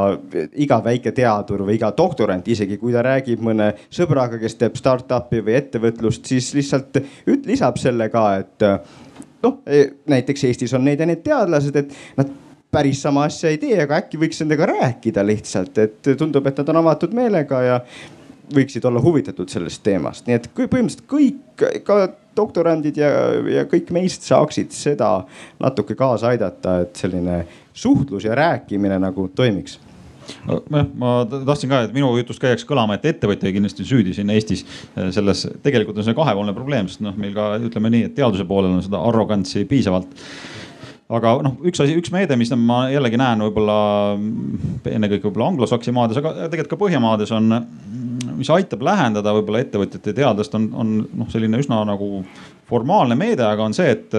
iga 0.57 0.81
väike 0.85 1.13
teadur 1.13 1.67
või 1.69 1.77
iga 1.77 1.93
doktorant, 1.97 2.49
isegi 2.49 2.81
kui 2.81 2.97
ta 2.97 3.05
räägib 3.05 3.45
mõne 3.45 3.75
sõbraga, 3.93 4.41
kes 4.41 4.57
teeb 4.57 4.81
startup'i 4.81 5.45
või 5.45 5.59
ettevõtlust, 5.61 6.25
siis 6.25 6.55
lihtsalt 6.57 7.03
lisab 7.45 7.77
selle 7.79 8.09
ka, 8.09 8.27
et 8.41 8.65
äh, 8.65 8.79
noh, 9.45 9.61
näiteks 10.09 10.49
Eestis 10.49 10.73
on 10.77 10.89
neid 10.89 11.01
ja 11.01 11.09
need 11.09 11.21
teadlased, 11.27 11.77
et 11.77 11.93
nad 12.17 12.39
päris 12.71 13.03
sama 13.03 13.25
asja 13.27 13.51
ei 13.51 13.59
tee, 13.59 13.77
aga 13.83 13.99
äkki 14.01 14.21
võiks 14.21 14.41
nendega 14.45 14.69
rääkida 14.71 15.25
lihtsalt, 15.27 15.79
et 15.83 16.11
tundub, 16.19 16.47
et 16.47 16.63
nad 16.63 16.73
on 16.73 16.81
avatud 16.85 17.15
meelega 17.17 17.63
ja 17.67 17.81
võiksid 18.55 18.87
olla 18.87 19.03
huvitatud 19.03 19.51
sellest 19.51 19.83
teemast, 19.87 20.27
nii 20.27 20.39
et 20.39 20.49
põhimõtteliselt 20.57 21.05
kõik, 21.11 21.67
ka 21.87 22.01
doktorandid 22.37 22.99
ja, 22.99 23.11
ja 23.59 23.67
kõik 23.71 23.91
meist 23.95 24.27
saaksid 24.27 24.75
seda 24.75 25.11
natuke 25.61 25.97
kaasa 25.99 26.33
aidata, 26.33 26.81
et 26.87 26.99
selline 26.99 27.45
suhtlus 27.75 28.27
ja 28.27 28.35
rääkimine 28.39 28.99
nagu 29.03 29.29
toimiks. 29.35 29.79
Jah, 30.47 30.87
ma 30.95 31.25
tahtsin 31.27 31.71
ka, 31.73 31.81
et 31.89 31.95
minu 31.95 32.13
jutust 32.21 32.39
ka 32.43 32.53
jääks 32.53 32.67
kõlama, 32.69 32.95
et 32.99 33.07
ettevõtja 33.11 33.51
kindlasti 33.55 33.83
on 33.83 33.89
süüdi 33.89 34.15
siin 34.15 34.31
Eestis 34.31 34.63
selles, 35.15 35.43
tegelikult 35.65 35.99
on 35.99 36.07
see 36.07 36.15
kahepoolne 36.15 36.55
probleem, 36.55 36.87
sest 36.91 37.03
noh, 37.03 37.17
meil 37.19 37.35
ka 37.35 37.53
ütleme 37.59 37.91
nii, 37.91 38.05
et 38.11 38.15
teaduse 38.19 38.47
poolel 38.47 38.77
on 38.77 38.85
seda 38.85 39.03
arrogantsi 39.09 39.65
piisavalt 39.71 40.15
aga 41.11 41.35
noh, 41.45 41.57
üks 41.67 41.83
asi, 41.83 41.97
üks 41.99 42.13
meede, 42.15 42.37
mis 42.39 42.53
ma 42.55 42.85
jällegi 42.93 43.19
näen 43.19 43.43
võib-olla 43.49 43.77
ennekõike 44.87 45.27
võib-olla 45.27 45.51
anglosaksi 45.51 45.95
maades, 45.95 46.21
aga 46.21 46.49
tegelikult 46.53 46.75
ka 46.75 46.81
Põhjamaades 46.85 47.33
on, 47.35 47.51
mis 48.39 48.51
aitab 48.55 48.85
lähendada 48.87 49.35
võib-olla 49.35 49.65
ettevõtjate 49.65 50.15
ja 50.15 50.19
teadlast, 50.23 50.55
on, 50.59 50.69
on 50.71 50.95
noh, 51.23 51.31
selline 51.33 51.61
üsna 51.63 51.83
nagu 51.89 52.23
formaalne 52.71 53.19
meede, 53.19 53.45
aga 53.47 53.67
on 53.67 53.75
see, 53.77 53.91
et 53.97 54.15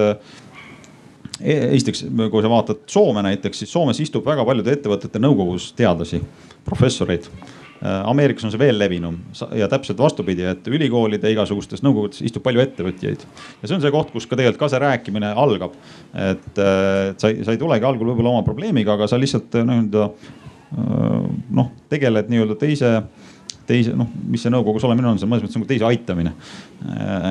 e-, 1.40 1.72
esiteks, 1.78 2.06
kui 2.34 2.44
sa 2.44 2.52
vaatad 2.52 2.84
Soome 2.92 3.24
näiteks, 3.30 3.64
siis 3.64 3.72
Soomes 3.72 4.04
istub 4.04 4.28
väga 4.28 4.46
paljude 4.48 4.76
ettevõtete 4.76 5.24
nõukogus 5.24 5.72
teadlasi, 5.80 6.20
professoreid 6.68 7.32
Ameerikas 7.82 8.46
on 8.46 8.52
see 8.54 8.62
veel 8.62 8.78
levinum 8.78 9.16
ja 9.58 9.66
täpselt 9.72 9.98
vastupidi, 9.98 10.44
et 10.46 10.68
ülikoolide 10.70 11.32
igasugustes 11.34 11.82
nõukogudes 11.82 12.22
istub 12.28 12.44
palju 12.46 12.62
ettevõtjaid. 12.62 13.24
ja 13.26 13.68
see 13.68 13.74
on 13.78 13.82
see 13.82 13.94
koht, 13.94 14.12
kus 14.14 14.28
ka 14.30 14.38
tegelikult 14.38 14.62
ka 14.62 14.70
see 14.70 14.84
rääkimine 14.84 15.32
algab. 15.34 15.74
et, 16.14 16.52
äh, 16.62 17.16
sa 17.18 17.32
ei, 17.32 17.42
sa 17.42 17.56
ei 17.56 17.62
tulegi 17.62 17.88
algul 17.88 18.12
võib-olla 18.12 18.36
oma 18.36 18.46
probleemiga, 18.46 18.94
aga 18.94 19.10
sa 19.10 19.18
lihtsalt 19.18 19.58
äh, 19.58 19.66
nii-öelda 19.66 20.10
noh, 21.52 21.72
tegeled 21.92 22.30
nii-öelda 22.32 22.56
teise 22.56 22.94
teise, 23.68 23.94
noh, 23.98 24.10
mis 24.28 24.42
see 24.44 24.52
nõukogus 24.52 24.84
olemine 24.88 25.12
on, 25.12 25.20
see 25.20 25.28
on 25.28 25.32
mõnes 25.34 25.46
mõttes 25.46 25.58
nagu 25.60 25.70
teise 25.70 25.88
aitamine. 25.88 26.34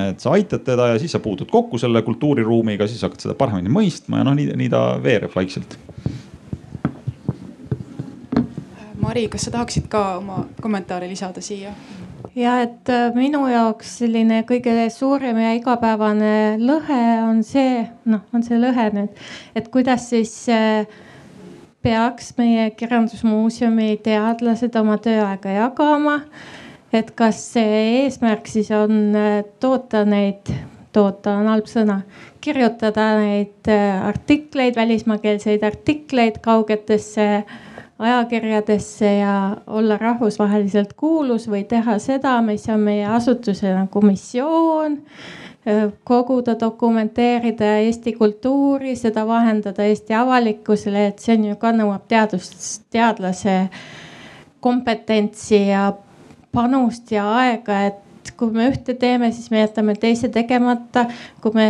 et 0.09 0.23
sa 0.23 0.33
aitad 0.37 0.63
teda 0.65 0.91
ja 0.93 0.99
siis 1.01 1.13
sa 1.13 1.21
puutud 1.23 1.49
kokku 1.51 1.79
selle 1.81 2.01
kultuuriruumiga, 2.07 2.87
siis 2.87 3.03
hakkad 3.05 3.25
seda 3.25 3.37
paremini 3.37 3.71
mõistma 3.73 4.21
ja 4.21 4.27
noh, 4.27 4.37
nii, 4.37 4.55
nii 4.57 4.71
ta 4.71 4.83
veereb 5.03 5.33
vaikselt 5.35 5.77
Mari, 9.01 9.25
kas 9.33 9.47
sa 9.47 9.51
tahaksid 9.55 9.87
ka 9.89 10.01
oma 10.19 10.43
kommentaari 10.61 11.09
lisada 11.09 11.41
siia? 11.41 11.73
ja 12.35 12.57
et 12.61 12.89
äh, 12.89 13.09
minu 13.15 13.43
jaoks 13.49 13.95
selline 14.01 14.43
kõige 14.47 14.73
suurem 14.93 15.39
ja 15.41 15.53
igapäevane 15.57 16.57
lõhe 16.61 16.99
on 17.25 17.41
see, 17.43 17.81
noh, 18.05 18.21
on 18.33 18.45
see 18.45 18.59
lõhe 18.61 18.85
nüüd, 18.95 19.23
et 19.57 19.71
kuidas 19.73 20.05
siis 20.11 20.33
äh, 20.53 20.85
peaks 21.81 22.35
meie 22.37 22.69
Kirjandusmuuseumi 22.77 23.95
teadlased 24.05 24.77
oma 24.79 24.99
tööaega 25.01 25.57
jagama. 25.57 26.21
et 26.93 27.09
kas 27.15 27.39
see 27.55 28.03
eesmärk 28.03 28.47
siis 28.47 28.69
on 28.75 29.15
äh, 29.17 29.41
toota 29.59 30.05
neid, 30.05 30.53
toota 30.93 31.39
on 31.41 31.49
halb 31.49 31.67
sõna, 31.71 32.03
kirjutada 32.43 33.15
neid 33.17 33.67
artikleid, 34.05 34.77
välismaakeelseid 34.77 35.63
artikleid 35.63 36.39
kaugetesse 36.43 37.27
ajakirjadesse 38.01 39.13
ja 39.19 39.35
olla 39.67 39.97
rahvusvaheliselt 40.01 40.93
kuulus 40.97 41.47
või 41.49 41.63
teha 41.69 41.99
seda, 42.01 42.39
mis 42.45 42.65
on 42.69 42.81
meie 42.87 43.05
asutuse 43.05 43.73
nagu 43.75 44.01
missioon 44.05 44.97
koguda, 46.03 46.55
dokumenteerida 46.59 47.75
Eesti 47.85 48.13
kultuuri, 48.17 48.95
seda 48.97 49.27
vahendada 49.27 49.85
Eesti 49.85 50.15
avalikkusele, 50.17 51.07
et 51.11 51.19
see 51.21 51.35
on 51.37 51.49
ju 51.51 51.57
ka 51.61 51.73
nõuab 51.75 52.07
teadust, 52.09 52.87
teadlase 52.89 53.57
kompetentsi 54.61 55.67
ja 55.67 55.91
panust 56.51 57.11
ja 57.13 57.27
aega, 57.37 57.83
et 57.91 58.33
kui 58.37 58.49
me 58.53 58.71
ühte 58.71 58.95
teeme, 58.97 59.31
siis 59.31 59.51
me 59.53 59.61
jätame 59.61 59.95
teise 59.95 60.29
tegemata. 60.33 61.05
kui 61.41 61.51
me 61.53 61.67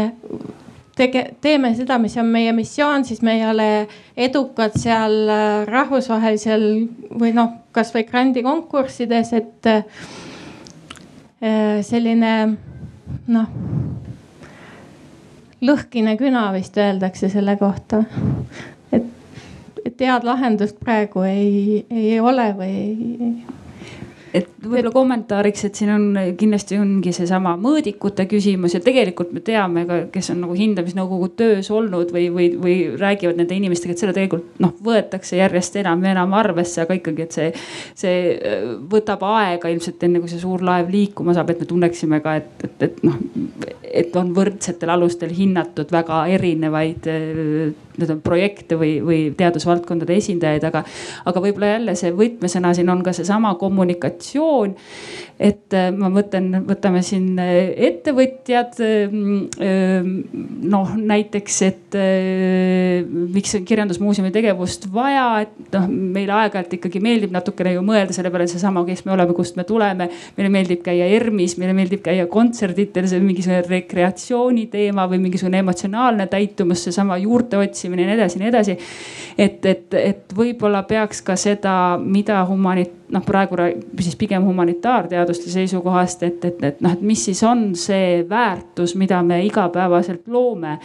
tege-, 0.97 1.33
teeme 1.41 1.73
seda, 1.75 1.97
mis 2.01 2.17
on 2.19 2.29
meie 2.31 2.53
missioon, 2.55 3.05
siis 3.05 3.21
me 3.25 3.37
ei 3.39 3.45
ole 3.49 3.69
edukad 4.17 4.75
seal 4.79 5.29
äh, 5.29 5.63
rahvusvahelisel 5.69 6.65
või 7.19 7.33
noh, 7.37 7.53
kasvõi 7.75 8.03
grandikonkurssides, 8.09 9.33
et 9.37 9.71
äh, 9.71 9.85
selline 11.85 12.33
noh, 13.31 13.47
lõhkine 15.61 16.17
küna 16.19 16.49
vist 16.55 16.77
öeldakse 16.77 17.29
selle 17.29 17.55
kohta. 17.57 18.03
et, 18.91 19.07
et 19.85 20.05
head 20.05 20.27
lahendust 20.27 20.79
praegu 20.79 21.25
ei, 21.27 21.85
ei 21.89 22.19
ole 22.19 22.51
või 22.57 22.75
ei 22.75 23.59
et 24.33 24.47
võib-olla 24.63 24.91
kommentaariks, 24.93 25.65
et 25.67 25.77
siin 25.79 25.91
on 25.91 26.05
kindlasti 26.39 26.77
ongi 26.79 27.11
seesama 27.15 27.53
mõõdikute 27.59 28.25
küsimus 28.31 28.75
ja 28.77 28.81
tegelikult 28.83 29.33
me 29.35 29.43
teame 29.45 29.83
ka, 29.89 29.97
kes 30.13 30.31
on 30.33 30.41
nagu 30.45 30.55
hindamisnõukogu 30.57 31.31
töös 31.39 31.67
olnud 31.73 32.13
või, 32.15 32.27
või, 32.33 32.47
või 32.61 32.75
räägivad 32.99 33.39
nende 33.39 33.57
inimestega, 33.57 33.95
et 33.95 34.03
seda 34.03 34.15
tegelikult 34.15 34.61
noh, 34.63 34.73
võetakse 34.85 35.39
järjest 35.39 35.75
enam 35.81 36.03
ja 36.05 36.15
enam 36.15 36.35
arvesse, 36.39 36.85
aga 36.85 36.97
ikkagi, 36.99 37.27
et 37.27 37.37
see, 37.37 37.49
see 38.03 38.17
äh, 38.37 38.65
võtab 38.91 39.25
aega 39.27 39.71
ilmselt 39.71 40.03
enne 40.07 40.23
kui 40.23 40.31
see 40.31 40.41
suur 40.41 40.63
laev 40.65 40.91
liikuma 40.93 41.35
saab, 41.35 41.51
et 41.51 41.63
me 41.63 41.69
tunneksime 41.73 42.21
ka, 42.23 42.37
et, 42.41 42.67
et, 42.67 42.87
et 42.87 43.05
noh, 43.07 43.19
et 43.91 44.15
on 44.15 44.31
võrdsetel 44.35 44.95
alustel 44.95 45.35
hinnatud 45.35 45.91
väga 45.91 46.23
erinevaid 46.37 47.11
äh, 47.11 47.71
need 47.97 48.13
on 48.13 48.21
projekte 48.23 48.77
või, 48.79 48.93
või 49.05 49.19
teadusvaldkondade 49.37 50.15
esindajaid, 50.17 50.67
aga, 50.69 50.83
aga 51.25 51.43
võib-olla 51.43 51.73
jälle 51.75 51.95
see 51.99 52.13
võtmesõna 52.15 52.73
siin 52.77 52.91
on 52.93 53.03
ka 53.05 53.13
seesama 53.15 53.53
kommunikatsioon. 53.61 54.75
Et 55.41 55.73
äh, 55.73 55.89
ma 55.95 56.09
mõtlen, 56.13 56.51
võtame 56.67 57.01
siin 57.05 57.39
äh, 57.41 57.71
ettevõtjad. 57.89 58.77
Äh, 58.85 59.15
noh, 60.71 60.91
näiteks, 60.95 61.55
et 61.65 61.97
miks 63.33 63.55
on 63.57 63.65
Kirjandusmuuseumi 63.67 64.29
tegevust 64.33 64.85
vaja, 64.93 65.25
et 65.43 65.73
noh, 65.73 65.87
meile 65.89 66.35
aeg-ajalt 66.37 66.75
ikkagi 66.77 67.01
meeldib 67.03 67.33
natukene 67.33 67.73
ju 67.73 67.81
mõelda 67.85 68.15
selle 68.15 68.31
peale, 68.31 68.47
seesama, 68.51 68.85
kes 68.87 69.03
me 69.07 69.15
oleme, 69.15 69.35
kust 69.35 69.57
me 69.57 69.65
tuleme. 69.67 70.07
meile 70.37 70.53
meeldib 70.53 70.83
käia 70.85 71.09
ERM-is, 71.17 71.57
meile 71.59 71.73
meeldib 71.77 72.03
käia 72.05 72.27
kontserditel, 72.31 73.09
see 73.09 73.19
on 73.19 73.27
mingisugune 73.27 73.63
rekreatsiooni 73.65 74.67
teema 74.71 75.07
või 75.11 75.23
mingisugune 75.25 75.63
emotsionaalne 75.65 76.29
täitumus, 76.31 76.85
seesama 76.85 77.17
juurte 77.21 77.59
otsimine 77.59 78.05
ja 78.05 78.11
nii 78.11 78.19
edasi 78.19 78.39
ja 78.39 78.45
nii 78.45 78.53
edasi. 78.53 78.77
et, 79.37 79.65
et, 79.65 79.99
et 79.99 80.37
võib-olla 80.37 80.85
peaks 80.87 81.25
ka 81.25 81.35
seda, 81.39 81.75
mida 81.97 82.43
humanit-, 82.47 83.00
noh 83.11 83.23
praegu 83.25 83.57
siis 83.99 84.15
pigem 84.19 84.45
humanitaarteaduste 84.47 85.51
seisukohast, 85.51 86.23
et, 86.23 86.45
et, 86.45 86.63
et 86.63 86.81
noh, 86.81 86.93
et 86.95 87.01
mis 87.05 87.25
siis 87.29 87.43
on 87.47 87.71
see 87.79 88.21
väärtus, 88.29 88.95
mida 88.99 89.21
me 89.23 89.41
igapäevaselt 89.45 90.27
loome. 90.27 90.77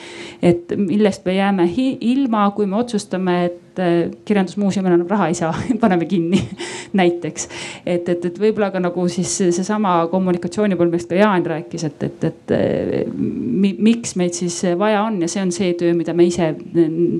et 0.42 0.72
millest 0.76 1.24
me 1.24 1.36
jääme 1.36 1.68
ilma, 2.00 2.50
kui 2.56 2.66
me 2.66 2.76
otsustame, 2.76 3.44
et 3.44 3.62
et 3.76 3.82
äh, 3.84 4.10
kirjandusmuuseumil 4.24 4.94
enam 4.94 5.08
raha 5.08 5.28
ei 5.28 5.34
saa 5.34 5.52
paneme 5.80 6.06
kinni 6.06 6.40
näiteks. 7.00 7.48
et, 7.86 8.08
et, 8.08 8.24
et 8.24 8.38
võib-olla 8.40 8.70
ka 8.72 8.80
nagu 8.80 9.06
siis 9.12 9.32
seesama 9.36 9.98
kommunikatsiooni 10.10 10.76
pool, 10.76 10.90
millest 10.90 11.10
ka 11.10 11.18
Jaan 11.18 11.44
rääkis, 11.46 11.84
et, 11.84 12.02
et, 12.02 12.24
et 12.24 12.54
äh, 12.56 13.04
mi, 13.12 13.74
miks 13.78 14.16
meid 14.16 14.36
siis 14.36 14.62
vaja 14.78 15.02
on 15.04 15.20
ja 15.20 15.28
see 15.28 15.42
on 15.44 15.52
see 15.52 15.74
töö, 15.78 15.92
mida 15.96 16.14
me 16.16 16.26
ise 16.28 16.52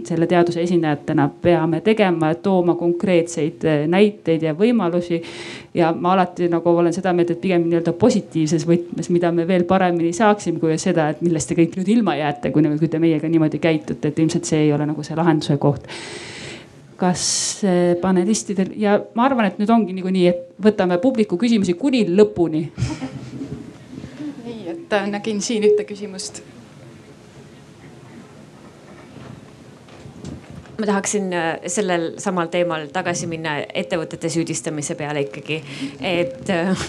selle 0.09 0.29
teaduse 0.31 0.63
esindajatena 0.65 1.29
peame 1.43 1.83
tegema, 1.85 2.33
tooma 2.41 2.77
konkreetseid 2.81 3.67
äh, 3.67 3.85
näiteid 3.91 4.47
ja 4.49 4.55
võimalusi. 4.57 5.21
ja 5.75 5.93
ma 5.93 6.15
alati 6.15 6.49
nagu 6.49 6.73
olen 6.73 6.95
seda 6.95 7.13
meelt, 7.13 7.35
et 7.35 7.41
pigem 7.41 7.67
nii-öelda 7.67 7.93
positiivses 8.01 8.65
võtmes, 8.69 9.11
mida 9.13 9.33
me 9.33 9.45
veel 9.49 9.67
paremini 9.69 10.13
saaksime, 10.17 10.61
kui 10.61 10.79
seda, 10.81 11.11
et 11.13 11.21
millest 11.21 11.51
te 11.51 11.59
kõik 11.59 11.77
nüüd 11.77 11.91
ilma 11.99 12.17
jääte, 12.17 12.51
kui, 12.55 12.65
kui 12.81 12.89
te 12.89 13.01
meiega 13.03 13.29
niimoodi 13.29 13.61
käitute, 13.61 14.09
et 14.09 14.25
ilmselt 14.25 14.49
see 14.49 14.65
ei 14.65 14.73
ole 14.73 14.89
nagu 14.89 15.05
see 15.05 15.19
lahenduse 15.19 15.59
koht 15.61 15.85
kas 16.97 17.27
panelistidel 18.03 18.73
ja 18.81 18.97
ma 19.15 19.27
arvan, 19.29 19.51
et 19.51 19.61
nüüd 19.61 19.71
ongi 19.73 19.97
niikuinii, 19.97 20.27
et 20.31 20.43
võtame 20.63 20.99
publiku 21.03 21.39
küsimusi 21.41 21.77
kuni 21.79 22.05
lõpuni. 22.09 22.67
nii, 24.47 24.61
et 24.73 24.97
äh, 24.97 25.09
nägin 25.13 25.43
siin 25.45 25.67
ühte 25.69 25.85
küsimust 25.89 26.43
ma 30.79 30.87
tahaksin 30.87 31.33
äh, 31.33 31.47
sellel 31.73 32.09
samal 32.23 32.51
teemal 32.53 32.89
tagasi 32.93 33.29
minna 33.31 33.57
ettevõtete 33.67 34.31
süüdistamise 34.33 34.97
peale 34.99 35.25
ikkagi. 35.27 35.61
et, 36.01 36.51
äh, 36.51 36.85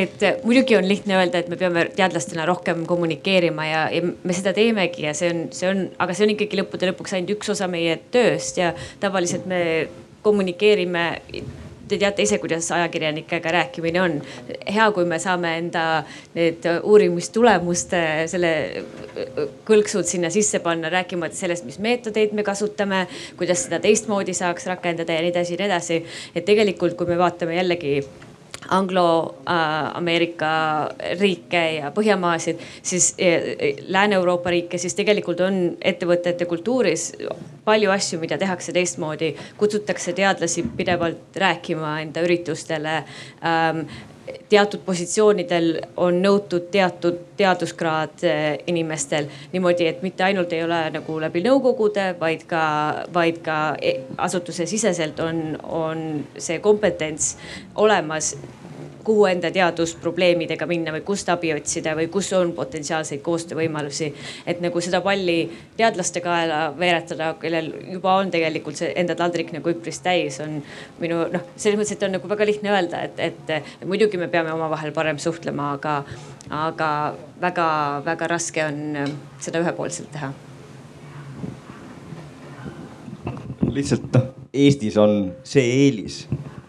et 0.00 0.26
muidugi 0.44 0.76
on 0.76 0.88
lihtne 0.88 1.16
öelda, 1.16 1.40
et 1.40 1.48
me 1.48 1.56
peame 1.60 1.86
teadlastena 1.96 2.46
rohkem 2.48 2.84
kommunikeerima 2.86 3.66
ja, 3.66 3.86
ja 3.94 4.04
me 4.04 4.36
seda 4.36 4.52
teemegi 4.56 5.06
ja 5.08 5.14
see 5.16 5.32
on, 5.32 5.46
see 5.56 5.70
on, 5.70 5.86
aga 5.98 6.16
see 6.16 6.28
on 6.28 6.36
ikkagi 6.36 6.60
lõppude 6.60 6.92
lõpuks 6.92 7.16
ainult 7.16 7.36
üks 7.38 7.54
osa 7.56 7.70
meie 7.70 7.96
tööst 8.12 8.60
ja 8.60 8.74
tavaliselt 9.00 9.48
me 9.50 9.62
kommunikeerime 10.22 11.04
te 11.90 11.98
teate 12.00 12.24
ise, 12.26 12.38
kuidas 12.42 12.70
ajakirjanikega 12.74 13.52
rääkimine 13.56 14.02
on. 14.02 14.16
hea, 14.74 14.86
kui 14.94 15.04
me 15.08 15.18
saame 15.22 15.56
enda 15.58 15.84
need 16.34 16.66
uurimistulemuste 16.82 18.02
selle 18.30 18.52
kõlksud 19.68 20.08
sinna 20.08 20.30
sisse 20.30 20.62
panna, 20.64 20.90
rääkimata 20.92 21.36
sellest, 21.36 21.66
mis 21.68 21.80
meetodeid 21.82 22.34
me 22.36 22.46
kasutame, 22.46 23.06
kuidas 23.40 23.66
seda 23.66 23.80
teistmoodi 23.82 24.34
saaks 24.36 24.68
rakendada 24.70 25.16
ja 25.16 25.24
nii 25.24 25.34
edasi 25.34 25.56
ja 25.56 25.62
nii 25.62 25.70
edasi. 25.70 26.02
et 26.34 26.44
tegelikult, 26.44 26.96
kui 26.96 27.06
me 27.10 27.18
vaatame 27.18 27.56
jällegi 27.58 28.00
Anglo-Ameerika 28.68 30.50
riike 31.20 31.62
ja 31.78 31.90
Põhjamaasid, 31.94 32.60
siis 32.82 33.14
Lääne-Euroopa 33.88 34.50
riike, 34.50 34.78
siis 34.78 34.94
tegelikult 34.94 35.40
on 35.40 35.60
ettevõtete 35.80 36.46
kultuuris 36.46 37.10
palju 37.64 37.90
asju, 37.90 38.20
mida 38.20 38.38
tehakse 38.38 38.72
teistmoodi. 38.72 39.34
kutsutakse 39.56 40.12
teadlasi 40.12 40.64
pidevalt 40.76 41.36
rääkima 41.36 42.00
enda 42.00 42.22
üritustele 42.26 42.96
ähm, 43.44 43.86
teatud 44.48 44.82
positsioonidel 44.86 45.70
on 45.96 46.20
nõutud 46.22 46.68
teatud 46.72 47.18
teaduskraad 47.40 48.24
äh, 48.28 48.46
inimestel. 48.70 49.28
Niimoodi, 49.52 49.88
et 49.90 50.02
mitte 50.02 50.24
ainult 50.26 50.52
ei 50.52 50.64
ole 50.64 50.80
nagu 50.94 51.18
läbi 51.22 51.42
nõukogude, 51.46 52.10
vaid 52.20 52.46
ka, 52.50 52.62
vaid 53.14 53.42
ka 53.44 53.58
e-, 53.82 54.00
asutuse 54.18 54.66
siseselt 54.70 55.20
on, 55.24 55.44
on 55.62 56.06
see 56.38 56.58
kompetents 56.64 57.34
olemas 57.74 58.34
kuhu 59.04 59.26
enda 59.30 59.50
teadusprobleemidega 59.54 60.66
minna 60.70 60.94
või 60.94 61.04
kust 61.06 61.28
abi 61.32 61.52
otsida 61.54 61.94
või 61.98 62.08
kus 62.12 62.32
on 62.36 62.52
potentsiaalseid 62.56 63.22
koostöövõimalusi. 63.24 64.12
et 64.46 64.60
nagu 64.60 64.80
seda 64.80 65.00
palli 65.00 65.50
teadlaste 65.76 66.20
kaela 66.20 66.74
veeretada, 66.78 67.34
kellel 67.40 67.72
juba 67.92 68.14
on 68.16 68.30
tegelikult 68.30 68.76
see 68.76 68.92
enda 68.96 69.14
taldrik 69.14 69.52
nagu 69.52 69.70
üpris 69.70 70.00
täis, 70.04 70.40
on 70.40 70.60
minu 71.00 71.24
noh, 71.32 71.46
selles 71.56 71.78
mõttes, 71.78 71.96
et 71.96 72.02
on 72.02 72.16
nagu 72.18 72.28
väga 72.28 72.46
lihtne 72.46 72.74
öelda, 72.74 73.02
et, 73.08 73.20
et, 73.20 73.86
muidugi 73.86 74.20
me 74.20 74.28
peame 74.28 74.52
omavahel 74.52 74.92
parem 74.92 75.18
suhtlema, 75.18 75.72
aga, 75.78 75.96
aga 76.50 76.92
väga-väga 77.40 78.30
raske 78.30 78.64
on 78.64 79.18
seda 79.40 79.64
ühepoolselt 79.64 80.12
teha 80.12 80.32
lihtsalt 83.74 84.12
noh, 84.14 84.30
Eestis 84.50 84.96
on 84.98 85.30
see 85.46 85.62
eelis, 85.62 86.24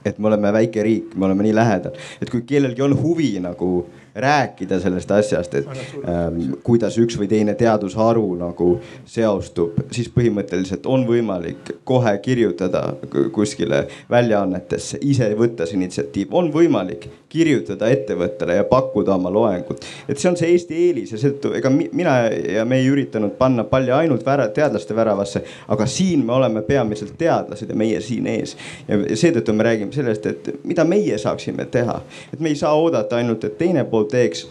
et 0.06 0.20
me 0.20 0.28
oleme 0.32 0.54
väike 0.54 0.84
riik, 0.84 1.16
me 1.16 1.26
oleme 1.26 1.48
nii 1.48 1.56
lähedal, 1.56 1.98
et 2.22 2.30
kui 2.30 2.46
kellelgi 2.48 2.82
on 2.82 2.96
huvi 2.98 3.34
nagu 3.44 3.72
rääkida 4.16 4.80
sellest 4.84 5.12
asjast, 5.12 5.54
et 5.56 5.68
ähm, 6.04 6.42
kuidas 6.64 6.98
üks 7.00 7.16
või 7.20 7.30
teine 7.32 7.56
teadusharu 7.56 8.26
nagu 8.42 8.74
seostub, 9.08 9.80
siis 9.92 10.12
põhimõtteliselt 10.12 10.88
on 10.90 11.06
võimalik 11.08 11.78
kohe 11.88 12.18
kirjutada 12.24 12.84
kuskile 13.32 13.86
väljaannetesse, 14.12 15.00
ise 15.02 15.32
võtta 15.40 15.68
see 15.68 15.80
initsiatiiv, 15.80 16.34
on 16.36 16.52
võimalik 16.52 17.08
kirjutada 17.32 17.90
ettevõttele 17.92 18.60
ja 18.60 18.68
pakkuda 18.68 19.16
oma 19.16 19.32
loengut. 19.34 19.86
et 20.10 20.20
see 20.20 20.30
on 20.30 20.38
see 20.38 20.52
Eesti 20.52 20.80
eelis 20.88 21.16
ja 21.16 21.20
seetõttu 21.22 21.54
ega 21.58 21.72
mina 21.72 22.16
ja 22.30 22.66
me 22.68 22.82
ei 22.82 22.88
üritanud 22.92 23.38
panna 23.40 23.64
palli 23.64 23.92
ainult 23.96 24.26
vära, 24.26 24.48
teadlaste 24.52 24.96
väravasse, 24.96 25.44
aga 25.68 25.86
siin 25.86 26.26
me 26.26 26.34
oleme 26.34 26.62
peamiselt 26.68 27.18
teadlased 27.18 27.70
ja 27.70 27.76
meie 27.76 28.02
siin 28.02 28.28
ees. 28.28 28.58
ja 28.88 29.00
seetõttu 29.16 29.54
me 29.54 29.64
räägime 29.70 29.96
sellest, 29.96 30.26
et 30.26 30.50
mida 30.64 30.84
meie 30.86 31.18
saaksime 31.18 31.66
teha, 31.72 32.02
et 32.34 32.40
me 32.40 32.50
ei 32.50 32.60
saa 32.60 32.74
oodata 32.76 33.16
ainult, 33.22 33.44
et 33.48 33.58
teine 33.58 33.86
pool 33.88 34.10
teeks 34.12 34.48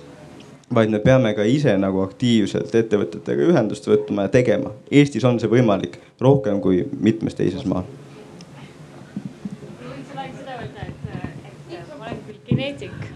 vaid 0.74 0.90
me 0.90 0.98
peame 1.02 1.32
ka 1.34 1.42
ise 1.42 1.72
nagu 1.78 2.04
aktiivselt 2.04 2.74
ettevõtetega 2.78 3.48
ühendust 3.50 3.88
võtma 3.90 4.28
ja 4.28 4.32
tegema. 4.36 4.70
Eestis 4.90 5.26
on 5.26 5.40
see 5.42 5.50
võimalik 5.50 5.98
rohkem 6.22 6.60
kui 6.62 6.84
mitmes 7.00 7.34
teises 7.38 7.66
maal. 7.66 7.88
võiks 9.80 10.14
ainult 10.14 10.38
seda 10.38 10.60
öelda, 10.60 10.86
et, 10.86 11.74
et 11.74 11.98
ma 11.98 12.06
olen 12.06 12.22
küll 12.28 12.39
geneetik 12.50 13.10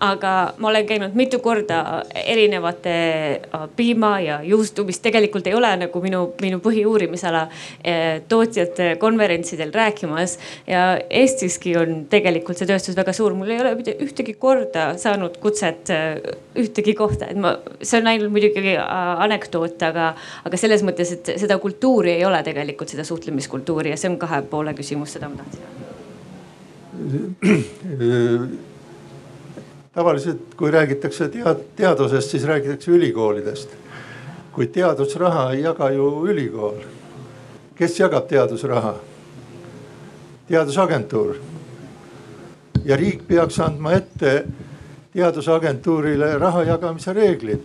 aga 0.00 0.54
ma 0.58 0.68
olen 0.70 0.86
käinud 0.88 1.16
mitu 1.16 1.38
korda 1.44 2.04
erinevate 2.16 2.92
äh, 3.36 3.64
piima 3.76 4.14
ja 4.24 4.38
juustu, 4.42 4.84
mis 4.88 5.00
tegelikult 5.04 5.46
ei 5.46 5.54
ole 5.54 5.70
nagu 5.82 6.00
minu, 6.02 6.22
minu 6.40 6.60
põhiuurimisala 6.64 7.42
äh, 7.44 8.22
tootjate 8.28 8.94
konverentsidel 9.00 9.72
rääkimas. 9.74 10.38
ja 10.66 10.98
Eestiski 11.10 11.76
on 11.76 12.06
tegelikult 12.10 12.58
see 12.58 12.68
tööstus 12.70 12.96
väga 12.96 13.12
suur, 13.16 13.36
mul 13.36 13.52
ei 13.52 13.60
ole 13.60 13.74
mitte 13.76 13.96
ühtegi 14.00 14.34
korda 14.40 14.94
saanud 15.00 15.36
kutset 15.42 15.92
äh, 15.92 16.16
ühtegi 16.56 16.94
kohta, 16.96 17.28
et 17.28 17.36
ma, 17.40 17.56
see 17.82 18.00
on 18.00 18.08
ainult 18.10 18.32
muidugi 18.32 18.76
anekdoot, 18.80 19.82
aga, 19.84 20.14
aga 20.48 20.60
selles 20.60 20.82
mõttes, 20.86 21.12
et 21.18 21.34
seda 21.42 21.60
kultuuri 21.60 22.16
ei 22.16 22.24
ole 22.24 22.40
tegelikult, 22.46 22.88
seda 22.92 23.04
suhtlemiskultuuri. 23.06 23.92
Ja 23.92 24.00
see 24.00 24.10
on 24.10 24.18
kahe 24.20 24.40
poole 24.48 24.74
küsimus, 24.78 25.12
seda 25.16 25.28
ma 25.28 25.44
tahtsin 25.44 25.60
tavaliselt, 29.92 30.54
kui 30.56 30.70
räägitakse 30.70 31.28
tead-, 31.28 31.64
teadusest, 31.76 32.30
siis 32.30 32.44
räägitakse 32.44 32.90
ülikoolidest. 32.90 33.68
kuid 34.52 34.72
teadusraha 34.74 35.52
ei 35.52 35.62
jaga 35.62 35.90
ju 35.90 36.26
ülikool. 36.26 36.82
kes 37.74 38.00
jagab 38.00 38.28
teadusraha? 38.28 38.94
teadusagentuur. 40.48 41.34
ja 42.84 42.96
riik 42.96 43.28
peaks 43.28 43.60
andma 43.60 43.92
ette 43.92 44.44
teadusagentuurile 45.12 46.38
raha 46.38 46.62
jagamise 46.62 47.12
reeglid. 47.12 47.64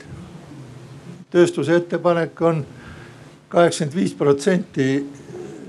tööstuse 1.29 1.75
ettepanek 1.75 2.41
on 2.41 2.65
kaheksakümmend 3.49 3.95
viis 3.95 4.13
protsenti 4.13 5.05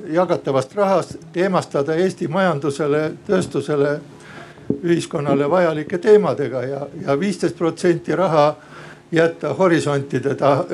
jagatavast 0.09 0.75
rahast 0.75 1.17
teemastada 1.33 1.95
Eesti 1.95 2.29
majandusele, 2.29 3.13
tööstusele, 3.27 4.01
ühiskonnale 4.83 5.51
vajalike 5.51 5.99
teemadega 5.99 6.63
ja, 6.63 6.87
ja 7.07 7.19
viisteist 7.21 7.57
protsenti 7.59 8.17
raha 8.17 8.55
jätta 9.13 9.55
horisontide 9.55 10.35
ta, 10.35 10.65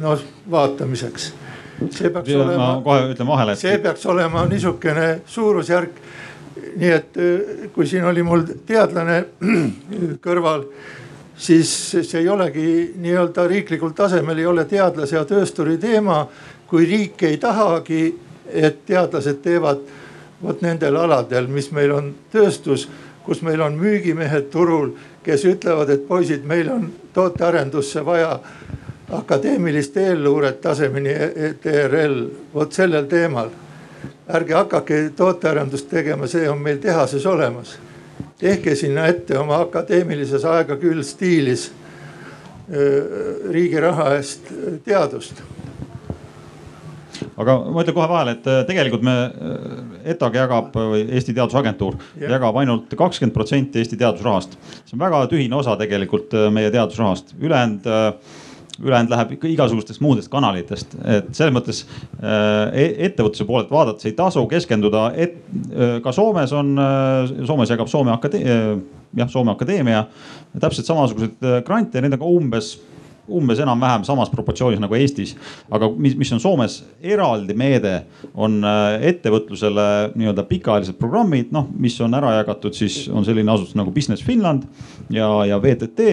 noh 0.00 0.20
vaatamiseks. 0.50 1.32
see 1.90 2.10
peaks 2.10 2.28
ja, 2.30 2.42
olema. 2.42 2.74
ma 2.74 2.82
kohe 2.82 3.08
ütlen 3.12 3.26
vahele, 3.26 3.52
et. 3.52 3.58
see 3.58 3.78
peaks 3.78 4.06
olema 4.06 4.46
niisugune 4.46 5.20
suurusjärk. 5.26 6.02
nii 6.76 6.90
et 6.90 7.16
kui 7.74 7.86
siin 7.86 8.04
oli 8.04 8.22
mul 8.22 8.44
teadlane 8.66 9.24
kõrval 10.24 10.68
siis 11.36 11.70
see 11.90 12.20
ei 12.20 12.28
olegi 12.28 12.94
nii-öelda 12.96 13.46
riiklikul 13.48 13.90
tasemel 13.90 14.38
ei 14.38 14.46
ole 14.46 14.64
teadlase 14.64 15.16
ja 15.16 15.24
töösturi 15.24 15.78
teema. 15.78 16.26
kui 16.66 16.86
riik 16.86 17.22
ei 17.22 17.36
tahagi, 17.38 18.16
et 18.50 18.86
teadlased 18.86 19.42
teevad 19.42 19.82
vot 20.42 20.62
nendel 20.64 20.96
aladel, 20.96 21.46
mis 21.46 21.68
meil 21.72 21.92
on 21.92 22.08
tööstus, 22.32 22.88
kus 23.24 23.42
meil 23.42 23.60
on 23.64 23.78
müügimehed 23.80 24.50
turul, 24.52 24.92
kes 25.24 25.44
ütlevad, 25.48 25.90
et 25.90 26.08
poisid, 26.08 26.44
meil 26.44 26.68
on 26.72 26.90
tootearendusse 27.14 28.04
vaja 28.04 28.38
akadeemilist 29.12 29.96
eelluuret 29.96 30.60
tasemeni 30.60 31.14
TRL, 31.62 32.20
vot 32.54 32.72
sellel 32.72 33.08
teemal. 33.08 33.50
ärge 34.28 34.54
hakake 34.54 35.10
tootearendust 35.16 35.88
tegema, 35.90 36.26
see 36.26 36.48
on 36.48 36.58
meil 36.58 36.78
tehases 36.80 37.26
olemas 37.26 37.76
tehke 38.38 38.74
sinna 38.76 39.06
ette 39.06 39.38
oma 39.38 39.60
akadeemilises 39.64 40.44
aega 40.44 40.76
küll 40.76 41.02
stiilis 41.06 41.70
riigi 43.54 43.80
raha 43.80 44.14
eest 44.18 44.48
teadust 44.84 45.42
aga 47.40 47.58
ma 47.66 47.82
ütlen 47.82 47.96
kohe 47.96 48.08
vahele, 48.10 48.36
et 48.36 48.48
tegelikult 48.68 49.04
me, 49.06 49.16
ETAG 50.14 50.38
jagab 50.38 50.74
või 50.76 51.04
Eesti 51.06 51.34
Teadusagentuur 51.34 51.98
ja. 52.20 52.30
jagab 52.36 52.56
ainult 52.62 52.94
kakskümmend 52.98 53.34
protsenti 53.34 53.82
Eesti 53.82 53.98
teadusrahast. 54.00 54.58
see 54.84 54.96
on 54.96 55.04
väga 55.04 55.24
tühine 55.32 55.58
osa 55.58 55.76
tegelikult 55.80 56.34
meie 56.54 56.72
teadusrahast, 56.74 57.36
ülejäänud 57.40 57.88
ülejäänud 58.82 59.10
läheb 59.10 59.34
ikka 59.36 59.48
igasugustest 59.48 60.02
muudest 60.02 60.30
kanalitest, 60.32 60.96
et 61.04 61.30
selles 61.36 61.54
mõttes 61.54 61.82
äh, 62.18 62.74
ettevõtluse 63.06 63.46
poolelt 63.46 63.70
vaadates 63.70 64.08
ei 64.08 64.16
tasu 64.18 64.42
keskenduda, 64.50 65.06
et 65.14 65.36
äh, 65.70 65.98
ka 66.04 66.12
Soomes 66.14 66.54
on, 66.56 66.74
äh, 66.80 67.34
Soomes 67.46 67.70
jagab 67.70 67.90
Soome 67.92 68.14
akadeemia, 68.14 68.80
jah, 69.20 69.30
Soome 69.30 69.54
Akadeemia 69.54 70.04
täpselt 70.58 70.90
samasuguseid 70.90 71.62
grante, 71.66 72.02
ka 72.02 72.26
umbes 72.26 72.74
umbes 73.28 73.60
enam-vähem 73.60 74.04
samas 74.04 74.30
proportsioonis 74.30 74.80
nagu 74.82 74.94
Eestis. 74.94 75.34
aga 75.70 75.88
mis, 75.96 76.16
mis 76.16 76.32
on 76.32 76.40
Soomes 76.40 76.76
eraldi 77.02 77.54
meede, 77.56 77.94
on 78.34 78.58
äh, 78.64 79.06
ettevõtlusele 79.10 79.86
nii-öelda 80.14 80.44
pikaajalised 80.48 80.98
programmid, 81.00 81.52
noh, 81.54 81.68
mis 81.78 81.96
on 82.04 82.14
ära 82.14 82.34
jagatud, 82.38 82.76
siis 82.76 83.08
on 83.08 83.24
selline 83.24 83.52
asutus 83.52 83.76
nagu 83.78 83.92
Business 83.94 84.24
Finland 84.24 84.66
ja, 85.12 85.28
ja 85.48 85.58
VTT, 85.62 86.08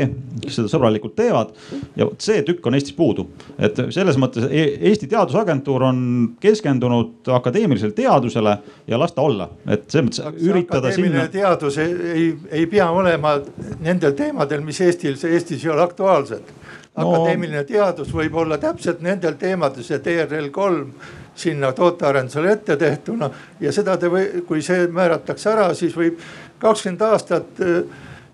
kes 0.46 0.60
seda 0.60 0.72
sõbralikult 0.72 1.16
teevad. 1.20 1.52
ja 1.96 2.08
vot 2.08 2.24
see 2.24 2.46
tükk 2.48 2.68
on 2.68 2.80
Eestis 2.80 2.96
puudu, 2.96 3.28
et 3.60 3.78
selles 3.92 4.20
mõttes 4.22 4.48
e-, 4.48 4.78
Eesti 4.92 5.10
Teadusagentuur 5.12 5.88
on 5.90 6.02
keskendunud 6.42 7.28
akadeemilisele 7.36 7.96
teadusele 7.98 8.58
ja 8.88 9.00
las 9.00 9.16
ta 9.18 9.26
olla, 9.26 9.50
et 9.68 9.90
selles 9.92 10.08
mõttes 10.08 10.48
üritada 10.48 10.94
sinna. 10.96 11.28
teadus 11.32 11.78
ei, 11.82 11.94
ei, 12.16 12.26
ei 12.62 12.66
pea 12.72 12.88
olema 12.92 13.36
nendel 13.84 14.16
teemadel, 14.16 14.64
mis 14.64 14.80
Eestil, 14.82 15.20
Eestis 15.28 15.66
ei 15.66 15.76
ole 15.76 15.84
aktuaalsed 15.84 16.61
no. 16.98 17.08
akadeemiline 17.08 17.64
teadus 17.68 18.12
võib 18.14 18.36
olla 18.44 18.58
täpselt 18.62 19.02
nendel 19.02 19.38
teemadel, 19.40 19.84
see 19.86 20.00
TRL 20.04 20.50
kolm 20.52 20.94
sinna 21.36 21.72
tootearendusele 21.72 22.52
ette 22.52 22.78
tehtuna 22.78 23.30
ja 23.60 23.72
seda 23.72 23.98
te 23.98 24.10
või, 24.12 24.44
kui 24.48 24.62
see 24.66 24.88
määratakse 24.92 25.52
ära, 25.54 25.72
siis 25.78 25.96
võib 25.98 26.20
kakskümmend 26.62 27.06
aastat 27.08 27.62
äh, 27.64 27.84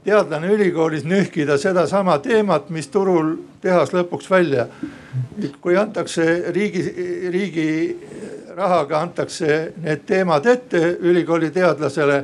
teadlane 0.08 0.50
ülikoolis 0.56 1.06
nühkida 1.06 1.58
sedasama 1.62 2.18
teemat, 2.24 2.70
mis 2.74 2.88
turul 2.88 3.36
tehas 3.62 3.94
lõpuks 3.94 4.30
välja. 4.32 4.68
kui 5.62 5.78
antakse 5.78 6.52
riigi, 6.54 6.84
riigi 7.32 7.98
rahaga 8.56 9.02
antakse 9.02 9.74
need 9.84 10.06
teemad 10.06 10.46
ette 10.46 10.98
ülikooli 11.00 11.52
teadlasele, 11.52 12.24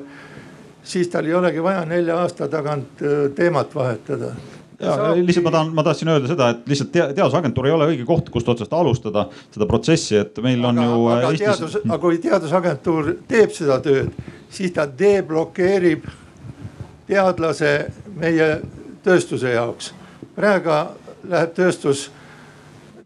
siis 0.84 1.08
tal 1.08 1.26
ei 1.26 1.34
olegi 1.34 1.64
vaja 1.64 1.86
nelja 1.86 2.18
aasta 2.18 2.48
tagant 2.48 3.02
äh, 3.02 3.30
teemat 3.36 3.76
vahetada 3.76 4.34
ja 4.84 5.14
lihtsalt 5.18 5.46
ma 5.48 5.54
tahan, 5.56 5.72
ma 5.76 5.84
tahtsin 5.86 6.12
öelda 6.14 6.30
seda, 6.32 6.50
et 6.54 6.68
lihtsalt 6.70 6.92
teadusagentuur 6.94 7.68
ei 7.68 7.76
ole 7.76 7.88
õige 7.94 8.08
koht, 8.08 8.30
kust 8.34 8.50
otsast 8.54 8.74
alustada 8.74 9.28
seda 9.54 9.68
protsessi, 9.70 10.18
et 10.20 10.40
meil 10.46 10.64
on 10.66 10.80
aga, 10.80 10.90
ju. 10.90 11.06
aga 11.16 11.32
Eestis... 11.32 11.46
teadus, 11.46 11.78
aga 11.86 12.00
kui 12.04 12.20
teadusagentuur 12.24 13.12
teeb 13.30 13.56
seda 13.56 13.80
tööd, 13.84 14.12
siis 14.54 14.76
ta 14.76 14.88
deblokeerib 15.00 16.08
teadlase 17.08 17.74
meie 18.20 18.50
tööstuse 19.04 19.56
jaoks. 19.56 19.94
praegu 20.36 20.78
läheb 21.30 21.56
tööstus, 21.56 22.08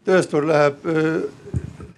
tööstur 0.06 0.46
läheb 0.48 0.84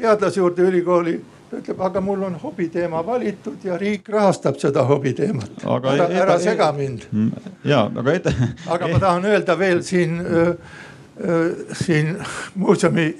teadlase 0.00 0.40
juurde 0.40 0.64
ülikooli 0.68 1.18
ta 1.50 1.58
ütleb, 1.58 1.80
aga 1.82 2.00
mul 2.00 2.22
on 2.22 2.36
hobiteema 2.42 3.00
valitud 3.06 3.64
ja 3.64 3.78
riik 3.78 4.08
rahastab 4.08 4.58
seda 4.58 4.84
hobiteemat. 4.86 5.64
ära, 5.64 6.08
e- 6.08 6.20
ära 6.22 6.38
sega 6.38 6.72
mind. 6.72 7.08
Mm, 7.12 7.32
ja, 7.64 7.84
aga 7.96 8.12
ette. 8.12 8.34
aga 8.66 8.88
ma 8.88 8.98
tahan 8.98 9.24
öelda 9.24 9.58
veel 9.58 9.82
siin, 9.82 10.22
siin 11.72 12.16
muuseumi 12.54 13.14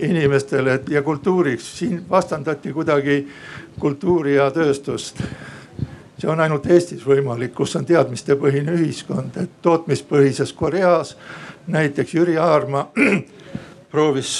inimestele 0.00 0.80
ja 0.88 1.02
kultuuriks, 1.02 1.78
siin 1.78 2.04
vastandati 2.10 2.72
kuidagi 2.72 3.28
kultuuri 3.80 4.34
ja 4.34 4.50
tööstust 4.50 5.20
see 6.18 6.30
on 6.30 6.40
ainult 6.40 6.66
Eestis 6.70 7.02
võimalik, 7.04 7.52
kus 7.56 7.74
on 7.76 7.84
teadmistepõhine 7.84 8.72
ühiskond, 8.78 9.36
et 9.42 9.58
tootmispõhises 9.62 10.54
Koreas 10.56 11.16
näiteks 11.66 12.14
Jüri 12.14 12.38
Aarma 12.40 12.86
proovis 13.92 14.38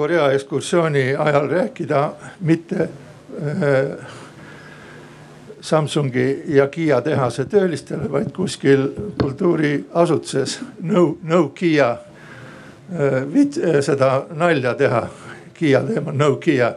Korea 0.00 0.30
ekskursiooni 0.32 1.14
ajal 1.18 1.48
rääkida 1.48 2.12
mitte 2.40 2.80
äh, 2.80 2.88
Samsungi 5.60 6.42
ja 6.46 6.68
Kiia 6.68 7.00
tehase 7.00 7.44
töölistele, 7.44 8.12
vaid 8.12 8.30
kuskil 8.32 8.86
kultuuriasutuses 9.22 10.60
no, 10.82 11.18
no 11.22 11.48
Kiia 11.48 11.90
äh, 11.90 13.12
äh, 13.20 13.80
seda 13.80 14.24
nalja 14.30 14.74
teha. 14.74 15.06
Kiia 15.54 15.82
teemal, 15.84 16.16
no 16.16 16.36
Kiia. 16.36 16.74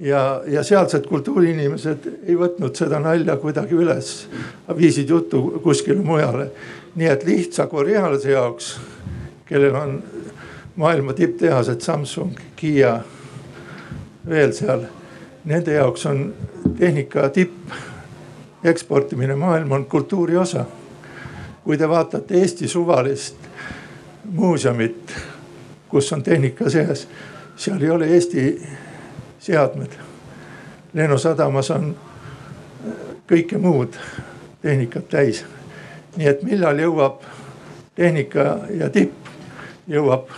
ja, 0.00 0.42
ja 0.46 0.64
sealsed 0.64 1.04
kultuuriinimesed 1.12 2.08
ei 2.24 2.36
võtnud 2.36 2.80
seda 2.80 2.96
nalja 3.00 3.36
kuidagi 3.36 3.76
üles, 3.76 4.28
viisid 4.76 5.12
jutu 5.12 5.60
kuskile 5.62 6.00
mujale. 6.00 6.50
nii 6.94 7.12
et 7.12 7.24
lihtsa 7.28 7.66
korealase 7.66 8.30
jaoks, 8.30 8.78
kellel 9.44 9.74
on 9.76 9.98
maailma 10.76 11.12
tipptehased 11.12 11.80
Samsung, 11.80 12.30
Kiia, 12.56 13.00
veel 14.28 14.52
seal. 14.52 14.82
Nende 15.44 15.72
jaoks 15.72 16.06
on 16.06 16.34
tehnika 16.78 17.28
tipp 17.28 17.70
eksportimine 18.64 19.34
maailma 19.34 19.74
on 19.74 19.86
kultuuri 19.86 20.36
osa. 20.36 20.64
kui 21.64 21.78
te 21.78 21.88
vaatate 21.88 22.34
Eesti 22.34 22.68
suvalist 22.68 23.36
muuseumit, 24.24 25.14
kus 25.88 26.12
on 26.12 26.22
tehnika 26.22 26.70
sees, 26.70 27.08
seal 27.56 27.82
ei 27.82 27.90
ole 27.90 28.06
Eesti 28.06 28.62
seadmed. 29.38 29.90
lennusadamas 30.94 31.70
on 31.70 31.96
kõike 33.32 33.58
muud 33.58 33.94
tehnikat 34.62 35.08
täis. 35.08 35.44
nii 36.16 36.26
et 36.26 36.42
millal 36.42 36.78
jõuab 36.78 37.22
tehnika 37.94 38.58
ja 38.70 38.90
tipp 38.90 39.25
jõuab 39.90 40.30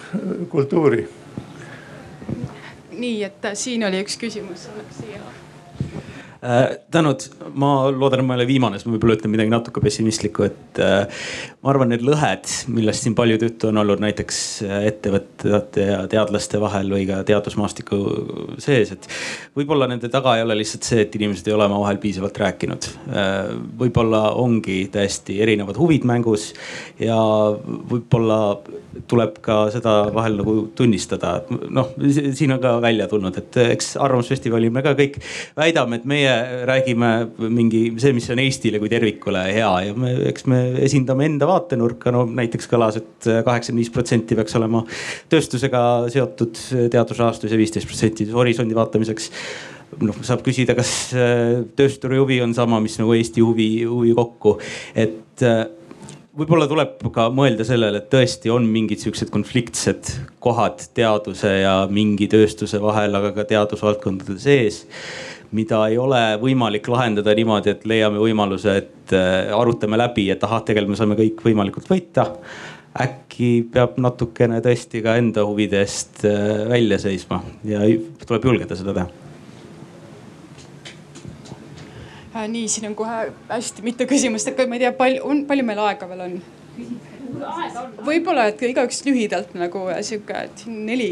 kultuuri. 0.53 1.09
nii, 2.99 3.19
et 3.25 3.53
siin 3.55 3.85
oli 3.87 4.03
üks 4.03 4.19
küsimus, 4.21 4.69
siia 4.99 5.23
äh,. 6.43 6.79
tänud, 6.91 7.25
ma 7.59 7.71
loodan, 7.91 8.21
et 8.21 8.27
ma 8.27 8.35
ei 8.35 8.41
ole 8.41 8.47
viimane, 8.49 8.79
siis 8.79 8.87
ma 8.89 8.95
võib-olla 8.95 9.17
ütlen 9.17 9.33
midagi 9.33 9.53
natuke 9.53 9.83
pessimistlikku, 9.83 10.47
et 10.47 10.81
äh, 10.83 11.23
ma 11.63 11.73
arvan, 11.73 11.93
need 11.93 12.05
lõhed, 12.07 12.51
millest 12.75 13.07
siin 13.07 13.17
palju 13.19 13.39
juttu 13.41 13.71
on 13.71 13.81
olnud 13.83 14.03
näiteks 14.03 14.41
äh, 14.67 14.89
ettevõtjate 14.91 15.87
ja 15.89 16.01
teadlaste 16.11 16.61
vahel 16.63 16.91
või 16.95 17.07
ka 17.11 17.23
teadusmaastiku 17.29 18.01
sees, 18.63 18.93
et 18.95 19.09
võib-olla 19.59 19.89
nende 19.91 20.11
taga 20.13 20.37
ei 20.39 20.45
ole 20.47 20.59
lihtsalt 20.61 20.87
see, 20.87 21.07
et 21.07 21.19
inimesed 21.19 21.49
ei 21.51 21.57
ole 21.57 21.67
omavahel 21.71 22.03
piisavalt 22.03 22.43
rääkinud 22.45 22.91
äh,. 23.15 23.55
võib-olla 23.83 24.29
ongi 24.39 24.85
täiesti 24.95 25.41
erinevad 25.43 25.79
huvid 25.81 26.07
mängus 26.09 26.53
ja 27.03 27.19
võib-olla 27.59 28.41
tuleb 29.09 29.39
ka 29.45 29.59
seda 29.73 29.95
vahel 30.15 30.39
nagu 30.41 30.55
tunnistada. 30.77 31.43
noh, 31.71 31.93
siin 32.09 32.53
on 32.55 32.61
ka 32.63 32.75
välja 32.83 33.09
tulnud, 33.11 33.37
et 33.41 33.61
eks 33.75 33.95
Arvamusfestivalil 34.01 34.73
me 34.75 34.83
ka 34.85 34.95
kõik 34.99 35.19
väidame, 35.57 36.01
et 36.01 36.09
meie 36.09 36.35
räägime 36.69 37.13
mingi 37.49 37.83
see, 38.01 38.15
mis 38.17 38.29
on 38.35 38.43
Eestile 38.43 38.81
kui 38.83 38.91
tervikule 38.93 39.45
hea 39.53 39.71
ja 39.89 39.95
me, 39.95 40.15
eks 40.33 40.47
me 40.51 40.61
esindame 40.85 41.29
enda 41.29 41.49
vaatenurka. 41.51 42.13
no 42.15 42.25
näiteks 42.27 42.71
kõlas 42.71 43.01
et, 43.01 43.11
et 43.27 43.45
kaheksakümmend 43.47 43.85
viis 43.85 43.95
protsenti 43.95 44.39
peaks 44.39 44.57
olema 44.59 44.85
tööstusega 45.31 45.83
seotud 46.13 46.61
teadusrahastus 46.93 47.53
ja 47.53 47.61
viisteist 47.61 47.89
protsenti 47.89 48.29
horisondi 48.33 48.77
vaatamiseks 48.79 49.31
noh, 50.05 50.21
saab 50.27 50.45
küsida, 50.47 50.77
kas 50.79 50.93
töösturi 51.79 52.21
huvi 52.21 52.43
on 52.45 52.55
sama, 52.57 52.81
mis 52.85 52.99
nagu 53.01 53.15
Eesti 53.17 53.45
huvi, 53.45 53.71
huvi 53.89 54.15
kokku, 54.17 54.59
et 54.99 55.45
võib-olla 56.39 56.69
tuleb 56.71 57.01
ka 57.15 57.29
mõelda 57.35 57.67
sellele, 57.67 58.03
et 58.03 58.11
tõesti 58.13 58.53
on 58.55 58.67
mingid 58.71 59.03
siuksed 59.03 59.33
konfliktsed 59.35 60.13
kohad 60.43 60.85
teaduse 60.95 61.51
ja 61.65 61.75
mingi 61.91 62.29
tööstuse 62.31 62.81
vahel, 62.83 63.17
aga 63.19 63.33
ka 63.37 63.47
teadusvaldkondade 63.49 64.39
sees 64.43 64.85
mida 65.57 65.81
ei 65.89 65.97
ole 65.97 66.21
võimalik 66.43 66.89
lahendada 66.93 67.33
niimoodi, 67.37 67.73
et 67.73 67.87
leiame 67.89 68.21
võimaluse, 68.21 68.75
et 68.83 69.15
äh, 69.17 69.49
arutame 69.57 69.97
läbi, 69.97 70.27
et 70.33 70.43
ahah, 70.45 70.61
tegelikult 70.65 70.93
me 70.93 70.99
saame 71.01 71.17
kõik 71.19 71.41
võimalikult 71.47 71.89
võita. 71.89 72.27
äkki 72.99 73.69
peab 73.73 73.97
natukene 74.01 74.61
tõesti 74.65 75.03
ka 75.05 75.17
enda 75.21 75.45
huvide 75.47 75.81
eest 75.81 76.25
äh, 76.29 76.69
välja 76.69 76.99
seisma 76.99 77.43
ja 77.65 77.81
tuleb 78.27 78.45
julgeda 78.45 78.77
seda 78.77 78.95
teha 78.97 79.07
äh,. 79.07 79.29
Nii, 82.47 82.69
siin 82.71 82.91
on 82.91 82.95
kohe 82.99 83.19
hästi 83.49 83.85
mitu 83.87 84.07
küsimust, 84.11 84.53
aga 84.53 84.69
ma 84.69 84.79
ei 84.79 84.85
tea, 84.85 84.93
palju 84.97 85.25
on, 85.27 85.45
palju 85.49 85.67
meil 85.67 85.83
aega 85.89 86.09
veel 86.11 86.25
on? 86.27 86.39
võib-olla, 88.07 88.49
et 88.51 88.63
igaüks 88.67 89.03
lühidalt 89.07 89.53
nagu 89.59 89.85
sihuke, 90.07 90.47
et 90.49 90.65
neli 90.67 91.11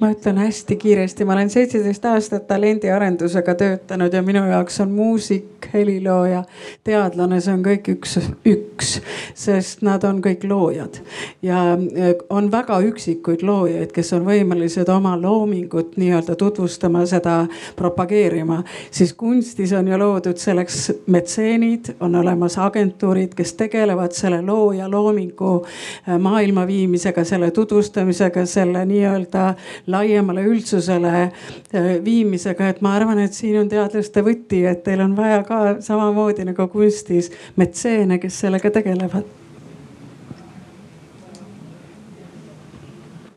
ma 0.00 0.10
ütlen 0.10 0.38
hästi 0.38 0.76
kiiresti, 0.76 1.24
ma 1.24 1.32
olen 1.32 1.50
seitseteist 1.50 2.04
aastat 2.04 2.46
talendiarendusega 2.46 3.54
töötanud 3.54 4.12
ja 4.12 4.22
minu 4.22 4.42
jaoks 4.48 4.80
on 4.82 4.90
muusik, 4.92 5.68
helilooja, 5.72 6.42
teadlane, 6.84 7.40
see 7.40 7.54
on 7.54 7.62
kõik 7.64 7.90
üks, 7.94 8.16
üks, 8.48 8.90
sest 9.38 9.84
nad 9.86 10.04
on 10.04 10.20
kõik 10.24 10.44
loojad. 10.48 10.98
ja 11.42 11.60
äh, 11.74 12.10
on 12.30 12.50
väga 12.52 12.80
üksikuid 12.84 13.44
loojaid, 13.46 13.92
kes 13.94 14.12
on 14.16 14.26
võimelised 14.26 14.90
oma 14.92 15.14
loomingut 15.20 15.96
nii-öelda 16.00 16.36
tutvustama, 16.36 17.06
seda 17.06 17.46
propageerima. 17.76 18.62
siis 18.90 19.14
kunstis 19.14 19.72
on 19.72 19.88
ju 19.88 19.98
loodud 19.98 20.38
selleks 20.38 20.90
metseenid, 21.06 21.94
on 22.00 22.14
olemas 22.20 22.58
agentuurid, 22.58 23.34
kes 23.34 23.54
tegelevad 23.54 24.12
selle 24.12 24.42
looja 24.42 24.90
loomingu 24.90 25.54
äh, 25.64 26.18
maailma 26.18 26.66
viimisega, 26.66 27.24
selle 27.24 27.50
tutvustamisega 27.50 28.23
sellega, 28.24 28.46
selle 28.46 28.84
nii-öelda 28.88 29.54
laiemale 29.86 30.44
üldsusele 30.48 31.12
äh, 31.22 32.04
viimisega, 32.04 32.68
et 32.68 32.80
ma 32.80 32.94
arvan, 32.96 33.18
et 33.18 33.34
siin 33.34 33.58
on 33.60 33.68
teadlaste 33.68 34.22
võti, 34.24 34.64
et 34.68 34.84
teil 34.84 35.00
on 35.04 35.16
vaja 35.16 35.42
ka 35.44 35.62
samamoodi 35.84 36.44
nagu 36.44 36.68
kunstis 36.68 37.30
metseene, 37.56 38.18
kes 38.18 38.40
sellega 38.44 38.70
tegelevad 38.70 39.43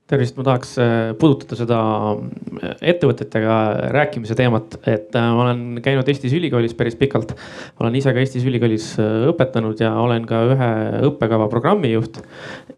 tervist, 0.08 0.38
ma 0.40 0.46
tahaks 0.48 0.76
äh, 0.80 0.94
puudutada 1.20 1.58
seda 1.60 1.80
äh, 2.16 2.76
ettevõtetega 2.94 3.58
rääkimise 3.96 4.38
teemat, 4.40 4.78
et 4.88 5.16
äh, 5.18 5.28
ma 5.36 5.44
olen 5.44 5.82
käinud 5.84 6.08
Eestis 6.08 6.36
ülikoolis 6.38 6.76
päris 6.80 6.96
pikalt. 7.00 7.34
olen 7.82 7.98
ise 8.00 8.14
ka 8.16 8.24
Eestis 8.24 8.48
ülikoolis 8.48 8.94
õpetanud 9.02 9.84
ja 9.84 9.92
olen 10.00 10.28
ka 10.30 10.42
ühe 10.54 10.72
õppekava 11.10 11.50
programmijuht. 11.52 12.22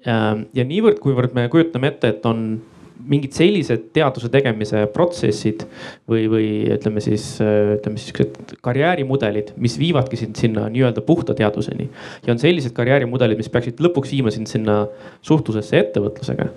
ja 0.06 0.66
niivõrd, 0.66 1.00
kuivõrd 1.04 1.36
me 1.38 1.48
kujutame 1.54 1.94
ette, 1.94 2.16
et 2.16 2.26
on 2.26 2.62
mingid 3.00 3.36
sellised 3.38 3.90
teaduse 3.96 4.30
tegemise 4.32 4.84
protsessid 4.94 5.64
või, 6.10 6.26
või 6.32 6.50
ütleme 6.76 7.04
siis, 7.04 7.26
ütleme 7.40 8.02
siuksed 8.02 8.56
karjäärimudelid, 8.66 9.54
mis 9.62 9.78
viivadki 9.80 10.20
sind 10.20 10.40
sinna 10.40 10.68
nii-öelda 10.72 11.04
puhta 11.08 11.36
teaduseni. 11.38 11.90
ja 12.26 12.34
on 12.34 12.42
sellised 12.42 12.76
karjäärimudelid, 12.76 13.40
mis 13.40 13.52
peaksid 13.52 13.80
lõpuks 13.84 14.12
viima 14.16 14.34
sind 14.36 14.52
sinna 14.52 14.82
suhtlusesse 15.22 15.80
ettevõtlusega. 15.80 16.50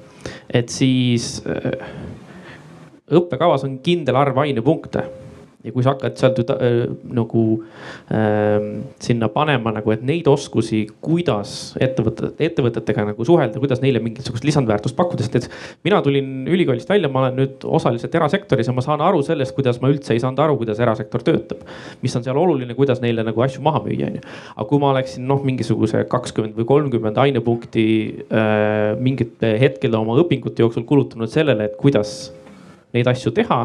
et 0.52 0.68
siis 0.68 1.42
õppekavas 3.12 3.66
on 3.66 3.78
kindel 3.84 4.16
arv 4.16 4.38
ainepunkte 4.42 5.06
ja 5.62 5.72
kui 5.72 5.84
sa 5.84 5.94
hakkad 5.94 6.18
sealt 6.18 6.40
äh, 6.50 6.90
nagu 7.14 7.44
äh, 8.10 8.64
sinna 9.02 9.28
panema 9.32 9.72
nagu, 9.74 9.92
et 9.94 10.02
neid 10.06 10.26
oskusi, 10.30 10.84
kuidas 11.04 11.72
ettevõtted, 11.82 12.40
ettevõtetega 12.42 13.06
nagu 13.12 13.26
suhelda, 13.26 13.60
kuidas 13.62 13.82
neile 13.84 14.02
mingisugust 14.02 14.46
lisandväärtust 14.46 14.98
pakkuda, 14.98 15.26
sest 15.26 15.38
et 15.38 15.86
mina 15.86 16.02
tulin 16.02 16.48
ülikoolist 16.50 16.90
välja, 16.90 17.10
ma 17.12 17.24
olen 17.24 17.38
nüüd 17.38 17.66
osaliselt 17.78 18.14
erasektoris 18.18 18.70
ja 18.70 18.76
ma 18.76 18.84
saan 18.84 19.04
aru 19.04 19.22
sellest, 19.26 19.54
kuidas 19.56 19.78
ma 19.82 19.92
üldse 19.92 20.16
ei 20.16 20.22
saanud 20.22 20.42
aru, 20.42 20.58
kuidas 20.64 20.82
erasektor 20.82 21.22
töötab. 21.26 21.62
mis 22.02 22.16
on 22.18 22.26
seal 22.26 22.38
oluline, 22.38 22.74
kuidas 22.78 23.02
neile 23.04 23.24
nagu 23.26 23.46
asju 23.46 23.62
maha 23.62 23.84
müüa, 23.86 24.10
onju. 24.10 24.26
aga 24.56 24.68
kui 24.68 24.82
ma 24.82 24.92
oleksin 24.96 25.26
noh, 25.30 25.42
mingisuguse 25.46 26.04
kakskümmend 26.10 26.58
või 26.58 26.68
kolmkümmend 26.68 27.22
ainepunkti 27.22 27.86
äh, 28.26 28.92
mingite 28.98 29.54
hetkel 29.62 29.94
oma 29.98 30.18
õpingute 30.22 30.64
jooksul 30.64 30.86
kulutanud 30.88 31.30
sellele, 31.30 31.70
et 31.70 31.78
kuidas 31.78 32.32
neid 32.96 33.08
asju 33.08 33.32
teha, 33.36 33.58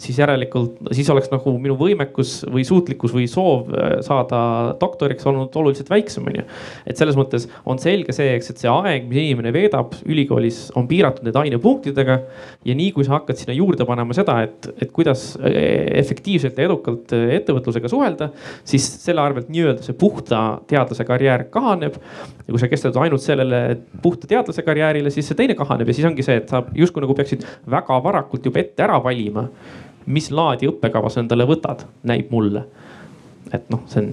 siis 0.00 0.18
järelikult, 0.18 0.78
siis 0.94 1.08
oleks 1.12 1.30
nagu 1.32 1.54
minu 1.62 1.76
võimekus 1.78 2.40
või 2.50 2.64
suutlikkus 2.66 3.14
või 3.14 3.28
soov 3.30 3.70
äh, 3.70 3.94
saada 4.04 4.40
doktoriks 4.80 5.26
olnud 5.30 5.54
oluliselt 5.58 5.90
väiksem, 5.92 6.26
onju. 6.30 6.44
et 6.86 6.98
selles 6.98 7.18
mõttes 7.18 7.46
on 7.68 7.80
selge 7.82 8.14
see, 8.16 8.32
eks, 8.36 8.52
et 8.52 8.62
see 8.64 8.70
aeg, 8.72 9.06
mis 9.10 9.22
inimene 9.22 9.52
veedab 9.54 9.94
ülikoolis, 10.02 10.64
on 10.78 10.88
piiratud 10.90 11.26
nende 11.26 11.42
ainepunktidega. 11.44 12.18
ja 12.66 12.76
nii 12.78 12.90
kui 12.96 13.06
sa 13.06 13.16
hakkad 13.18 13.38
sinna 13.38 13.56
juurde 13.56 13.86
panema 13.88 14.16
seda, 14.16 14.40
et, 14.48 14.70
et 14.82 14.92
kuidas 14.94 15.32
äh, 15.38 15.58
efektiivselt 16.02 16.58
ja 16.58 16.66
edukalt 16.66 17.14
äh, 17.16 17.36
ettevõtlusega 17.38 17.90
suhelda, 17.92 18.32
siis 18.64 18.86
selle 19.04 19.22
arvelt 19.22 19.50
nii-öelda 19.52 19.86
see 19.86 19.98
puhta 19.98 20.42
teadlase 20.70 21.06
karjäär 21.06 21.46
kahaneb. 21.54 21.98
ja 22.42 22.50
kui 22.50 22.58
sa 22.58 22.68
keskendud 22.70 22.98
ainult 23.02 23.22
sellele 23.22 23.62
puhta 24.02 24.26
teadlase 24.26 24.66
karjäärile, 24.66 25.10
siis 25.14 25.28
see 25.30 25.38
teine 25.38 25.54
kahaneb 25.58 25.88
ja 25.88 25.94
siis 25.94 26.06
ongi 26.08 26.26
see, 26.26 26.40
et 26.42 26.50
sa 26.50 26.64
justkui 26.74 27.04
nagu 27.04 27.14
peaksid 27.14 27.46
väga 27.70 27.98
varakult 28.02 28.46
juba 28.46 28.62
ette 28.62 28.71
ette 28.72 28.88
ära 28.88 28.96
valima, 29.04 29.44
mis 30.08 30.32
laadi 30.32 30.66
õppekava 30.72 31.12
sa 31.12 31.20
endale 31.20 31.46
võtad, 31.46 31.84
näib 32.08 32.32
mulle. 32.32 32.64
et 33.52 33.68
noh, 33.68 33.82
see 33.86 34.00
on 34.00 34.12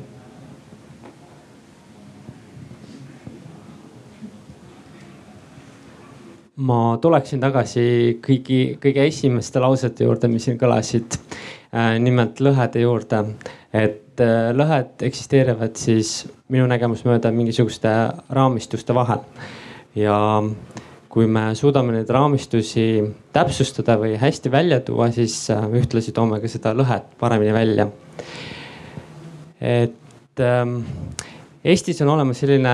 ma 6.60 6.98
tuleksin 7.02 7.40
tagasi 7.40 7.84
kõigi, 8.23 8.60
kõige 8.84 9.06
esimeste 9.07 9.61
lausete 9.64 10.03
juurde, 10.03 10.27
mis 10.27 10.44
siin 10.48 10.60
kõlasid. 10.60 11.15
Äh, 11.69 11.95
nimelt 12.02 12.41
lõhede 12.41 12.81
juurde, 12.81 13.22
et 13.72 14.19
äh, 14.26 14.49
lõhed 14.57 15.03
eksisteerivad 15.06 15.77
siis 15.77 16.26
minu 16.49 16.65
nägemust 16.68 17.06
mööda 17.06 17.30
mingisuguste 17.31 17.91
raamistuste 18.34 18.95
vahel 18.98 19.22
ja 19.95 20.18
kui 21.10 21.26
me 21.27 21.48
suudame 21.57 21.95
neid 21.95 22.10
raamistusi 22.14 23.02
täpsustada 23.34 23.95
või 23.98 24.14
hästi 24.22 24.52
välja 24.53 24.80
tuua, 24.86 25.10
siis 25.14 25.36
äh, 25.53 25.65
ühtlasi 25.81 26.14
toome 26.14 26.38
ka 26.41 26.52
seda 26.52 26.76
lõhet 26.77 27.15
paremini 27.19 27.53
välja. 27.53 27.88
et 29.60 30.40
ähm, 30.40 30.81
Eestis 31.65 32.02
on 32.02 32.14
olemas 32.14 32.40
selline 32.40 32.73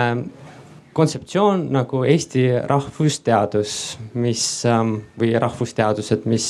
kontseptsioon 0.95 1.63
nagu 1.73 2.03
Eesti 2.05 2.43
rahvusteadus, 2.69 3.71
mis 4.13 4.43
ähm, 4.69 4.97
või 5.19 5.31
rahvusteadused, 5.39 6.27
mis 6.29 6.49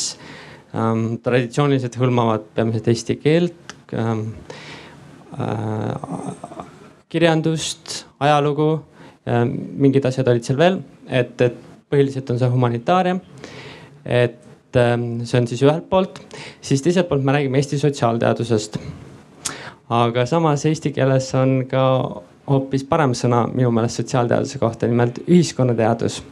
ähm, 0.73 1.15
traditsiooniliselt 1.23 1.95
hõlmavad 2.01 2.49
peamiselt 2.57 2.89
eesti 2.91 3.15
keelt 3.21 3.77
ähm,, 3.93 4.27
äh, 5.37 5.93
kirjandust, 7.09 8.01
ajalugu 8.19 8.71
äh,. 9.29 9.45
mingid 9.45 10.05
asjad 10.09 10.33
olid 10.33 10.49
seal 10.49 10.59
veel, 10.59 10.81
et, 11.07 11.41
et 11.41 11.74
põhiliselt 11.89 12.29
on 12.33 12.39
see 12.39 12.49
humanitaaria. 12.49 13.17
et 14.05 14.77
ähm, 14.77 15.23
see 15.25 15.39
on 15.39 15.47
siis 15.47 15.63
ühelt 15.65 15.89
poolt, 15.89 16.21
siis 16.61 16.81
teiselt 16.81 17.09
poolt 17.09 17.23
me 17.25 17.33
räägime 17.35 17.57
Eesti 17.57 17.79
sotsiaalteadusest. 17.81 18.77
aga 19.89 20.25
samas 20.25 20.65
eesti 20.65 20.91
keeles 20.91 21.33
on 21.35 21.65
ka 21.69 21.83
hoopis 22.49 22.85
parem 22.89 23.13
sõna 23.17 23.45
minu 23.53 23.71
meelest 23.73 24.01
sotsiaalteaduse 24.01 24.59
kohta, 24.61 24.87
nimelt 24.87 25.21
ühiskonnateadus. 25.27 26.23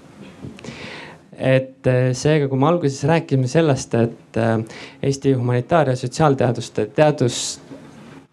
et 1.38 1.90
seega, 2.14 2.48
kui 2.48 2.60
me 2.60 2.68
alguses 2.68 3.04
rääkisime 3.10 3.48
sellest, 3.48 3.94
et 3.94 4.42
Eesti 5.04 5.34
humanitaar- 5.34 5.90
ja 5.90 5.96
sotsiaalteaduste 5.96 6.86
teadus, 6.86 7.60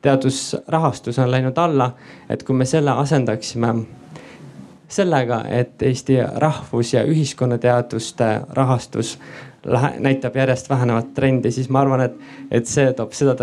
teadusrahastus 0.03 1.19
on 1.19 1.31
läinud 1.31 1.59
alla, 1.59 1.95
et 2.29 2.43
kui 2.43 2.55
me 2.55 2.65
selle 2.65 2.91
asendaksime 2.91 3.75
sellega, 4.91 5.45
et 5.49 5.83
Eesti 5.83 6.19
rahvus- 6.43 6.95
ja 6.95 7.05
ühiskonnateaduste 7.07 8.31
rahastus 8.49 9.19
lähe, 9.65 9.93
näitab 9.99 10.37
järjest 10.37 10.71
vähenevat 10.71 11.15
trendi, 11.15 11.51
siis 11.51 11.69
ma 11.69 11.81
arvan, 11.81 12.01
et, 12.01 12.19
et 12.51 12.67
see 12.67 12.93
toob 12.93 13.15
seda, 13.15 13.37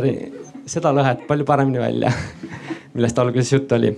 seda 0.66 0.94
lõhet 0.94 1.24
palju 1.28 1.46
paremini 1.46 1.80
välja 1.80 2.12
millest 2.94 3.20
alguses 3.20 3.54
juttu 3.54 3.76
oli. 3.76 3.94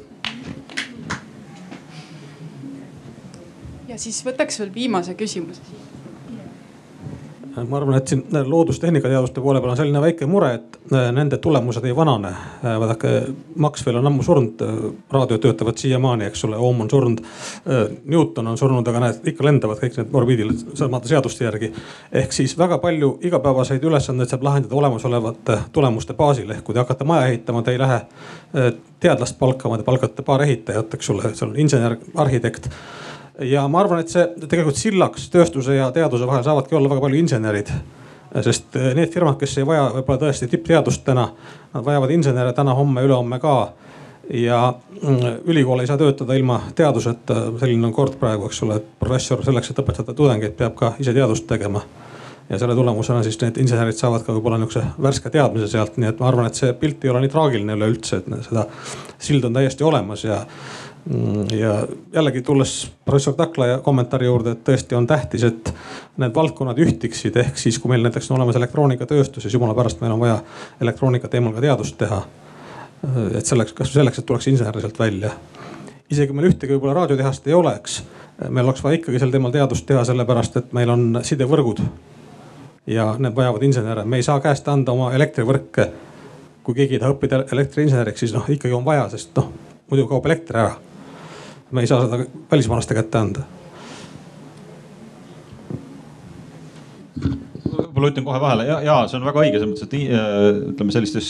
ja 3.87 3.97
siis 3.97 4.21
võtaks 4.25 4.59
veel 4.59 4.73
viimase 4.73 5.15
küsimuse 5.17 5.88
ma 7.67 7.77
arvan, 7.77 7.97
et 7.97 8.07
siin 8.07 8.23
loodustehnika-teaduste 8.45 9.41
poole 9.41 9.61
peal 9.61 9.73
on 9.73 9.77
selline 9.77 10.01
väike 10.01 10.27
mure, 10.29 10.51
et 10.57 10.77
äh, 10.93 11.09
nende 11.15 11.37
tulemused 11.41 11.85
ei 11.85 11.95
vanane. 11.95 12.31
Äh, 12.63 12.75
vaadake, 12.81 13.11
Maxwell 13.55 13.99
on 13.99 14.09
ammu 14.09 14.23
surnud, 14.23 14.61
äh, 14.65 14.77
raadiod 15.11 15.41
töötavad 15.43 15.79
siiamaani, 15.81 16.27
eks 16.29 16.45
ole, 16.47 16.57
Ohm 16.57 16.85
on 16.85 16.89
surnud. 16.89 17.23
Newton 18.05 18.47
on 18.47 18.57
surnud, 18.57 18.87
aga 18.87 19.01
näed, 19.03 19.19
ikka 19.31 19.45
lendavad 19.45 19.81
kõik 19.81 19.97
need 19.99 20.15
orbiidil 20.21 20.53
samade 20.77 21.11
seaduste 21.11 21.45
järgi. 21.45 21.71
ehk 22.11 22.33
siis 22.33 22.57
väga 22.57 22.77
palju 22.77 23.17
igapäevaseid 23.23 23.83
ülesandeid 23.83 24.29
saab 24.29 24.43
lahendada 24.43 24.75
olemasolevate 24.75 25.59
tulemuste 25.71 26.13
baasil, 26.13 26.49
ehk 26.51 26.63
kui 26.63 26.73
te 26.73 26.83
hakkate 26.83 27.07
maja 27.07 27.27
ehitama, 27.27 27.61
te 27.63 27.71
ei 27.71 27.79
lähe 27.79 28.01
teadlast 28.99 29.39
palkama, 29.39 29.77
te 29.77 29.83
palkate 29.83 30.23
paar 30.25 30.43
ehitajat, 30.43 30.93
eks 30.93 31.09
ole, 31.09 31.33
seal 31.33 31.51
on 31.51 31.59
insener, 31.59 31.97
arhitekt 32.15 32.69
ja 33.41 33.67
ma 33.67 33.83
arvan, 33.83 34.03
et 34.03 34.11
see 34.11 34.25
tegelikult 34.47 34.79
sillaks 34.79 35.29
tööstuse 35.33 35.77
ja 35.77 35.89
teaduse 35.95 36.27
vahel 36.27 36.43
saavadki 36.43 36.75
olla 36.75 36.91
väga 36.91 37.05
palju 37.05 37.19
insenerid. 37.19 37.71
sest 38.45 38.75
eh, 38.77 38.91
need 38.93 39.13
firmad, 39.13 39.39
kes 39.39 39.57
ei 39.57 39.65
vaja 39.65 39.87
võib-olla 39.93 40.21
tõesti 40.21 40.49
tippteadust 40.51 41.01
täna, 41.05 41.29
nad 41.73 41.85
vajavad 41.85 42.11
insenere 42.13 42.53
täna, 42.53 42.75
homme, 42.77 43.01
ülehomme 43.01 43.39
ka 43.41 43.55
ja 44.29 44.73
mm, 45.01 45.41
ülikool 45.49 45.79
ei 45.79 45.87
saa 45.87 45.97
töötada 45.97 46.33
ilma 46.37 46.59
teaduseta, 46.75 47.39
selline 47.59 47.87
on 47.87 47.93
kord 47.93 48.19
praegu, 48.21 48.45
eks 48.45 48.61
ole, 48.63 48.77
et 48.77 48.91
professor 48.99 49.41
selleks, 49.45 49.71
et 49.71 49.81
õpetada 49.81 50.13
tudengeid, 50.13 50.53
peab 50.59 50.75
ka 50.77 50.93
ise 50.99 51.13
teadust 51.15 51.47
tegema. 51.49 51.81
ja 52.49 52.57
selle 52.57 52.73
tulemusena 52.75 53.23
siis 53.23 53.37
need 53.41 53.57
insenerid 53.61 53.97
saavad 53.97 54.23
ka 54.25 54.33
võib-olla 54.33 54.57
nihukese 54.57 54.81
värske 55.01 55.29
teadmise 55.29 55.67
sealt, 55.69 55.97
nii 56.01 56.09
et 56.09 56.21
ma 56.21 56.27
arvan, 56.31 56.47
et 56.49 56.57
see 56.57 56.71
pilt 56.73 57.03
ei 57.05 57.11
ole 57.11 57.21
nii 57.21 57.29
traagiline 57.29 57.75
üleüldse, 57.77 58.21
et 58.21 58.45
seda 58.47 58.63
sild 59.21 59.45
on 59.45 59.53
täiesti 59.53 59.85
olemas 59.85 60.23
ja 60.25 60.39
ja 61.51 61.87
jällegi 62.13 62.41
tulles 62.41 62.91
professor 63.05 63.33
Taklaja 63.33 63.77
kommentaari 63.77 64.25
juurde, 64.25 64.51
et 64.53 64.61
tõesti 64.63 64.95
on 64.95 65.07
tähtis, 65.07 65.43
et 65.43 65.71
need 66.21 66.35
valdkonnad 66.35 66.77
ühtiksid, 66.77 67.37
ehk 67.41 67.57
siis 67.57 67.79
kui 67.81 67.89
meil 67.89 68.03
näiteks 68.05 68.29
on 68.29 68.37
olemas 68.37 68.59
elektroonikatööstus, 68.59 69.43
siis 69.43 69.53
jumala 69.53 69.73
pärast 69.73 70.01
meil 70.01 70.13
on 70.13 70.21
vaja 70.21 70.37
elektroonika 70.81 71.27
teemal 71.27 71.55
ka 71.55 71.63
teadust 71.65 71.97
teha. 71.97 72.21
et 73.37 73.45
selleks, 73.45 73.73
kasvõi 73.73 74.01
selleks, 74.01 74.19
et 74.19 74.25
tuleks 74.25 74.47
insener 74.47 74.79
sealt 74.81 74.99
välja. 74.99 75.31
isegi 76.09 76.27
kui 76.27 76.35
meil 76.35 76.51
ühtegi 76.51 76.73
võib-olla 76.73 76.93
raadiotehast 76.93 77.47
ei 77.47 77.53
oleks, 77.53 78.03
meil 78.49 78.65
oleks 78.65 78.83
vaja 78.83 78.97
ikkagi 78.99 79.19
sel 79.19 79.31
teemal 79.31 79.51
teadust 79.51 79.85
teha, 79.85 80.03
sellepärast 80.03 80.57
et 80.57 80.73
meil 80.73 80.89
on 80.89 81.19
sidevõrgud. 81.23 81.81
ja 82.87 83.15
need 83.17 83.35
vajavad 83.35 83.63
insenere, 83.63 84.05
me 84.05 84.17
ei 84.17 84.23
saa 84.23 84.39
käest 84.39 84.67
anda 84.67 84.91
oma 84.91 85.13
elektrivõrke. 85.13 85.89
kui 86.63 86.75
keegi 86.75 86.93
ei 86.93 86.99
taha 86.99 87.13
õppida 87.13 87.45
elektriinseneriks, 87.51 88.19
siis 88.19 88.33
noh 88.33 88.45
ikkagi 88.49 88.73
on 88.73 88.85
vaja, 88.85 89.09
sest 89.09 89.35
noh 89.35 89.49
muidu 89.89 90.05
kaob 90.07 90.25
elekter 90.25 90.57
ära 90.57 90.75
me 91.71 91.85
ei 91.85 91.89
saa 91.89 92.05
seda 92.05 92.25
välismaalaste 92.51 92.97
kätte 92.97 93.21
anda. 93.21 93.47
võib-olla 97.99 98.13
ütlen 98.13 98.25
kohe 98.27 98.39
vahele 98.41 98.67
ja, 98.69 98.79
ja 98.85 98.95
see 99.09 99.19
on 99.19 99.27
väga 99.27 99.41
õige 99.43 99.59
selles 99.59 99.73
mõttes, 99.73 99.87
et 99.89 99.95
äh, 100.15 100.59
ütleme 100.71 100.93
sellistes 100.95 101.29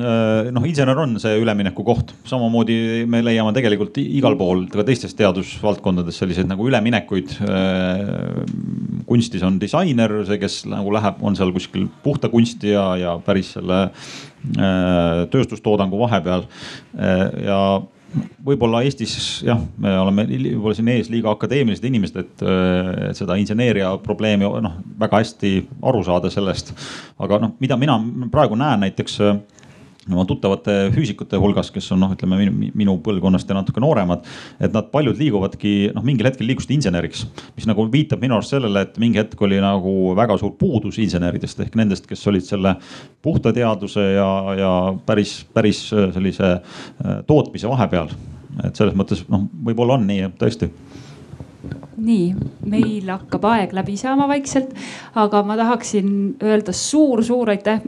äh, 0.00 0.48
noh, 0.54 0.64
insener 0.66 0.98
on 0.98 1.14
see 1.22 1.36
ülemineku 1.38 1.84
koht, 1.86 2.10
samamoodi 2.28 3.06
me 3.10 3.22
leiame 3.22 3.52
tegelikult 3.56 4.00
igal 4.02 4.34
pool 4.40 4.64
ka 4.72 4.84
teistes 4.88 5.14
teadusvaldkondades 5.18 6.18
selliseid 6.18 6.50
nagu 6.50 6.66
üleminekuid. 6.68 7.36
Äh, 7.46 8.40
kunstis 9.08 9.44
on 9.46 9.60
disainer, 9.62 10.18
see, 10.28 10.40
kes 10.42 10.64
nagu 10.68 10.90
läheb, 10.92 11.22
on 11.24 11.38
seal 11.38 11.54
kuskil 11.54 11.86
puhta 12.02 12.32
kunsti 12.32 12.74
ja, 12.74 12.88
ja 13.00 13.14
päris 13.24 13.54
selle 13.56 13.86
tööstustoodangu 15.32 15.98
vahepeal 15.98 16.44
ja 17.42 17.62
võib-olla 18.44 18.80
Eestis 18.86 19.42
jah, 19.44 19.60
me 19.78 19.92
oleme 20.00 20.24
võib-olla 20.28 20.74
siin 20.78 20.88
ees 20.92 21.10
liiga 21.12 21.32
akadeemilised 21.34 21.84
inimesed, 21.84 22.16
et 22.22 22.44
seda 23.18 23.36
inseneeria 23.40 23.90
probleemi 24.04 24.48
noh 24.64 24.78
väga 25.00 25.20
hästi 25.22 25.52
aru 25.90 26.02
saada 26.06 26.30
sellest. 26.32 26.72
aga 27.18 27.42
noh, 27.44 27.54
mida 27.60 27.76
mina 27.76 27.98
praegu 28.32 28.56
näen 28.58 28.86
näiteks 28.86 29.18
oma 30.14 30.24
tuttavate 30.28 30.76
füüsikute 30.94 31.38
hulgas, 31.40 31.70
kes 31.74 31.90
on 31.94 32.02
noh, 32.04 32.12
ütleme 32.14 32.38
minu, 32.40 32.70
minu 32.78 32.96
põlvkonnast 33.04 33.48
ja 33.48 33.56
natuke 33.58 33.82
nooremad. 33.82 34.26
et 34.60 34.72
nad 34.74 34.90
paljud 34.92 35.18
liiguvadki 35.18 35.92
noh, 35.94 36.04
mingil 36.06 36.28
hetkel 36.30 36.48
liigusid 36.48 36.76
inseneriks, 36.78 37.26
mis 37.56 37.68
nagu 37.68 37.86
viitab 37.92 38.22
minu 38.22 38.38
arust 38.38 38.54
sellele, 38.54 38.86
et 38.86 38.98
mingi 39.02 39.20
hetk 39.20 39.40
oli 39.42 39.60
nagu 39.62 40.14
väga 40.18 40.38
suur 40.40 40.54
puudus 40.58 40.98
inseneridest 41.02 41.60
ehk 41.64 41.78
nendest, 41.78 42.06
kes 42.08 42.26
olid 42.30 42.46
selle 42.46 42.76
puhta 43.22 43.52
teaduse 43.54 44.04
ja, 44.14 44.30
ja 44.58 44.72
päris, 45.06 45.40
päris 45.54 45.84
sellise 45.90 46.54
äh, 46.58 47.20
tootmise 47.26 47.70
vahepeal. 47.70 48.12
et 48.64 48.76
selles 48.76 48.96
mõttes 48.98 49.22
noh, 49.30 49.44
võib-olla 49.64 49.98
on 49.98 50.08
nii 50.08 50.32
tõesti 50.38 50.70
nii, 51.98 52.26
meil 52.70 53.08
hakkab 53.10 53.42
aeg 53.50 53.72
läbi 53.74 53.96
saama 53.98 54.28
vaikselt, 54.30 54.70
aga 55.18 55.40
ma 55.46 55.56
tahaksin 55.58 56.10
öelda 56.44 56.72
suur-suur 56.72 57.50
aitäh. 57.50 57.80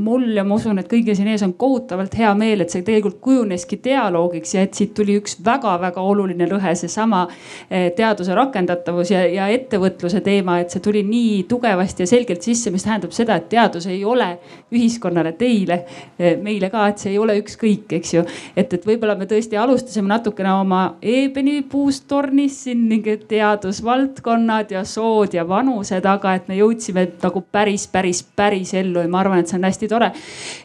mul 0.00 0.24
ja 0.32 0.44
ma 0.44 0.56
usun, 0.56 0.78
et 0.80 0.88
kõigil 0.88 1.12
siin 1.16 1.28
ees 1.28 1.42
on 1.44 1.52
kohutavalt 1.60 2.14
hea 2.16 2.30
meel, 2.34 2.62
et 2.64 2.72
see 2.72 2.80
tegelikult 2.82 3.18
kujuneski 3.20 3.76
dialoogiks 3.84 4.54
ja 4.54 4.62
et 4.64 4.74
siit 4.74 4.94
tuli 4.96 5.18
üks 5.20 5.36
väga-väga 5.44 6.00
oluline 6.00 6.48
lõhe, 6.48 6.72
seesama 6.78 7.26
eh, 7.68 7.90
teaduse 7.96 8.34
rakendatavus 8.34 9.12
ja, 9.12 9.26
ja 9.28 9.50
ettevõtluse 9.52 10.22
teema, 10.24 10.56
et 10.62 10.72
see 10.72 10.80
tuli 10.80 11.02
nii 11.04 11.44
tugevasti 11.50 12.06
ja 12.06 12.08
selgelt 12.08 12.46
sisse, 12.46 12.72
mis 12.72 12.86
tähendab 12.88 13.12
seda, 13.12 13.36
et 13.36 13.50
teadus 13.52 13.90
ei 13.92 14.00
ole 14.08 14.30
ühiskonnale, 14.72 15.34
teile, 15.36 15.82
eh, 16.16 16.38
meile 16.40 16.72
ka, 16.72 16.86
et 16.88 17.04
see 17.04 17.12
ei 17.12 17.20
ole 17.20 17.36
ükskõik, 17.42 17.92
eks 18.00 18.16
ju. 18.16 18.24
et, 18.56 18.72
et 18.72 18.88
võib-olla 18.88 19.18
me 19.20 19.28
tõesti 19.28 19.60
alustasime 19.60 20.08
natukene 20.08 20.56
oma 20.62 20.82
eebenipuust 21.02 22.08
tornis 22.08 22.62
siin 22.64 22.88
ning 22.88 23.09
teadus 23.16 23.70
teadusvaldkonnad 23.70 24.70
ja 24.70 24.84
sood 24.84 25.34
ja 25.34 25.48
vanused, 25.48 26.04
aga 26.04 26.34
et 26.34 26.48
me 26.48 26.56
jõudsime 26.56 27.06
nagu 27.22 27.42
päris, 27.52 27.86
päris, 27.88 28.22
päris 28.36 28.74
ellu 28.74 29.00
ja 29.00 29.08
ma 29.08 29.20
arvan, 29.20 29.40
et 29.40 29.48
see 29.48 29.58
on 29.58 29.64
hästi 29.64 29.88
tore. 29.88 30.10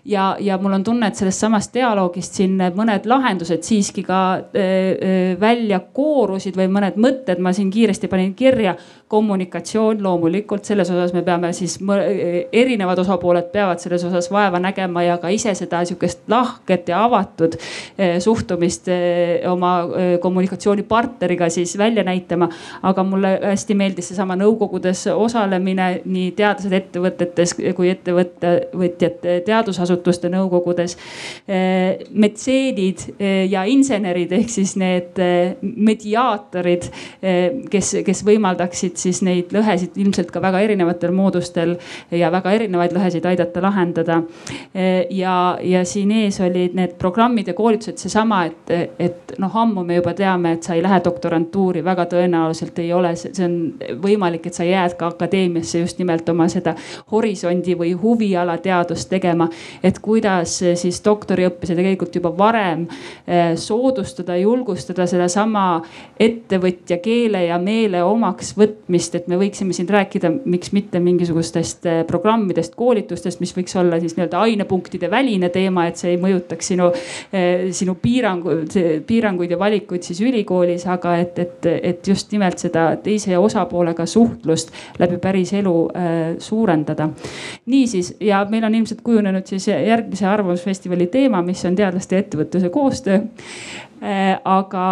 ja, 0.06 0.36
ja 0.40 0.58
mul 0.58 0.74
on 0.74 0.84
tunne, 0.84 1.08
et 1.08 1.16
sellest 1.16 1.40
samast 1.40 1.74
dialoogist 1.74 2.34
siin 2.34 2.58
mõned 2.76 3.06
lahendused 3.06 3.64
siiski 3.64 4.04
ka 4.04 4.22
äh, 4.36 5.40
välja 5.40 5.80
koorusid 5.80 6.58
või 6.58 6.68
mõned 6.72 6.98
mõtted 6.98 7.40
ma 7.40 7.54
siin 7.54 7.72
kiiresti 7.72 8.08
panin 8.08 8.34
kirja. 8.34 8.76
kommunikatsioon 9.08 10.02
loomulikult, 10.04 10.66
selles 10.66 10.90
osas 10.90 11.14
me 11.14 11.22
peame 11.24 11.52
siis, 11.54 11.78
erinevad 12.52 13.00
osapooled 13.00 13.52
peavad 13.52 13.80
selles 13.80 14.04
osas 14.04 14.32
vaeva 14.32 14.60
nägema 14.60 15.04
ja 15.04 15.18
ka 15.22 15.30
ise 15.30 15.54
seda 15.56 15.84
sihukest 15.86 16.26
lahket 16.28 16.90
ja 16.90 17.04
avatud 17.06 17.56
äh, 17.56 18.18
suhtumist 18.20 18.90
äh, 18.90 19.52
oma 19.52 19.76
kommunikatsioonipartneriga 20.22 21.50
siis 21.50 21.78
välja 21.78 22.04
näitama 22.04 22.35
aga 22.86 23.04
mulle 23.04 23.36
hästi 23.44 23.76
meeldis 23.78 24.12
seesama 24.12 24.38
nõukogudes 24.40 25.06
osalemine 25.14 25.88
nii 26.06 26.32
teadlased 26.38 26.74
ettevõtetes 26.74 27.56
kui 27.56 27.90
ettevõtjate 27.92 29.40
teadusasutuste 29.46 30.30
nõukogudes. 30.34 30.98
Eh, 31.48 32.06
metseenid 32.12 33.06
eh, 33.20 33.46
ja 33.52 33.66
insenerid 33.70 34.34
ehk 34.36 34.52
siis 34.52 34.76
need 34.80 35.20
eh, 35.22 35.56
mediaatorid, 35.62 36.88
kes, 37.72 37.92
kes 38.06 38.22
võimaldaksid 38.26 38.98
siis 39.00 39.22
neid 39.26 39.54
lõhesid 39.56 39.96
ilmselt 40.02 40.32
ka 40.34 40.42
väga 40.44 40.62
erinevatel 40.66 41.14
moodustel 41.16 41.76
ja 42.14 42.30
väga 42.34 42.54
erinevaid 42.58 42.94
lõhesid 42.96 43.26
aidata 43.30 43.62
lahendada. 43.64 44.22
ja, 45.10 45.36
ja 45.62 45.84
siin 45.86 46.12
ees 46.12 46.40
olid 46.44 46.76
need 46.78 46.96
programmid 47.00 47.48
ja 47.50 47.56
koolitused, 47.58 47.98
seesama, 48.02 48.44
et, 48.50 48.94
et 49.00 49.36
noh, 49.42 49.58
ammu 49.62 49.84
me 49.86 50.00
juba 50.00 50.14
teame, 50.18 50.56
et 50.58 50.68
sa 50.68 50.76
ei 50.76 50.84
lähe 50.84 51.00
doktorantuuri 51.06 51.84
väga 51.86 52.06
tõenäoliselt 52.12 52.25
tõenäoliselt 52.26 52.80
ei 52.80 52.94
ole, 52.94 53.14
see 53.16 53.46
on 53.46 53.56
võimalik, 54.02 54.48
et 54.48 54.58
sa 54.58 54.66
jääd 54.66 54.96
ka 54.98 55.10
akadeemiasse 55.14 55.82
just 55.82 56.00
nimelt 56.02 56.28
oma 56.30 56.48
seda 56.52 56.76
horisondi 57.12 57.76
või 57.78 57.94
huviala 57.98 58.58
teadust 58.64 59.10
tegema. 59.10 59.50
et 59.84 60.00
kuidas 60.00 60.58
siis 60.76 61.02
doktoriõppes 61.06 61.70
ja 61.70 61.76
tegelikult 61.76 62.16
juba 62.16 62.32
varem 62.38 62.88
eh, 63.28 63.56
soodustada, 63.56 64.38
julgustada 64.38 65.06
sedasama 65.08 65.82
ettevõtja 66.20 66.98
keele 67.04 67.46
ja 67.46 67.60
meele 67.60 68.04
omaks 68.04 68.54
võtmist, 68.58 69.16
et 69.16 69.28
me 69.28 69.38
võiksime 69.38 69.74
siin 69.74 69.90
rääkida, 69.90 70.32
miks 70.46 70.72
mitte 70.74 71.00
mingisugustest 71.00 71.86
eh, 71.86 72.02
programmidest, 72.08 72.76
koolitustest, 72.76 73.40
mis 73.44 73.54
võiks 73.56 73.76
olla 73.80 74.00
siis 74.00 74.16
nii-öelda 74.18 74.42
ainepunktide 74.42 75.12
väline 75.12 75.50
teema, 75.50 75.88
et 75.88 76.02
see 76.02 76.16
ei 76.16 76.22
mõjutaks 76.22 76.74
sinu, 76.74 76.92
eh, 77.32 77.70
sinu 77.76 77.98
piirangu, 78.02 78.62
piiranguid 79.08 79.54
ja 79.54 79.60
valikuid 79.60 80.06
siis 80.08 80.22
ülikoolis, 80.26 80.88
aga 80.90 81.18
et, 81.22 81.40
et, 81.40 81.70
et 81.94 82.08
just 82.08 82.15
nimelt 82.32 82.56
nimelt 82.56 82.62
seda 82.62 82.96
teise 83.04 83.38
osapoolega 83.38 84.06
suhtlust 84.06 84.72
läbi 85.00 85.18
päris 85.18 85.54
elu 85.54 85.90
suurendada. 86.40 87.10
niisiis 87.66 88.16
ja 88.20 88.46
meil 88.50 88.64
on 88.64 88.76
ilmselt 88.76 89.02
kujunenud 89.02 89.46
siis 89.46 89.68
järgmise 89.68 90.26
Arvamusfestivali 90.26 91.08
teema, 91.08 91.42
mis 91.42 91.66
on 91.66 91.76
teadlaste 91.76 92.16
ja 92.16 92.20
ettevõtluse 92.20 92.70
koostöö 92.70 93.20
aga 94.44 94.86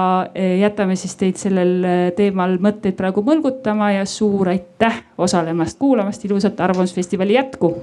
jätame 0.59 0.95
siis 0.95 1.15
teid 1.15 1.37
sellel 1.37 1.85
teemal 2.17 2.57
mõtteid 2.57 2.95
praegu 2.97 3.21
mõlgutama 3.21 3.91
ja 3.93 4.05
suur 4.05 4.49
aitäh 4.49 5.03
osalemast, 5.17 5.77
kuulamast, 5.79 6.25
ilusat 6.25 6.59
Arvamusfestivali 6.59 7.33
jätku 7.37 7.75